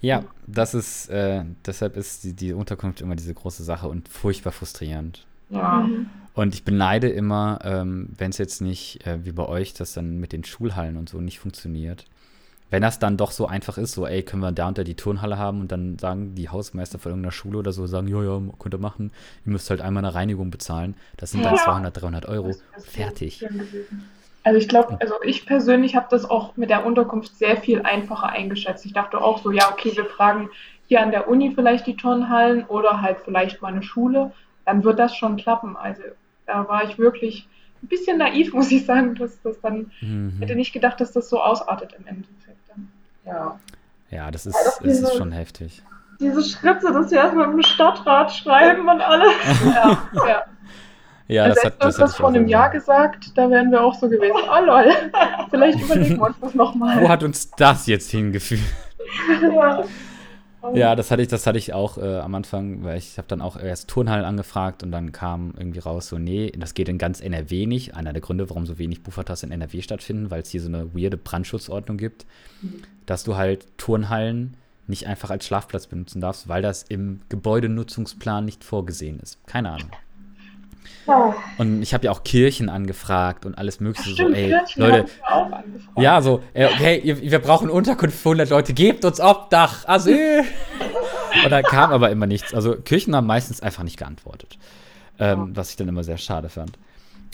Ja, 0.00 0.22
das 0.46 0.74
ist, 0.74 1.08
äh, 1.08 1.44
deshalb 1.64 1.96
ist 1.96 2.24
die, 2.24 2.34
die 2.34 2.52
Unterkunft 2.52 3.00
immer 3.00 3.16
diese 3.16 3.32
große 3.32 3.64
Sache 3.64 3.88
und 3.88 4.08
furchtbar 4.08 4.52
frustrierend. 4.52 5.26
Ja. 5.48 5.80
Mhm. 5.80 6.10
Und 6.34 6.52
ich 6.54 6.64
beneide 6.64 7.08
immer, 7.08 7.60
ähm, 7.62 8.10
wenn 8.18 8.30
es 8.30 8.38
jetzt 8.38 8.60
nicht, 8.60 9.06
äh, 9.06 9.24
wie 9.24 9.32
bei 9.32 9.46
euch, 9.46 9.72
das 9.72 9.94
dann 9.94 10.18
mit 10.18 10.32
den 10.32 10.44
Schulhallen 10.44 10.96
und 10.98 11.08
so 11.08 11.20
nicht 11.22 11.38
funktioniert. 11.38 12.04
Wenn 12.70 12.82
das 12.82 12.98
dann 12.98 13.16
doch 13.16 13.30
so 13.30 13.46
einfach 13.46 13.78
ist, 13.78 13.92
so, 13.92 14.06
ey, 14.06 14.22
können 14.22 14.42
wir 14.42 14.50
da 14.50 14.68
und 14.68 14.78
da 14.78 14.84
die 14.84 14.96
Turnhalle 14.96 15.38
haben 15.38 15.60
und 15.60 15.70
dann 15.70 15.98
sagen 15.98 16.34
die 16.34 16.48
Hausmeister 16.48 16.98
von 16.98 17.12
irgendeiner 17.12 17.32
Schule 17.32 17.58
oder 17.58 17.72
so, 17.72 17.86
sagen, 17.86 18.08
ja, 18.08 18.22
ja, 18.22 18.40
könnt 18.58 18.74
ihr 18.74 18.78
machen, 18.78 19.12
ihr 19.46 19.52
müsst 19.52 19.70
halt 19.70 19.80
einmal 19.80 20.04
eine 20.04 20.14
Reinigung 20.14 20.50
bezahlen. 20.50 20.94
Das 21.16 21.30
sind 21.30 21.44
dann 21.44 21.54
Ja. 21.54 21.62
200, 21.62 22.00
300 22.00 22.26
Euro. 22.26 22.48
Das 22.48 22.58
so 22.84 22.90
Fertig. 22.90 23.46
Also 24.42 24.58
ich 24.58 24.68
glaube, 24.68 24.98
also 25.00 25.14
ich 25.24 25.46
persönlich 25.46 25.96
habe 25.96 26.06
das 26.10 26.28
auch 26.28 26.56
mit 26.56 26.68
der 26.68 26.84
Unterkunft 26.84 27.36
sehr 27.38 27.56
viel 27.56 27.82
einfacher 27.82 28.28
eingeschätzt. 28.28 28.84
Ich 28.84 28.92
dachte 28.92 29.18
auch 29.20 29.42
so, 29.42 29.50
ja, 29.50 29.70
okay, 29.72 29.92
wir 29.96 30.04
fragen 30.04 30.50
hier 30.86 31.00
an 31.00 31.12
der 31.12 31.28
Uni 31.28 31.52
vielleicht 31.54 31.86
die 31.86 31.96
Turnhallen 31.96 32.64
oder 32.64 33.00
halt 33.00 33.18
vielleicht 33.24 33.62
mal 33.62 33.72
eine 33.72 33.82
Schule, 33.82 34.32
dann 34.66 34.84
wird 34.84 34.98
das 34.98 35.16
schon 35.16 35.36
klappen. 35.36 35.76
Also 35.76 36.02
da 36.46 36.68
war 36.68 36.84
ich 36.84 36.98
wirklich 36.98 37.48
ein 37.84 37.88
bisschen 37.88 38.18
naiv, 38.18 38.52
muss 38.52 38.70
ich 38.72 38.84
sagen, 38.86 39.14
dass 39.14 39.40
das 39.42 39.60
dann, 39.60 39.90
Mhm. 40.00 40.34
hätte 40.40 40.54
nicht 40.56 40.72
gedacht, 40.72 41.00
dass 41.00 41.12
das 41.12 41.28
so 41.28 41.40
ausartet 41.40 41.94
im 41.98 42.06
Endeffekt. 42.06 42.58
Dann. 42.68 42.88
ja. 43.26 43.58
Ja, 44.10 44.30
das 44.30 44.46
ist, 44.46 44.54
doch 44.54 44.78
das 44.78 44.80
ist 44.80 45.00
diese- 45.08 45.16
schon 45.16 45.32
heftig. 45.32 45.82
Diese 46.20 46.44
Schritte, 46.44 46.92
dass 46.92 47.10
wir 47.10 47.18
erstmal 47.18 47.50
im 47.50 47.62
Stadtrat 47.62 48.32
schreiben 48.32 48.88
und 48.88 49.00
alles. 49.00 49.32
Ja, 49.64 49.98
ja. 50.28 50.42
Ja, 51.26 51.44
also 51.44 51.54
das 51.54 51.64
hat 51.64 51.82
das 51.82 51.96
das 51.96 52.16
vor 52.16 52.28
einem 52.28 52.46
Jahr 52.46 52.68
gesagt, 52.68 53.36
da 53.36 53.48
wären 53.48 53.70
wir 53.72 53.82
auch 53.82 53.94
so 53.94 54.08
gewesen. 54.10 54.36
Oh 54.46 54.64
lol, 54.64 54.84
vielleicht 55.50 55.80
überlegen 55.80 56.16
wir 56.18 56.26
uns 56.26 56.36
das 56.40 56.54
nochmal. 56.54 57.00
Wo 57.02 57.08
hat 57.08 57.22
uns 57.22 57.50
das 57.52 57.86
jetzt 57.86 58.10
hingeführt? 58.10 58.60
ja. 59.42 59.84
Ja, 60.72 60.96
das 60.96 61.10
hatte 61.10 61.22
ich, 61.22 61.28
das 61.28 61.46
hatte 61.46 61.58
ich 61.58 61.72
auch 61.72 61.98
äh, 61.98 62.18
am 62.18 62.34
Anfang, 62.34 62.82
weil 62.84 62.98
ich 62.98 63.18
habe 63.18 63.28
dann 63.28 63.40
auch 63.40 63.56
erst 63.56 63.88
Turnhallen 63.88 64.24
angefragt 64.24 64.82
und 64.82 64.90
dann 64.92 65.12
kam 65.12 65.54
irgendwie 65.56 65.80
raus, 65.80 66.08
so, 66.08 66.18
nee, 66.18 66.52
das 66.56 66.74
geht 66.74 66.88
in 66.88 66.98
ganz 66.98 67.20
NRW 67.20 67.66
nicht. 67.66 67.94
Einer 67.94 68.12
der 68.12 68.22
Gründe, 68.22 68.48
warum 68.48 68.66
so 68.66 68.78
wenig 68.78 69.02
Bufertas 69.02 69.42
in 69.42 69.50
NRW 69.50 69.82
stattfinden, 69.82 70.30
weil 70.30 70.42
es 70.42 70.50
hier 70.50 70.62
so 70.62 70.68
eine 70.68 70.94
weirde 70.94 71.16
Brandschutzordnung 71.16 71.98
gibt, 71.98 72.24
dass 73.06 73.24
du 73.24 73.36
halt 73.36 73.66
Turnhallen 73.76 74.56
nicht 74.86 75.06
einfach 75.06 75.30
als 75.30 75.46
Schlafplatz 75.46 75.86
benutzen 75.86 76.20
darfst, 76.20 76.48
weil 76.48 76.62
das 76.62 76.82
im 76.82 77.20
Gebäudenutzungsplan 77.28 78.44
nicht 78.44 78.64
vorgesehen 78.64 79.18
ist. 79.20 79.44
Keine 79.46 79.70
Ahnung. 79.70 79.90
Ja. 81.06 81.34
Und 81.58 81.82
ich 81.82 81.92
habe 81.92 82.06
ja 82.06 82.10
auch 82.10 82.24
Kirchen 82.24 82.68
angefragt 82.68 83.44
und 83.44 83.56
alles 83.58 83.80
mögliche. 83.80 84.08
so, 84.10 84.14
Stimmt, 84.14 84.36
ey, 84.36 84.48
Kirchen 84.48 84.82
Leute, 84.82 85.06
ja, 85.96 86.22
so, 86.22 86.42
okay, 86.54 87.16
wir 87.20 87.38
brauchen 87.38 87.70
Unterkunft 87.70 88.18
für 88.18 88.30
100 88.30 88.50
Leute, 88.50 88.72
gebt 88.72 89.04
uns 89.04 89.20
Obdach, 89.20 89.86
Asyl. 89.86 90.44
Und 91.44 91.50
da 91.50 91.62
kam 91.62 91.90
aber 91.90 92.10
immer 92.10 92.26
nichts. 92.26 92.54
Also 92.54 92.76
Kirchen 92.76 93.14
haben 93.14 93.26
meistens 93.26 93.60
einfach 93.60 93.82
nicht 93.82 93.98
geantwortet, 93.98 94.58
ähm, 95.18 95.50
was 95.54 95.70
ich 95.70 95.76
dann 95.76 95.88
immer 95.88 96.04
sehr 96.04 96.18
schade 96.18 96.48
fand. 96.48 96.78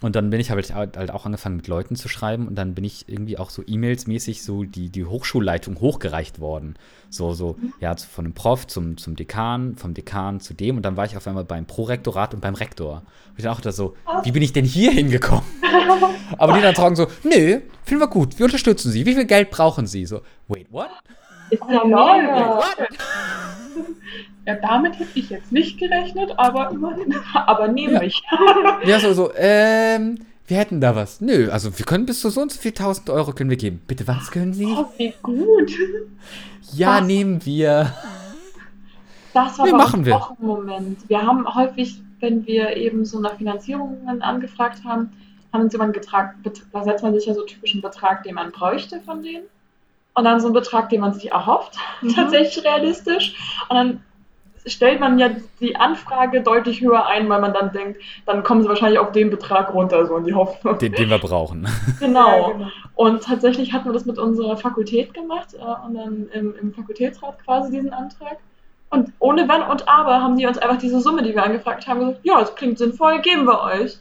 Und 0.02 0.16
dann 0.16 0.30
bin 0.30 0.40
ich 0.40 0.50
halt, 0.50 0.74
halt 0.74 1.10
auch 1.10 1.26
angefangen 1.26 1.56
mit 1.56 1.68
Leuten 1.68 1.94
zu 1.94 2.08
schreiben 2.08 2.48
und 2.48 2.54
dann 2.54 2.74
bin 2.74 2.84
ich 2.84 3.06
irgendwie 3.06 3.36
auch 3.36 3.50
so 3.50 3.62
E-Mails-mäßig 3.66 4.42
so 4.42 4.64
die, 4.64 4.88
die 4.88 5.04
Hochschulleitung 5.04 5.78
hochgereicht 5.78 6.40
worden. 6.40 6.74
So, 7.10 7.34
so, 7.34 7.56
ja, 7.80 7.94
zu- 7.96 8.08
von 8.08 8.24
dem 8.24 8.32
Prof 8.32 8.66
zum, 8.66 8.96
zum 8.96 9.14
Dekan, 9.14 9.76
vom 9.76 9.92
Dekan 9.92 10.40
zu 10.40 10.54
dem 10.54 10.76
und 10.78 10.82
dann 10.84 10.96
war 10.96 11.04
ich 11.04 11.18
auf 11.18 11.26
einmal 11.26 11.44
beim 11.44 11.66
Prorektorat 11.66 12.32
und 12.32 12.40
beim 12.40 12.54
Rektor. 12.54 13.02
Und 13.28 13.34
ich 13.38 13.44
dachte 13.44 13.62
da 13.62 13.72
so, 13.72 13.94
wie 14.22 14.32
bin 14.32 14.42
ich 14.42 14.54
denn 14.54 14.64
hier 14.64 14.90
hingekommen? 14.90 15.44
Aber 16.38 16.54
die 16.54 16.62
dann 16.62 16.74
sagen 16.74 16.96
so, 16.96 17.06
nö, 17.22 17.60
finden 17.84 18.02
wir 18.02 18.08
gut, 18.08 18.38
wir 18.38 18.46
unterstützen 18.46 18.90
Sie. 18.92 19.04
Wie 19.04 19.14
viel 19.14 19.26
Geld 19.26 19.50
brauchen 19.50 19.86
Sie? 19.86 20.06
So, 20.06 20.22
wait, 20.48 20.66
what? 20.70 20.88
Ist 21.50 21.62
ja 21.70 21.82
Oh, 21.84 21.88
lol. 21.88 22.22
mega. 22.22 22.60
Ja, 24.46 24.54
damit 24.56 24.98
hätte 24.98 25.10
ich 25.18 25.30
jetzt 25.30 25.52
nicht 25.52 25.78
gerechnet, 25.78 26.32
aber 26.36 26.70
immerhin. 26.70 27.14
Aber 27.34 27.68
nehme 27.68 27.94
Ja. 27.94 28.02
ich. 28.02 28.22
Ja, 28.84 28.98
so, 29.00 29.12
so, 29.12 29.30
ähm, 29.36 30.18
wir 30.46 30.56
hätten 30.56 30.80
da 30.80 30.96
was. 30.96 31.20
Nö, 31.20 31.48
also 31.50 31.76
wir 31.78 31.84
können 31.86 32.06
bis 32.06 32.20
zu 32.20 32.30
so 32.30 32.40
und 32.40 32.50
so 32.50 32.60
viel 32.60 32.72
tausend 32.72 33.10
Euro 33.10 33.32
können 33.32 33.50
wir 33.50 33.56
geben. 33.56 33.80
Bitte, 33.86 34.06
was 34.08 34.30
können 34.30 34.52
Sie? 34.54 34.66
Oh, 34.66 34.86
wie 34.96 35.12
gut. 35.22 35.70
Ja, 36.72 36.96
was? 37.00 37.06
nehmen 37.06 37.44
wir. 37.44 37.92
Das 39.34 39.58
war 39.58 39.66
Nee, 39.66 39.72
bei 39.72 39.78
machen 39.78 40.00
uns 40.00 40.06
wir. 40.06 40.16
auch 40.16 40.30
ein 40.30 40.46
Moment. 40.46 41.08
Wir 41.08 41.22
haben 41.22 41.46
häufig, 41.54 42.00
wenn 42.20 42.44
wir 42.46 42.76
eben 42.76 43.04
so 43.04 43.20
nach 43.20 43.36
Finanzierungen 43.36 44.22
angefragt 44.22 44.82
haben, 44.84 45.10
haben 45.52 45.62
uns 45.64 45.72
jemand 45.72 45.94
getragen, 45.94 46.42
da 46.72 46.82
setzt 46.82 47.02
man 47.02 47.14
sich 47.14 47.26
ja 47.26 47.34
so 47.34 47.44
typischen 47.44 47.80
Betrag, 47.82 48.22
den 48.24 48.34
man 48.34 48.50
bräuchte 48.50 49.00
von 49.02 49.22
denen. 49.22 49.44
Und 50.14 50.24
dann 50.24 50.40
so 50.40 50.48
einen 50.48 50.54
Betrag, 50.54 50.88
den 50.90 51.00
man 51.00 51.12
sich 51.14 51.30
erhofft, 51.30 51.76
Mhm. 52.02 52.14
tatsächlich 52.14 52.64
realistisch. 52.64 53.34
Und 53.68 53.76
dann 53.76 54.02
stellt 54.66 55.00
man 55.00 55.18
ja 55.18 55.30
die 55.60 55.76
Anfrage 55.76 56.42
deutlich 56.42 56.80
höher 56.82 57.06
ein, 57.06 57.28
weil 57.28 57.40
man 57.40 57.54
dann 57.54 57.72
denkt, 57.72 58.00
dann 58.26 58.42
kommen 58.42 58.62
sie 58.62 58.68
wahrscheinlich 58.68 58.98
auf 58.98 59.12
den 59.12 59.30
Betrag 59.30 59.72
runter, 59.72 60.06
so 60.06 60.16
in 60.18 60.24
die 60.24 60.34
Hoffnung. 60.34 60.76
Den, 60.78 60.92
den 60.92 61.08
wir 61.08 61.18
brauchen. 61.18 61.66
Genau. 61.98 62.48
Ja, 62.48 62.52
genau. 62.52 62.68
Und 62.94 63.22
tatsächlich 63.22 63.72
hatten 63.72 63.86
wir 63.86 63.92
das 63.94 64.04
mit 64.04 64.18
unserer 64.18 64.56
Fakultät 64.56 65.14
gemacht 65.14 65.54
äh, 65.54 65.86
und 65.86 65.94
dann 65.94 66.28
im, 66.32 66.54
im 66.56 66.74
Fakultätsrat 66.74 67.42
quasi 67.44 67.70
diesen 67.70 67.92
Antrag. 67.92 68.36
Und 68.90 69.12
ohne 69.20 69.48
Wenn 69.48 69.62
und 69.62 69.88
Aber 69.88 70.20
haben 70.20 70.36
die 70.36 70.46
uns 70.46 70.58
einfach 70.58 70.76
diese 70.78 71.00
Summe, 71.00 71.22
die 71.22 71.34
wir 71.34 71.44
angefragt 71.44 71.86
haben, 71.86 72.00
gesagt, 72.00 72.18
ja, 72.24 72.40
das 72.40 72.54
klingt 72.56 72.76
sinnvoll, 72.76 73.20
geben 73.20 73.44
wir 73.44 73.60
euch. 73.62 73.98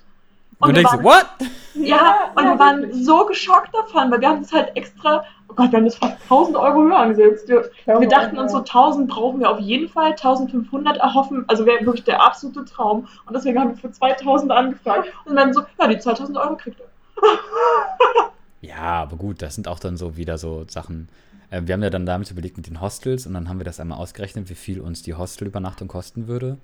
Und 0.59 0.69
du 0.69 0.75
wir 0.75 0.83
denkst, 0.83 0.91
waren, 0.91 1.03
what? 1.03 1.25
ja, 1.75 2.31
und 2.35 2.43
ja, 2.43 2.51
wir 2.51 2.59
waren 2.59 2.81
wirklich. 2.81 3.05
so 3.05 3.25
geschockt 3.25 3.73
davon, 3.73 4.11
weil 4.11 4.19
wir 4.19 4.27
haben 4.27 4.41
das 4.41 4.51
halt 4.51 4.75
extra, 4.75 5.23
oh 5.47 5.53
Gott, 5.55 5.71
wir 5.71 5.77
haben 5.77 5.85
das 5.85 5.95
fast 5.95 6.21
1000 6.23 6.57
Euro 6.57 6.83
höher 6.83 6.97
angesetzt. 6.97 7.47
Wir, 7.47 7.69
wir 7.85 8.07
dachten 8.07 8.37
uns 8.37 8.51
so, 8.51 8.59
1000 8.59 9.09
brauchen 9.09 9.39
wir 9.39 9.49
auf 9.49 9.59
jeden 9.59 9.87
Fall, 9.87 10.11
1500 10.11 10.97
erhoffen, 10.97 11.45
also 11.47 11.65
wäre 11.65 11.85
wirklich 11.85 12.03
der 12.03 12.21
absolute 12.21 12.65
Traum. 12.65 13.07
Und 13.25 13.33
deswegen 13.33 13.57
haben 13.59 13.69
wir 13.69 13.77
für 13.77 13.91
2000 13.91 14.51
angefragt. 14.51 15.09
Und 15.25 15.37
dann 15.37 15.53
so, 15.53 15.61
ja, 15.79 15.87
die 15.87 15.97
2000 15.97 16.37
Euro 16.37 16.55
kriegt 16.55 16.79
ihr. 16.79 16.85
Ja, 18.61 19.03
aber 19.03 19.15
gut, 19.15 19.41
das 19.41 19.55
sind 19.55 19.69
auch 19.69 19.79
dann 19.79 19.95
so 19.95 20.17
wieder 20.17 20.37
so 20.37 20.65
Sachen. 20.67 21.07
Äh, 21.49 21.61
wir 21.63 21.73
haben 21.73 21.81
ja 21.81 21.89
dann 21.89 22.05
damit 22.05 22.29
überlegt 22.29 22.57
mit 22.57 22.67
den 22.67 22.81
Hostels 22.81 23.25
und 23.25 23.33
dann 23.33 23.47
haben 23.47 23.57
wir 23.57 23.63
das 23.63 23.79
einmal 23.79 23.97
ausgerechnet, 23.97 24.49
wie 24.49 24.55
viel 24.55 24.81
uns 24.81 25.01
die 25.01 25.13
Hostelübernachtung 25.13 25.87
kosten 25.87 26.27
würde. 26.27 26.57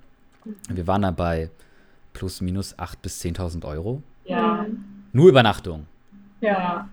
Wir 0.68 0.86
waren 0.86 1.02
da 1.02 1.10
bei 1.10 1.50
plus 2.16 2.40
minus 2.40 2.74
8.000 2.78 2.94
bis 3.02 3.22
10.000 3.22 3.64
Euro. 3.66 4.02
Ja. 4.24 4.64
Nur 5.12 5.28
Übernachtung. 5.28 5.86
Ja. 6.40 6.88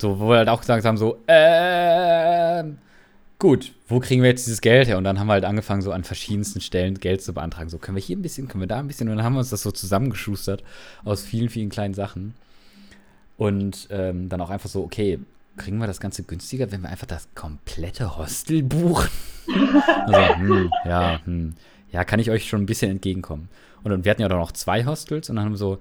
So, 0.00 0.18
wo 0.18 0.30
wir 0.30 0.38
halt 0.38 0.48
auch 0.48 0.60
gesagt 0.60 0.86
haben, 0.86 0.96
so, 0.96 1.18
ähm, 1.28 2.78
gut, 3.38 3.72
wo 3.88 4.00
kriegen 4.00 4.22
wir 4.22 4.30
jetzt 4.30 4.46
dieses 4.46 4.62
Geld 4.62 4.88
her? 4.88 4.96
Und 4.96 5.04
dann 5.04 5.20
haben 5.20 5.26
wir 5.26 5.34
halt 5.34 5.44
angefangen, 5.44 5.82
so 5.82 5.92
an 5.92 6.02
verschiedensten 6.02 6.62
Stellen 6.62 6.98
Geld 6.98 7.22
zu 7.22 7.34
beantragen. 7.34 7.68
So, 7.68 7.76
können 7.76 7.96
wir 7.96 8.02
hier 8.02 8.16
ein 8.16 8.22
bisschen, 8.22 8.48
können 8.48 8.62
wir 8.62 8.68
da 8.68 8.78
ein 8.78 8.86
bisschen? 8.86 9.10
Und 9.10 9.16
dann 9.16 9.24
haben 9.24 9.34
wir 9.34 9.40
uns 9.40 9.50
das 9.50 9.62
so 9.62 9.70
zusammengeschustert 9.70 10.64
aus 11.04 11.22
vielen, 11.22 11.50
vielen 11.50 11.68
kleinen 11.68 11.92
Sachen. 11.92 12.34
Und 13.36 13.88
ähm, 13.90 14.30
dann 14.30 14.40
auch 14.40 14.50
einfach 14.50 14.70
so, 14.70 14.82
okay, 14.82 15.18
kriegen 15.58 15.76
wir 15.76 15.86
das 15.86 16.00
Ganze 16.00 16.22
günstiger, 16.22 16.72
wenn 16.72 16.80
wir 16.80 16.88
einfach 16.88 17.06
das 17.06 17.28
komplette 17.34 18.16
Hostel 18.16 18.62
buchen? 18.62 19.10
also, 20.06 20.36
hm, 20.36 20.70
ja, 20.86 21.20
hm, 21.22 21.54
ja, 21.92 22.02
kann 22.04 22.18
ich 22.18 22.30
euch 22.30 22.48
schon 22.48 22.62
ein 22.62 22.66
bisschen 22.66 22.90
entgegenkommen. 22.90 23.50
Und, 23.84 24.04
wir 24.04 24.10
hatten 24.10 24.22
ja 24.22 24.28
dann 24.28 24.38
noch 24.38 24.52
zwei 24.52 24.84
Hostels 24.84 25.30
und 25.30 25.36
dann 25.36 25.44
haben 25.44 25.52
wir 25.52 25.58
so, 25.58 25.78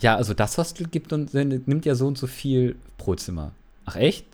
ja, 0.00 0.16
also 0.16 0.34
das 0.34 0.58
Hostel 0.58 0.88
gibt 0.88 1.12
und 1.12 1.32
nimmt 1.34 1.86
ja 1.86 1.94
so 1.94 2.06
und 2.06 2.18
so 2.18 2.26
viel 2.26 2.76
pro 2.98 3.14
Zimmer. 3.14 3.52
Ach 3.84 3.96
echt? 3.96 4.26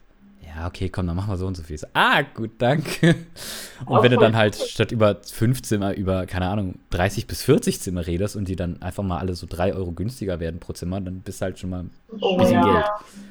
Ja, 0.54 0.66
okay, 0.66 0.88
komm, 0.88 1.06
dann 1.06 1.16
machen 1.16 1.30
wir 1.30 1.36
so 1.36 1.46
und 1.46 1.56
so 1.56 1.62
viel. 1.62 1.78
So, 1.78 1.86
ah, 1.94 2.22
gut, 2.22 2.50
danke. 2.58 3.14
Und 3.86 4.02
wenn 4.02 4.10
du 4.10 4.18
dann 4.18 4.36
halt 4.36 4.54
statt 4.54 4.92
über 4.92 5.18
fünf 5.22 5.62
Zimmer 5.62 5.94
über, 5.94 6.26
keine 6.26 6.48
Ahnung, 6.48 6.74
30 6.90 7.26
bis 7.26 7.42
40 7.42 7.80
Zimmer 7.80 8.06
redest 8.06 8.36
und 8.36 8.48
die 8.48 8.56
dann 8.56 8.82
einfach 8.82 9.02
mal 9.02 9.18
alle 9.18 9.34
so 9.34 9.46
drei 9.48 9.72
Euro 9.74 9.92
günstiger 9.92 10.40
werden 10.40 10.60
pro 10.60 10.72
Zimmer, 10.74 11.00
dann 11.00 11.20
bist 11.20 11.40
du 11.40 11.44
halt 11.44 11.58
schon 11.58 11.70
mal 11.70 11.80
ein 11.84 11.90
Oh, 12.20 12.36
bisschen. 12.36 12.62
Geld, 12.62 12.84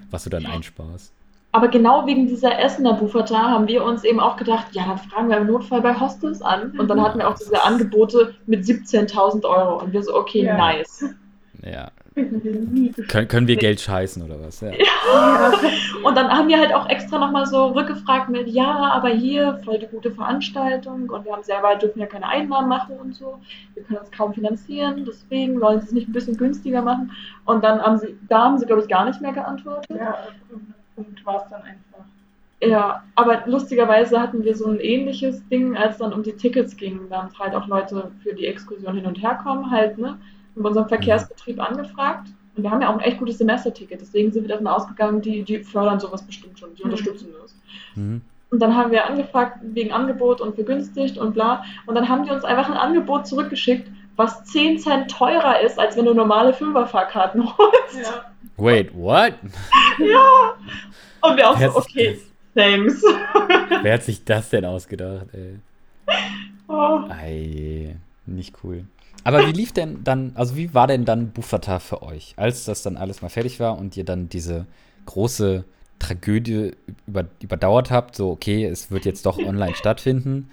was 0.10 0.24
du 0.24 0.30
dann 0.30 0.46
einsparst. 0.46 1.12
Aber 1.54 1.68
genau 1.68 2.06
wegen 2.06 2.28
dieser 2.28 2.60
Essener 2.60 2.94
Buffata 2.94 3.38
haben 3.38 3.68
wir 3.68 3.84
uns 3.84 4.04
eben 4.04 4.20
auch 4.20 4.38
gedacht, 4.38 4.68
ja, 4.72 4.86
dann 4.86 4.98
fragen 4.98 5.30
wir 5.30 5.38
im 5.38 5.48
Notfall 5.48 5.82
bei 5.82 6.00
Hostels 6.00 6.42
an. 6.42 6.72
Und 6.78 6.88
dann 6.88 7.02
hatten 7.02 7.20
wir 7.20 7.28
auch 7.28 7.36
diese 7.36 7.62
Angebote 7.64 8.36
mit 8.46 8.64
17.000 8.64 9.44
Euro. 9.46 9.82
Und 9.82 9.92
wir 9.92 10.02
so, 10.02 10.16
okay, 10.16 10.46
Ja. 10.46 10.58
nice. 10.58 11.06
Ja. 11.64 11.92
Geschafft. 12.14 13.10
Können, 13.10 13.28
können 13.30 13.48
wir 13.48 13.56
Geld 13.56 13.80
scheißen 13.80 14.22
oder 14.22 14.36
was? 14.42 14.60
Ja. 14.62 14.72
Und 16.04 16.18
dann 16.18 16.30
haben 16.30 16.50
wir 16.50 16.60
halt 16.60 16.74
auch 16.74 16.90
extra 16.90 17.18
nochmal 17.18 17.46
so 17.46 17.68
rückgefragt 17.68 18.28
mit, 18.30 18.48
ja, 18.50 18.70
aber 18.70 19.10
hier 19.10 19.62
voll 19.64 19.80
die 19.80 19.88
gute 19.88 20.12
Veranstaltung 20.12 21.10
und 21.10 21.24
wir 21.24 21.32
haben 21.32 21.44
selber, 21.44 21.76
dürfen 21.76 22.00
ja 22.00 22.08
keine 22.08 22.28
Einnahmen 22.28 22.68
machen 22.68 22.98
und 23.00 23.16
so. 23.16 23.40
Wir 23.76 23.84
können 23.84 24.00
uns 24.00 24.12
kaum 24.12 24.34
finanzieren, 24.34 25.06
deswegen 25.08 25.62
wollen 25.62 25.80
sie 25.80 25.88
es 25.88 25.92
nicht 25.94 26.10
ein 26.10 26.14
bisschen 26.14 26.36
günstiger 26.36 26.82
machen. 26.82 27.12
Und 27.46 27.64
dann 27.64 27.82
haben 27.82 27.98
sie, 27.98 28.18
da 28.28 28.44
haben 28.44 28.58
sie, 28.58 28.66
glaube 28.66 28.82
ich, 28.82 28.90
gar 28.90 29.06
nicht 29.06 29.22
mehr 29.22 29.34
geantwortet. 29.34 29.86
Ja, 29.98 30.18
Punkt 31.04 31.26
war 31.26 31.38
es 31.44 31.50
dann 31.50 31.62
einfach. 31.62 32.06
Ja, 32.64 33.04
aber 33.16 33.42
lustigerweise 33.48 34.20
hatten 34.22 34.44
wir 34.44 34.56
so 34.56 34.68
ein 34.68 34.80
ähnliches 34.80 35.48
Ding, 35.50 35.76
als 35.76 35.98
dann 35.98 36.14
um 36.14 36.22
die 36.22 36.34
Tickets 36.34 36.78
ging. 36.78 37.10
Da 37.10 37.24
haben 37.24 37.40
halt 37.40 37.56
auch 37.56 37.68
Leute 37.68 38.12
für 38.22 38.36
die 38.36 38.46
Exkursion 38.46 38.96
hin 38.96 39.06
und 39.08 39.22
her 39.22 39.40
kommen, 39.44 39.72
halt, 39.72 39.98
ne? 39.98 40.20
Mit 40.54 40.66
unserem 40.66 40.88
Verkehrsbetrieb 40.88 41.60
angefragt. 41.60 42.28
Und 42.56 42.64
wir 42.64 42.70
haben 42.70 42.82
ja 42.82 42.90
auch 42.90 42.98
ein 42.98 43.00
echt 43.00 43.18
gutes 43.18 43.38
Semesterticket, 43.38 44.02
deswegen 44.02 44.32
sind 44.32 44.44
wir 44.44 44.50
davon 44.50 44.68
ausgegangen, 44.68 45.22
die, 45.22 45.42
die 45.44 45.64
fördern 45.64 46.00
sowas 46.00 46.22
bestimmt 46.22 46.60
schon, 46.60 46.76
die 46.76 46.84
Mhm. 46.84 46.92
unterstützen 46.92 47.30
das. 47.42 47.56
Mhm. 47.96 48.22
Und 48.52 48.62
dann 48.62 48.76
haben 48.76 48.92
wir 48.92 49.10
angefragt 49.10 49.60
wegen 49.62 49.94
Angebot 49.94 50.42
und 50.42 50.56
vergünstigt 50.56 51.18
und 51.18 51.34
bla. 51.34 51.64
Und 51.88 51.96
dann 51.96 52.10
haben 52.10 52.26
die 52.26 52.32
uns 52.32 52.44
einfach 52.44 52.70
ein 52.70 52.76
Angebot 52.78 53.26
zurückgeschickt, 53.26 53.90
was 54.22 54.44
10 54.46 54.80
Cent 54.80 55.12
teurer 55.12 55.62
ist, 55.62 55.80
als 55.80 55.98
wenn 55.98 56.06
du 56.06 56.14
normale 56.14 56.54
Fünferfahrkarten 56.54 57.44
holst. 57.58 57.96
Ja. 58.04 58.26
Wait, 58.58 58.94
what? 58.96 59.34
Ja. 60.00 60.54
Und 61.22 61.38
wir 61.38 61.50
auch 61.50 61.60
Wer 61.60 61.72
so, 61.72 61.78
okay, 61.78 62.20
thanks. 62.56 63.04
Wer 63.82 63.94
hat 63.94 64.04
sich 64.04 64.24
das 64.24 64.50
denn 64.50 64.66
ausgedacht, 64.66 65.28
ey? 65.34 65.60
Oh. 66.68 67.02
Ei, 67.10 67.96
nicht 68.26 68.56
cool. 68.64 68.86
Aber 69.24 69.46
wie 69.48 69.52
lief 69.52 69.72
denn 69.72 70.04
dann, 70.04 70.32
also 70.36 70.56
wie 70.56 70.74
war 70.74 70.88
denn 70.88 71.06
dann 71.06 71.32
Bufata 71.32 71.80
für 71.80 72.02
euch, 72.02 72.34
als 72.38 72.66
das 72.66 72.82
dann 72.82 72.98
alles 72.98 73.22
mal 73.22 73.30
fertig 73.30 73.60
war 73.60 73.78
und 73.78 73.96
ihr 73.98 74.06
dann 74.06 74.30
diese 74.30 74.66
große 75.06 75.64
Tragödie 76.00 76.72
über, 77.08 77.26
überdauert 77.42 77.92
habt, 77.92 78.16
so 78.16 78.32
okay, 78.32 78.66
es 78.66 78.90
wird 78.90 79.06
jetzt 79.06 79.26
doch 79.26 79.38
online 79.46 79.76
stattfinden. 79.76 80.50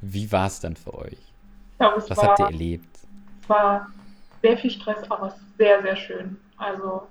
Wie 0.00 0.30
war 0.30 0.46
es 0.46 0.60
dann 0.60 0.76
für 0.76 0.94
euch? 0.94 1.18
Es 1.78 2.10
Was 2.10 2.18
war, 2.18 2.28
habt 2.28 2.38
ihr 2.40 2.46
erlebt? 2.46 2.91
War 3.52 3.90
sehr 4.42 4.56
viel 4.56 4.70
Stress, 4.70 4.98
aber 5.10 5.34
sehr, 5.58 5.82
sehr 5.82 5.96
schön. 5.96 6.36
Also, 6.56 7.02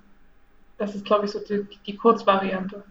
das 0.77 0.95
ist, 0.95 1.05
glaube 1.05 1.25
ich, 1.25 1.31
so 1.31 1.39
die, 1.39 1.65
die 1.85 1.95
Kurzvariante. 1.95 2.83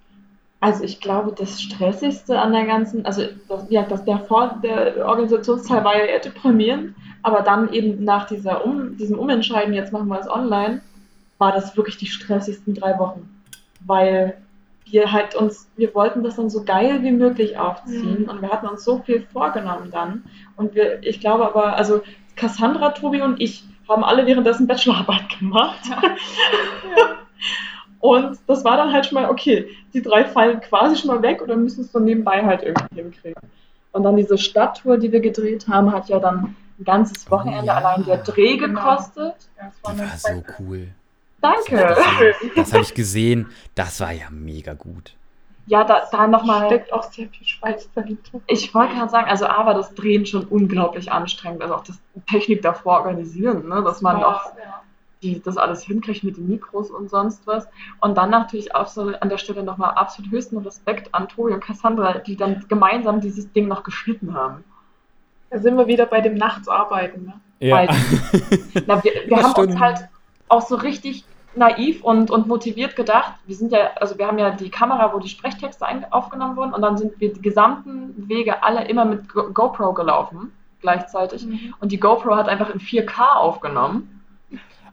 Also 0.61 0.85
ich 0.85 1.01
glaube, 1.01 1.35
das 1.37 1.61
Stressigste 1.61 2.39
an 2.39 2.53
der 2.53 2.67
ganzen, 2.67 3.07
also 3.07 3.23
das, 3.49 3.65
ja, 3.71 3.83
das, 3.83 4.05
der, 4.05 4.19
Vor 4.21 4.61
der 4.63 5.07
Organisationsteil 5.07 5.83
war 5.85 5.97
ja 5.97 6.05
eher 6.05 6.21
deprimierend, 6.21 6.95
aber 7.23 7.41
dann 7.41 7.73
eben 7.73 8.05
nach 8.05 8.27
dieser 8.27 8.65
um, 8.65 8.97
diesem 8.99 9.19
Umentscheiden, 9.19 9.73
jetzt 9.73 9.93
machen 9.93 10.09
wir 10.09 10.21
es 10.21 10.29
online, 10.29 10.83
war 11.39 11.53
das 11.53 11.75
wirklich 11.79 11.97
die 11.97 12.07
stressigsten 12.07 12.75
drei 12.75 12.99
Wochen. 12.99 13.23
Weil 13.87 14.37
wir 14.85 15.11
halt 15.13 15.35
uns, 15.35 15.67
wir 15.77 15.95
wollten 15.95 16.23
das 16.23 16.37
dann 16.37 16.51
so 16.51 16.63
geil 16.63 17.03
wie 17.03 17.13
möglich 17.13 17.57
aufziehen 17.57 18.23
Mhm. 18.23 18.29
und 18.29 18.43
wir 18.43 18.51
hatten 18.51 18.69
uns 18.69 18.85
so 18.85 18.99
viel 18.99 19.27
vorgenommen 19.33 19.91
dann. 19.91 20.25
Und 20.57 20.75
wir, 20.75 21.03
ich 21.03 21.21
glaube 21.21 21.47
aber, 21.47 21.77
also 21.77 22.03
Cassandra, 22.41 22.91
Tobi 22.91 23.21
und 23.21 23.41
ich 23.41 23.65
haben 23.87 24.03
alle 24.03 24.25
währenddessen 24.25 24.67
Bachelorarbeit 24.67 25.29
gemacht. 25.39 25.81
Und 28.01 28.39
das 28.47 28.65
war 28.65 28.79
dann 28.79 28.95
halt 28.95 29.05
schon 29.05 29.21
mal, 29.21 29.29
okay, 29.29 29.69
die 29.93 30.01
drei 30.01 30.25
fallen 30.25 30.61
quasi 30.63 30.97
schon 30.97 31.09
mal 31.09 31.21
weg 31.21 31.43
oder 31.43 31.55
müssen 31.55 31.83
es 31.83 31.91
von 31.91 32.03
nebenbei 32.05 32.43
halt 32.43 32.63
irgendwie 32.63 32.95
hinkriegen. 32.95 33.43
Und 33.93 34.05
dann 34.05 34.17
diese 34.17 34.39
Stadttour, 34.39 34.97
die 34.97 35.13
wir 35.13 35.21
gedreht 35.21 35.69
haben, 35.69 35.93
hat 35.93 36.09
ja 36.09 36.19
dann 36.19 36.57
ein 36.79 36.85
ganzes 36.85 37.31
Wochenende 37.31 37.67
ja. 37.67 37.75
allein 37.75 38.07
der 38.07 38.17
Dreh 38.19 38.57
Genau. 38.57 38.81
gekostet. 38.81 39.35
Ja, 39.59 39.69
es 39.69 39.83
Die 39.83 39.89
eine 39.89 40.11
war 40.11 40.17
so 40.17 40.45
cool. 40.59 40.89
Danke. 41.43 41.77
Das, 41.77 42.55
das 42.57 42.73
habe 42.73 42.83
ich 42.85 42.95
gesehen. 42.95 43.49
Das 43.75 44.01
war 44.01 44.13
ja 44.13 44.31
mega 44.31 44.73
gut. 44.73 45.15
Ja, 45.67 45.85
da, 45.85 46.03
da 46.11 46.27
nochmal. 46.27 46.67
steckt 46.67 46.93
auch 46.93 47.05
sehr 47.05 47.29
viel 47.29 47.47
Schweiß 47.47 47.91
dahinter. 47.95 48.41
Ich 48.47 48.75
wollte 48.75 48.95
gerade 48.95 49.11
sagen, 49.11 49.31
also 49.31 49.47
A 49.47 49.67
war 49.67 49.75
das 49.75 49.95
Drehen 49.95 50.27
schon 50.27 50.45
unglaublich 50.45 51.13
anstrengend, 51.13 51.63
also 51.63 51.75
auch 51.75 51.85
das 51.85 52.01
Technik 52.29 52.63
davor 52.63 52.95
organisieren, 52.95 53.69
ne, 53.69 53.83
dass 53.83 54.03
man 54.03 54.23
auch 54.23 54.47
ja. 54.57 54.83
die, 55.23 55.41
das 55.41 55.57
alles 55.57 55.85
hinkriegt 55.85 56.25
mit 56.25 56.37
den 56.37 56.49
Mikros 56.49 56.91
und 56.91 57.09
sonst 57.09 57.47
was. 57.47 57.69
Und 58.01 58.17
dann 58.19 58.31
natürlich 58.31 58.75
auch 58.75 58.89
so 58.89 59.13
an 59.21 59.29
der 59.29 59.39
Stelle 59.39 59.63
nochmal 59.63 59.93
absolut 59.93 60.33
höchsten 60.33 60.59
Respekt 60.59 61.15
an 61.15 61.29
Tobi 61.29 61.53
und 61.53 61.63
Cassandra, 61.63 62.19
die 62.19 62.37
dann 62.37 62.65
gemeinsam 62.69 63.21
dieses 63.21 63.53
Ding 63.53 63.69
noch 63.69 63.85
geschnitten 63.85 64.35
haben. 64.35 64.65
Da 65.51 65.59
sind 65.59 65.77
wir 65.77 65.87
wieder 65.87 66.07
bei 66.07 66.21
dem 66.21 66.35
Nachtsarbeiten. 66.35 67.27
Ne? 67.27 67.41
Ja. 67.61 67.83
Na, 68.87 69.05
wir 69.05 69.13
wir 69.27 69.37
haben 69.43 69.61
uns 69.61 69.79
halt 69.79 70.09
auch 70.49 70.63
so 70.63 70.77
richtig 70.77 71.25
naiv 71.55 72.03
und, 72.03 72.31
und 72.31 72.47
motiviert 72.47 72.97
gedacht. 72.97 73.35
Wir 73.47 73.57
sind 73.57 73.73
ja, 73.73 73.91
also 74.01 74.17
wir 74.19 74.27
haben 74.27 74.39
ja 74.39 74.51
die 74.51 74.71
Kamera, 74.71 75.13
wo 75.13 75.19
die 75.19 75.29
Sprechtexte 75.29 75.85
aufgenommen 76.11 76.57
wurden 76.57 76.73
und 76.73 76.83
dann 76.83 76.97
sind 76.97 77.21
wir 77.21 77.33
die 77.33 77.43
gesamten 77.43 78.29
Wege 78.29 78.63
alle 78.63 78.85
immer 78.89 79.05
mit 79.05 79.29
Go 79.29 79.51
GoPro 79.53 79.93
gelaufen, 79.93 80.53
gleichzeitig. 80.81 81.47
Und 81.81 81.93
die 81.93 81.99
GoPro 82.01 82.37
hat 82.37 82.49
einfach 82.49 82.71
in 82.71 82.81
4K 82.81 83.35
aufgenommen. 83.37 84.23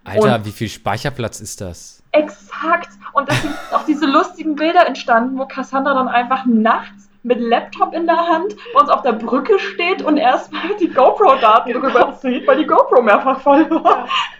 Alter, 0.03 0.45
wie 0.45 0.51
viel 0.51 0.69
Speicherplatz 0.69 1.41
ist 1.41 1.59
das? 1.61 2.01
Exakt. 2.11 2.89
Und 3.13 3.29
es 3.29 3.41
sind 3.41 3.53
auch 3.73 3.83
diese 3.83 4.05
lustigen 4.05 4.55
Bilder 4.55 4.87
entstanden, 4.87 5.37
wo 5.37 5.45
Cassandra 5.45 5.93
dann 5.93 6.07
einfach 6.07 6.45
nachts 6.45 7.09
mit 7.23 7.41
Laptop 7.41 7.93
in 7.93 8.05
der 8.05 8.15
Hand 8.15 8.55
bei 8.73 8.79
uns 8.79 8.89
auf 8.89 9.01
der 9.01 9.11
Brücke 9.11 9.59
steht 9.59 10.01
und 10.01 10.15
erstmal 10.17 10.75
die 10.79 10.87
GoPro-Daten 10.87 11.73
Genau. 11.73 11.85
rüberzieht, 11.87 12.47
weil 12.47 12.57
die 12.57 12.65
GoPro 12.65 13.01
mehrfach 13.01 13.41
voll 13.41 13.69
war. 13.69 14.07
Scheiße. 14.07 14.36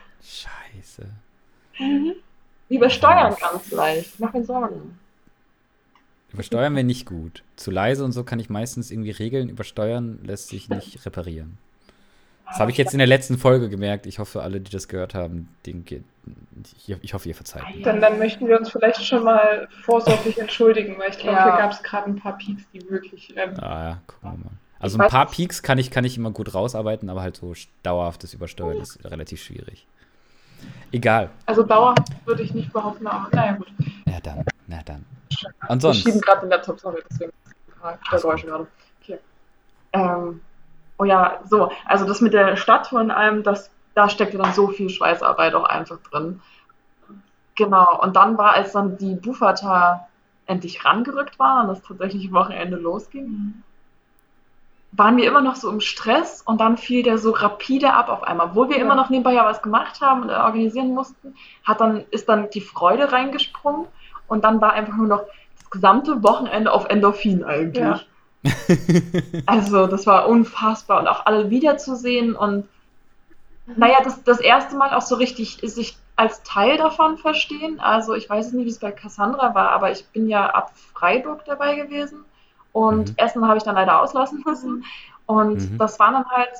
Übersteuern 2.69 3.35
ganz 3.39 3.71
leicht. 3.71 4.19
Mach 4.19 4.33
mir 4.33 4.43
Sorgen. 4.43 4.97
Übersteuern 6.33 6.75
wir 6.75 6.83
nicht 6.83 7.05
gut. 7.05 7.43
Zu 7.55 7.71
leise 7.71 8.03
und 8.03 8.11
so 8.11 8.23
kann 8.23 8.39
ich 8.39 8.49
meistens 8.49 8.91
irgendwie 8.91 9.11
regeln. 9.11 9.49
Übersteuern 9.49 10.19
lässt 10.23 10.49
sich 10.49 10.69
nicht 10.69 11.05
reparieren. 11.05 11.57
Das 12.49 12.59
habe 12.59 12.71
ich 12.71 12.77
jetzt 12.77 12.93
in 12.93 12.99
der 12.99 13.07
letzten 13.07 13.37
Folge 13.37 13.67
gemerkt. 13.69 14.05
Ich 14.05 14.19
hoffe, 14.19 14.41
alle, 14.41 14.61
die 14.61 14.71
das 14.71 14.87
gehört 14.87 15.13
haben, 15.13 15.49
denen 15.65 15.83
geht, 15.83 16.03
ich, 16.87 16.95
ich 17.01 17.13
hoffe, 17.13 17.27
ihr 17.27 17.35
verzeiht 17.35 17.63
mir. 17.75 17.83
Dann, 17.83 17.99
dann 17.99 18.19
möchten 18.19 18.47
wir 18.47 18.57
uns 18.57 18.69
vielleicht 18.69 19.03
schon 19.03 19.25
mal 19.25 19.67
vorsorglich 19.83 20.37
entschuldigen, 20.39 20.97
weil 20.97 21.09
ich 21.09 21.17
glaube, 21.17 21.35
Ja. 21.37 21.43
hier 21.43 21.57
gab 21.61 21.71
es 21.73 21.83
gerade 21.83 22.09
ein 22.09 22.15
paar 22.15 22.37
Peaks, 22.37 22.63
die 22.73 22.89
wirklich. 22.89 23.33
Ähm, 23.35 23.53
Ah 23.59 23.83
ja, 23.89 24.01
gucken 24.07 24.31
wir 24.31 24.37
mal. 24.45 24.51
Also 24.79 24.97
ein 24.97 25.09
paar. 25.09 25.25
Peaks 25.29 25.61
kann 25.61 25.77
ich, 25.77 25.91
kann 25.91 26.05
ich 26.05 26.15
immer 26.17 26.31
gut 26.31 26.53
rausarbeiten, 26.53 27.09
aber 27.09 27.21
halt 27.21 27.35
so 27.35 27.53
dauerhaftes 27.83 28.33
Übersteuern 28.33 28.77
ist 28.77 29.03
relativ 29.03 29.41
schwierig. 29.43 29.85
Egal. 30.91 31.29
also 31.45 31.63
dauerhaft 31.63 32.09
würde 32.25 32.43
ich 32.43 32.53
nicht 32.53 32.71
behaupten, 32.71 33.07
aber 33.07 33.27
naja, 33.31 33.53
gut. 33.53 33.67
Ja 34.05 34.19
dann, 34.21 34.45
na 34.67 34.79
dann. 34.85 35.05
Und 35.67 35.83
Wir 35.83 35.93
schieben 35.93 36.21
gerade 36.21 36.41
den 36.41 36.49
Laptop, 36.49 36.79
sorry, 36.79 37.01
deswegen 37.09 37.31
ein 37.67 37.79
paar 37.81 37.99
Geräusche 38.09 38.47
gerade. 38.47 38.67
Okay. 39.01 39.19
Ähm, 39.93 40.41
oh 40.97 41.03
ja, 41.03 41.39
so, 41.45 41.71
also 41.85 42.05
das 42.05 42.21
mit 42.21 42.33
der 42.33 42.55
Stadttour 42.55 43.01
und 43.01 43.11
allem, 43.11 43.43
das, 43.43 43.69
da 43.95 44.09
steckte 44.09 44.37
dann 44.37 44.53
so 44.53 44.67
viel 44.69 44.89
Schweißarbeit 44.89 45.53
auch 45.55 45.65
einfach 45.65 45.99
drin. 46.09 46.41
Genau, 47.55 48.01
und 48.01 48.15
dann 48.15 48.37
war, 48.37 48.53
als 48.53 48.71
dann 48.71 48.97
die 48.97 49.15
Bufata 49.15 50.07
endlich 50.45 50.85
rangerückt 50.85 51.39
war 51.39 51.61
und 51.61 51.67
das 51.67 51.81
tatsächliche 51.81 52.31
Wochenende 52.31 52.77
losging, 52.77 53.63
waren 54.97 55.17
wir 55.17 55.27
immer 55.27 55.41
noch 55.41 55.55
so 55.55 55.69
im 55.69 55.79
Stress 55.79 56.41
und 56.41 56.59
dann 56.59 56.77
fiel 56.77 57.03
der 57.03 57.17
so 57.19 57.31
rapide 57.31 57.93
ab 57.93 58.09
auf 58.09 58.23
einmal. 58.23 58.47
Obwohl 58.47 58.69
wir 58.69 58.77
Ja. 58.77 58.83
immer 58.83 58.95
noch 58.95 59.09
nebenbei 59.09 59.33
ja 59.33 59.45
was 59.45 59.61
gemacht 59.61 60.01
haben 60.01 60.23
und 60.23 60.29
äh, 60.29 60.33
organisieren 60.33 60.93
mussten, 60.93 61.35
hat 61.63 61.79
dann, 61.81 62.03
ist 62.09 62.27
dann 62.27 62.49
die 62.49 62.61
Freude 62.61 63.11
reingesprungen 63.11 63.85
und 64.27 64.43
dann 64.43 64.59
war 64.59 64.73
einfach 64.73 64.95
nur 64.95 65.07
noch 65.07 65.23
das 65.59 65.69
gesamte 65.69 66.23
Wochenende 66.23 66.71
auf 66.71 66.89
Endorphin 66.89 67.43
eigentlich. 67.43 67.83
Ja. 67.83 67.99
Also 69.45 69.87
das 69.87 70.07
war 70.07 70.27
unfassbar 70.27 70.99
und 70.99 71.07
auch 71.07 71.25
alle 71.25 71.49
wiederzusehen 71.49 72.35
und 72.35 72.67
naja, 73.75 73.97
das, 74.03 74.23
das 74.23 74.39
erste 74.39 74.77
Mal 74.77 74.93
auch 74.93 75.01
so 75.01 75.15
richtig 75.15 75.59
sich 75.61 75.97
als 76.15 76.41
Teil 76.43 76.77
davon 76.77 77.17
verstehen. 77.17 77.79
Also 77.79 78.15
ich 78.15 78.29
weiß 78.29 78.53
nicht, 78.53 78.65
wie 78.65 78.69
es 78.69 78.79
bei 78.79 78.91
Cassandra 78.91 79.53
war, 79.53 79.71
aber 79.71 79.91
ich 79.91 80.07
bin 80.07 80.29
ja 80.29 80.47
ab 80.49 80.71
Freiburg 80.93 81.43
dabei 81.45 81.75
gewesen 81.75 82.23
und 82.77 83.09
Mhm. 83.09 83.15
Essen 83.17 83.47
habe 83.47 83.57
ich 83.57 83.63
dann 83.63 83.75
leider 83.75 84.01
auslassen 84.01 84.43
müssen. 84.45 84.85
Und 85.25 85.71
Mhm. 85.71 85.77
das 85.79 85.99
waren 85.99 86.13
dann 86.13 86.29
halt, 86.29 86.51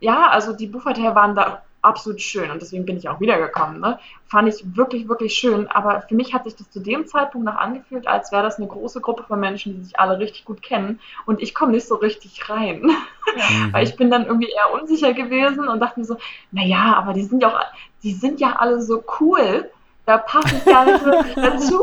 ja, 0.00 0.28
also 0.28 0.52
die 0.54 0.66
Buchverteile 0.66 1.14
waren 1.14 1.34
da 1.34 1.62
absolut 1.82 2.20
schön 2.20 2.48
und 2.52 2.62
deswegen 2.62 2.86
bin 2.86 2.96
ich 2.96 3.08
auch 3.08 3.18
wiedergekommen. 3.20 3.80
Ne? 3.80 3.98
Fand 4.28 4.48
ich 4.48 4.64
wirklich, 4.76 5.08
wirklich 5.08 5.34
schön. 5.34 5.66
Aber 5.68 6.02
für 6.02 6.14
mich 6.14 6.32
hat 6.32 6.44
sich 6.44 6.54
das 6.56 6.70
zu 6.70 6.80
dem 6.80 7.06
Zeitpunkt 7.06 7.44
noch 7.44 7.56
angefühlt, 7.56 8.06
als 8.06 8.30
wäre 8.32 8.44
das 8.44 8.56
eine 8.58 8.68
große 8.68 9.00
Gruppe 9.00 9.24
von 9.24 9.40
Menschen, 9.40 9.74
die 9.76 9.84
sich 9.84 9.98
alle 9.98 10.18
richtig 10.18 10.44
gut 10.44 10.62
kennen. 10.62 11.00
Und 11.26 11.42
ich 11.42 11.54
komme 11.54 11.72
nicht 11.72 11.86
so 11.86 11.96
richtig 11.96 12.48
rein. 12.48 12.90
Mhm. 13.34 13.72
Weil 13.72 13.84
ich 13.84 13.96
bin 13.96 14.10
dann 14.10 14.26
irgendwie 14.26 14.50
eher 14.50 14.74
unsicher 14.78 15.14
gewesen 15.14 15.66
und 15.66 15.80
dachte 15.80 15.98
mir 16.00 16.04
so, 16.04 16.16
naja, 16.50 16.94
aber 16.98 17.14
die 17.14 17.22
sind 17.24 17.40
ja 17.42 17.48
auch, 17.48 17.60
die 18.02 18.12
sind 18.12 18.40
ja 18.40 18.56
alle 18.56 18.82
so 18.82 19.02
cool. 19.20 19.70
Da 20.04 20.18
passe 20.18 20.56
ich 20.56 20.64
gar 20.66 20.84
nicht 20.84 21.02
dazu. 21.36 21.80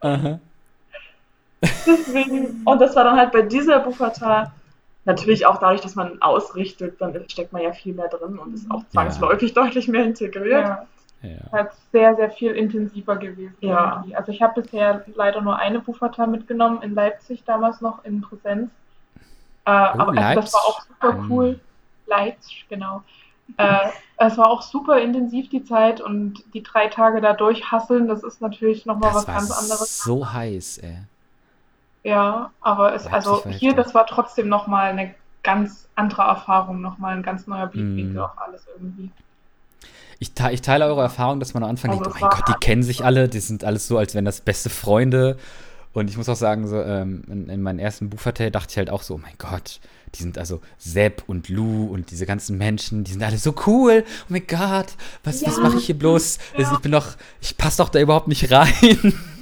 Aha. 0.00 0.40
Deswegen, 1.86 2.62
und 2.64 2.80
das 2.80 2.94
war 2.96 3.04
dann 3.04 3.16
halt 3.16 3.32
bei 3.32 3.42
dieser 3.42 3.80
Buchata 3.80 4.52
natürlich 5.04 5.46
auch 5.46 5.58
dadurch, 5.58 5.80
dass 5.80 5.94
man 5.94 6.20
ausrichtet, 6.20 7.00
dann 7.00 7.28
steckt 7.28 7.52
man 7.52 7.62
ja 7.62 7.72
viel 7.72 7.94
mehr 7.94 8.08
drin 8.08 8.38
und 8.38 8.54
ist 8.54 8.70
auch 8.70 8.82
zwangsläufig 8.90 9.54
deutlich 9.54 9.88
mehr 9.88 10.04
integriert. 10.04 10.66
Ja, 10.66 10.86
Ja. 11.22 11.52
halt 11.52 11.70
sehr, 11.92 12.14
sehr 12.16 12.30
viel 12.30 12.52
intensiver 12.52 13.16
gewesen. 13.16 13.54
Ja. 13.60 13.96
irgendwie. 13.96 14.16
Also 14.16 14.32
ich 14.32 14.42
habe 14.42 14.60
bisher 14.60 15.04
leider 15.14 15.40
nur 15.40 15.56
eine 15.56 15.80
Bufata 15.80 16.26
mitgenommen, 16.26 16.82
in 16.82 16.94
Leipzig 16.94 17.42
damals 17.44 17.80
noch 17.80 18.04
in 18.04 18.20
Präsenz. 18.20 18.70
Äh, 19.64 19.70
aber 19.70 20.08
also 20.08 20.40
das 20.40 20.52
war 20.52 20.60
auch 20.60 20.82
super 20.82 21.24
cool. 21.30 21.60
Leipzig, 22.06 22.66
genau. 22.68 23.02
Äh, 23.56 23.88
es 24.16 24.36
war 24.36 24.48
auch 24.48 24.62
super 24.62 24.98
intensiv 24.98 25.48
die 25.50 25.64
Zeit 25.64 26.00
und 26.00 26.42
die 26.52 26.62
drei 26.64 26.88
Tage 26.88 27.20
da 27.20 27.32
durchhasseln, 27.32 28.08
das 28.08 28.22
ist 28.24 28.40
natürlich 28.40 28.86
nochmal 28.86 29.14
was 29.14 29.26
ganz 29.26 29.50
anderes. 29.52 30.02
so 30.02 30.32
heiß, 30.32 30.78
ey. 30.78 30.98
Ja, 32.06 32.50
aber 32.60 32.94
es, 32.94 33.06
also 33.08 33.44
hier, 33.48 33.74
das 33.74 33.92
war 33.92 34.06
trotzdem 34.06 34.48
nochmal 34.48 34.90
eine 34.90 35.12
ganz 35.42 35.88
andere 35.96 36.22
Erfahrung, 36.22 36.80
nochmal 36.80 37.16
ein 37.16 37.22
ganz 37.24 37.48
neuer 37.48 37.66
Blickwinkel 37.66 38.14
Mm. 38.14 38.24
auf 38.24 38.30
alles 38.36 38.62
irgendwie. 38.72 39.10
Ich, 40.20 40.32
te 40.32 40.50
ich 40.52 40.62
teile 40.62 40.86
eure 40.86 41.02
Erfahrung, 41.02 41.40
dass 41.40 41.52
man 41.52 41.64
am 41.64 41.70
Anfang 41.70 41.90
Also 41.90 42.04
denkt, 42.04 42.16
oh 42.16 42.20
mein 42.24 42.30
Gott, 42.30 42.48
die 42.48 42.54
kennen 42.60 42.84
sich 42.84 43.04
alle, 43.04 43.28
die 43.28 43.40
sind 43.40 43.64
alles 43.64 43.88
so, 43.88 43.98
als 43.98 44.14
wären 44.14 44.24
das 44.24 44.40
beste 44.40 44.70
Freunde. 44.70 45.36
Und 45.94 46.08
ich 46.08 46.16
muss 46.16 46.28
auch 46.28 46.36
sagen, 46.36 46.68
so, 46.68 46.80
ähm, 46.80 47.24
in, 47.28 47.48
in 47.48 47.60
meinen 47.62 47.78
ersten 47.80 48.08
Buchverteil 48.08 48.50
dachte 48.52 48.68
ich 48.70 48.76
halt 48.76 48.90
auch 48.90 49.02
so, 49.02 49.14
oh 49.14 49.18
mein 49.18 49.34
Gott, 49.38 49.80
die 50.14 50.22
sind 50.22 50.38
also 50.38 50.60
Sepp 50.78 51.24
und 51.26 51.48
Lou 51.48 51.86
und 51.92 52.10
diese 52.12 52.24
ganzen 52.24 52.56
Menschen, 52.56 53.02
die 53.02 53.12
sind 53.12 53.22
alle 53.24 53.38
so 53.38 53.52
cool. 53.66 54.04
Oh 54.06 54.26
mein 54.28 54.46
Gott, 54.46 54.94
was, 55.24 55.44
was 55.44 55.56
Ja. 55.56 55.62
mache 55.64 55.78
ich 55.78 55.86
hier 55.86 55.98
bloß? 55.98 56.38
Also 56.56 56.74
ich 56.74 56.80
bin 56.80 56.92
doch, 56.92 57.08
ich 57.40 57.56
passe 57.56 57.78
doch 57.78 57.88
da 57.88 57.98
überhaupt 57.98 58.28
nicht 58.28 58.50
rein. 58.52 58.72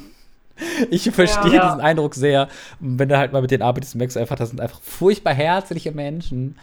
Ich 0.90 1.10
verstehe 1.10 1.54
Ja. 1.54 1.66
diesen 1.66 1.80
Eindruck 1.80 2.14
sehr. 2.14 2.48
Und 2.80 2.98
wenn 2.98 3.08
du 3.08 3.18
halt 3.18 3.32
mal 3.32 3.42
mit 3.42 3.50
denen 3.50 3.62
arbeitest, 3.62 3.94
merkst 3.96 4.16
du 4.16 4.20
einfach, 4.20 4.36
das 4.36 4.50
sind 4.50 4.60
einfach 4.60 4.80
furchtbar 4.80 5.34
herzliche 5.34 5.92
Menschen. 5.92 6.56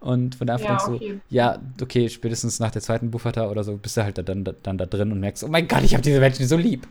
Und 0.00 0.38
wenn 0.38 0.46
du 0.46 0.52
einfach 0.52 0.64
Ja, 0.66 0.70
denkst 0.76 0.84
so, 0.84 0.94
okay. 0.94 1.20
ja, 1.28 1.58
okay, 1.82 2.08
spätestens 2.08 2.60
nach 2.60 2.70
der 2.70 2.82
zweiten 2.82 3.10
Buffata 3.10 3.48
oder 3.48 3.64
so 3.64 3.76
bist 3.76 3.96
du 3.96 4.04
halt 4.04 4.18
da, 4.18 4.22
dann, 4.22 4.44
dann 4.62 4.78
da 4.78 4.86
drin 4.86 5.10
und 5.12 5.20
merkst, 5.20 5.42
oh 5.44 5.48
mein 5.48 5.66
Gott, 5.66 5.82
ich 5.82 5.94
habe 5.94 6.02
diese 6.02 6.20
Menschen 6.20 6.46
so 6.46 6.56
lieb. 6.56 6.86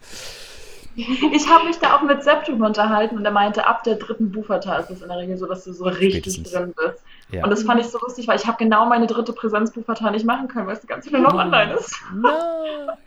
Ich 0.98 1.48
habe 1.48 1.66
mich 1.66 1.78
da 1.78 1.96
auch 1.96 2.02
mit 2.02 2.18
drüber 2.26 2.66
unterhalten 2.66 3.18
und 3.18 3.24
er 3.24 3.32
meinte, 3.32 3.68
ab 3.68 3.84
der 3.84 3.96
dritten 3.96 4.32
Bufata 4.32 4.78
ist 4.78 4.90
es 4.90 5.04
in 5.04 5.08
der 5.10 5.18
Regel 5.20 5.38
so, 5.38 5.46
dass 5.46 5.64
du 5.64 5.72
so 5.72 5.86
richtig 5.86 6.42
drin 6.42 6.74
bist. 6.76 7.04
Ja. 7.32 7.44
Und 7.44 7.52
das 7.52 7.64
fand 7.64 7.80
ich 7.80 7.88
so 7.88 8.00
lustig, 8.00 8.28
weil 8.28 8.38
ich 8.38 8.48
habe 8.48 8.58
genau 8.58 8.88
meine 8.88 9.06
dritte 9.06 9.32
Präsenz-Bufata 9.32 10.10
nicht 10.10 10.26
machen 10.26 10.48
können, 10.48 10.66
weil 10.66 10.76
es 10.76 10.88
ganz 10.88 11.06
viele 11.06 11.20
noch 11.22 11.36
online 11.36 11.74
ist. 11.74 11.96
Nein. 12.16 12.98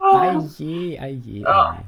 Ah. 0.00 0.36
Aje, 0.36 0.98
aje, 1.00 1.40
Ja. 1.40 1.48
aje. 1.70 1.78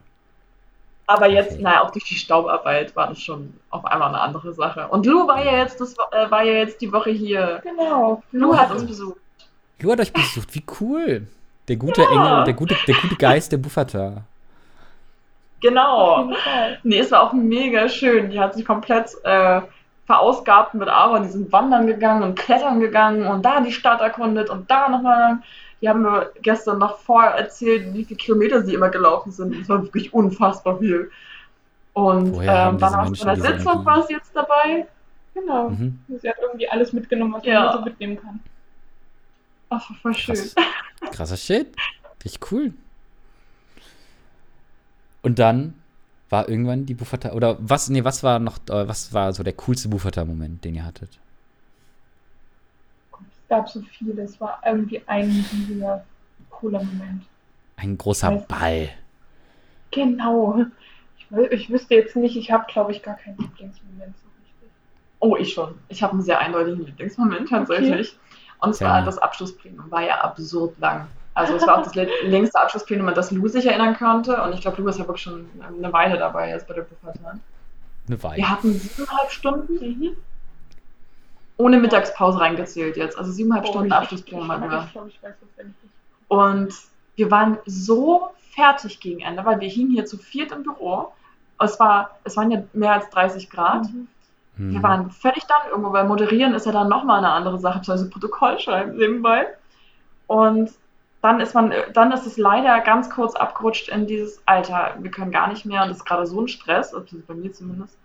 Aber 1.06 1.26
jetzt, 1.30 1.52
Okay. 1.54 1.62
naja, 1.62 1.82
auch 1.82 1.90
durch 1.90 2.04
die 2.04 2.16
Staubarbeit 2.16 2.94
war 2.94 3.08
das 3.08 3.20
schon 3.22 3.54
auf 3.70 3.84
einmal 3.86 4.08
eine 4.08 4.20
andere 4.20 4.52
Sache. 4.52 4.88
Und 4.88 5.06
Lou 5.06 5.26
war 5.26 5.42
ja 5.42 5.56
jetzt, 5.56 5.80
das 5.80 5.96
war, 5.96 6.12
äh, 6.12 6.30
war 6.30 6.42
ja 6.42 6.52
jetzt 6.54 6.80
die 6.82 6.92
Woche 6.92 7.10
hier. 7.10 7.60
Genau. 7.62 8.22
Lou 8.32 8.54
hat 8.56 8.70
uns 8.70 8.84
besucht. 8.86 9.16
Lu 9.80 9.90
hat 9.90 10.00
euch 10.00 10.12
besucht, 10.12 10.54
wie 10.54 10.64
cool. 10.80 11.26
Der 11.68 11.76
gute 11.76 12.02
Ja. 12.02 12.10
Engel, 12.10 12.44
der 12.44 12.54
gute, 12.54 12.76
der 12.86 12.94
gute 12.96 13.16
Geist 13.16 13.52
der 13.52 13.56
Buffata. 13.58 14.22
Genau. 15.60 16.30
Nee, 16.82 16.98
es 17.00 17.10
war 17.10 17.22
auch 17.22 17.32
mega 17.32 17.88
schön. 17.88 18.30
Die 18.30 18.38
hat 18.38 18.54
sich 18.54 18.64
komplett 18.64 19.10
äh, 19.24 19.60
verausgabt 20.06 20.74
mit 20.74 20.88
Aaron. 20.88 21.22
Die 21.24 21.28
sind 21.30 21.50
wandern 21.52 21.86
gegangen 21.86 22.22
und 22.22 22.38
klettern 22.38 22.80
gegangen 22.80 23.26
und 23.26 23.42
da 23.44 23.60
die 23.60 23.72
Stadt 23.72 24.00
erkundet 24.00 24.50
und 24.50 24.70
da 24.70 24.88
nochmal. 24.88 25.38
Die 25.80 25.88
haben 25.88 26.02
mir 26.02 26.32
gestern 26.42 26.78
noch 26.78 26.98
vorher 26.98 27.32
erzählt, 27.32 27.94
wie 27.94 28.04
viele 28.04 28.18
Kilometer 28.18 28.62
sie 28.64 28.74
immer 28.74 28.88
gelaufen 28.88 29.30
sind. 29.30 29.60
Das 29.60 29.68
war 29.68 29.82
wirklich 29.82 30.12
unfassbar 30.12 30.78
viel. 30.78 31.10
Und 31.92 32.34
ähm, 32.34 32.78
dann 32.78 32.78
bei 33.12 33.34
der 33.34 33.36
Sitzung 33.36 33.84
war 33.84 34.06
sie 34.06 34.14
jetzt 34.14 34.34
dabei. 34.34 34.86
Genau. 35.34 35.70
Mhm. 35.70 35.98
Sie 36.20 36.28
hat 36.28 36.36
irgendwie 36.42 36.68
alles 36.68 36.92
mitgenommen, 36.92 37.32
was 37.34 37.44
Ja. 37.44 37.64
man 37.66 37.78
so 37.78 37.84
mitnehmen 37.84 38.20
kann. 38.20 38.40
Ach, 39.70 39.90
voll 40.02 40.14
schön. 40.14 40.34
Krass. 40.34 40.54
Krasser 41.12 41.36
Shit. 41.36 41.68
Richtig 42.24 42.50
cool. 42.50 42.72
Und 45.22 45.38
dann 45.38 45.74
war 46.30 46.48
irgendwann 46.48 46.86
die 46.86 46.94
Buffata, 46.94 47.32
oder 47.32 47.56
was, 47.60 47.88
nee, 47.88 48.04
was 48.04 48.22
war 48.22 48.38
noch, 48.38 48.58
äh, 48.68 48.88
was 48.88 49.12
war 49.12 49.32
so 49.32 49.42
der 49.42 49.52
coolste 49.54 49.88
Buffata-Moment, 49.88 50.64
den 50.64 50.74
ihr 50.74 50.84
hattet? 50.84 51.18
Es 53.48 53.56
gab 53.56 53.68
so 53.68 53.80
viele. 53.80 54.22
Es 54.22 54.38
war 54.40 54.60
irgendwie 54.66 55.00
ein 55.06 55.24
riesiger, 55.24 56.04
cooler 56.50 56.82
Moment. 56.82 57.22
Ein 57.76 57.96
großer 57.96 58.28
Weiß- 58.28 58.46
Ball. 58.46 58.88
Genau. 59.90 60.64
Ich, 61.16 61.26
ich 61.52 61.70
wüsste 61.70 61.94
jetzt 61.94 62.14
nicht, 62.14 62.36
ich 62.36 62.50
habe, 62.50 62.66
glaube 62.70 62.92
ich, 62.92 63.02
gar 63.02 63.16
keinen 63.16 63.38
Lieblingsmoment 63.38 64.14
so 64.18 64.26
richtig. 64.38 64.68
Oh, 65.20 65.36
ich 65.36 65.52
schon. 65.54 65.74
Ich 65.88 66.02
habe 66.02 66.12
einen 66.12 66.22
sehr 66.22 66.38
eindeutigen 66.40 66.84
Lieblingsmoment 66.84 67.48
tatsächlich. 67.48 68.18
Und 68.60 68.74
zwar 68.74 68.94
Gerne. 68.96 69.06
das 69.06 69.18
Abschlussplenum 69.18 69.90
war 69.90 70.02
ja 70.02 70.20
absurd 70.20 70.78
lang. 70.78 71.06
Also 71.32 71.54
es 71.54 71.66
war 71.66 71.78
auch 71.78 71.82
das 71.82 71.94
längste 72.24 72.60
Abschlussplenum, 72.60 73.08
an 73.08 73.14
das 73.14 73.30
Lou 73.30 73.48
sich 73.48 73.64
erinnern 73.64 73.96
konnte. 73.96 74.42
Und 74.42 74.52
ich 74.52 74.60
glaube, 74.60 74.82
Lou 74.82 74.88
ist 74.88 74.98
ja 74.98 75.06
wirklich 75.06 75.22
schon 75.22 75.48
eine 75.78 75.90
Weile 75.92 76.18
dabei 76.18 76.50
jetzt 76.50 76.66
bei 76.68 76.74
der 76.74 76.82
Buchhalterin. 76.82 77.40
Eine 78.08 78.22
Weile. 78.22 78.36
Wir 78.36 78.50
hatten 78.50 78.74
siebeneinhalb 78.74 79.30
Stunden 79.30 79.78
ohne 81.58 81.78
Mittagspause 81.78 82.40
reingezählt 82.40 82.96
jetzt. 82.96 83.18
Also 83.18 83.30
siebeneinhalb 83.30 83.68
Oh, 83.68 83.72
Stunden 83.72 83.92
Abschlussplenum 83.92 84.50
hatten 84.50 84.70
wir. 84.70 84.88
Und 86.28 86.74
wir 87.16 87.30
waren 87.30 87.58
so 87.66 88.30
fertig 88.54 89.00
gegen 89.00 89.20
Ende, 89.20 89.44
weil 89.44 89.60
wir 89.60 89.68
hingen 89.68 89.90
hier 89.90 90.06
zu 90.06 90.16
viert 90.16 90.52
im 90.52 90.62
Büro. 90.62 91.12
Es, 91.60 91.78
war, 91.80 92.18
es 92.24 92.36
waren 92.36 92.50
ja 92.50 92.62
mehr 92.72 92.92
als 92.92 93.10
30 93.10 93.50
Grad. 93.50 93.84
Mhm. 93.92 94.08
Hm. 94.56 94.72
Wir 94.72 94.82
waren 94.82 95.10
völlig 95.10 95.44
dann 95.46 95.70
irgendwo, 95.70 95.92
weil 95.92 96.06
moderieren 96.06 96.54
ist 96.54 96.66
ja 96.66 96.72
dann 96.72 96.88
nochmal 96.88 97.18
eine 97.18 97.30
andere 97.30 97.58
Sache, 97.58 97.80
also 97.90 98.08
Protokoll 98.08 98.58
schreiben 98.58 98.96
nebenbei. 98.96 99.46
Und 100.26 100.70
dann 101.22 101.40
ist 101.40 101.54
man, 101.54 101.72
dann 101.92 102.12
ist 102.12 102.26
es 102.26 102.36
leider 102.36 102.80
ganz 102.80 103.10
kurz 103.10 103.34
abgerutscht 103.34 103.88
in 103.88 104.06
dieses 104.06 104.40
Alter, 104.46 104.94
wir 104.98 105.10
können 105.10 105.32
gar 105.32 105.48
nicht 105.48 105.64
mehr 105.64 105.82
und 105.82 105.88
das 105.88 105.98
ist 105.98 106.04
gerade 106.04 106.26
so 106.26 106.40
ein 106.40 106.48
Stress, 106.48 106.94
also 106.94 107.16
bei 107.26 107.34
mir 107.34 107.52
zumindest. 107.52 107.96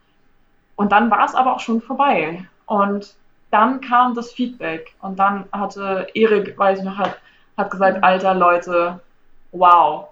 Und 0.75 0.91
dann 0.91 1.11
war 1.11 1.25
es 1.25 1.35
aber 1.35 1.53
auch 1.53 1.59
schon 1.59 1.81
vorbei. 1.81 2.47
Und 2.65 3.15
dann 3.53 3.79
kam 3.81 4.15
das 4.15 4.31
Feedback 4.33 4.93
und 5.01 5.17
dann 5.19 5.45
hatte 5.51 6.07
Erik, 6.13 6.57
weiß 6.57 6.79
ich 6.79 6.85
noch, 6.85 6.97
hat, 6.97 7.17
hat 7.57 7.69
gesagt, 7.71 8.03
alter 8.03 8.33
Leute, 8.33 8.99
wow. 9.51 10.07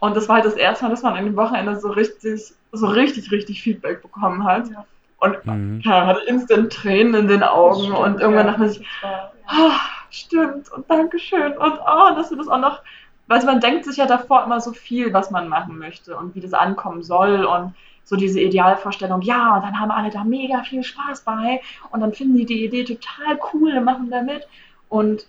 Und 0.00 0.16
das 0.16 0.28
war 0.28 0.36
halt 0.36 0.44
das 0.44 0.54
erste 0.54 0.84
Mal, 0.84 0.90
dass 0.90 1.02
man 1.02 1.14
an 1.14 1.24
dem 1.24 1.36
Wochenende 1.36 1.78
so 1.80 1.90
richtig, 1.90 2.52
so 2.72 2.86
richtig, 2.86 3.30
richtig 3.30 3.62
Feedback 3.62 4.02
bekommen 4.02 4.44
hat. 4.44 4.68
Ja. 4.68 4.84
Und 5.18 5.46
Mhm. 5.46 5.80
ja, 5.84 6.06
hatte 6.06 6.22
instant 6.26 6.72
Tränen 6.72 7.14
in 7.14 7.28
den 7.28 7.42
Augen 7.44 7.84
Stimmt, 7.84 7.98
und 7.98 8.20
irgendwann 8.20 8.46
ja. 8.46 8.52
dachte 8.52 8.60
man 8.60 8.68
sich, 8.70 8.78
Das 9.00 9.10
war, 9.10 9.10
ja. 9.12 9.68
ah, 9.70 9.80
stimmt 10.10 10.72
und 10.72 10.90
Dankeschön 10.90 11.52
und 11.56 11.72
oh, 11.80 12.14
dass 12.16 12.30
wir 12.30 12.36
das 12.36 12.48
auch 12.48 12.58
noch, 12.58 12.80
weil 13.28 13.42
man 13.44 13.60
denkt 13.60 13.84
sich 13.84 13.96
ja 13.98 14.06
davor 14.06 14.44
immer 14.44 14.60
so 14.60 14.72
viel, 14.72 15.12
was 15.14 15.30
man 15.30 15.48
machen 15.48 15.78
möchte 15.78 16.16
und 16.16 16.34
wie 16.34 16.40
das 16.40 16.52
ankommen 16.52 17.02
soll 17.04 17.44
und 17.44 17.72
so 18.04 18.16
diese 18.16 18.40
Idealvorstellung, 18.40 19.22
ja, 19.22 19.56
und 19.56 19.62
dann 19.62 19.78
haben 19.78 19.90
alle 19.90 20.10
da 20.10 20.24
mega 20.24 20.62
viel 20.62 20.82
Spaß 20.82 21.22
bei 21.22 21.60
und 21.90 22.00
dann 22.00 22.12
finden 22.12 22.36
die 22.36 22.46
die 22.46 22.64
Idee 22.64 22.84
total 22.84 23.38
cool 23.52 23.76
und 23.76 23.84
machen 23.84 24.10
da 24.10 24.22
mit 24.22 24.46
und 24.88 25.26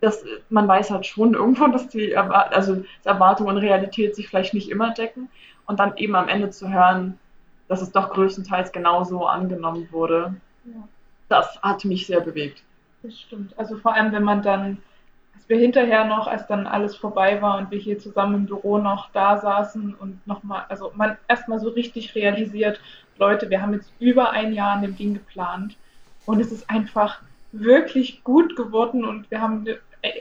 das, 0.00 0.24
man 0.48 0.68
weiß 0.68 0.90
halt 0.90 1.06
schon 1.06 1.34
irgendwo, 1.34 1.66
dass 1.68 1.88
die 1.88 2.16
also 2.16 2.84
Erwartung 3.04 3.48
und 3.48 3.56
Realität 3.56 4.14
sich 4.14 4.28
vielleicht 4.28 4.54
nicht 4.54 4.70
immer 4.70 4.92
decken 4.92 5.28
und 5.66 5.80
dann 5.80 5.96
eben 5.96 6.14
am 6.14 6.28
Ende 6.28 6.50
zu 6.50 6.68
hören, 6.72 7.18
dass 7.68 7.82
es 7.82 7.92
doch 7.92 8.10
größtenteils 8.10 8.72
genauso 8.72 9.26
angenommen 9.26 9.88
wurde. 9.90 10.34
Ja. 10.64 10.88
Das 11.28 11.60
hat 11.62 11.84
mich 11.84 12.06
sehr 12.06 12.20
bewegt. 12.20 12.62
Das 13.02 13.18
stimmt. 13.20 13.58
Also 13.58 13.76
vor 13.76 13.94
allem, 13.94 14.12
wenn 14.12 14.22
man 14.22 14.42
dann, 14.42 14.78
wir 15.48 15.58
hinterher 15.58 16.04
noch, 16.04 16.26
als 16.26 16.46
dann 16.46 16.66
alles 16.66 16.94
vorbei 16.94 17.40
war 17.40 17.58
und 17.58 17.70
wir 17.70 17.78
hier 17.78 17.98
zusammen 17.98 18.34
im 18.34 18.46
Büro 18.46 18.78
noch 18.78 19.10
da 19.12 19.38
saßen 19.38 19.94
und 19.94 20.24
nochmal, 20.26 20.66
also 20.68 20.92
man 20.94 21.16
erstmal 21.26 21.58
so 21.58 21.70
richtig 21.70 22.14
realisiert, 22.14 22.80
Leute, 23.16 23.50
wir 23.50 23.60
haben 23.60 23.72
jetzt 23.72 23.90
über 23.98 24.30
ein 24.30 24.52
Jahr 24.52 24.72
an 24.72 24.82
dem 24.82 24.96
Ding 24.96 25.14
geplant 25.14 25.76
und 26.26 26.40
es 26.40 26.52
ist 26.52 26.68
einfach 26.70 27.22
wirklich 27.50 28.22
gut 28.22 28.56
geworden 28.56 29.04
und 29.04 29.30
wir 29.30 29.40
haben, 29.40 29.66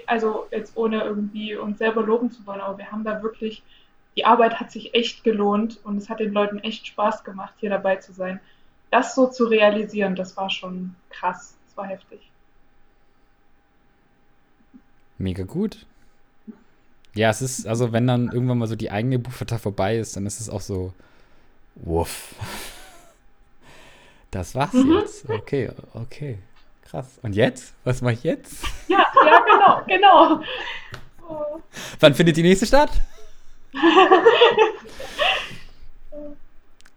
also 0.06 0.48
jetzt 0.52 0.78
ohne 0.78 1.04
irgendwie 1.04 1.56
uns 1.56 1.78
selber 1.78 2.02
loben 2.02 2.32
zu 2.32 2.46
wollen, 2.48 2.62
aber 2.62 2.78
wir 2.78 2.92
haben 2.92 3.04
da 3.04 3.22
wirklich, 3.22 3.62
die 4.16 4.26
Arbeit 4.26 4.60
hat 4.60 4.72
sich 4.72 4.96
echt 4.96 5.26
gelohnt 5.26 5.80
und 5.84 5.98
es 5.98 6.10
hat 6.10 6.22
den 6.22 6.34
Leuten 6.34 6.60
echt 6.60 6.88
Spaß 6.88 7.26
gemacht, 7.26 7.54
hier 7.58 7.70
dabei 7.70 7.98
zu 7.98 8.14
sein. 8.14 8.40
Das 8.90 9.14
so 9.14 9.28
zu 9.28 9.46
realisieren, 9.46 10.16
das 10.16 10.38
war 10.38 10.50
schon 10.50 10.96
krass, 11.10 11.58
das 11.66 11.78
war 11.78 11.86
heftig. 11.86 12.32
Mega 15.18 15.44
gut. 15.44 15.86
Ja, 17.14 17.30
es 17.30 17.42
ist, 17.42 17.68
also 17.68 17.92
wenn 17.94 18.06
dann 18.06 18.32
irgendwann 18.32 18.60
mal 18.60 18.68
so 18.68 18.76
die 18.76 18.92
eigene 18.92 19.18
Buchvertrag 19.18 19.60
vorbei 19.60 19.98
ist, 19.98 20.16
dann 20.16 20.26
ist 20.26 20.40
es 20.40 20.50
auch 20.50 20.62
so, 20.62 20.94
wuff. 21.76 22.36
Das 24.30 24.54
war's 24.56 24.74
mhm. 24.74 25.00
jetzt. 25.00 25.30
Okay, 25.30 25.72
okay. 25.94 26.38
Krass. 26.84 27.20
Und 27.22 27.34
jetzt? 27.36 27.74
Was 27.84 28.02
mache 28.02 28.14
ich 28.14 28.24
jetzt? 28.24 28.64
Ja, 28.88 29.06
ja, 29.26 29.40
genau, 29.46 29.82
genau. 29.88 30.42
Wann 32.00 32.14
findet 32.14 32.38
die 32.38 32.44
nächste 32.44 32.66
statt? 32.66 32.92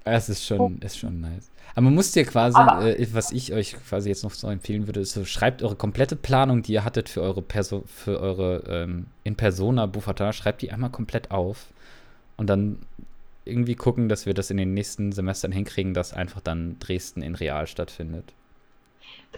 Es 0.05 0.29
ist 0.29 0.45
schon, 0.45 0.79
ist 0.79 0.99
schon 0.99 1.21
nice. 1.21 1.51
Aber 1.75 1.83
man 1.83 1.95
muss 1.95 2.13
dir 2.13 2.25
quasi, 2.25 2.59
äh, 2.59 3.07
was 3.13 3.33
ich 3.33 3.53
euch 3.53 3.77
quasi 3.89 4.09
jetzt 4.09 4.25
noch 4.25 4.33
so 4.33 4.49
empfehlen 4.49 4.87
würde, 4.87 5.01
ist 5.01 5.13
so, 5.13 5.25
schreibt 5.25 5.63
eure 5.63 5.77
komplette 5.77 6.17
Planung, 6.17 6.63
die 6.63 6.73
ihr 6.73 6.85
hattet 6.85 7.09
für 7.09 7.21
eure 7.21 7.43
Perso 7.43 7.85
für 7.87 8.21
eure 8.21 8.65
ähm, 8.69 9.07
in 9.25 9.37
Persona 9.37 9.87
Buffata, 9.87 10.33
schreibt 10.33 10.63
die 10.63 10.73
einmal 10.73 10.91
komplett 10.91 11.31
auf 11.31 11.67
und 12.37 12.49
dann 12.49 12.79
irgendwie 13.45 13.75
gucken, 13.75 14.09
dass 14.09 14.27
wir 14.27 14.35
das 14.35 14.51
in 14.51 14.57
den 14.57 14.75
nächsten 14.75 15.13
Semestern 15.13 15.53
hinkriegen, 15.53 15.95
dass 15.95 16.13
einfach 16.13 16.41
dann 16.41 16.79
Dresden 16.81 17.23
in 17.23 17.35
real 17.35 17.67
stattfindet. 17.67 18.33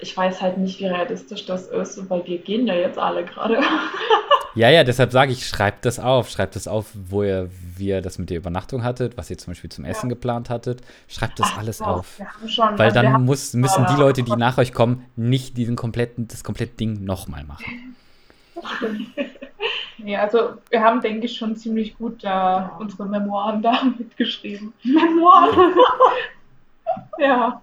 Ich 0.01 0.17
weiß 0.17 0.41
halt 0.41 0.59
nicht, 0.59 0.81
wie 0.81 0.87
realistisch 0.87 1.45
das 1.47 1.67
ist, 1.67 2.09
weil 2.09 2.27
wir 2.27 2.39
gehen 2.39 2.67
ja 2.67 2.75
jetzt 2.75 2.99
alle 2.99 3.25
gerade. 3.25 3.61
Ja, 4.55 4.69
ja, 4.69 4.85
deshalb 4.85 5.13
sage 5.13 5.33
ich, 5.33 5.47
schreibt 5.47 5.87
das 5.87 5.99
auf. 5.99 6.29
Schreibt 6.29 6.57
das 6.57 6.69
auf, 6.69 6.91
wo 6.95 7.23
ihr, 7.23 7.49
wie 7.77 7.89
ihr 7.89 8.03
das 8.03 8.19
mit 8.19 8.29
der 8.29 8.37
Übernachtung 8.37 8.85
hattet, 8.85 9.17
was 9.17 9.31
ihr 9.31 9.39
zum 9.39 9.53
Beispiel 9.53 9.71
zum 9.71 9.85
Essen 9.85 10.09
ja. 10.09 10.15
geplant 10.15 10.51
hattet. 10.51 10.83
Schreibt 11.09 11.39
das 11.39 11.51
Ach, 11.53 11.59
alles 11.59 11.79
so, 11.79 11.85
auf. 11.85 12.21
Schon, 12.47 12.79
Weil 12.79 12.91
also 12.91 13.03
dann 13.03 13.25
muss, 13.25 13.55
müssen 13.55 13.87
die 13.87 13.99
Leute, 13.99 14.23
die 14.23 14.37
nach 14.37 14.59
euch 14.59 14.75
kommen, 14.75 15.07
nicht 15.17 15.57
diesen 15.57 15.77
kompletten, 15.77 16.29
das 16.29 16.45
komplette 16.45 16.77
Ding 16.77 17.05
nochmal 17.05 17.45
machen. 17.45 17.97
nee, 19.99 20.17
also 20.17 20.55
wir 20.69 20.83
haben, 20.83 21.01
denke 21.01 21.27
ich, 21.27 21.37
schon 21.37 21.57
ziemlich 21.57 21.97
gut 21.97 22.23
da 22.23 22.77
unsere 22.79 23.07
Memoiren 23.07 23.63
da 23.63 23.83
mitgeschrieben. 23.99 24.75
Memoiren? 24.83 25.75
ja. 27.19 27.63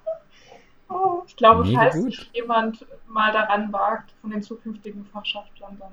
ich 1.28 1.36
glaube, 1.36 1.66
Mega 1.66 1.82
falls 1.82 1.95
gut. 1.95 2.06
sich 2.16 2.32
jemand 2.34 2.84
mal 3.07 3.32
daran 3.32 3.72
wagt, 3.72 4.11
von 4.22 4.32
den 4.32 4.41
zukünftigen 4.41 5.06
Fachschaftlern, 5.06 5.78
dann 5.80 5.91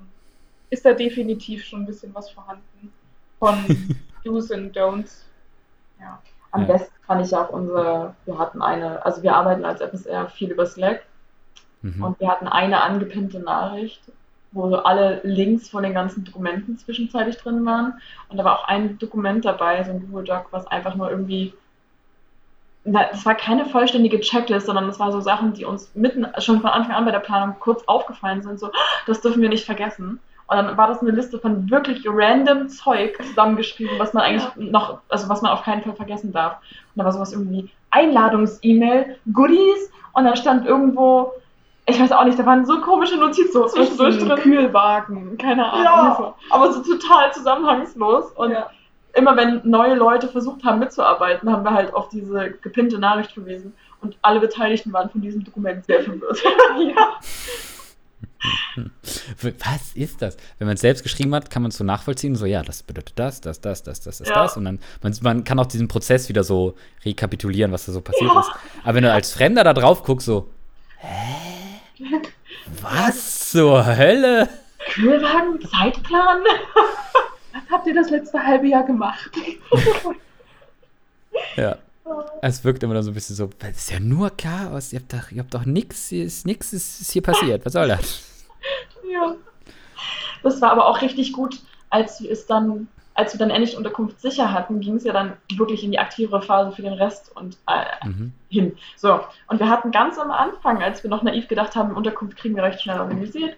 ist 0.69 0.85
da 0.85 0.93
definitiv 0.93 1.63
schon 1.63 1.81
ein 1.81 1.85
bisschen 1.85 2.13
was 2.13 2.29
vorhanden 2.29 2.91
von 3.39 3.55
Do's 4.23 4.51
und 4.51 4.75
Don'ts. 4.75 5.23
Ja. 5.99 6.21
Am 6.51 6.61
ja. 6.61 6.67
besten 6.67 6.93
fand 7.05 7.25
ich 7.25 7.35
auch 7.35 7.49
unsere, 7.49 8.15
wir 8.25 8.37
hatten 8.37 8.61
eine, 8.61 9.05
also 9.05 9.23
wir 9.23 9.35
arbeiten 9.35 9.65
als 9.65 9.81
FSR 9.81 10.27
viel 10.29 10.51
über 10.51 10.65
Slack 10.65 11.05
mhm. 11.81 12.03
und 12.03 12.19
wir 12.19 12.29
hatten 12.29 12.47
eine 12.47 12.81
angepinnte 12.81 13.39
Nachricht, 13.39 14.01
wo 14.51 14.69
so 14.69 14.83
alle 14.83 15.21
Links 15.23 15.69
von 15.69 15.83
den 15.83 15.93
ganzen 15.93 16.23
Dokumenten 16.23 16.77
zwischenzeitlich 16.77 17.37
drin 17.37 17.65
waren. 17.65 17.99
Und 18.29 18.37
da 18.37 18.43
war 18.43 18.59
auch 18.59 18.67
ein 18.67 18.97
Dokument 18.97 19.45
dabei, 19.45 19.83
so 19.83 19.91
ein 19.91 19.99
Google 19.99 20.25
Doc, 20.25 20.47
was 20.51 20.67
einfach 20.67 20.95
nur 20.95 21.09
irgendwie 21.09 21.53
das 22.89 23.25
war 23.25 23.35
keine 23.35 23.65
vollständige 23.65 24.21
Checklist, 24.21 24.65
sondern 24.65 24.87
das 24.87 24.99
war 24.99 25.11
so 25.11 25.19
Sachen, 25.19 25.53
die 25.53 25.65
uns 25.65 25.91
mitten 25.93 26.25
schon 26.37 26.61
von 26.61 26.69
Anfang 26.69 26.95
an 26.95 27.03
bei 27.03 27.11
der 27.11 27.19
Planung 27.19 27.55
kurz 27.59 27.83
aufgefallen 27.85 28.41
sind. 28.41 28.59
So, 28.59 28.71
das 29.05 29.19
dürfen 29.19 29.41
wir 29.41 29.49
nicht 29.49 29.65
vergessen. 29.65 30.21
Und 30.47 30.55
dann 30.55 30.77
war 30.77 30.87
das 30.87 31.01
eine 31.01 31.11
Liste 31.11 31.39
von 31.39 31.69
wirklich 31.69 32.03
random 32.05 32.69
Zeug 32.69 33.17
zusammengeschrieben, 33.21 33.99
was 33.99 34.13
man 34.13 34.23
eigentlich 34.23 34.47
ja. 34.55 34.71
noch, 34.71 34.99
also 35.09 35.27
was 35.27 35.41
man 35.41 35.51
auf 35.51 35.63
keinen 35.63 35.81
Fall 35.83 35.93
vergessen 35.93 36.31
darf. 36.31 36.57
Und 36.95 36.99
da 36.99 37.03
war 37.03 37.11
sowas 37.11 37.33
irgendwie 37.33 37.69
Einladungs-E-Mail, 37.91 39.17
Goodies 39.33 39.91
und 40.13 40.23
dann 40.23 40.37
stand 40.37 40.65
irgendwo, 40.65 41.33
ich 41.85 41.99
weiß 41.99 42.11
auch 42.13 42.23
nicht, 42.23 42.39
da 42.39 42.45
waren 42.45 42.65
so 42.65 42.79
komische 42.79 43.17
Notizen 43.17 43.51
so 43.51 43.65
zwischendurch 43.65 44.17
drin. 44.19 44.37
Kühlwagen, 44.37 45.37
keine 45.37 45.65
Ahnung. 45.65 45.83
Ja, 45.83 46.35
aber 46.49 46.71
so 46.71 46.81
total 46.81 47.33
zusammenhangslos. 47.33 48.31
Und 48.31 48.51
ja. 48.51 48.69
immer 49.15 49.35
wenn 49.35 49.61
neue 49.63 49.95
Leute 49.95 50.29
versucht 50.29 50.63
haben 50.63 50.79
mitzuarbeiten, 50.79 51.51
haben 51.51 51.63
wir 51.63 51.73
halt 51.73 51.93
auf 51.93 52.09
diese 52.09 52.51
gepinnte 52.61 52.99
Nachricht 52.99 53.31
verwiesen. 53.33 53.73
Und 54.01 54.17
alle 54.21 54.39
Beteiligten 54.39 54.93
waren 54.93 55.09
von 55.09 55.21
diesem 55.21 55.43
Dokument 55.43 55.85
sehr 55.85 56.03
verwirrt. 56.03 56.41
ja. 56.79 57.19
Was 59.41 59.95
ist 59.95 60.21
das? 60.21 60.37
Wenn 60.59 60.67
man 60.67 60.75
es 60.75 60.81
selbst 60.81 61.03
geschrieben 61.03 61.33
hat, 61.33 61.49
kann 61.49 61.61
man 61.61 61.69
es 61.69 61.77
so 61.77 61.83
nachvollziehen, 61.83 62.35
so 62.35 62.45
ja, 62.45 62.61
das 62.61 62.83
bedeutet 62.83 63.17
das, 63.17 63.41
das, 63.41 63.61
das, 63.61 63.83
das, 63.83 64.01
das, 64.01 64.19
das, 64.19 64.27
ja. 64.27 64.43
das. 64.43 64.57
Und 64.57 64.65
dann, 64.65 64.79
man, 65.01 65.15
man 65.21 65.43
kann 65.43 65.59
auch 65.59 65.65
diesen 65.65 65.87
Prozess 65.87 66.29
wieder 66.29 66.43
so 66.43 66.75
rekapitulieren, 67.03 67.71
was 67.71 67.85
da 67.85 67.91
so 67.91 68.01
passiert 68.01 68.31
ja. 68.31 68.39
ist. 68.39 68.51
Aber 68.83 68.95
wenn 68.95 69.03
du 69.03 69.11
als 69.11 69.33
Fremder 69.33 69.63
da 69.63 69.73
drauf 69.73 70.03
guckst, 70.03 70.27
so, 70.27 70.49
hä? 70.99 71.79
Was 72.81 73.49
zur 73.49 73.85
Hölle? 73.85 74.49
Kühlwagen, 74.91 75.59
Zeitplan? 75.61 76.43
Was 77.53 77.63
habt 77.71 77.87
ihr 77.87 77.95
das 77.95 78.09
letzte 78.09 78.41
halbe 78.41 78.67
Jahr 78.67 78.85
gemacht? 78.85 79.31
ja. 81.55 81.77
Es 82.41 82.63
wirkt 82.63 82.83
immer 82.83 83.01
so 83.03 83.11
ein 83.11 83.13
bisschen 83.13 83.35
so, 83.35 83.49
das 83.59 83.71
ist 83.71 83.91
ja 83.91 83.99
nur 83.99 84.31
Chaos, 84.31 84.93
ihr 84.93 84.99
habt 84.99 85.13
doch, 85.13 85.31
ihr 85.31 85.41
habt 85.41 85.53
doch 85.53 85.65
nichts, 85.65 86.11
nichts 86.11 86.73
ist 86.73 87.11
hier 87.11 87.21
passiert, 87.21 87.65
was 87.65 87.73
soll 87.73 87.87
das? 87.87 88.23
Ja. 89.09 89.35
Das 90.43 90.61
war 90.61 90.71
aber 90.71 90.87
auch 90.87 91.01
richtig 91.01 91.31
gut, 91.31 91.59
als 91.89 92.21
wir 92.21 92.29
es 92.31 92.45
dann, 92.45 92.87
als 93.13 93.33
wir 93.33 93.39
dann 93.39 93.49
endlich 93.49 93.77
Unterkunft 93.77 94.19
sicher 94.19 94.51
hatten, 94.51 94.81
ging 94.81 94.95
es 94.95 95.05
ja 95.05 95.13
dann 95.13 95.33
wirklich 95.55 95.83
in 95.83 95.91
die 95.91 95.99
aktivere 95.99 96.41
Phase 96.41 96.75
für 96.75 96.81
den 96.81 96.93
Rest 96.93 97.35
und 97.35 97.57
äh, 97.67 98.07
mhm. 98.07 98.33
hin. 98.49 98.77
So, 98.97 99.21
und 99.47 99.59
wir 99.59 99.69
hatten 99.69 99.91
ganz 99.91 100.17
am 100.19 100.31
Anfang, 100.31 100.83
als 100.83 101.03
wir 101.03 101.09
noch 101.09 101.23
naiv 101.23 101.47
gedacht 101.47 101.75
haben, 101.75 101.95
Unterkunft 101.95 102.37
kriegen 102.37 102.55
wir 102.55 102.63
recht 102.63 102.81
schnell 102.81 102.99
organisiert, 102.99 103.55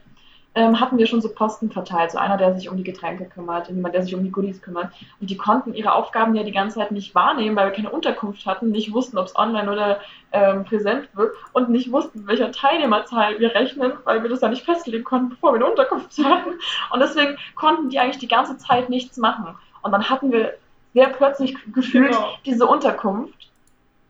ähm, 0.55 0.79
hatten 0.79 0.97
wir 0.97 1.05
schon 1.05 1.21
so 1.21 1.29
Posten 1.29 1.71
verteilt. 1.71 2.11
So 2.11 2.17
einer, 2.17 2.37
der 2.37 2.55
sich 2.55 2.69
um 2.69 2.77
die 2.77 2.83
Getränke 2.83 3.25
kümmert, 3.25 3.69
jemand, 3.69 3.93
der 3.93 4.03
sich 4.03 4.15
um 4.15 4.23
die 4.23 4.31
Goodies 4.31 4.61
kümmert. 4.61 4.91
Und 5.21 5.29
die 5.29 5.37
konnten 5.37 5.73
ihre 5.73 5.93
Aufgaben 5.93 6.33
ja 6.35 6.43
die 6.43 6.51
ganze 6.51 6.79
Zeit 6.79 6.91
nicht 6.91 7.13
wahrnehmen, 7.13 7.55
weil 7.55 7.67
wir 7.67 7.75
keine 7.75 7.91
Unterkunft 7.91 8.45
hatten, 8.45 8.71
nicht 8.71 8.91
wussten, 8.91 9.17
ob 9.17 9.27
es 9.27 9.35
online 9.35 9.71
oder 9.71 9.99
ähm, 10.31 10.65
präsent 10.65 11.07
wird 11.13 11.33
und 11.53 11.69
nicht 11.69 11.91
wussten, 11.91 12.27
welcher 12.27 12.51
Teilnehmerzahl 12.51 13.39
wir 13.39 13.53
rechnen, 13.53 13.93
weil 14.03 14.23
wir 14.23 14.29
das 14.29 14.41
ja 14.41 14.49
nicht 14.49 14.65
festlegen 14.65 15.03
konnten, 15.03 15.29
bevor 15.29 15.51
wir 15.53 15.57
eine 15.57 15.69
Unterkunft 15.69 16.17
hatten. 16.23 16.51
Und 16.91 16.99
deswegen 16.99 17.37
konnten 17.55 17.89
die 17.89 17.99
eigentlich 17.99 18.19
die 18.19 18.27
ganze 18.27 18.57
Zeit 18.57 18.89
nichts 18.89 19.17
machen. 19.17 19.55
Und 19.81 19.91
dann 19.91 20.09
hatten 20.09 20.31
wir 20.31 20.55
sehr 20.93 21.09
plötzlich 21.09 21.55
gefühlt 21.73 22.11
genau. 22.11 22.29
diese 22.45 22.65
Unterkunft. 22.65 23.49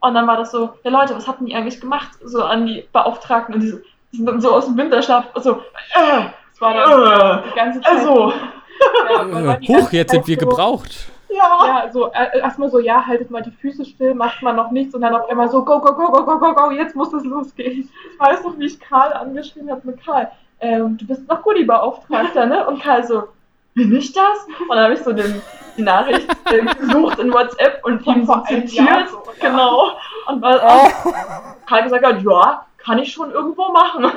Und 0.00 0.14
dann 0.14 0.26
war 0.26 0.38
das 0.38 0.50
so, 0.50 0.70
ja 0.82 0.90
Leute, 0.90 1.14
was 1.14 1.28
hatten 1.28 1.44
die 1.44 1.54
eigentlich 1.54 1.80
gemacht? 1.80 2.12
So 2.24 2.42
an 2.42 2.66
die 2.66 2.88
Beauftragten 2.92 3.54
und 3.54 3.60
diese, 3.60 3.82
so 4.12 4.54
aus 4.54 4.66
dem 4.66 4.76
Winterschlaf, 4.76 5.26
so, 5.36 5.52
äh, 5.52 6.24
das 6.50 6.60
war 6.60 6.74
dann 6.74 7.40
äh, 7.40 7.42
die 7.48 7.54
ganze 7.54 7.80
Zeit. 7.80 7.92
Also. 7.92 8.32
Ja, 9.10 9.58
Huch, 9.68 9.92
jetzt 9.92 10.10
sind 10.10 10.26
wir 10.26 10.38
so, 10.40 10.46
gebraucht. 10.46 11.10
Ja. 11.28 11.66
ja, 11.66 11.92
so 11.92 12.10
äh, 12.12 12.38
erstmal 12.38 12.70
so, 12.70 12.80
ja, 12.80 13.06
haltet 13.06 13.30
mal 13.30 13.42
die 13.42 13.52
Füße 13.52 13.84
still, 13.84 14.14
macht 14.14 14.42
mal 14.42 14.52
noch 14.52 14.70
nichts 14.70 14.94
und 14.94 15.02
dann 15.02 15.14
auf 15.14 15.28
einmal 15.30 15.48
so, 15.48 15.64
go, 15.64 15.80
go, 15.80 15.94
go, 15.94 16.10
go, 16.10 16.24
go, 16.24 16.38
go, 16.38 16.54
go, 16.54 16.70
jetzt 16.70 16.96
muss 16.96 17.12
es 17.12 17.24
losgehen. 17.24 17.88
Ich 18.12 18.18
weiß 18.18 18.42
noch, 18.42 18.58
wie 18.58 18.66
ich 18.66 18.80
Karl 18.80 19.12
angeschrieben 19.12 19.70
habe 19.70 19.82
mit 19.84 20.04
Karl. 20.04 20.30
Ähm, 20.60 20.98
du 20.98 21.06
bist 21.06 21.28
noch 21.28 21.42
Goodie-Beauftragter, 21.42 22.46
ne? 22.46 22.66
Und 22.66 22.82
Karl 22.82 23.06
so, 23.06 23.28
bin 23.74 23.94
ich 23.94 24.12
das? 24.12 24.46
Und 24.60 24.70
dann 24.70 24.84
habe 24.84 24.94
ich 24.94 25.00
so 25.00 25.12
den, 25.12 25.40
die 25.76 25.82
Nachricht 25.82 26.28
äh, 26.50 26.64
gesucht 26.74 27.18
in 27.18 27.32
WhatsApp 27.32 27.80
und 27.84 28.04
ihm 28.06 28.26
so 28.26 28.40
zitiert. 28.40 29.08
So, 29.10 29.22
ja. 29.40 29.50
Genau. 29.50 29.90
Und 30.26 30.42
weil 30.42 30.60
oh. 30.62 31.12
Karl 31.66 31.84
gesagt 31.84 32.04
hat, 32.04 32.22
ja, 32.22 32.66
kann 32.84 32.98
ich 32.98 33.12
schon 33.12 33.30
irgendwo 33.30 33.72
machen. 33.72 34.12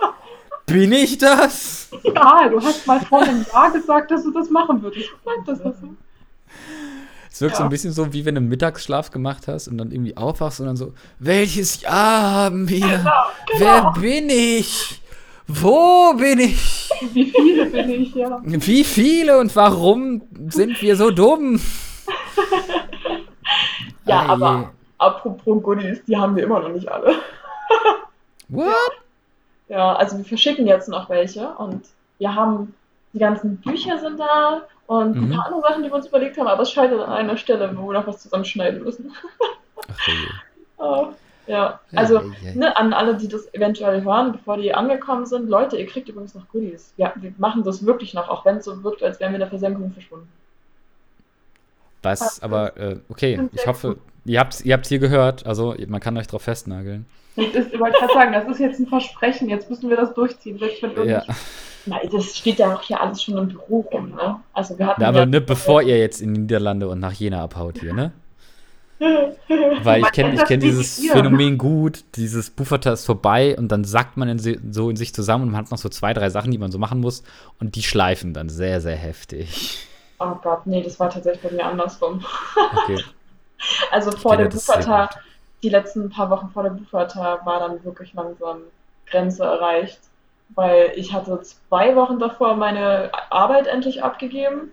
Bin 0.66 0.92
ich 0.92 1.18
das? 1.18 1.90
Ja, 2.02 2.48
du 2.48 2.60
hast 2.60 2.86
mal 2.86 3.00
vor 3.00 3.22
einem 3.22 3.44
Jahr 3.52 3.70
gesagt, 3.70 4.10
dass 4.10 4.24
du 4.24 4.32
das 4.32 4.48
machen 4.48 4.82
würdest. 4.82 5.10
Sag 5.24 5.44
das 5.46 5.58
so. 5.58 5.94
Es 7.30 7.40
wirkt 7.40 7.54
ja. 7.54 7.58
so 7.58 7.64
ein 7.64 7.68
bisschen 7.68 7.92
so, 7.92 8.12
wie 8.12 8.24
wenn 8.24 8.36
du 8.36 8.40
einen 8.40 8.48
Mittagsschlaf 8.48 9.10
gemacht 9.10 9.48
hast 9.48 9.68
und 9.68 9.76
dann 9.76 9.90
irgendwie 9.90 10.16
aufwachst 10.16 10.60
und 10.60 10.66
dann 10.66 10.76
so, 10.76 10.94
welches 11.18 11.82
Jahr 11.82 12.22
haben 12.22 12.68
wir? 12.68 12.78
Genau, 12.78 13.10
genau. 13.58 13.58
Wer 13.58 13.92
bin 14.00 14.30
ich? 14.30 15.02
Wo 15.46 16.14
bin 16.14 16.38
ich? 16.38 16.88
Wie 17.12 17.30
viele 17.30 17.66
bin 17.66 17.90
ich, 17.90 18.14
ja. 18.14 18.40
Wie 18.44 18.84
viele 18.84 19.38
und 19.38 19.54
warum 19.56 20.22
sind 20.48 20.80
wir 20.80 20.96
so 20.96 21.10
dumm? 21.10 21.60
ja, 24.06 24.26
aber 24.26 24.72
apropos 24.98 25.62
Goodies, 25.62 26.04
die 26.06 26.16
haben 26.16 26.36
wir 26.36 26.44
immer 26.44 26.60
noch 26.60 26.70
nicht 26.70 26.88
alle. 26.88 27.16
What? 28.48 28.74
Ja, 29.68 29.94
also 29.94 30.18
wir 30.18 30.24
verschicken 30.24 30.66
jetzt 30.66 30.88
noch 30.88 31.08
welche 31.08 31.48
und 31.54 31.86
wir 32.18 32.34
haben 32.34 32.74
die 33.12 33.18
ganzen 33.18 33.56
Bücher 33.58 33.98
sind 33.98 34.18
da 34.20 34.62
und 34.86 35.16
ein 35.16 35.28
Mhm. 35.28 35.32
paar 35.34 35.46
andere 35.46 35.62
Sachen, 35.62 35.82
die 35.82 35.88
wir 35.88 35.94
uns 35.94 36.06
überlegt 36.06 36.36
haben, 36.36 36.48
aber 36.48 36.62
es 36.62 36.70
scheitert 36.70 37.00
an 37.00 37.12
einer 37.12 37.36
Stelle, 37.36 37.74
wo 37.76 37.86
wir 37.88 37.94
noch 37.94 38.06
was 38.06 38.20
zusammenschneiden 38.22 38.82
müssen. 38.82 39.12
Ach 39.88 40.08
je. 40.08 40.14
Ah, 40.76 41.12
ja, 41.46 41.80
also 41.94 42.20
ne, 42.54 42.76
an 42.76 42.92
alle, 42.92 43.16
die 43.16 43.28
das 43.28 43.52
eventuell 43.54 44.02
hören, 44.02 44.32
bevor 44.32 44.56
die 44.56 44.74
angekommen 44.74 45.24
sind, 45.24 45.48
Leute, 45.48 45.76
ihr 45.76 45.86
kriegt 45.86 46.08
übrigens 46.08 46.34
noch 46.34 46.48
Goodies. 46.48 46.92
Ja, 46.96 47.12
wir 47.16 47.32
machen 47.38 47.62
das 47.62 47.86
wirklich 47.86 48.12
noch, 48.12 48.28
auch 48.28 48.44
wenn 48.44 48.56
es 48.56 48.64
so 48.64 48.82
wirkt, 48.82 49.02
als 49.02 49.20
wären 49.20 49.30
wir 49.30 49.36
in 49.36 49.40
der 49.40 49.48
Versenkung 49.48 49.92
verschwunden. 49.92 50.28
Was, 52.02 52.42
aber, 52.42 52.76
äh, 52.76 52.96
okay, 53.08 53.48
ich 53.52 53.66
hoffe, 53.66 53.96
ihr 54.24 54.40
habt 54.40 54.54
es 54.54 54.64
ihr 54.64 54.74
habt's 54.74 54.88
hier 54.88 54.98
gehört, 54.98 55.46
also 55.46 55.74
man 55.86 56.00
kann 56.00 56.18
euch 56.18 56.26
drauf 56.26 56.42
festnageln. 56.42 57.06
Das 57.36 57.46
ist, 57.46 57.74
ich 57.74 57.80
wollte 57.80 57.98
gerade 57.98 58.12
sagen, 58.12 58.32
das 58.32 58.46
ist 58.46 58.60
jetzt 58.60 58.78
ein 58.78 58.86
Versprechen, 58.86 59.48
jetzt 59.48 59.68
müssen 59.68 59.90
wir 59.90 59.96
das 59.96 60.14
durchziehen. 60.14 60.58
Selbst 60.58 60.82
wenn 60.82 61.08
Ja, 61.08 61.24
Nein, 61.86 62.08
das 62.10 62.36
steht 62.36 62.58
ja 62.58 62.74
auch 62.74 62.82
hier 62.82 63.00
alles 63.00 63.22
schon 63.22 63.36
im 63.36 63.48
Büro 63.48 63.80
rum, 63.92 64.10
ne? 64.10 64.40
Also 64.52 64.78
wir 64.78 64.86
hatten 64.86 65.02
Na, 65.02 65.08
aber 65.08 65.20
ja, 65.20 65.26
ne, 65.26 65.40
bevor 65.40 65.82
ihr 65.82 65.98
jetzt 65.98 66.20
in 66.22 66.32
die 66.32 66.40
Niederlande 66.42 66.88
und 66.88 67.00
nach 67.00 67.12
Jena 67.12 67.42
abhaut 67.42 67.78
hier, 67.78 67.92
ne? 67.92 68.12
Weil 69.82 70.00
ich 70.02 70.12
kenne 70.12 70.32
ich 70.32 70.40
Das 70.40 70.48
kenn 70.48 70.60
dieses 70.60 70.98
ihr. 71.00 71.12
Phänomen 71.12 71.58
gut, 71.58 72.04
dieses 72.14 72.50
Bufferter 72.50 72.92
ist 72.92 73.04
vorbei 73.04 73.56
und 73.58 73.68
dann 73.68 73.84
sackt 73.84 74.16
man 74.16 74.28
in 74.28 74.38
so 74.72 74.88
in 74.88 74.96
sich 74.96 75.12
zusammen 75.14 75.44
und 75.44 75.50
man 75.50 75.60
hat 75.60 75.70
noch 75.70 75.78
so 75.78 75.88
zwei, 75.88 76.14
drei 76.14 76.30
Sachen, 76.30 76.52
die 76.52 76.58
man 76.58 76.70
so 76.70 76.78
machen 76.78 77.00
muss 77.00 77.22
und 77.60 77.74
die 77.74 77.82
schleifen 77.82 78.32
dann 78.32 78.48
sehr, 78.48 78.80
sehr 78.80 78.96
heftig. 78.96 79.86
Oh 80.20 80.36
Gott, 80.42 80.66
nee, 80.66 80.82
das 80.82 80.98
war 81.00 81.10
tatsächlich 81.10 81.42
bei 81.42 81.56
mir 81.56 81.66
andersrum. 81.66 82.24
Okay. 82.84 83.02
Also 83.90 84.10
vor 84.10 84.36
das 84.36 84.52
Bufata, 84.52 85.06
gut. 85.06 85.22
Die 85.64 85.70
letzten 85.70 86.10
paar 86.10 86.30
Wochen 86.30 86.50
vor 86.50 86.62
der 86.64 86.70
Bufata 86.70 87.40
war 87.46 87.60
dann 87.60 87.84
wirklich 87.84 88.14
langsam 88.14 88.58
Grenze 89.06 89.44
erreicht, 89.44 90.00
weil 90.50 90.92
ich 90.96 91.12
hatte 91.12 91.40
zwei 91.42 91.96
Wochen 91.96 92.18
davor 92.20 92.56
meine 92.56 93.10
Arbeit 93.30 93.66
endlich 93.66 94.02
abgegeben 94.04 94.72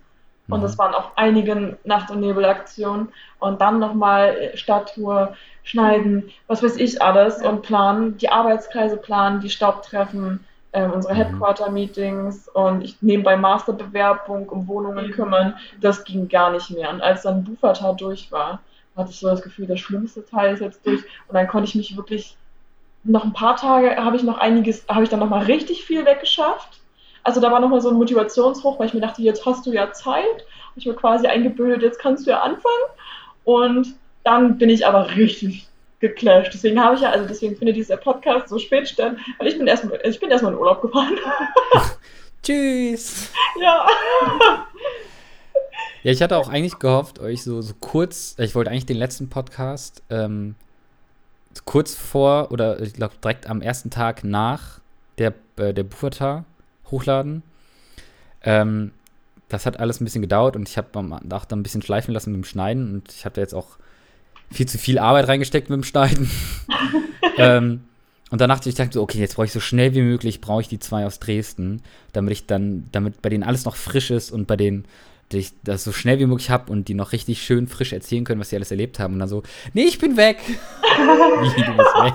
und 0.50 0.60
Mhm. 0.60 0.66
es 0.66 0.78
waren 0.78 0.94
auch 0.94 1.12
einige 1.16 1.78
Nacht- 1.84 2.12
und 2.12 2.20
Nebelaktionen 2.22 3.14
und 3.40 3.62
dann 3.62 3.80
nochmal 3.80 4.52
Stadttour, 4.56 5.36
schneiden, 5.64 6.32
was 6.48 6.64
weiß 6.64 6.78
ich 6.78 7.02
alles 7.02 7.42
und 7.42 7.62
planen, 7.62 8.18
die 8.18 8.30
Arbeitskreise 8.30 8.98
planen, 8.98 9.42
die 9.42 9.50
Staubtreffen, 9.50 10.46
ähm, 10.74 10.92
unsere 10.94 11.14
Mhm. 11.14 11.18
Headquarter-Meetings 11.18 12.48
und 12.50 12.82
ich 12.84 13.02
nebenbei 13.02 13.38
Masterbewerbung, 13.38 14.50
um 14.50 14.68
Wohnungen 14.68 15.12
kümmern, 15.12 15.56
das 15.80 16.04
ging 16.04 16.28
gar 16.30 16.52
nicht 16.52 16.70
mehr. 16.72 16.90
Und 16.90 17.02
als 17.02 17.24
dann 17.24 17.44
Bufata 17.44 17.94
durch 17.94 18.32
war, 18.32 18.62
hatte 18.96 19.12
ich 19.12 19.20
so 19.20 19.28
das 19.28 19.42
Gefühl, 19.42 19.68
das 19.68 19.80
schlimmste 19.80 20.26
Teil 20.26 20.54
ist 20.54 20.62
jetzt 20.62 20.86
durch 20.86 21.02
und 21.28 21.34
dann 21.34 21.48
konnte 21.48 21.70
ich 21.70 21.76
mich 21.76 21.96
wirklich 21.96 22.36
noch 23.04 23.24
ein 23.24 23.34
paar 23.34 23.56
Tage 23.56 23.96
habe 23.96 24.16
ich 24.16 24.24
noch 24.24 24.38
einiges, 24.38 24.86
habe 24.88 25.04
ich 25.04 25.10
dann 25.10 25.20
noch 25.20 25.30
mal 25.30 25.44
richtig 25.44 25.86
viel 25.86 26.06
weggeschafft. 26.06 26.80
Also 27.24 27.40
da 27.40 27.52
war 27.52 27.60
noch 27.60 27.70
mal 27.70 27.82
so 27.82 27.90
ein 27.90 27.96
Motivationshoch, 27.96 28.80
weil 28.80 28.88
ich 28.88 28.94
mir 28.94 29.02
dachte, 29.02 29.22
jetzt 29.22 29.46
hast 29.46 29.66
du 29.66 29.72
ja 29.72 29.92
Zeit. 29.92 30.46
Hab 30.70 30.78
ich 30.78 30.86
mir 30.86 30.94
quasi 30.94 31.28
eingebildet, 31.28 31.82
jetzt 31.82 32.00
kannst 32.00 32.26
du 32.26 32.32
ja 32.32 32.42
anfangen. 32.42 32.84
Und 33.44 33.96
dann 34.24 34.58
bin 34.58 34.70
ich 34.70 34.86
aber 34.86 35.16
richtig 35.16 35.68
geclasht. 36.00 36.54
Deswegen 36.54 36.84
habe 36.84 36.96
ich 36.96 37.02
ja, 37.02 37.10
also 37.10 37.28
deswegen 37.28 37.56
findet 37.56 37.76
dieser 37.76 37.98
Podcast 37.98 38.50
so 38.50 38.58
spät 38.58 38.88
statt, 38.88 39.16
weil 39.38 39.48
ich 39.48 39.58
bin 39.58 39.68
erstmal, 39.68 40.00
ich 40.04 40.20
bin 40.20 40.32
erstmal 40.32 40.54
in 40.54 40.60
Urlaub 40.60 40.82
gefahren. 40.82 41.18
Tschüss! 42.44 43.32
ja. 43.60 43.88
Ja, 46.04 46.12
ich 46.12 46.22
hatte 46.24 46.38
auch 46.38 46.50
eigentlich 46.50 46.80
gehofft, 46.80 47.20
euch 47.20 47.44
so, 47.44 47.62
so 47.62 47.74
kurz, 47.80 48.36
ich 48.40 48.56
wollte 48.56 48.72
eigentlich 48.72 48.88
den 48.88 48.98
letzten 48.98 49.30
Podcast 49.30 50.02
ähm, 50.10 50.56
kurz 51.66 51.94
vor 51.94 52.52
oder 52.52 52.82
ich 52.82 52.94
glaube 52.94 53.14
direkt 53.24 53.48
am 53.48 53.62
ersten 53.62 53.92
Tag 53.92 54.24
nach 54.24 54.80
der, 55.20 55.36
äh, 55.58 55.74
der 55.74 55.84
Bufferta 55.84 56.46
hochladen. 56.90 57.44
Ähm, 58.44 58.92
das 59.48 59.68
hat 59.68 59.80
alles 59.80 60.02
ein 60.02 60.06
bisschen 60.06 60.24
gedauert 60.24 60.56
und 60.56 60.68
ich 60.68 60.78
habe 60.78 60.88
am 60.98 61.12
Tag 61.30 61.46
dann 61.46 61.60
ein 61.60 61.64
bisschen 61.64 61.84
schleifen 61.84 62.14
lassen 62.14 62.32
mit 62.32 62.42
dem 62.42 62.46
Schneiden 62.46 62.96
und 62.96 63.12
ich 63.12 63.26
habe 63.26 63.36
da 63.36 63.42
jetzt 63.42 63.54
auch 63.54 63.78
viel 64.50 64.68
zu 64.68 64.80
viel 64.80 64.98
Arbeit 64.98 65.28
reingesteckt 65.28 65.70
mit 65.70 65.78
dem 65.78 65.84
Schneiden. 65.84 66.32
ähm, 67.38 67.84
und 68.32 68.42
dann 68.42 68.50
dachte 68.50 68.70
ich, 68.70 68.74
ich 68.74 68.78
dachte 68.78 68.94
so, 68.94 69.04
okay, 69.04 69.20
jetzt 69.20 69.36
brauche 69.36 69.46
ich 69.46 69.52
so 69.52 69.60
schnell 69.60 69.94
wie 69.94 70.02
möglich, 70.02 70.42
brauche 70.42 70.62
ich 70.62 70.68
die 70.68 70.80
zwei 70.80 71.06
aus 71.06 71.20
Dresden, 71.20 71.84
damit 72.14 72.32
ich 72.32 72.48
dann, 72.48 72.88
damit 72.92 73.22
bei 73.22 73.30
denen 73.30 73.44
alles 73.44 73.66
noch 73.66 73.76
frisch 73.76 74.10
ist 74.10 74.32
und 74.32 74.48
bei 74.48 74.56
denen 74.56 74.86
dass 75.34 75.40
ich 75.40 75.52
das 75.64 75.84
so 75.84 75.92
schnell 75.92 76.20
wie 76.20 76.26
möglich 76.26 76.50
habe 76.50 76.72
und 76.72 76.88
die 76.88 76.94
noch 76.94 77.12
richtig 77.12 77.42
schön 77.44 77.68
frisch 77.68 77.94
erzählen 77.94 78.24
können, 78.24 78.40
was 78.40 78.50
sie 78.50 78.56
alles 78.56 78.72
erlebt 78.72 79.00
haben. 79.00 79.14
Und 79.14 79.20
dann 79.20 79.30
so, 79.30 79.44
nee, 79.74 79.84
ich 79.84 79.98
bin 80.00 80.18
weg. 80.18 80.38
wie, 80.48 81.62
du 81.64 81.74
bist 81.78 81.96
weg? 82.04 82.14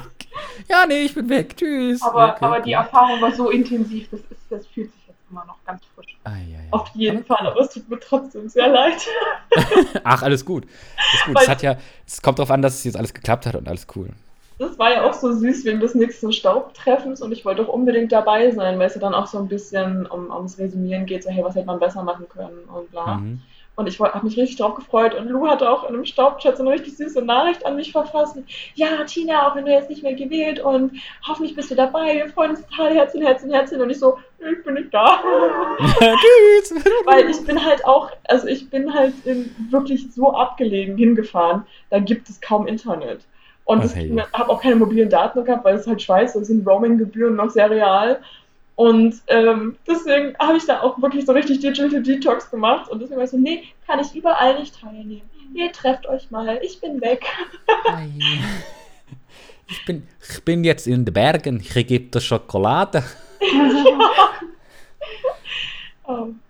Ja, 0.68 0.84
nee, 0.86 1.02
ich 1.02 1.14
bin 1.14 1.28
weg. 1.28 1.56
Tschüss. 1.56 2.02
Aber, 2.02 2.34
Okay, 2.34 2.44
aber 2.44 2.60
die. 2.60 2.72
Erfahrung 2.72 3.20
war 3.20 3.32
so 3.32 3.50
intensiv, 3.50 4.08
das, 4.10 4.20
ist, 4.20 4.30
das 4.50 4.66
fühlt 4.66 4.92
sich 4.92 5.02
jetzt 5.08 5.18
immer 5.30 5.44
noch 5.46 5.56
ganz 5.64 5.82
frisch. 5.94 6.16
Ah, 6.24 6.30
ja, 6.30 6.58
ja. 6.58 6.72
Auf 6.72 6.88
jeden 6.94 7.24
Fall, 7.24 7.46
aber 7.46 7.60
es 7.60 7.70
tut 7.72 7.88
mir 7.88 8.00
trotzdem 8.00 8.48
sehr 8.48 8.68
leid. 8.68 8.96
Ach, 10.04 10.22
alles 10.22 10.44
gut. 10.44 10.64
Ist 11.14 11.24
gut. 11.26 11.34
Weil- 11.36 11.42
Es 11.44 11.48
hat 11.48 11.62
ja, 11.62 11.76
es 12.06 12.20
kommt 12.20 12.38
darauf 12.38 12.50
an, 12.50 12.62
dass 12.62 12.74
es 12.74 12.84
jetzt 12.84 12.96
alles 12.96 13.14
geklappt 13.14 13.46
hat 13.46 13.54
und 13.54 13.68
alles 13.68 13.86
cool. 13.96 14.10
Das 14.58 14.78
war 14.78 14.92
ja 14.92 15.04
auch 15.04 15.12
so 15.12 15.32
süß 15.32 15.64
wegen 15.64 15.80
des 15.80 15.94
nächsten 15.94 16.32
Staubtreffens 16.32 17.20
und 17.20 17.32
ich 17.32 17.44
wollte 17.44 17.62
auch 17.62 17.68
unbedingt 17.68 18.12
dabei 18.12 18.50
sein, 18.50 18.78
weil 18.78 18.86
es 18.86 18.94
ja 18.94 19.00
dann 19.00 19.14
auch 19.14 19.26
so 19.26 19.38
ein 19.38 19.48
bisschen 19.48 20.06
um, 20.06 20.30
ums 20.30 20.58
Resümieren 20.58 21.04
geht, 21.04 21.24
so 21.24 21.30
hey, 21.30 21.44
was 21.44 21.54
hätte 21.54 21.66
man 21.66 21.78
besser 21.78 22.02
machen 22.02 22.26
können 22.28 22.64
und 22.72 22.90
bla. 22.90 23.18
Mhm. 23.18 23.42
Und 23.76 23.86
ich 23.88 24.00
habe 24.00 24.24
mich 24.24 24.38
richtig 24.38 24.56
drauf 24.56 24.74
gefreut 24.74 25.14
und 25.14 25.28
Lou 25.28 25.46
hatte 25.46 25.70
auch 25.70 25.86
in 25.86 25.94
einem 25.94 26.06
Staubchat 26.06 26.56
so 26.56 26.62
eine 26.62 26.72
richtig 26.72 26.96
süße 26.96 27.20
Nachricht 27.20 27.66
an 27.66 27.76
mich 27.76 27.92
verfasst. 27.92 28.38
Ja, 28.74 29.04
Tina, 29.04 29.46
auch 29.46 29.54
wenn 29.54 29.66
du 29.66 29.70
jetzt 29.70 29.90
nicht 29.90 30.02
mehr 30.02 30.14
gewählt 30.14 30.60
und 30.60 30.92
hoffentlich 31.28 31.54
bist 31.54 31.70
du 31.70 31.74
dabei, 31.74 32.14
wir 32.14 32.28
freuen 32.28 32.52
uns 32.52 32.66
total, 32.66 32.94
Herzchen, 32.94 33.20
Herzchen, 33.20 33.50
Herzchen. 33.50 33.82
Und 33.82 33.90
ich 33.90 33.98
so, 33.98 34.16
ich 34.38 34.64
bin 34.64 34.74
nicht 34.74 34.94
da. 34.94 35.22
Tschüss. 35.98 36.74
Weil 37.04 37.28
ich 37.28 37.44
bin 37.44 37.62
halt 37.62 37.84
auch, 37.84 38.10
also 38.28 38.46
ich 38.46 38.70
bin 38.70 38.94
halt 38.94 39.12
in, 39.26 39.54
wirklich 39.68 40.10
so 40.10 40.32
abgelegen 40.32 40.96
hingefahren, 40.96 41.66
da 41.90 41.98
gibt 41.98 42.30
es 42.30 42.40
kaum 42.40 42.66
Internet. 42.66 43.26
Und 43.66 43.82
hey. 43.94 44.12
ich 44.12 44.32
habe 44.32 44.50
auch 44.50 44.62
keine 44.62 44.76
mobilen 44.76 45.10
Daten 45.10 45.44
gehabt, 45.44 45.64
weil 45.64 45.76
es 45.76 45.86
halt 45.86 46.00
scheiße, 46.00 46.40
es 46.40 46.48
sind 46.48 46.66
Roaming-Gebühren 46.66 47.36
noch 47.36 47.50
sehr 47.50 47.70
real. 47.70 48.20
Und 48.76 49.16
ähm, 49.26 49.76
deswegen 49.86 50.36
habe 50.38 50.56
ich 50.56 50.66
da 50.66 50.80
auch 50.80 51.00
wirklich 51.00 51.26
so 51.26 51.32
richtig 51.32 51.60
Digital 51.60 52.02
Detox 52.02 52.50
gemacht. 52.50 52.88
Und 52.88 53.00
deswegen 53.00 53.18
war 53.18 53.24
ich 53.24 53.30
so, 53.30 53.38
nee, 53.38 53.64
kann 53.86 54.00
ich 54.00 54.14
überall 54.14 54.58
nicht 54.58 54.80
teilnehmen. 54.80 55.28
Ihr 55.54 55.72
trefft 55.72 56.06
euch 56.06 56.30
mal, 56.30 56.58
ich 56.62 56.80
bin 56.80 57.00
weg. 57.00 57.24
Ich 59.68 59.84
bin, 59.84 60.06
ich 60.30 60.44
bin 60.44 60.62
jetzt 60.62 60.86
in 60.86 61.04
den 61.04 61.12
Bergen. 61.12 61.60
Ich 61.60 61.86
gebe 61.86 62.06
dir 62.06 62.20
Schokolade. 62.20 63.02
Ähm, 66.08 66.40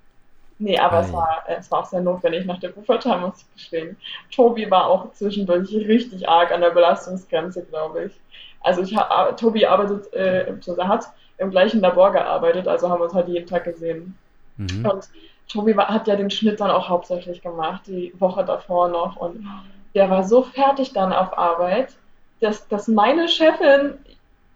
nee, 0.59 0.79
aber 0.79 1.01
es 1.01 1.11
Ei. 1.11 1.13
war, 1.13 1.45
es 1.47 1.71
war 1.71 1.81
auch 1.81 1.87
sehr 1.87 2.01
notwendig 2.01 2.47
nach 2.47 2.61
der 2.61 2.71
Buffertime, 2.71 3.19
muss 3.19 3.43
ich 3.43 3.55
gestehen. 3.55 3.97
Tobi 4.31 4.71
war 4.71 4.87
auch 4.87 5.13
zwischendurch 5.13 5.73
richtig 5.75 6.29
arg 6.29 6.53
an 6.53 6.61
der 6.61 6.71
Belastungsgrenze, 6.71 7.65
glaube 7.65 8.05
ich. 8.05 8.13
Also 8.61 8.83
ich, 8.83 8.97
Tobi 9.37 9.67
arbeitet, 9.67 10.13
äh, 10.13 10.47
hat 10.79 11.07
im 11.39 11.51
gleichen 11.51 11.81
Labor 11.81 12.13
gearbeitet, 12.13 12.67
also 12.67 12.89
haben 12.89 13.01
wir 13.01 13.05
uns 13.05 13.15
halt 13.15 13.29
jeden 13.29 13.47
Tag 13.47 13.65
gesehen. 13.65 14.17
Mhm. 14.57 14.87
Und 14.87 15.09
Tobi 15.49 15.77
war, 15.77 15.89
hat 15.89 16.09
ja 16.09 16.17
den 16.17 16.31
Schnitt 16.31 16.61
dann 16.61 16.71
auch 16.71 16.89
hauptsächlich 16.89 17.43
gemacht, 17.43 17.83
die 17.87 18.13
Woche 18.19 18.45
davor 18.45 18.89
noch. 18.89 19.17
Und 19.17 19.47
der 19.95 20.11
war 20.11 20.25
so 20.25 20.43
fertig 20.43 20.93
dann 20.93 21.13
auf 21.13 21.37
Arbeit, 21.39 21.95
dass, 22.41 22.67
dass 22.69 22.89
meine 22.89 23.29
Chefin 23.29 23.95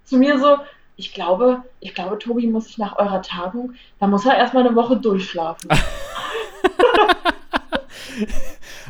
zu 0.05 0.19
mir 0.19 0.39
so, 0.39 0.57
ich 1.01 1.15
glaube, 1.15 1.63
ich 1.81 1.95
glaube, 1.95 2.19
Tobi 2.19 2.47
muss 2.47 2.67
sich 2.67 2.77
nach 2.77 2.99
eurer 2.99 3.23
Tagung, 3.23 3.73
da 3.99 4.07
muss 4.07 4.27
er 4.27 4.37
erstmal 4.37 4.67
eine 4.67 4.77
Woche 4.77 4.99
durchschlafen. 4.99 5.71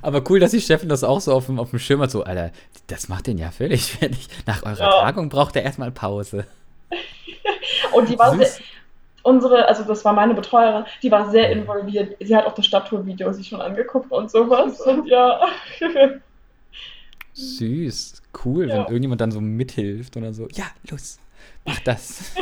Aber 0.02 0.22
cool, 0.28 0.40
dass 0.40 0.50
die 0.50 0.60
Chefin 0.60 0.88
das 0.88 1.04
auch 1.04 1.20
so 1.20 1.32
auf 1.32 1.46
dem, 1.46 1.60
auf 1.60 1.70
dem 1.70 1.78
Schirm 1.78 2.00
hat. 2.00 2.10
So, 2.10 2.24
Alter, 2.24 2.50
das 2.88 3.08
macht 3.08 3.26
den 3.28 3.38
ja 3.38 3.50
völlig 3.52 3.92
fertig. 3.92 4.26
Nach 4.46 4.62
eurer 4.64 4.78
Ja. 4.80 5.02
Tagung 5.02 5.28
braucht 5.28 5.54
er 5.54 5.62
erstmal 5.62 5.90
Pause. 5.92 6.46
Und 7.92 8.08
die 8.08 8.18
war 8.18 8.36
sehr, 8.36 8.48
unsere, 9.22 9.68
also 9.68 9.84
das 9.84 10.04
war 10.04 10.12
meine 10.12 10.34
Betreuerin, 10.34 10.84
die 11.02 11.10
war 11.12 11.30
sehr 11.30 11.50
involviert. 11.52 12.16
Sie 12.20 12.34
hat 12.34 12.44
auch 12.46 12.54
das 12.54 12.66
Stadttour-Video 12.66 13.32
sich 13.32 13.46
schon 13.48 13.60
angeguckt 13.60 14.10
und 14.10 14.30
sowas. 14.30 14.80
Und 14.80 15.06
ja, 15.06 15.40
Süß. 17.34 18.22
Cool, 18.44 18.68
Ja. 18.68 18.74
wenn 18.74 18.82
irgendjemand 18.86 19.20
dann 19.20 19.30
so 19.30 19.40
mithilft 19.40 20.16
oder 20.16 20.32
so. 20.32 20.48
Ja, 20.52 20.64
los, 20.90 21.18
mach 21.64 21.80
das. 21.80 22.32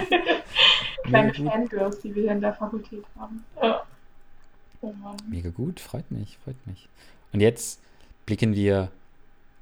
Kleine. 1.05 1.33
Fangirls, 1.35 2.01
die 2.01 2.15
wir 2.15 2.23
hier 2.25 2.33
in 2.33 2.41
der 2.41 2.55
Fakultät 2.55 3.05
haben. 3.19 3.45
ja. 3.63 3.83
Oh 4.81 4.93
Mann. 4.93 5.17
Mega 5.29 5.51
gut, 5.51 5.81
freut 5.81 6.09
mich, 6.11 6.39
freut 6.45 6.67
mich. 6.67 6.89
Und 7.33 7.41
jetzt 7.41 7.81
blicken 8.27 8.55
wir 8.55 8.91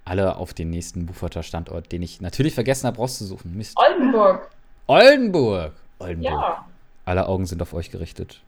alle 0.04 0.36
auf 0.36 0.52
den 0.52 0.68
nächsten 0.70 1.06
Bufferter 1.06 1.42
Standort, 1.42 1.90
den 1.90 2.02
ich 2.02 2.20
natürlich 2.20 2.54
vergessen 2.54 2.86
habe 2.86 2.98
rauszusuchen. 2.98 3.56
Mist. 3.56 3.76
Oldenburg, 3.76 4.50
Oldenburg. 4.86 5.72
Oldenburg. 5.98 6.32
ja. 6.32 6.66
Alle 7.06 7.28
Augen 7.28 7.46
sind 7.46 7.62
auf 7.62 7.72
euch 7.72 7.90
gerichtet. 7.90 8.42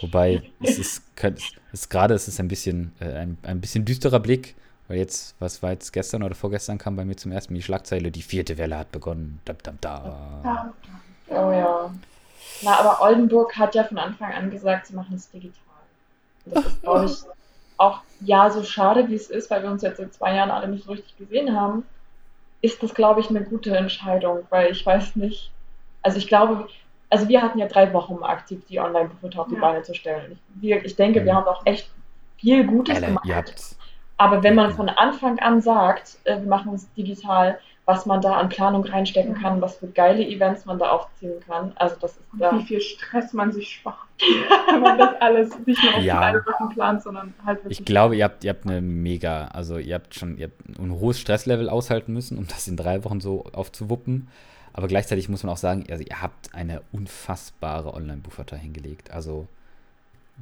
Wobei, 0.00 0.42
es 0.60 0.78
ist, 0.78 1.02
es 1.22 1.52
ist 1.72 1.88
gerade, 1.88 2.14
es 2.14 2.26
ist 2.28 2.40
ein 2.40 2.48
bisschen, 2.48 2.92
äh, 3.00 3.12
ein, 3.12 3.38
ein 3.42 3.60
bisschen 3.60 3.84
düsterer 3.84 4.20
Blick 4.20 4.54
Weil 4.88 4.98
jetzt, 4.98 5.34
was 5.40 5.62
war 5.62 5.72
jetzt 5.72 5.92
gestern 5.92 6.22
oder 6.22 6.34
vorgestern 6.34 6.78
kam 6.78 6.96
bei 6.96 7.04
mir 7.04 7.16
zum 7.16 7.32
ersten 7.32 7.52
Mal 7.52 7.58
die 7.58 7.62
Schlagzeile, 7.64 8.10
die 8.12 8.22
vierte 8.22 8.56
Welle 8.58 8.78
hat 8.78 8.92
begonnen. 8.92 9.40
Da, 9.44 9.54
da, 9.54 9.72
da. 9.80 10.74
Oh 11.28 11.50
ja. 11.50 11.90
Na, 12.62 12.78
aber 12.78 13.00
Oldenburg 13.02 13.56
hat 13.56 13.74
ja 13.74 13.84
von 13.84 13.98
Anfang 13.98 14.32
an 14.32 14.50
gesagt, 14.50 14.86
sie 14.86 14.94
machen 14.94 15.16
es 15.16 15.30
digital. 15.30 15.60
Und 16.44 16.54
das 16.54 16.66
ist, 16.66 16.82
glaube 16.82 17.06
ich, 17.06 17.12
auch 17.78 18.02
ja 18.20 18.50
so 18.50 18.62
schade, 18.62 19.08
wie 19.08 19.14
es 19.14 19.28
ist, 19.30 19.50
weil 19.50 19.62
wir 19.62 19.70
uns 19.70 19.82
jetzt 19.82 19.98
seit 19.98 20.14
zwei 20.14 20.34
Jahren 20.34 20.50
alle 20.50 20.68
nicht 20.68 20.84
so 20.84 20.92
richtig 20.92 21.16
gesehen 21.16 21.54
haben, 21.58 21.84
ist 22.62 22.82
das, 22.82 22.94
glaube 22.94 23.20
ich, 23.20 23.30
eine 23.30 23.44
gute 23.44 23.76
Entscheidung, 23.76 24.46
weil 24.50 24.72
ich 24.72 24.84
weiß 24.84 25.16
nicht, 25.16 25.52
also 26.02 26.18
ich 26.18 26.28
glaube, 26.28 26.68
also 27.10 27.28
wir 27.28 27.42
hatten 27.42 27.58
ja 27.58 27.66
drei 27.68 27.92
Wochen, 27.92 28.14
um 28.14 28.22
aktiv 28.24 28.64
die 28.68 28.80
Online-Buchhaltung 28.80 29.40
auf 29.40 29.48
die 29.48 29.56
Ja. 29.56 29.60
Beine 29.60 29.82
zu 29.82 29.94
stellen. 29.94 30.32
Ich, 30.32 30.38
wir, 30.62 30.84
ich 30.84 30.96
denke, 30.96 31.24
wir 31.24 31.32
Mhm. 31.32 31.36
haben 31.36 31.46
auch 31.48 31.66
echt 31.66 31.90
viel 32.38 32.66
Gutes 32.66 32.96
Alter, 32.96 33.06
gemacht. 33.08 33.24
ihr 33.24 33.36
habt, 33.36 33.76
Aber 34.18 34.42
wenn 34.42 34.54
man 34.54 34.70
von 34.72 34.88
Anfang 34.88 35.38
an 35.40 35.60
sagt, 35.60 36.18
äh, 36.24 36.36
wir 36.40 36.48
machen 36.48 36.72
es 36.74 36.90
digital, 36.94 37.58
was 37.84 38.04
man 38.04 38.20
da 38.20 38.32
an 38.36 38.48
Planung 38.48 38.84
reinstecken 38.84 39.34
kann, 39.34 39.60
was 39.60 39.76
für 39.76 39.86
geile 39.86 40.26
Events 40.26 40.64
man 40.64 40.78
da 40.78 40.90
aufziehen 40.90 41.38
kann, 41.46 41.72
also 41.76 41.94
das 42.00 42.12
ist 42.12 42.20
da. 42.38 42.52
wie 42.58 42.64
viel 42.64 42.80
Stress 42.80 43.32
man 43.32 43.52
sich 43.52 43.68
spart, 43.68 43.96
wenn 44.72 44.80
man 44.80 44.98
das 44.98 45.20
alles 45.20 45.56
nicht 45.66 45.82
nur 45.84 45.94
auf 45.94 46.02
Ja. 46.02 46.32
drei 46.32 46.34
Wochen 46.46 46.68
plant, 46.70 47.02
sondern 47.02 47.34
halt 47.44 47.58
wirklich. 47.58 47.78
ich 47.78 47.86
glaube, 47.86 48.16
ihr 48.16 48.24
habt, 48.24 48.42
ihr 48.42 48.50
habt 48.50 48.64
eine 48.66 48.80
mega, 48.80 49.48
also 49.48 49.78
ihr 49.78 49.94
habt 49.94 50.14
schon, 50.16 50.36
ihr 50.36 50.48
habt 50.48 50.78
ein 50.78 50.90
hohes 50.90 51.20
Stresslevel 51.20 51.68
aushalten 51.68 52.12
müssen, 52.12 52.38
um 52.38 52.46
das 52.48 52.66
in 52.66 52.76
drei 52.76 53.04
Wochen 53.04 53.20
so 53.20 53.44
aufzuwuppen. 53.52 54.28
Aber 54.72 54.88
gleichzeitig 54.88 55.28
muss 55.28 55.42
man 55.44 55.52
auch 55.52 55.56
sagen, 55.58 55.84
also 55.88 56.02
ihr 56.02 56.20
habt 56.20 56.54
eine 56.54 56.82
unfassbare 56.92 57.94
Online-Buchverteilung 57.94 58.62
hingelegt. 58.64 59.10
Also, 59.10 59.46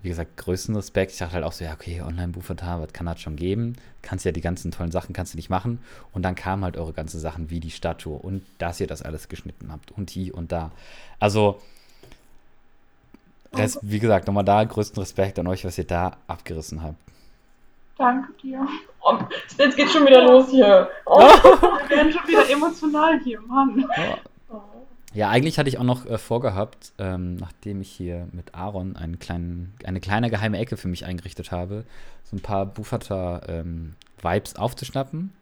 wie 0.03 0.09
gesagt, 0.09 0.37
größten 0.37 0.75
Respekt. 0.77 1.13
Ich 1.13 1.19
dachte 1.19 1.35
halt 1.35 1.45
auch 1.45 1.53
so, 1.53 1.65
ja, 1.65 1.73
okay, 1.73 2.03
Online-Buchverteilung, 2.03 2.83
was 2.83 2.93
kann 2.93 3.07
das 3.07 3.21
schon 3.21 3.37
geben? 3.37 3.77
Kannst 4.03 4.25
ja 4.25 4.33
die 4.33 4.41
ganzen 4.41 4.71
tollen 4.71 4.91
Sachen, 4.91 5.15
kannst 5.15 5.33
du 5.33 5.37
nicht 5.37 5.51
machen. 5.51 5.81
Und 6.13 6.23
dann 6.23 6.35
kamen 6.35 6.65
halt 6.65 6.77
eure 6.77 6.93
ganzen 6.93 7.21
Sachen 7.21 7.51
wie 7.51 7.61
die 7.61 7.71
Statue 7.71 8.19
und 8.19 8.45
dass 8.59 8.81
ihr 8.81 8.87
das 8.87 9.03
alles 9.03 9.29
geschnitten 9.29 9.73
habt 9.73 9.93
und 9.93 10.11
hier 10.11 10.35
und 10.35 10.53
da. 10.53 10.73
Also, 11.19 11.61
Res 13.55 13.79
wie 13.83 14.01
gesagt, 14.01 14.27
nochmal 14.27 14.45
da 14.45 14.65
größten 14.65 15.01
Respekt 15.01 15.39
an 15.39 15.47
euch, 15.47 15.65
was 15.65 15.79
ihr 15.79 15.85
da 15.85 16.17
abgerissen 16.27 16.83
habt. 16.83 16.99
Danke 17.97 18.33
dir. 18.43 18.67
Oh, 19.01 19.19
jetzt 19.57 19.77
geht's 19.77 19.93
schon 19.93 20.05
wieder 20.05 20.23
los 20.25 20.51
hier. 20.51 20.89
Oh. 21.07 21.19
Wir 21.89 21.97
werden 21.97 22.13
schon 22.13 22.27
wieder 22.27 22.51
emotional 22.51 23.21
hier, 23.23 23.41
Mann. 23.43 23.87
Oh. 23.97 24.17
Ja, 25.15 25.31
eigentlich 25.31 25.59
hatte 25.59 25.69
ich 25.69 25.79
auch 25.79 25.85
noch 25.85 26.07
äh, 26.07 26.19
vorgehabt, 26.19 26.93
ähm, 26.99 27.37
nachdem 27.37 27.81
ich 27.81 27.91
hier 27.91 28.27
mit 28.33 28.55
Aaron 28.55 28.97
einen 28.97 29.21
kleinen, 29.21 29.73
eine 29.85 30.01
kleine 30.01 30.29
geheime 30.29 30.59
Ecke 30.59 30.77
für 30.77 30.89
mich 30.89 31.07
eingerichtet 31.07 31.53
habe, 31.53 31.85
so 32.25 32.37
ein 32.37 32.41
paar 32.41 32.67
Bufata-Vibes 32.67 34.57
aufzuschnappen 34.57 35.33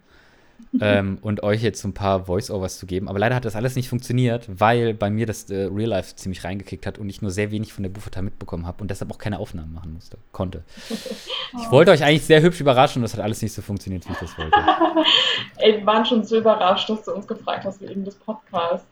ähm, 0.81 1.19
und 1.23 1.43
euch 1.43 1.63
jetzt 1.63 1.81
so 1.81 1.89
ein 1.89 1.95
paar 1.95 2.27
Voice-Overs 2.27 2.79
zu 2.79 2.85
geben. 2.85 3.09
Aber 3.09 3.19
leider 3.19 3.35
hat 3.35 3.47
das 3.47 3.57
alles 3.57 3.75
nicht 3.75 3.89
funktioniert, 3.89 4.47
weil 4.49 4.93
bei 4.93 5.09
mir 5.09 5.25
das 5.25 5.49
äh, 5.49 5.69
Real 5.73 5.89
Life 5.89 6.17
ziemlich 6.17 6.45
reingekickt 6.45 6.85
hat 6.85 6.99
und 6.99 7.09
ich 7.09 7.23
nur 7.23 7.31
sehr 7.31 7.51
wenig 7.51 7.73
von 7.73 7.83
der 7.83 7.91
Bufata 7.91 8.21
mitbekommen 8.21 8.67
habe 8.67 8.83
und 8.83 8.91
deshalb 8.91 9.11
auch 9.11 9.19
keine 9.19 9.39
Aufnahmen 9.39 9.73
machen 9.73 9.95
musste, 9.95 10.19
konnte. 10.33 10.63
Ich 11.55 11.71
wollte 11.71 11.91
euch 11.91 12.03
eigentlich 12.03 12.25
sehr 12.25 12.41
hübsch 12.41 12.63
überraschen 12.63 13.01
und 13.01 13.03
das 13.03 13.13
hat 13.13 13.21
alles 13.21 13.43
nicht 13.43 13.53
so 13.53 13.61
funktioniert, 13.61 14.09
wie 14.09 14.13
ich 14.13 14.19
das 14.19 14.39
wollte. 14.39 14.59
Ey, 15.59 15.81
wir 15.81 15.87
waren 15.87 16.03
schon 16.03 16.25
so 16.25 16.39
überrascht, 16.39 16.89
dass 16.89 17.05
du 17.05 17.13
uns 17.13 17.27
gefragt 17.27 17.67
hast 17.67 17.83
wegen 17.83 18.07
des 18.07 18.15
Podcasts. 18.15 18.87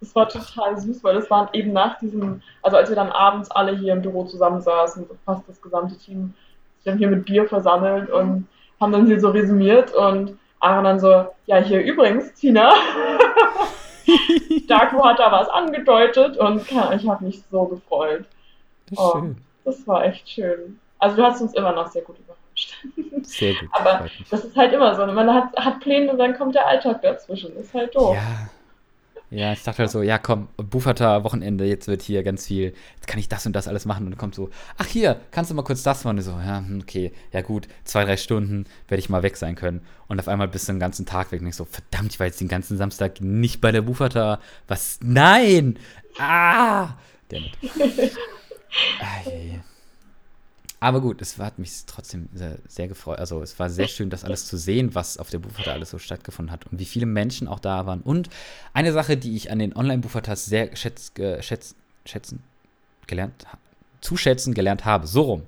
Das 0.00 0.14
war 0.14 0.28
total 0.28 0.78
süß, 0.78 1.02
weil 1.02 1.14
das 1.14 1.30
waren 1.30 1.48
eben 1.52 1.72
nach 1.72 1.98
diesem, 1.98 2.42
also 2.62 2.76
als 2.76 2.88
wir 2.88 2.96
dann 2.96 3.10
abends 3.10 3.50
alle 3.50 3.76
hier 3.76 3.94
im 3.94 4.02
Büro 4.02 4.24
zusammensaßen, 4.24 5.06
fast 5.24 5.48
das 5.48 5.60
gesamte 5.62 5.96
Team, 5.96 6.34
sich 6.76 6.84
dann 6.84 6.98
hier 6.98 7.08
mit 7.08 7.24
Bier 7.24 7.48
versammelt 7.48 8.10
und 8.10 8.46
haben 8.78 8.92
dann 8.92 9.06
hier 9.06 9.20
so 9.20 9.30
resümiert 9.30 9.94
und 9.94 10.38
Aaron 10.60 10.84
dann 10.84 11.00
so, 11.00 11.26
ja, 11.46 11.58
hier 11.58 11.80
übrigens, 11.80 12.34
Tina, 12.34 12.70
Darko 14.68 15.04
hat 15.04 15.18
da 15.18 15.32
was 15.32 15.48
angedeutet 15.48 16.36
und 16.36 16.70
ja, 16.70 16.92
ich 16.92 17.08
habe 17.08 17.24
mich 17.24 17.42
so 17.50 17.64
gefreut. 17.64 18.26
Das 18.90 18.98
Oh. 18.98 19.22
Das 19.64 19.86
war 19.88 20.04
echt 20.04 20.28
schön. 20.28 20.78
Also 20.98 21.16
du 21.16 21.22
hast 21.24 21.42
uns 21.42 21.52
immer 21.54 21.72
noch 21.72 21.88
sehr 21.88 22.02
gut 22.02 22.16
überrascht. 22.18 22.74
Sehr 23.22 23.54
gut. 23.54 23.68
Aber. 23.72 24.06
Das 24.30 24.44
ist 24.44 24.56
halt 24.56 24.72
immer 24.72 24.94
so. 24.94 25.04
Man 25.06 25.34
hat, 25.34 25.56
hat 25.56 25.80
Pläne 25.80 26.12
und 26.12 26.18
dann 26.18 26.38
kommt 26.38 26.54
der 26.54 26.66
Alltag 26.66 27.02
dazwischen. 27.02 27.54
Ist 27.56 27.74
halt 27.74 27.94
doof. 27.94 28.14
Ja. 28.14 28.48
Ja, 29.36 29.52
ich 29.52 29.62
dachte 29.62 29.80
halt 29.80 29.90
so, 29.90 30.00
ja 30.00 30.16
komm, 30.16 30.48
Bufata 30.56 31.22
Wochenende, 31.22 31.66
jetzt 31.66 31.88
wird 31.88 32.00
hier 32.00 32.22
ganz 32.22 32.46
viel, 32.46 32.72
jetzt 32.94 33.06
kann 33.06 33.18
ich 33.20 33.28
das 33.28 33.44
und 33.44 33.52
das 33.52 33.68
alles 33.68 33.84
machen 33.84 34.06
und 34.06 34.12
dann 34.12 34.18
kommt 34.18 34.34
so, 34.34 34.48
ach 34.78 34.86
hier, 34.86 35.20
kannst 35.30 35.50
du 35.50 35.54
mal 35.54 35.62
kurz 35.62 35.82
das 35.82 36.04
machen? 36.04 36.16
Und 36.16 36.22
so, 36.22 36.30
ja, 36.30 36.64
hm, 36.66 36.80
okay, 36.80 37.12
ja 37.32 37.42
gut, 37.42 37.68
zwei, 37.84 38.06
drei 38.06 38.16
Stunden 38.16 38.64
werde 38.88 38.98
ich 38.98 39.10
mal 39.10 39.22
weg 39.22 39.36
sein 39.36 39.54
können. 39.54 39.82
Und 40.08 40.18
auf 40.18 40.28
einmal 40.28 40.48
bist 40.48 40.68
du 40.68 40.72
den 40.72 40.80
ganzen 40.80 41.04
Tag 41.04 41.32
weg 41.32 41.42
und 41.42 41.48
ich 41.48 41.54
so, 41.54 41.66
verdammt, 41.66 42.12
ich 42.12 42.18
war 42.18 42.26
jetzt 42.26 42.40
den 42.40 42.48
ganzen 42.48 42.78
Samstag 42.78 43.20
nicht 43.20 43.60
bei 43.60 43.72
der 43.72 43.82
Bufata. 43.82 44.40
Was? 44.68 45.00
Nein! 45.02 45.78
Ah! 46.18 46.94
Der 47.30 47.42
mit. 47.42 47.52
Ah, 49.00 49.20
je, 49.24 49.50
je. 49.52 49.60
Aber 50.86 51.00
gut, 51.00 51.20
es 51.20 51.36
hat 51.38 51.58
mich 51.58 51.72
trotzdem 51.86 52.28
sehr, 52.32 52.58
sehr 52.68 52.86
gefreut. 52.86 53.18
Also 53.18 53.42
es 53.42 53.58
war 53.58 53.68
sehr 53.70 53.88
schön, 53.88 54.08
das 54.08 54.22
alles 54.22 54.46
zu 54.46 54.56
sehen, 54.56 54.94
was 54.94 55.18
auf 55.18 55.30
der 55.30 55.40
Bufata 55.40 55.72
alles 55.72 55.90
so 55.90 55.98
stattgefunden 55.98 56.52
hat 56.52 56.64
und 56.68 56.78
wie 56.78 56.84
viele 56.84 57.06
Menschen 57.06 57.48
auch 57.48 57.58
da 57.58 57.86
waren. 57.86 58.02
Und 58.02 58.30
eine 58.72 58.92
Sache, 58.92 59.16
die 59.16 59.34
ich 59.34 59.50
an 59.50 59.58
den 59.58 59.74
Online-Bufatas 59.74 60.44
sehr 60.46 60.76
schätz, 60.76 61.10
äh, 61.18 61.42
schätz, 61.42 61.74
schätzen 62.04 62.40
gelernt, 63.08 63.46
ha- 63.52 63.58
zu 64.00 64.16
schätzen 64.16 64.54
gelernt 64.54 64.84
habe. 64.84 65.08
So 65.08 65.22
rum. 65.22 65.42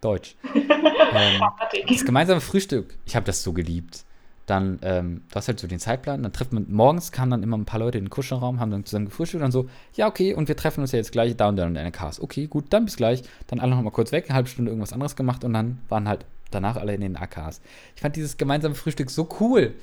Deutsch. 0.00 0.36
ähm, 0.54 1.42
das 1.86 2.04
gemeinsame 2.06 2.40
Frühstück, 2.40 2.96
ich 3.04 3.14
habe 3.14 3.26
das 3.26 3.42
so 3.42 3.52
geliebt. 3.52 4.04
Dann, 4.48 4.78
ähm, 4.80 5.20
du 5.28 5.34
hast 5.34 5.46
halt 5.48 5.60
so 5.60 5.66
den 5.66 5.78
Zeitplan, 5.78 6.22
dann 6.22 6.32
trifft 6.32 6.54
man, 6.54 6.64
morgens 6.70 7.12
kamen 7.12 7.30
dann 7.30 7.42
immer 7.42 7.58
ein 7.58 7.66
paar 7.66 7.80
Leute 7.80 7.98
in 7.98 8.04
den 8.04 8.10
Kuschelraum, 8.10 8.60
haben 8.60 8.70
dann 8.70 8.86
zusammen 8.86 9.04
gefrühstückt 9.04 9.42
und 9.42 9.42
dann 9.42 9.52
so, 9.52 9.68
ja, 9.92 10.08
okay, 10.08 10.32
und 10.32 10.48
wir 10.48 10.56
treffen 10.56 10.80
uns 10.80 10.92
ja 10.92 10.96
jetzt 10.96 11.12
gleich 11.12 11.36
da 11.36 11.50
und 11.50 11.56
da 11.56 11.66
in 11.66 11.76
einer 11.76 11.90
Cars. 11.90 12.18
Okay, 12.18 12.46
gut, 12.46 12.64
dann 12.70 12.86
bis 12.86 12.96
gleich. 12.96 13.22
Dann 13.46 13.60
alle 13.60 13.74
noch 13.74 13.82
mal 13.82 13.90
kurz 13.90 14.10
weg, 14.10 14.24
eine 14.26 14.34
halbe 14.34 14.48
Stunde 14.48 14.70
irgendwas 14.70 14.94
anderes 14.94 15.16
gemacht 15.16 15.44
und 15.44 15.52
dann 15.52 15.78
waren 15.90 16.08
halt 16.08 16.24
danach 16.50 16.76
alle 16.76 16.94
in 16.94 17.02
den 17.02 17.16
AKs. 17.16 17.60
Ich 17.94 18.00
fand 18.00 18.16
dieses 18.16 18.38
gemeinsame 18.38 18.74
Frühstück 18.74 19.10
so 19.10 19.28
cool. 19.38 19.74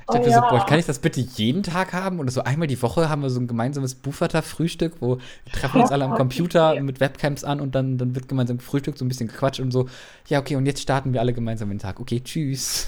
Ich 0.00 0.08
Oh 0.10 0.12
dachte 0.12 0.30
ja. 0.30 0.36
so, 0.36 0.48
boah, 0.48 0.64
kann 0.64 0.78
ich 0.78 0.86
das 0.86 1.00
bitte 1.00 1.20
jeden 1.20 1.64
Tag 1.64 1.92
haben? 1.92 2.20
Oder 2.20 2.30
so 2.30 2.44
einmal 2.44 2.68
die 2.68 2.80
Woche 2.80 3.08
haben 3.08 3.22
wir 3.22 3.30
so 3.30 3.40
ein 3.40 3.48
gemeinsames 3.48 3.96
Bufferter-Frühstück, 3.96 4.94
wo 5.00 5.16
wir 5.16 5.52
treffen 5.52 5.80
uns 5.80 5.90
alle 5.90 6.04
am 6.04 6.14
Computer 6.16 6.80
mit 6.80 7.00
Webcams 7.00 7.42
an 7.42 7.60
und 7.60 7.74
dann, 7.74 7.98
dann 7.98 8.14
wird 8.14 8.28
gemeinsam 8.28 8.58
gefrühstückt, 8.58 8.96
so 8.96 9.04
ein 9.04 9.08
bisschen 9.08 9.26
gequatscht 9.26 9.60
und 9.60 9.72
so, 9.72 9.88
ja, 10.28 10.38
okay, 10.38 10.54
und 10.54 10.66
jetzt 10.66 10.80
starten 10.80 11.12
wir 11.12 11.20
alle 11.20 11.34
gemeinsam 11.34 11.68
den 11.68 11.80
Tag. 11.80 11.98
Okay, 11.98 12.20
tschüss. 12.20 12.86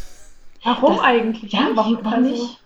Warum 0.63 0.97
Das- 0.97 1.05
eigentlich? 1.05 1.53
Ja, 1.53 1.71
warum, 1.75 1.99
warum 2.03 2.13
Also, 2.25 2.31
nicht? 2.31 2.61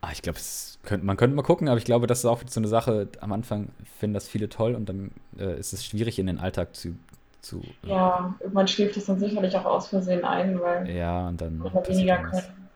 Ah, 0.00 0.10
ich 0.12 0.22
glaube, 0.22 0.38
könnt, 0.84 1.04
man 1.04 1.16
könnte 1.16 1.34
mal 1.36 1.42
gucken, 1.42 1.68
aber 1.68 1.78
ich 1.78 1.84
glaube, 1.84 2.06
das 2.06 2.20
ist 2.20 2.24
auch 2.26 2.40
so 2.46 2.60
eine 2.60 2.68
Sache, 2.68 3.08
am 3.20 3.32
Anfang 3.32 3.68
finden 3.98 4.14
das 4.14 4.28
viele 4.28 4.48
toll 4.48 4.74
und 4.74 4.88
dann 4.88 5.10
äh, 5.38 5.58
ist 5.58 5.72
es 5.72 5.84
schwierig 5.84 6.18
in 6.18 6.26
den 6.26 6.38
Alltag 6.38 6.76
zu. 6.76 6.96
zu 7.40 7.60
äh, 7.84 7.90
Ja, 7.90 8.34
irgendwann 8.40 8.68
schläft 8.68 8.96
es 8.96 9.06
dann 9.06 9.18
sicherlich 9.18 9.56
auch 9.56 9.64
aus 9.64 9.88
Versehen 9.88 10.24
ein, 10.24 10.60
weil 10.60 10.88
ja, 10.90 11.28
und 11.28 11.40
dann. 11.40 11.60
weniger 11.88 12.18
können. 12.18 12.68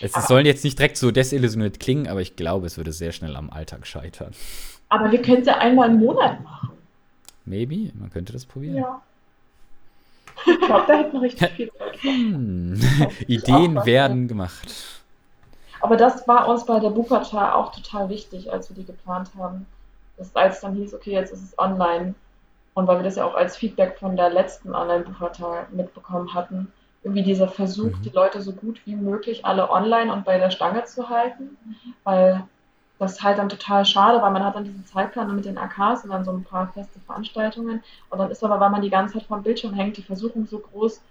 Es, 0.00 0.16
es 0.16 0.26
sollen 0.26 0.46
jetzt 0.46 0.64
nicht 0.64 0.78
direkt 0.78 0.96
so 0.96 1.10
desillusioniert 1.10 1.78
klingen, 1.78 2.08
aber 2.08 2.22
ich 2.22 2.34
glaube, 2.36 2.66
es 2.66 2.78
würde 2.78 2.92
sehr 2.92 3.12
schnell 3.12 3.36
am 3.36 3.50
Alltag 3.50 3.86
scheitern. 3.86 4.32
Aber 4.88 5.12
wir 5.12 5.20
können 5.20 5.42
es 5.42 5.46
ja 5.46 5.58
einmal 5.58 5.90
im 5.90 5.98
Monat 5.98 6.42
machen. 6.42 6.70
Maybe, 7.44 7.90
man 7.94 8.10
könnte 8.10 8.32
das 8.32 8.46
probieren. 8.46 8.76
Ja. 8.76 9.02
Ich 10.46 10.60
glaube, 10.60 10.84
da 10.86 10.94
hätten 10.94 11.16
richtig 11.18 11.50
viele 11.52 11.70
Leute. 11.78 11.98
Hm. 12.02 12.80
auch 13.02 13.12
Ideen 13.28 13.84
werden 13.86 14.28
gemacht. 14.28 14.68
Aber 15.80 15.96
das 15.96 16.26
war 16.28 16.48
uns 16.48 16.64
bei 16.64 16.78
der 16.78 16.90
Bukata 16.90 17.54
auch 17.54 17.72
total 17.74 18.08
wichtig, 18.08 18.52
als 18.52 18.68
wir 18.70 18.76
die 18.76 18.84
geplant 18.84 19.30
haben. 19.36 19.66
Das, 20.16 20.34
als 20.36 20.60
dann 20.60 20.74
hieß, 20.74 20.94
okay, 20.94 21.12
jetzt 21.12 21.32
ist 21.32 21.42
es 21.42 21.58
online. 21.58 22.14
Und 22.74 22.86
weil 22.86 22.98
wir 22.98 23.04
das 23.04 23.16
ja 23.16 23.24
auch 23.24 23.34
als 23.34 23.56
Feedback 23.56 23.98
von 23.98 24.16
der 24.16 24.30
letzten 24.30 24.74
Online-Bukata 24.74 25.66
mitbekommen 25.72 26.32
hatten, 26.34 26.72
irgendwie 27.02 27.24
dieser 27.24 27.48
Versuch, 27.48 27.98
Mhm. 27.98 28.02
die 28.04 28.10
Leute 28.10 28.40
so 28.42 28.52
gut 28.52 28.80
wie 28.86 28.94
möglich 28.94 29.44
alle 29.44 29.70
online 29.70 30.12
und 30.12 30.24
bei 30.24 30.38
der 30.38 30.50
Stange 30.50 30.84
zu 30.84 31.08
halten. 31.08 31.56
Weil 32.04 32.44
das 33.02 33.12
ist 33.14 33.22
halt 33.22 33.38
dann 33.38 33.48
total 33.48 33.84
schade, 33.84 34.22
weil 34.22 34.30
man 34.30 34.44
hat 34.44 34.54
dann 34.54 34.64
diesen 34.64 34.84
Zeitplan 34.86 35.34
mit 35.34 35.44
den 35.44 35.58
AKs 35.58 36.04
und 36.04 36.10
dann 36.10 36.24
so 36.24 36.32
ein 36.32 36.44
paar 36.44 36.68
feste 36.72 37.00
Veranstaltungen. 37.00 37.82
Und 38.10 38.18
dann 38.18 38.30
ist 38.30 38.42
aber, 38.44 38.60
weil 38.60 38.70
man 38.70 38.82
die 38.82 38.90
ganze 38.90 39.14
Zeit 39.14 39.26
vom 39.26 39.42
Bildschirm 39.42 39.74
hängt, 39.74 39.96
die 39.96 40.02
Versuchung 40.02 40.46
so 40.46 40.58
groß, 40.58 41.02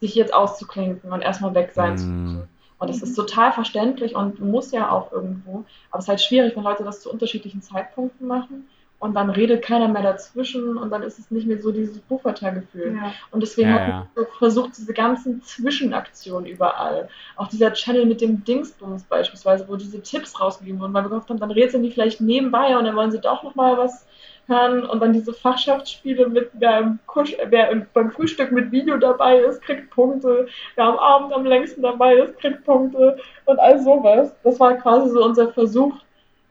sich 0.00 0.14
jetzt 0.14 0.34
auszuklinken 0.34 1.12
und 1.12 1.22
erstmal 1.22 1.54
weg 1.54 1.72
sein 1.72 1.96
zu 1.96 2.06
Mhm. 2.06 2.22
müssen. 2.22 2.48
Und 2.78 2.90
das 2.90 3.02
ist 3.02 3.14
total 3.14 3.52
verständlich 3.52 4.14
und 4.16 4.40
muss 4.40 4.72
ja 4.72 4.90
auch 4.90 5.12
irgendwo. 5.12 5.64
Aber 5.90 5.98
es 6.00 6.04
ist 6.04 6.08
halt 6.08 6.20
schwierig, 6.20 6.56
wenn 6.56 6.64
Leute 6.64 6.84
das 6.84 7.00
zu 7.00 7.10
unterschiedlichen 7.10 7.62
Zeitpunkten 7.62 8.26
machen 8.26 8.68
und 9.04 9.12
dann 9.12 9.28
redet 9.28 9.62
keiner 9.62 9.86
mehr 9.88 10.00
dazwischen 10.00 10.78
und 10.78 10.88
dann 10.88 11.02
ist 11.02 11.18
es 11.18 11.30
nicht 11.30 11.46
mehr 11.46 11.60
so 11.60 11.70
dieses 11.70 11.98
Pufferter-Gefühl. 11.98 12.96
Ja. 12.96 13.12
Und 13.32 13.42
deswegen 13.42 13.68
Ja, 13.68 13.74
hat 13.74 13.88
ja. 13.88 13.94
man 13.96 14.08
so 14.16 14.24
versucht, 14.38 14.78
diese 14.78 14.94
ganzen 14.94 15.42
Zwischenaktionen 15.42 16.46
überall. 16.46 17.10
Auch 17.36 17.48
dieser 17.48 17.74
Channel 17.74 18.06
mit 18.06 18.22
dem 18.22 18.42
Dingsbums 18.44 19.02
beispielsweise, 19.04 19.68
wo 19.68 19.76
diese 19.76 20.00
Tipps 20.00 20.40
rausgegeben 20.40 20.80
wurden, 20.80 20.94
weil 20.94 21.04
wir 21.04 21.10
gehofft 21.10 21.28
haben, 21.28 21.38
dann 21.38 21.50
rätseln 21.50 21.82
die 21.82 21.90
vielleicht 21.90 22.22
nebenbei 22.22 22.78
und 22.78 22.86
dann 22.86 22.96
wollen 22.96 23.10
sie 23.10 23.20
doch 23.20 23.42
nochmal 23.42 23.76
was 23.76 24.06
hören 24.46 24.86
und 24.86 25.00
dann 25.00 25.12
diese 25.12 25.34
Fachschaftsspiele 25.34 26.26
mit, 26.30 26.48
wer, 26.54 26.78
im 26.78 26.98
Kusch, 27.04 27.36
wer 27.48 27.86
beim 27.92 28.10
Frühstück 28.10 28.52
mit 28.52 28.72
Video 28.72 28.96
dabei 28.96 29.36
ist, 29.36 29.60
kriegt 29.60 29.90
Punkte, 29.90 30.46
wer 30.76 30.84
am 30.86 30.96
Abend 30.96 31.34
am 31.34 31.44
längsten 31.44 31.82
dabei 31.82 32.14
ist, 32.14 32.38
kriegt 32.38 32.64
Punkte 32.64 33.18
und 33.44 33.58
all 33.58 33.82
sowas. 33.82 34.34
Das 34.44 34.58
war 34.58 34.72
quasi 34.76 35.10
so 35.10 35.22
unser 35.22 35.52
Versuch, 35.52 35.92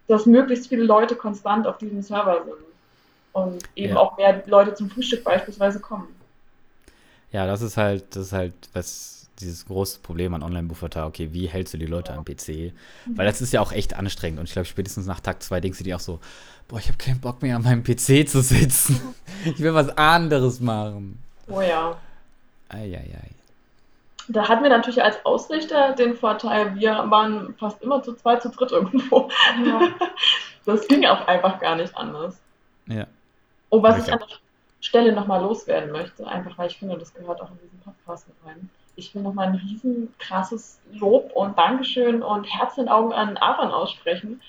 dass 0.08 0.26
möglichst 0.26 0.68
viele 0.68 0.84
Leute 0.84 1.16
konstant 1.16 1.68
auf 1.68 1.78
diesem 1.78 2.02
Server 2.02 2.44
sind 2.44 2.66
und 3.34 3.64
eben 3.76 3.94
ja. 3.94 4.00
auch 4.00 4.18
mehr 4.18 4.44
Leute 4.46 4.74
zum 4.74 4.90
Frühstück 4.90 5.24
beispielsweise 5.24 5.80
kommen. 5.80 6.08
Ja, 7.32 7.48
das 7.48 7.62
ist 7.62 7.78
halt, 7.78 8.16
das 8.16 8.28
ist 8.28 8.34
halt 8.34 8.54
was 8.74 9.28
dieses 9.40 9.66
große 9.66 10.00
Problem 10.00 10.34
an 10.34 10.44
Online-Buchvertrag, 10.44 11.08
okay, 11.08 11.30
wie 11.32 11.48
hältst 11.48 11.74
du 11.74 11.78
die 11.78 11.88
Leute 11.88 12.14
am 12.14 12.24
PC? 12.24 12.72
Weil 13.16 13.26
das 13.26 13.42
ist 13.42 13.52
ja 13.52 13.62
auch 13.62 13.72
echt 13.72 13.96
anstrengend 13.96 14.40
und 14.40 14.46
ich 14.46 14.54
glaube, 14.54 14.68
spätestens 14.68 15.08
nach 15.08 15.20
Tag 15.20 15.42
2 15.42 15.60
denkst 15.60 15.80
du 15.80 15.84
dir 15.84 15.96
auch 15.96 16.02
so, 16.02 16.20
boah, 16.68 16.80
ich 16.80 16.88
habe 16.88 16.98
keinen 16.98 17.20
Bock 17.20 17.42
mehr 17.42 17.56
an 17.56 17.64
meinem 17.64 17.84
PC 17.84 18.28
zu 18.30 18.42
sitzen. 18.42 19.00
ich 19.46 19.60
will 19.60 19.74
was 19.74 19.90
anderes 19.98 20.60
machen. 20.60 21.20
Oh 21.48 21.62
ja. 21.62 21.98
Eieiei. 22.70 23.32
Da 24.30 24.48
hatten 24.48 24.64
wir 24.64 24.70
natürlich 24.70 25.04
als 25.04 25.26
Ausrichter 25.26 25.94
den 25.94 26.16
Vorteil, 26.16 26.76
wir 26.76 26.91
waren 27.10 27.56
fast 27.58 27.82
immer 27.82 28.02
zu 28.02 28.14
zweit, 28.14 28.41
zu 28.41 28.50
dritt 28.50 28.72
irgendwo. 28.72 29.30
Ja. 29.66 29.82
Das 30.66 30.88
ging 30.88 31.06
auch 31.06 31.28
einfach 31.28 31.60
gar 31.60 31.76
nicht 31.76 31.94
anders. 31.98 32.41
Ja. 32.88 33.06
Und 33.68 33.84
was 33.84 33.98
ich, 33.98 34.08
ich 34.08 34.14
an 34.14 34.20
der 34.20 34.28
Stelle 34.80 35.12
nochmal 35.12 35.41
loswerden 35.41 35.91
möchte, 35.91 36.26
einfach 36.26 36.58
weil 36.58 36.68
ich 36.68 36.78
finde, 36.78 36.98
das 36.98 37.14
gehört 37.14 37.41
auch 37.41 37.52
in 37.52 37.60
diesen 37.62 37.82
Podcast 37.82 38.30
mit 38.30 38.38
rein 38.45 38.70
ich 38.95 39.14
will 39.16 39.22
nochmal 39.22 39.48
ein 39.48 39.56
riesen 39.56 40.14
krasses 40.20 40.80
Lob 40.91 41.32
und 41.34 41.58
Dankeschön 41.58 42.22
und 42.22 42.44
Herz 42.45 42.78
in 42.78 42.90
Augen 42.90 43.14
an 43.14 43.38
Aaron 43.38 43.72
aussprechen, 43.72 44.41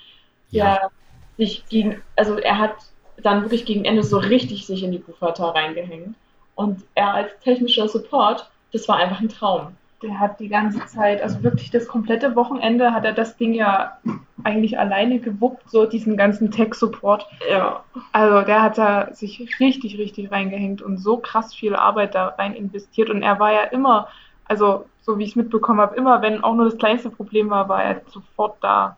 ja. 0.49 0.75
der 0.75 0.91
sich 1.37 1.65
gegen, 1.67 2.01
also 2.15 2.37
er 2.37 2.59
hat 2.59 2.75
dann 3.17 3.43
wirklich 3.43 3.65
gegen 3.65 3.85
Ende 3.85 4.03
so 4.03 4.17
richtig 4.17 4.65
sich 4.65 4.83
in 4.83 4.91
die 4.91 4.99
Bufata 4.99 5.49
reingehängt. 5.49 6.15
Und 6.53 6.83
er 6.95 7.13
als 7.13 7.31
technischer 7.43 7.87
Support, 7.89 8.49
das 8.75 8.87
war 8.87 8.97
einfach 8.97 9.21
ein 9.21 9.29
Traum. 9.29 9.75
Der 10.01 10.19
hat 10.19 10.39
die 10.39 10.49
ganze 10.49 10.85
Zeit, 10.85 11.21
also 11.21 11.41
wirklich 11.41 11.71
das 11.71 11.87
komplette 11.87 12.35
Wochenende 12.35 12.93
hat 12.93 13.05
er 13.05 13.13
das 13.13 13.37
Ding 13.37 13.53
ja 13.53 13.97
eigentlich 14.43 14.77
alleine 14.77 15.19
gewuppt, 15.19 15.69
so 15.69 15.85
diesen 15.85 16.17
ganzen 16.17 16.51
Tech-Support. 16.51 17.25
Ja. 17.49 17.83
Also 18.11 18.41
der 18.41 18.61
hat 18.61 18.77
da 18.77 19.13
sich 19.13 19.59
richtig, 19.59 19.97
richtig 19.97 20.31
reingehängt 20.31 20.81
und 20.81 20.97
so 20.97 21.17
krass 21.17 21.55
viel 21.55 21.75
Arbeit 21.75 22.13
da 22.13 22.27
rein 22.27 22.53
investiert. 22.53 23.09
Und 23.09 23.23
er 23.23 23.39
war 23.39 23.53
ja 23.53 23.63
immer 23.63 24.09
also 24.47 24.85
so 25.01 25.17
wie 25.17 25.23
ich 25.23 25.31
es 25.31 25.35
mitbekommen 25.35 25.81
habe, 25.81 25.95
immer 25.95 26.21
wenn 26.21 26.43
auch 26.43 26.55
nur 26.55 26.65
das 26.65 26.77
kleinste 26.77 27.09
Problem 27.09 27.49
war, 27.49 27.69
war 27.69 27.83
er 27.83 28.01
sofort 28.07 28.57
da. 28.61 28.97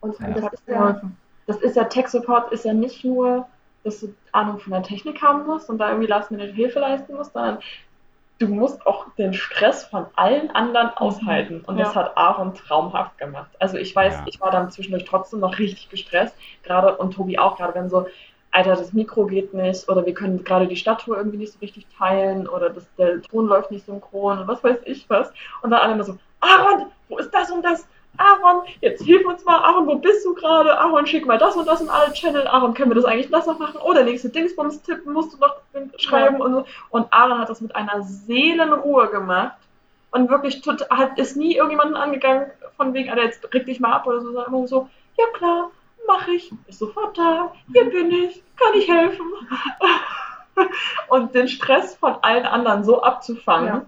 Und 0.00 0.18
ja. 0.18 0.28
das, 0.30 0.52
ist 0.52 0.68
ja, 0.68 1.00
das 1.46 1.56
ist 1.58 1.76
ja 1.76 1.84
Tech 1.84 2.08
Support 2.08 2.52
ist 2.52 2.64
ja 2.64 2.72
nicht 2.72 3.04
nur, 3.04 3.46
dass 3.84 4.00
du 4.00 4.14
Ahnung 4.32 4.58
von 4.58 4.72
der 4.72 4.82
Technik 4.82 5.22
haben 5.22 5.46
musst 5.46 5.70
und 5.70 5.78
da 5.78 5.90
irgendwie 5.90 6.08
Last 6.08 6.30
Minute 6.30 6.52
Hilfe 6.52 6.80
leisten 6.80 7.14
musst, 7.14 7.32
sondern 7.32 7.58
du 8.38 8.48
musst 8.48 8.86
auch 8.86 9.06
den 9.16 9.32
Stress 9.32 9.84
von 9.84 10.06
allen 10.14 10.50
anderen 10.50 10.88
mhm. 10.88 10.96
aushalten. 10.96 11.62
Und 11.66 11.78
ja. 11.78 11.84
das 11.84 11.94
hat 11.94 12.16
Aaron 12.16 12.54
traumhaft 12.54 13.18
gemacht. 13.18 13.50
Also 13.58 13.76
ich 13.76 13.94
weiß, 13.94 14.14
ja. 14.14 14.24
ich 14.26 14.40
war 14.40 14.50
dann 14.50 14.70
zwischendurch 14.70 15.04
trotzdem 15.04 15.40
noch 15.40 15.58
richtig 15.58 15.88
gestresst, 15.88 16.34
gerade 16.62 16.96
und 16.96 17.14
Tobi 17.14 17.38
auch, 17.38 17.56
gerade 17.56 17.74
wenn 17.74 17.88
so 17.88 18.06
Alter, 18.52 18.76
das 18.76 18.94
Mikro 18.94 19.26
geht 19.26 19.52
nicht 19.52 19.86
oder 19.88 20.06
wir 20.06 20.14
können 20.14 20.42
gerade 20.42 20.66
die 20.66 20.76
Stadttour 20.76 21.18
irgendwie 21.18 21.36
nicht 21.36 21.52
so 21.52 21.58
richtig 21.58 21.86
teilen 21.98 22.48
oder 22.48 22.70
das, 22.70 22.86
der 22.96 23.20
Ton 23.20 23.46
läuft 23.46 23.70
nicht 23.70 23.84
synchron 23.84 24.38
und 24.38 24.48
was 24.48 24.64
weiß 24.64 24.78
ich 24.86 25.08
was. 25.10 25.30
Und 25.60 25.70
dann 25.70 25.80
alle 25.80 25.92
immer 25.92 26.04
so, 26.04 26.16
Aaron, 26.40 26.86
wo 27.08 27.18
ist 27.18 27.30
das 27.34 27.50
und 27.50 27.62
das? 27.62 27.86
Aaron, 28.18 28.62
jetzt 28.80 29.02
hilf 29.02 29.26
uns 29.26 29.44
mal, 29.44 29.58
Aaron, 29.58 29.86
wo 29.86 29.96
bist 29.96 30.24
du 30.24 30.34
gerade? 30.34 30.78
Aaron, 30.78 31.06
schick 31.06 31.26
mal 31.26 31.38
das 31.38 31.56
und 31.56 31.66
das 31.66 31.80
in 31.80 31.88
alle 31.88 32.12
Channel. 32.12 32.46
Aaron, 32.46 32.74
können 32.74 32.90
wir 32.90 32.94
das 32.94 33.04
eigentlich 33.04 33.30
besser 33.30 33.54
machen? 33.54 33.80
Oh, 33.82 33.92
der 33.92 34.04
nächste 34.04 34.28
Dingsbums 34.28 34.82
tippen 34.82 35.12
musst 35.12 35.32
du 35.32 35.38
noch 35.38 35.56
schreiben 35.98 36.40
und 36.40 36.52
so. 36.52 36.64
Und 36.90 37.12
Aaron 37.12 37.38
hat 37.38 37.48
das 37.48 37.60
mit 37.60 37.74
einer 37.74 38.02
Seelenruhe 38.02 39.08
gemacht 39.08 39.56
und 40.10 40.30
wirklich 40.30 40.62
tut, 40.62 40.88
hat, 40.90 41.18
ist 41.18 41.36
nie 41.36 41.54
irgendjemanden 41.56 41.96
angegangen, 41.96 42.50
von 42.76 42.94
wegen, 42.94 43.10
Alter, 43.10 43.24
jetzt 43.24 43.54
reg 43.54 43.66
dich 43.66 43.80
mal 43.80 43.92
ab 43.92 44.06
oder 44.06 44.20
so, 44.20 44.32
sondern 44.32 44.46
immer 44.46 44.66
so, 44.66 44.88
ja 45.18 45.24
klar, 45.34 45.70
mache 46.06 46.32
ich, 46.32 46.52
ist 46.66 46.78
sofort 46.78 47.18
da, 47.18 47.52
hier 47.72 47.84
bin 47.90 48.10
ich, 48.10 48.42
kann 48.56 48.74
ich 48.74 48.88
helfen. 48.88 49.26
Und 51.08 51.34
den 51.34 51.48
Stress 51.48 51.96
von 51.96 52.16
allen 52.22 52.46
anderen 52.46 52.84
so 52.84 53.02
abzufangen, 53.02 53.66
ja. 53.68 53.86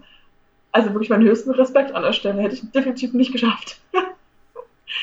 also 0.71 0.93
wirklich 0.93 1.09
meinen 1.09 1.23
höchsten 1.23 1.51
Respekt 1.51 1.93
an 1.95 2.03
der 2.03 2.13
Stelle, 2.13 2.41
hätte 2.41 2.55
ich 2.55 2.71
definitiv 2.71 3.13
nicht 3.13 3.31
geschafft. 3.31 3.79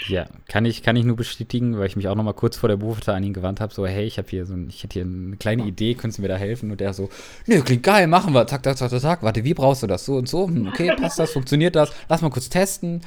Ja, 0.08 0.26
kann 0.48 0.64
ich, 0.64 0.82
kann 0.82 0.96
ich 0.96 1.04
nur 1.04 1.16
bestätigen, 1.16 1.78
weil 1.78 1.86
ich 1.86 1.96
mich 1.96 2.08
auch 2.08 2.14
noch 2.16 2.24
mal 2.24 2.32
kurz 2.32 2.56
vor 2.56 2.68
der 2.68 2.76
Buchhalter 2.76 3.14
an 3.14 3.22
ihn 3.22 3.32
gewandt 3.32 3.60
habe, 3.60 3.72
so, 3.72 3.86
hey, 3.86 4.04
ich 4.04 4.18
habe 4.18 4.28
hier 4.28 4.44
so 4.44 4.54
ein, 4.54 4.68
ich 4.68 4.82
hätte 4.82 4.94
hier 4.94 5.04
eine 5.04 5.36
kleine 5.36 5.64
Idee, 5.64 5.94
könntest 5.94 6.18
du 6.18 6.22
mir 6.22 6.28
da 6.28 6.36
helfen? 6.36 6.70
Und 6.70 6.80
der 6.80 6.92
so, 6.92 7.08
nö, 7.46 7.60
klingt 7.62 7.84
geil, 7.84 8.06
machen 8.06 8.34
wir, 8.34 8.46
zack, 8.46 8.64
zack, 8.64 8.76
zack, 8.76 8.90
zack, 8.90 9.22
warte, 9.22 9.44
wie 9.44 9.54
brauchst 9.54 9.82
du 9.82 9.86
das? 9.86 10.04
So 10.04 10.16
und 10.16 10.28
so, 10.28 10.46
hm, 10.48 10.68
okay, 10.68 10.94
passt 11.00 11.18
das, 11.18 11.32
funktioniert 11.32 11.76
das? 11.76 11.92
Lass 12.08 12.22
mal 12.22 12.30
kurz 12.30 12.48
testen. 12.48 13.02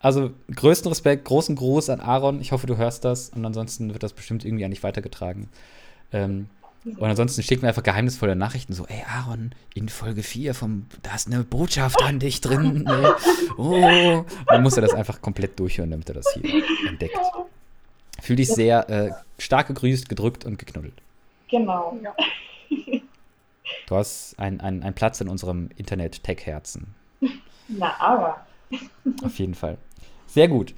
Also 0.00 0.30
größten 0.54 0.88
Respekt, 0.88 1.24
großen 1.26 1.54
Gruß 1.54 1.88
an 1.90 2.00
Aaron. 2.00 2.40
Ich 2.40 2.50
hoffe, 2.50 2.66
du 2.66 2.76
hörst 2.76 3.04
das 3.04 3.28
und 3.28 3.44
ansonsten 3.44 3.92
wird 3.92 4.02
das 4.02 4.12
bestimmt 4.12 4.44
irgendwie 4.44 4.64
an 4.64 4.72
dich 4.72 4.82
weitergetragen. 4.82 5.48
Ähm, 6.12 6.48
und 6.84 7.04
ansonsten 7.04 7.42
schickt 7.42 7.62
mir 7.62 7.68
einfach 7.68 7.82
geheimnisvolle 7.82 8.34
Nachrichten, 8.34 8.72
so, 8.72 8.86
ey 8.86 9.02
Aaron, 9.06 9.54
in 9.74 9.88
Folge 9.88 10.22
4 10.22 10.54
vom, 10.54 10.86
da 11.02 11.14
ist 11.14 11.28
eine 11.28 11.44
Botschaft 11.44 12.02
an 12.02 12.18
dich 12.18 12.40
drin. 12.40 12.86
Ey. 12.88 13.12
Oh. 13.56 14.24
Dann 14.46 14.62
muss 14.62 14.76
er 14.76 14.82
das 14.82 14.92
einfach 14.92 15.20
komplett 15.20 15.58
durchhören, 15.58 15.90
damit 15.90 16.08
er 16.08 16.14
das 16.14 16.26
hier 16.34 16.64
entdeckt. 16.88 17.18
Fühl 18.20 18.36
dich 18.36 18.48
sehr 18.48 18.88
äh, 18.90 19.10
stark 19.38 19.68
gegrüßt, 19.68 20.08
gedrückt 20.08 20.44
und 20.44 20.58
geknuddelt. 20.58 20.94
Genau. 21.48 21.98
Ja. 22.02 22.14
Du 23.86 23.96
hast 23.96 24.38
einen 24.38 24.60
ein 24.60 24.94
Platz 24.94 25.20
in 25.20 25.28
unserem 25.28 25.70
Internet-Tech-Herzen. 25.76 26.94
Na, 27.68 27.94
aber. 27.98 28.46
Auf 29.22 29.38
jeden 29.38 29.54
Fall. 29.54 29.76
Sehr 30.26 30.48
gut. 30.48 30.74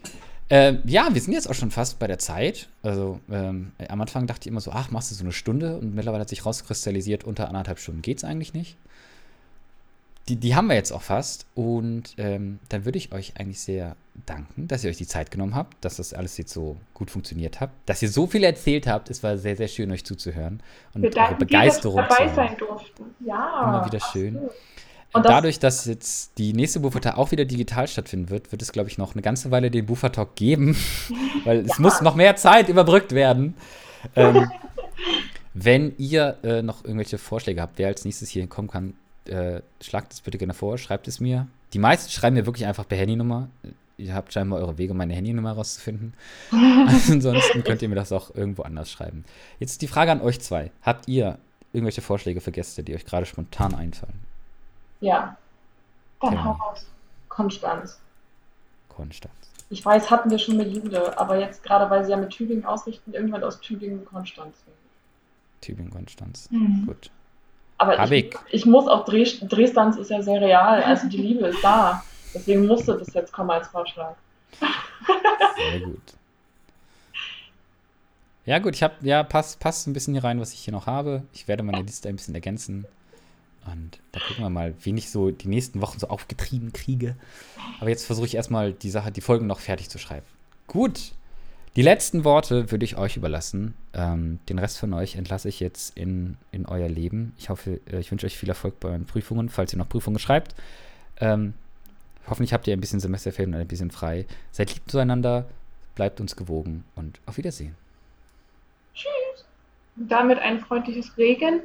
Äh, 0.51 0.75
ja, 0.85 1.09
wir 1.13 1.21
sind 1.21 1.33
jetzt 1.33 1.49
auch 1.49 1.55
schon 1.55 1.71
fast 1.71 1.99
bei 1.99 2.07
der 2.07 2.19
Zeit. 2.19 2.69
Also 2.83 3.21
ähm, 3.31 3.73
am 3.89 4.01
Anfang 4.01 4.27
dachte 4.27 4.43
ich 4.43 4.47
immer 4.49 4.61
so, 4.61 4.73
ach, 4.73 4.91
machst 4.91 5.11
du 5.11 5.15
so 5.15 5.25
eine 5.25 5.33
Stunde 5.33 5.79
und 5.79 5.95
mittlerweile 5.95 6.23
hat 6.23 6.29
sich 6.29 6.45
rauskristallisiert, 6.45 7.25
unter 7.25 7.49
anderthalb 7.49 7.79
Stunden 7.79 8.03
geht 8.03 8.19
es 8.19 8.25
eigentlich 8.25 8.53
nicht. 8.53 8.77
Die, 10.29 10.37
die 10.37 10.55
haben 10.55 10.69
wir 10.69 10.75
jetzt 10.75 10.91
auch 10.91 11.03
fast 11.03 11.47
und 11.55 12.15
ähm, 12.17 12.59
dann 12.71 12.87
würde 12.87 12.97
ich 12.97 13.13
euch 13.13 13.35
eigentlich 13.37 13.61
sehr 13.61 13.95
danken, 14.27 14.69
dass 14.69 14.83
ihr 14.83 14.91
euch 14.91 14.97
die 14.97 15.07
Zeit 15.07 15.31
genommen 15.31 15.55
habt, 15.55 15.85
dass 15.85 15.97
das 15.97 16.15
alles 16.15 16.39
jetzt 16.39 16.53
so 16.53 16.79
gut 16.95 17.11
funktioniert 17.11 17.61
hat, 17.61 17.71
dass 17.85 18.01
ihr 18.01 18.09
so 18.09 18.27
viel 18.27 18.43
erzählt 18.43 18.87
habt. 18.87 19.11
Es 19.11 19.23
war 19.23 19.37
sehr, 19.37 19.57
sehr 19.57 19.69
schön, 19.69 19.91
euch 19.93 20.05
zuzuhören 20.05 20.63
und 20.95 21.03
wir 21.03 21.15
eure 21.15 21.35
Begeisterung 21.35 21.97
dir, 21.97 22.09
dass 22.09 22.19
wir 22.19 22.27
dabei 22.27 22.35
sein 22.35 22.57
durften. 22.57 23.05
Ja. 23.21 23.65
Immer 23.65 23.87
wieder 23.87 24.01
schön. 24.01 24.37
Absolut. 24.37 24.55
Und 25.15 25.25
dadurch, 25.25 25.61
dass 25.61 25.85
jetzt 25.85 26.39
die 26.39 26.53
nächste 26.53 26.81
Buchvertag 26.81 27.17
auch 27.17 27.31
wieder 27.31 27.45
digital 27.45 27.87
stattfinden 27.87 28.31
wird, 28.31 28.51
wird 28.51 28.61
es, 28.63 28.73
glaube 28.73 28.89
ich, 28.89 28.99
noch 28.99 29.15
eine 29.15 29.23
ganze 29.23 29.53
Weile 29.53 29.71
den 29.71 29.87
Buchvertalk 29.87 30.35
geben, 30.35 30.77
weil 31.45 31.61
es 31.61 31.79
ja. 31.79 31.83
muss 31.83 32.01
noch 32.01 32.17
mehr 32.17 32.35
Zeit 32.35 32.69
überbrückt 32.69 33.13
werden. 33.13 33.55
Ähm, 34.17 34.51
wenn 35.55 35.95
ihr 35.99 36.37
äh, 36.43 36.63
noch 36.63 36.85
irgendwelche 36.85 37.19
Vorschläge 37.19 37.63
habt, 37.63 37.79
wer 37.79 37.87
als 37.87 38.05
nächstes 38.05 38.29
hier 38.29 38.45
kommen 38.49 38.69
kann, 38.69 38.95
äh, 39.27 39.61
schlagt 39.81 40.13
es 40.13 40.21
bitte 40.21 40.37
gerne 40.37 40.53
vor, 40.53 40.79
schreibt 40.79 41.07
es 41.07 41.21
mir. 41.21 41.47
Die 41.75 41.79
meisten 41.79 42.11
schreiben 42.11 42.35
mir 42.35 42.47
wirklich 42.47 42.67
einfach 42.67 42.87
per 42.87 42.99
Handynummer. 42.99 43.49
Ihr 43.97 44.15
habt 44.15 44.33
scheinbar 44.33 44.59
eure 44.59 44.79
Wege, 44.79 44.95
meine 44.95 45.15
Handynummer 45.15 45.53
rauszufinden. 45.53 46.15
Ansonsten 46.51 47.63
könnt 47.63 47.83
ihr 47.83 47.89
mir 47.89 47.95
das 47.95 48.11
auch 48.11 48.35
irgendwo 48.35 48.63
anders 48.63 48.91
schreiben. 48.91 49.25
Jetzt 49.61 49.81
die 49.81 49.87
Frage 49.87 50.11
an 50.11 50.21
euch 50.21 50.41
zwei. 50.41 50.73
Habt 50.83 51.07
ihr 51.07 51.39
irgendwelche 51.73 52.03
Vorschläge 52.03 52.41
für 52.41 52.51
Gäste, 52.51 52.83
die 52.83 52.97
euch 52.97 53.05
gerade 53.05 53.27
spontan 53.27 53.75
einfallen? 53.77 54.34
Ja. 55.01 55.37
Dann 56.21 56.45
hau 56.45 56.53
raus. 56.53 56.87
Konstanz. 57.29 58.01
Konstanz. 58.89 59.35
Ich 59.71 59.85
weiß, 59.85 60.11
hatten 60.11 60.31
wir 60.31 60.39
schon 60.39 60.57
mit 60.57 60.73
Jude, 60.73 61.19
aber 61.19 61.39
jetzt 61.39 61.63
gerade, 61.63 61.91
weil 61.91 62.05
sie 62.05 62.13
ja 62.13 62.17
mit 62.17 62.31
Tübingen 62.31 62.65
ausrichten, 62.65 63.13
irgendwann 63.13 63.43
aus 63.43 63.61
Tübingen 63.61 64.05
Konstanz. 64.05 64.57
Tübingen 65.61 65.91
Konstanz. 65.91 66.49
Mhm. 66.51 66.87
Gut. 66.87 67.11
Aber 67.79 68.05
ich, 68.05 68.13
ich. 68.13 68.37
ich, 68.51 68.67
muss 68.67 68.87
auch 68.87 69.05
Dres 69.05 69.41
Dresdens 69.41 69.97
ist 69.97 70.11
ja 70.11 70.23
sehr 70.23 70.41
real, 70.41 70.83
also 70.83 71.09
die 71.09 71.17
Liebe 71.17 71.49
ist 71.49 71.63
da. 71.65 72.05
Deswegen 72.33 72.67
musste 72.67 72.97
das 72.97 73.13
jetzt 73.15 73.33
kommen 73.33 73.51
als 73.51 73.69
Vorschlag. 73.69 74.15
Sehr 74.61 75.81
gut. 75.81 76.15
Ja, 78.47 78.59
gut, 78.59 78.75
ich 78.75 78.83
habe, 78.83 78.95
ja, 79.01 79.23
passt, 79.23 79.59
passt 79.59 79.87
ein 79.87 79.93
bisschen 79.93 80.15
hier 80.15 80.25
rein, 80.25 80.39
was 80.39 80.53
ich 80.53 80.61
hier 80.61 80.73
noch 80.73 80.87
habe. 80.87 81.23
Ich 81.33 81.49
werde 81.49 81.63
meine 81.63 81.83
Liste 81.83 82.09
ein 82.09 82.17
bisschen 82.17 82.35
ergänzen. 82.35 82.87
Und 83.67 83.99
da 84.13 84.21
gucken 84.21 84.45
wir 84.45 84.51
mal, 84.51 84.75
wen 84.83 84.97
ich 84.97 85.11
so 85.11 85.31
die 85.31 85.49
nächsten 85.49 85.81
Wochen 85.81 85.99
so 85.99 86.09
aufgetrieben 86.09 86.73
kriege. 86.73 87.17
Aber 87.81 87.89
jetzt 87.89 88.05
versuche 88.05 88.27
ich 88.27 88.35
erstmal 88.35 88.73
die 88.73 88.91
Sache, 88.91 89.11
die 89.11 89.21
Folgen 89.21 89.47
noch 89.47 89.61
fertig 89.61 89.89
zu 89.89 89.99
schreiben. 89.99 90.27
Gut. 90.67 91.13
Die 91.77 91.83
letzten 91.83 92.25
Worte 92.25 92.71
würde 92.71 92.85
ich 92.85 92.97
euch 92.97 93.17
überlassen. 93.17 93.75
Ähm, 93.95 94.39
den 94.49 94.59
Rest 94.59 94.79
von 94.79 94.93
euch 94.93 95.17
entlasse 95.17 95.49
ich 95.49 95.59
jetzt 95.59 95.97
in, 95.97 96.37
in 96.53 96.67
euer 96.67 96.89
Leben. 96.89 97.35
Ich 97.37 97.49
hoffe, 97.49 97.81
äh, 97.91 97.99
ich 97.99 98.11
wünsche 98.11 98.27
euch 98.27 98.37
viel 98.37 98.49
Erfolg 98.49 98.79
bei 98.79 98.91
euren 98.91 99.07
Prüfungen, 99.07 99.49
falls 99.49 99.73
ihr 99.73 99.79
noch 99.79 99.89
Prüfungen 99.89 100.21
schreibt. 100.21 100.55
Ähm, 101.21 101.55
hoffentlich 102.29 102.53
habt 102.53 102.69
ihr 102.69 102.77
ein 102.77 102.81
bisschen 102.81 103.01
Semesterferien 103.01 103.55
und 103.55 103.61
ein 103.61 103.67
bisschen 103.67 103.91
frei. 103.91 104.27
Seid 104.53 104.73
lieb 104.73 104.83
zueinander, 104.87 105.47
bleibt 105.97 106.21
uns 106.21 106.37
gewogen 106.37 106.85
und 106.95 107.19
auf 107.27 107.39
Wiedersehen. 107.39 107.75
Tschüss. 108.95 109.45
Und 109.97 110.13
damit 110.13 110.39
ein 110.39 110.61
freundliches 110.61 111.17
Regen. 111.19 111.61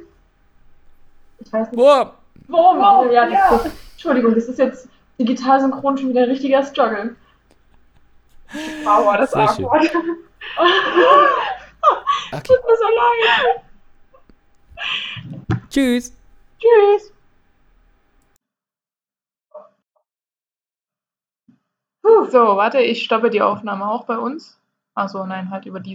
Ich 1.40 1.52
weiß 1.52 1.70
nicht. 1.70 1.76
Boah, 1.76 2.14
Wurm! 2.48 2.78
Wurm, 2.78 3.10
ja, 3.12 3.26
ja. 3.28 3.50
Das, 3.50 3.70
Entschuldigung, 3.92 4.34
das 4.34 4.44
ist 4.44 4.58
jetzt 4.58 4.88
digital 5.18 5.60
synchron 5.60 5.98
schon 5.98 6.08
wieder 6.10 6.22
ein 6.22 6.30
richtiger 6.30 6.62
Struggle. 6.64 7.16
Wow, 8.84 9.16
das 9.16 9.30
Sehr 9.30 9.48
schön. 9.48 9.66
Arschwort. 9.66 9.84
okay. 12.32 12.42
Tut 12.42 12.58
mir 12.66 12.76
so 12.76 12.84
leid. 12.96 13.62
Tschüss. 15.70 16.12
Tschüss. 16.58 17.12
So, 22.02 22.56
warte, 22.56 22.80
ich 22.80 23.02
stoppe 23.02 23.30
die 23.30 23.42
Aufnahme 23.42 23.88
auch 23.88 24.04
bei 24.04 24.18
uns. 24.18 24.58
Achso, 24.94 25.24
nein, 25.26 25.50
halt 25.50 25.66
über 25.66 25.80
die. 25.80 25.88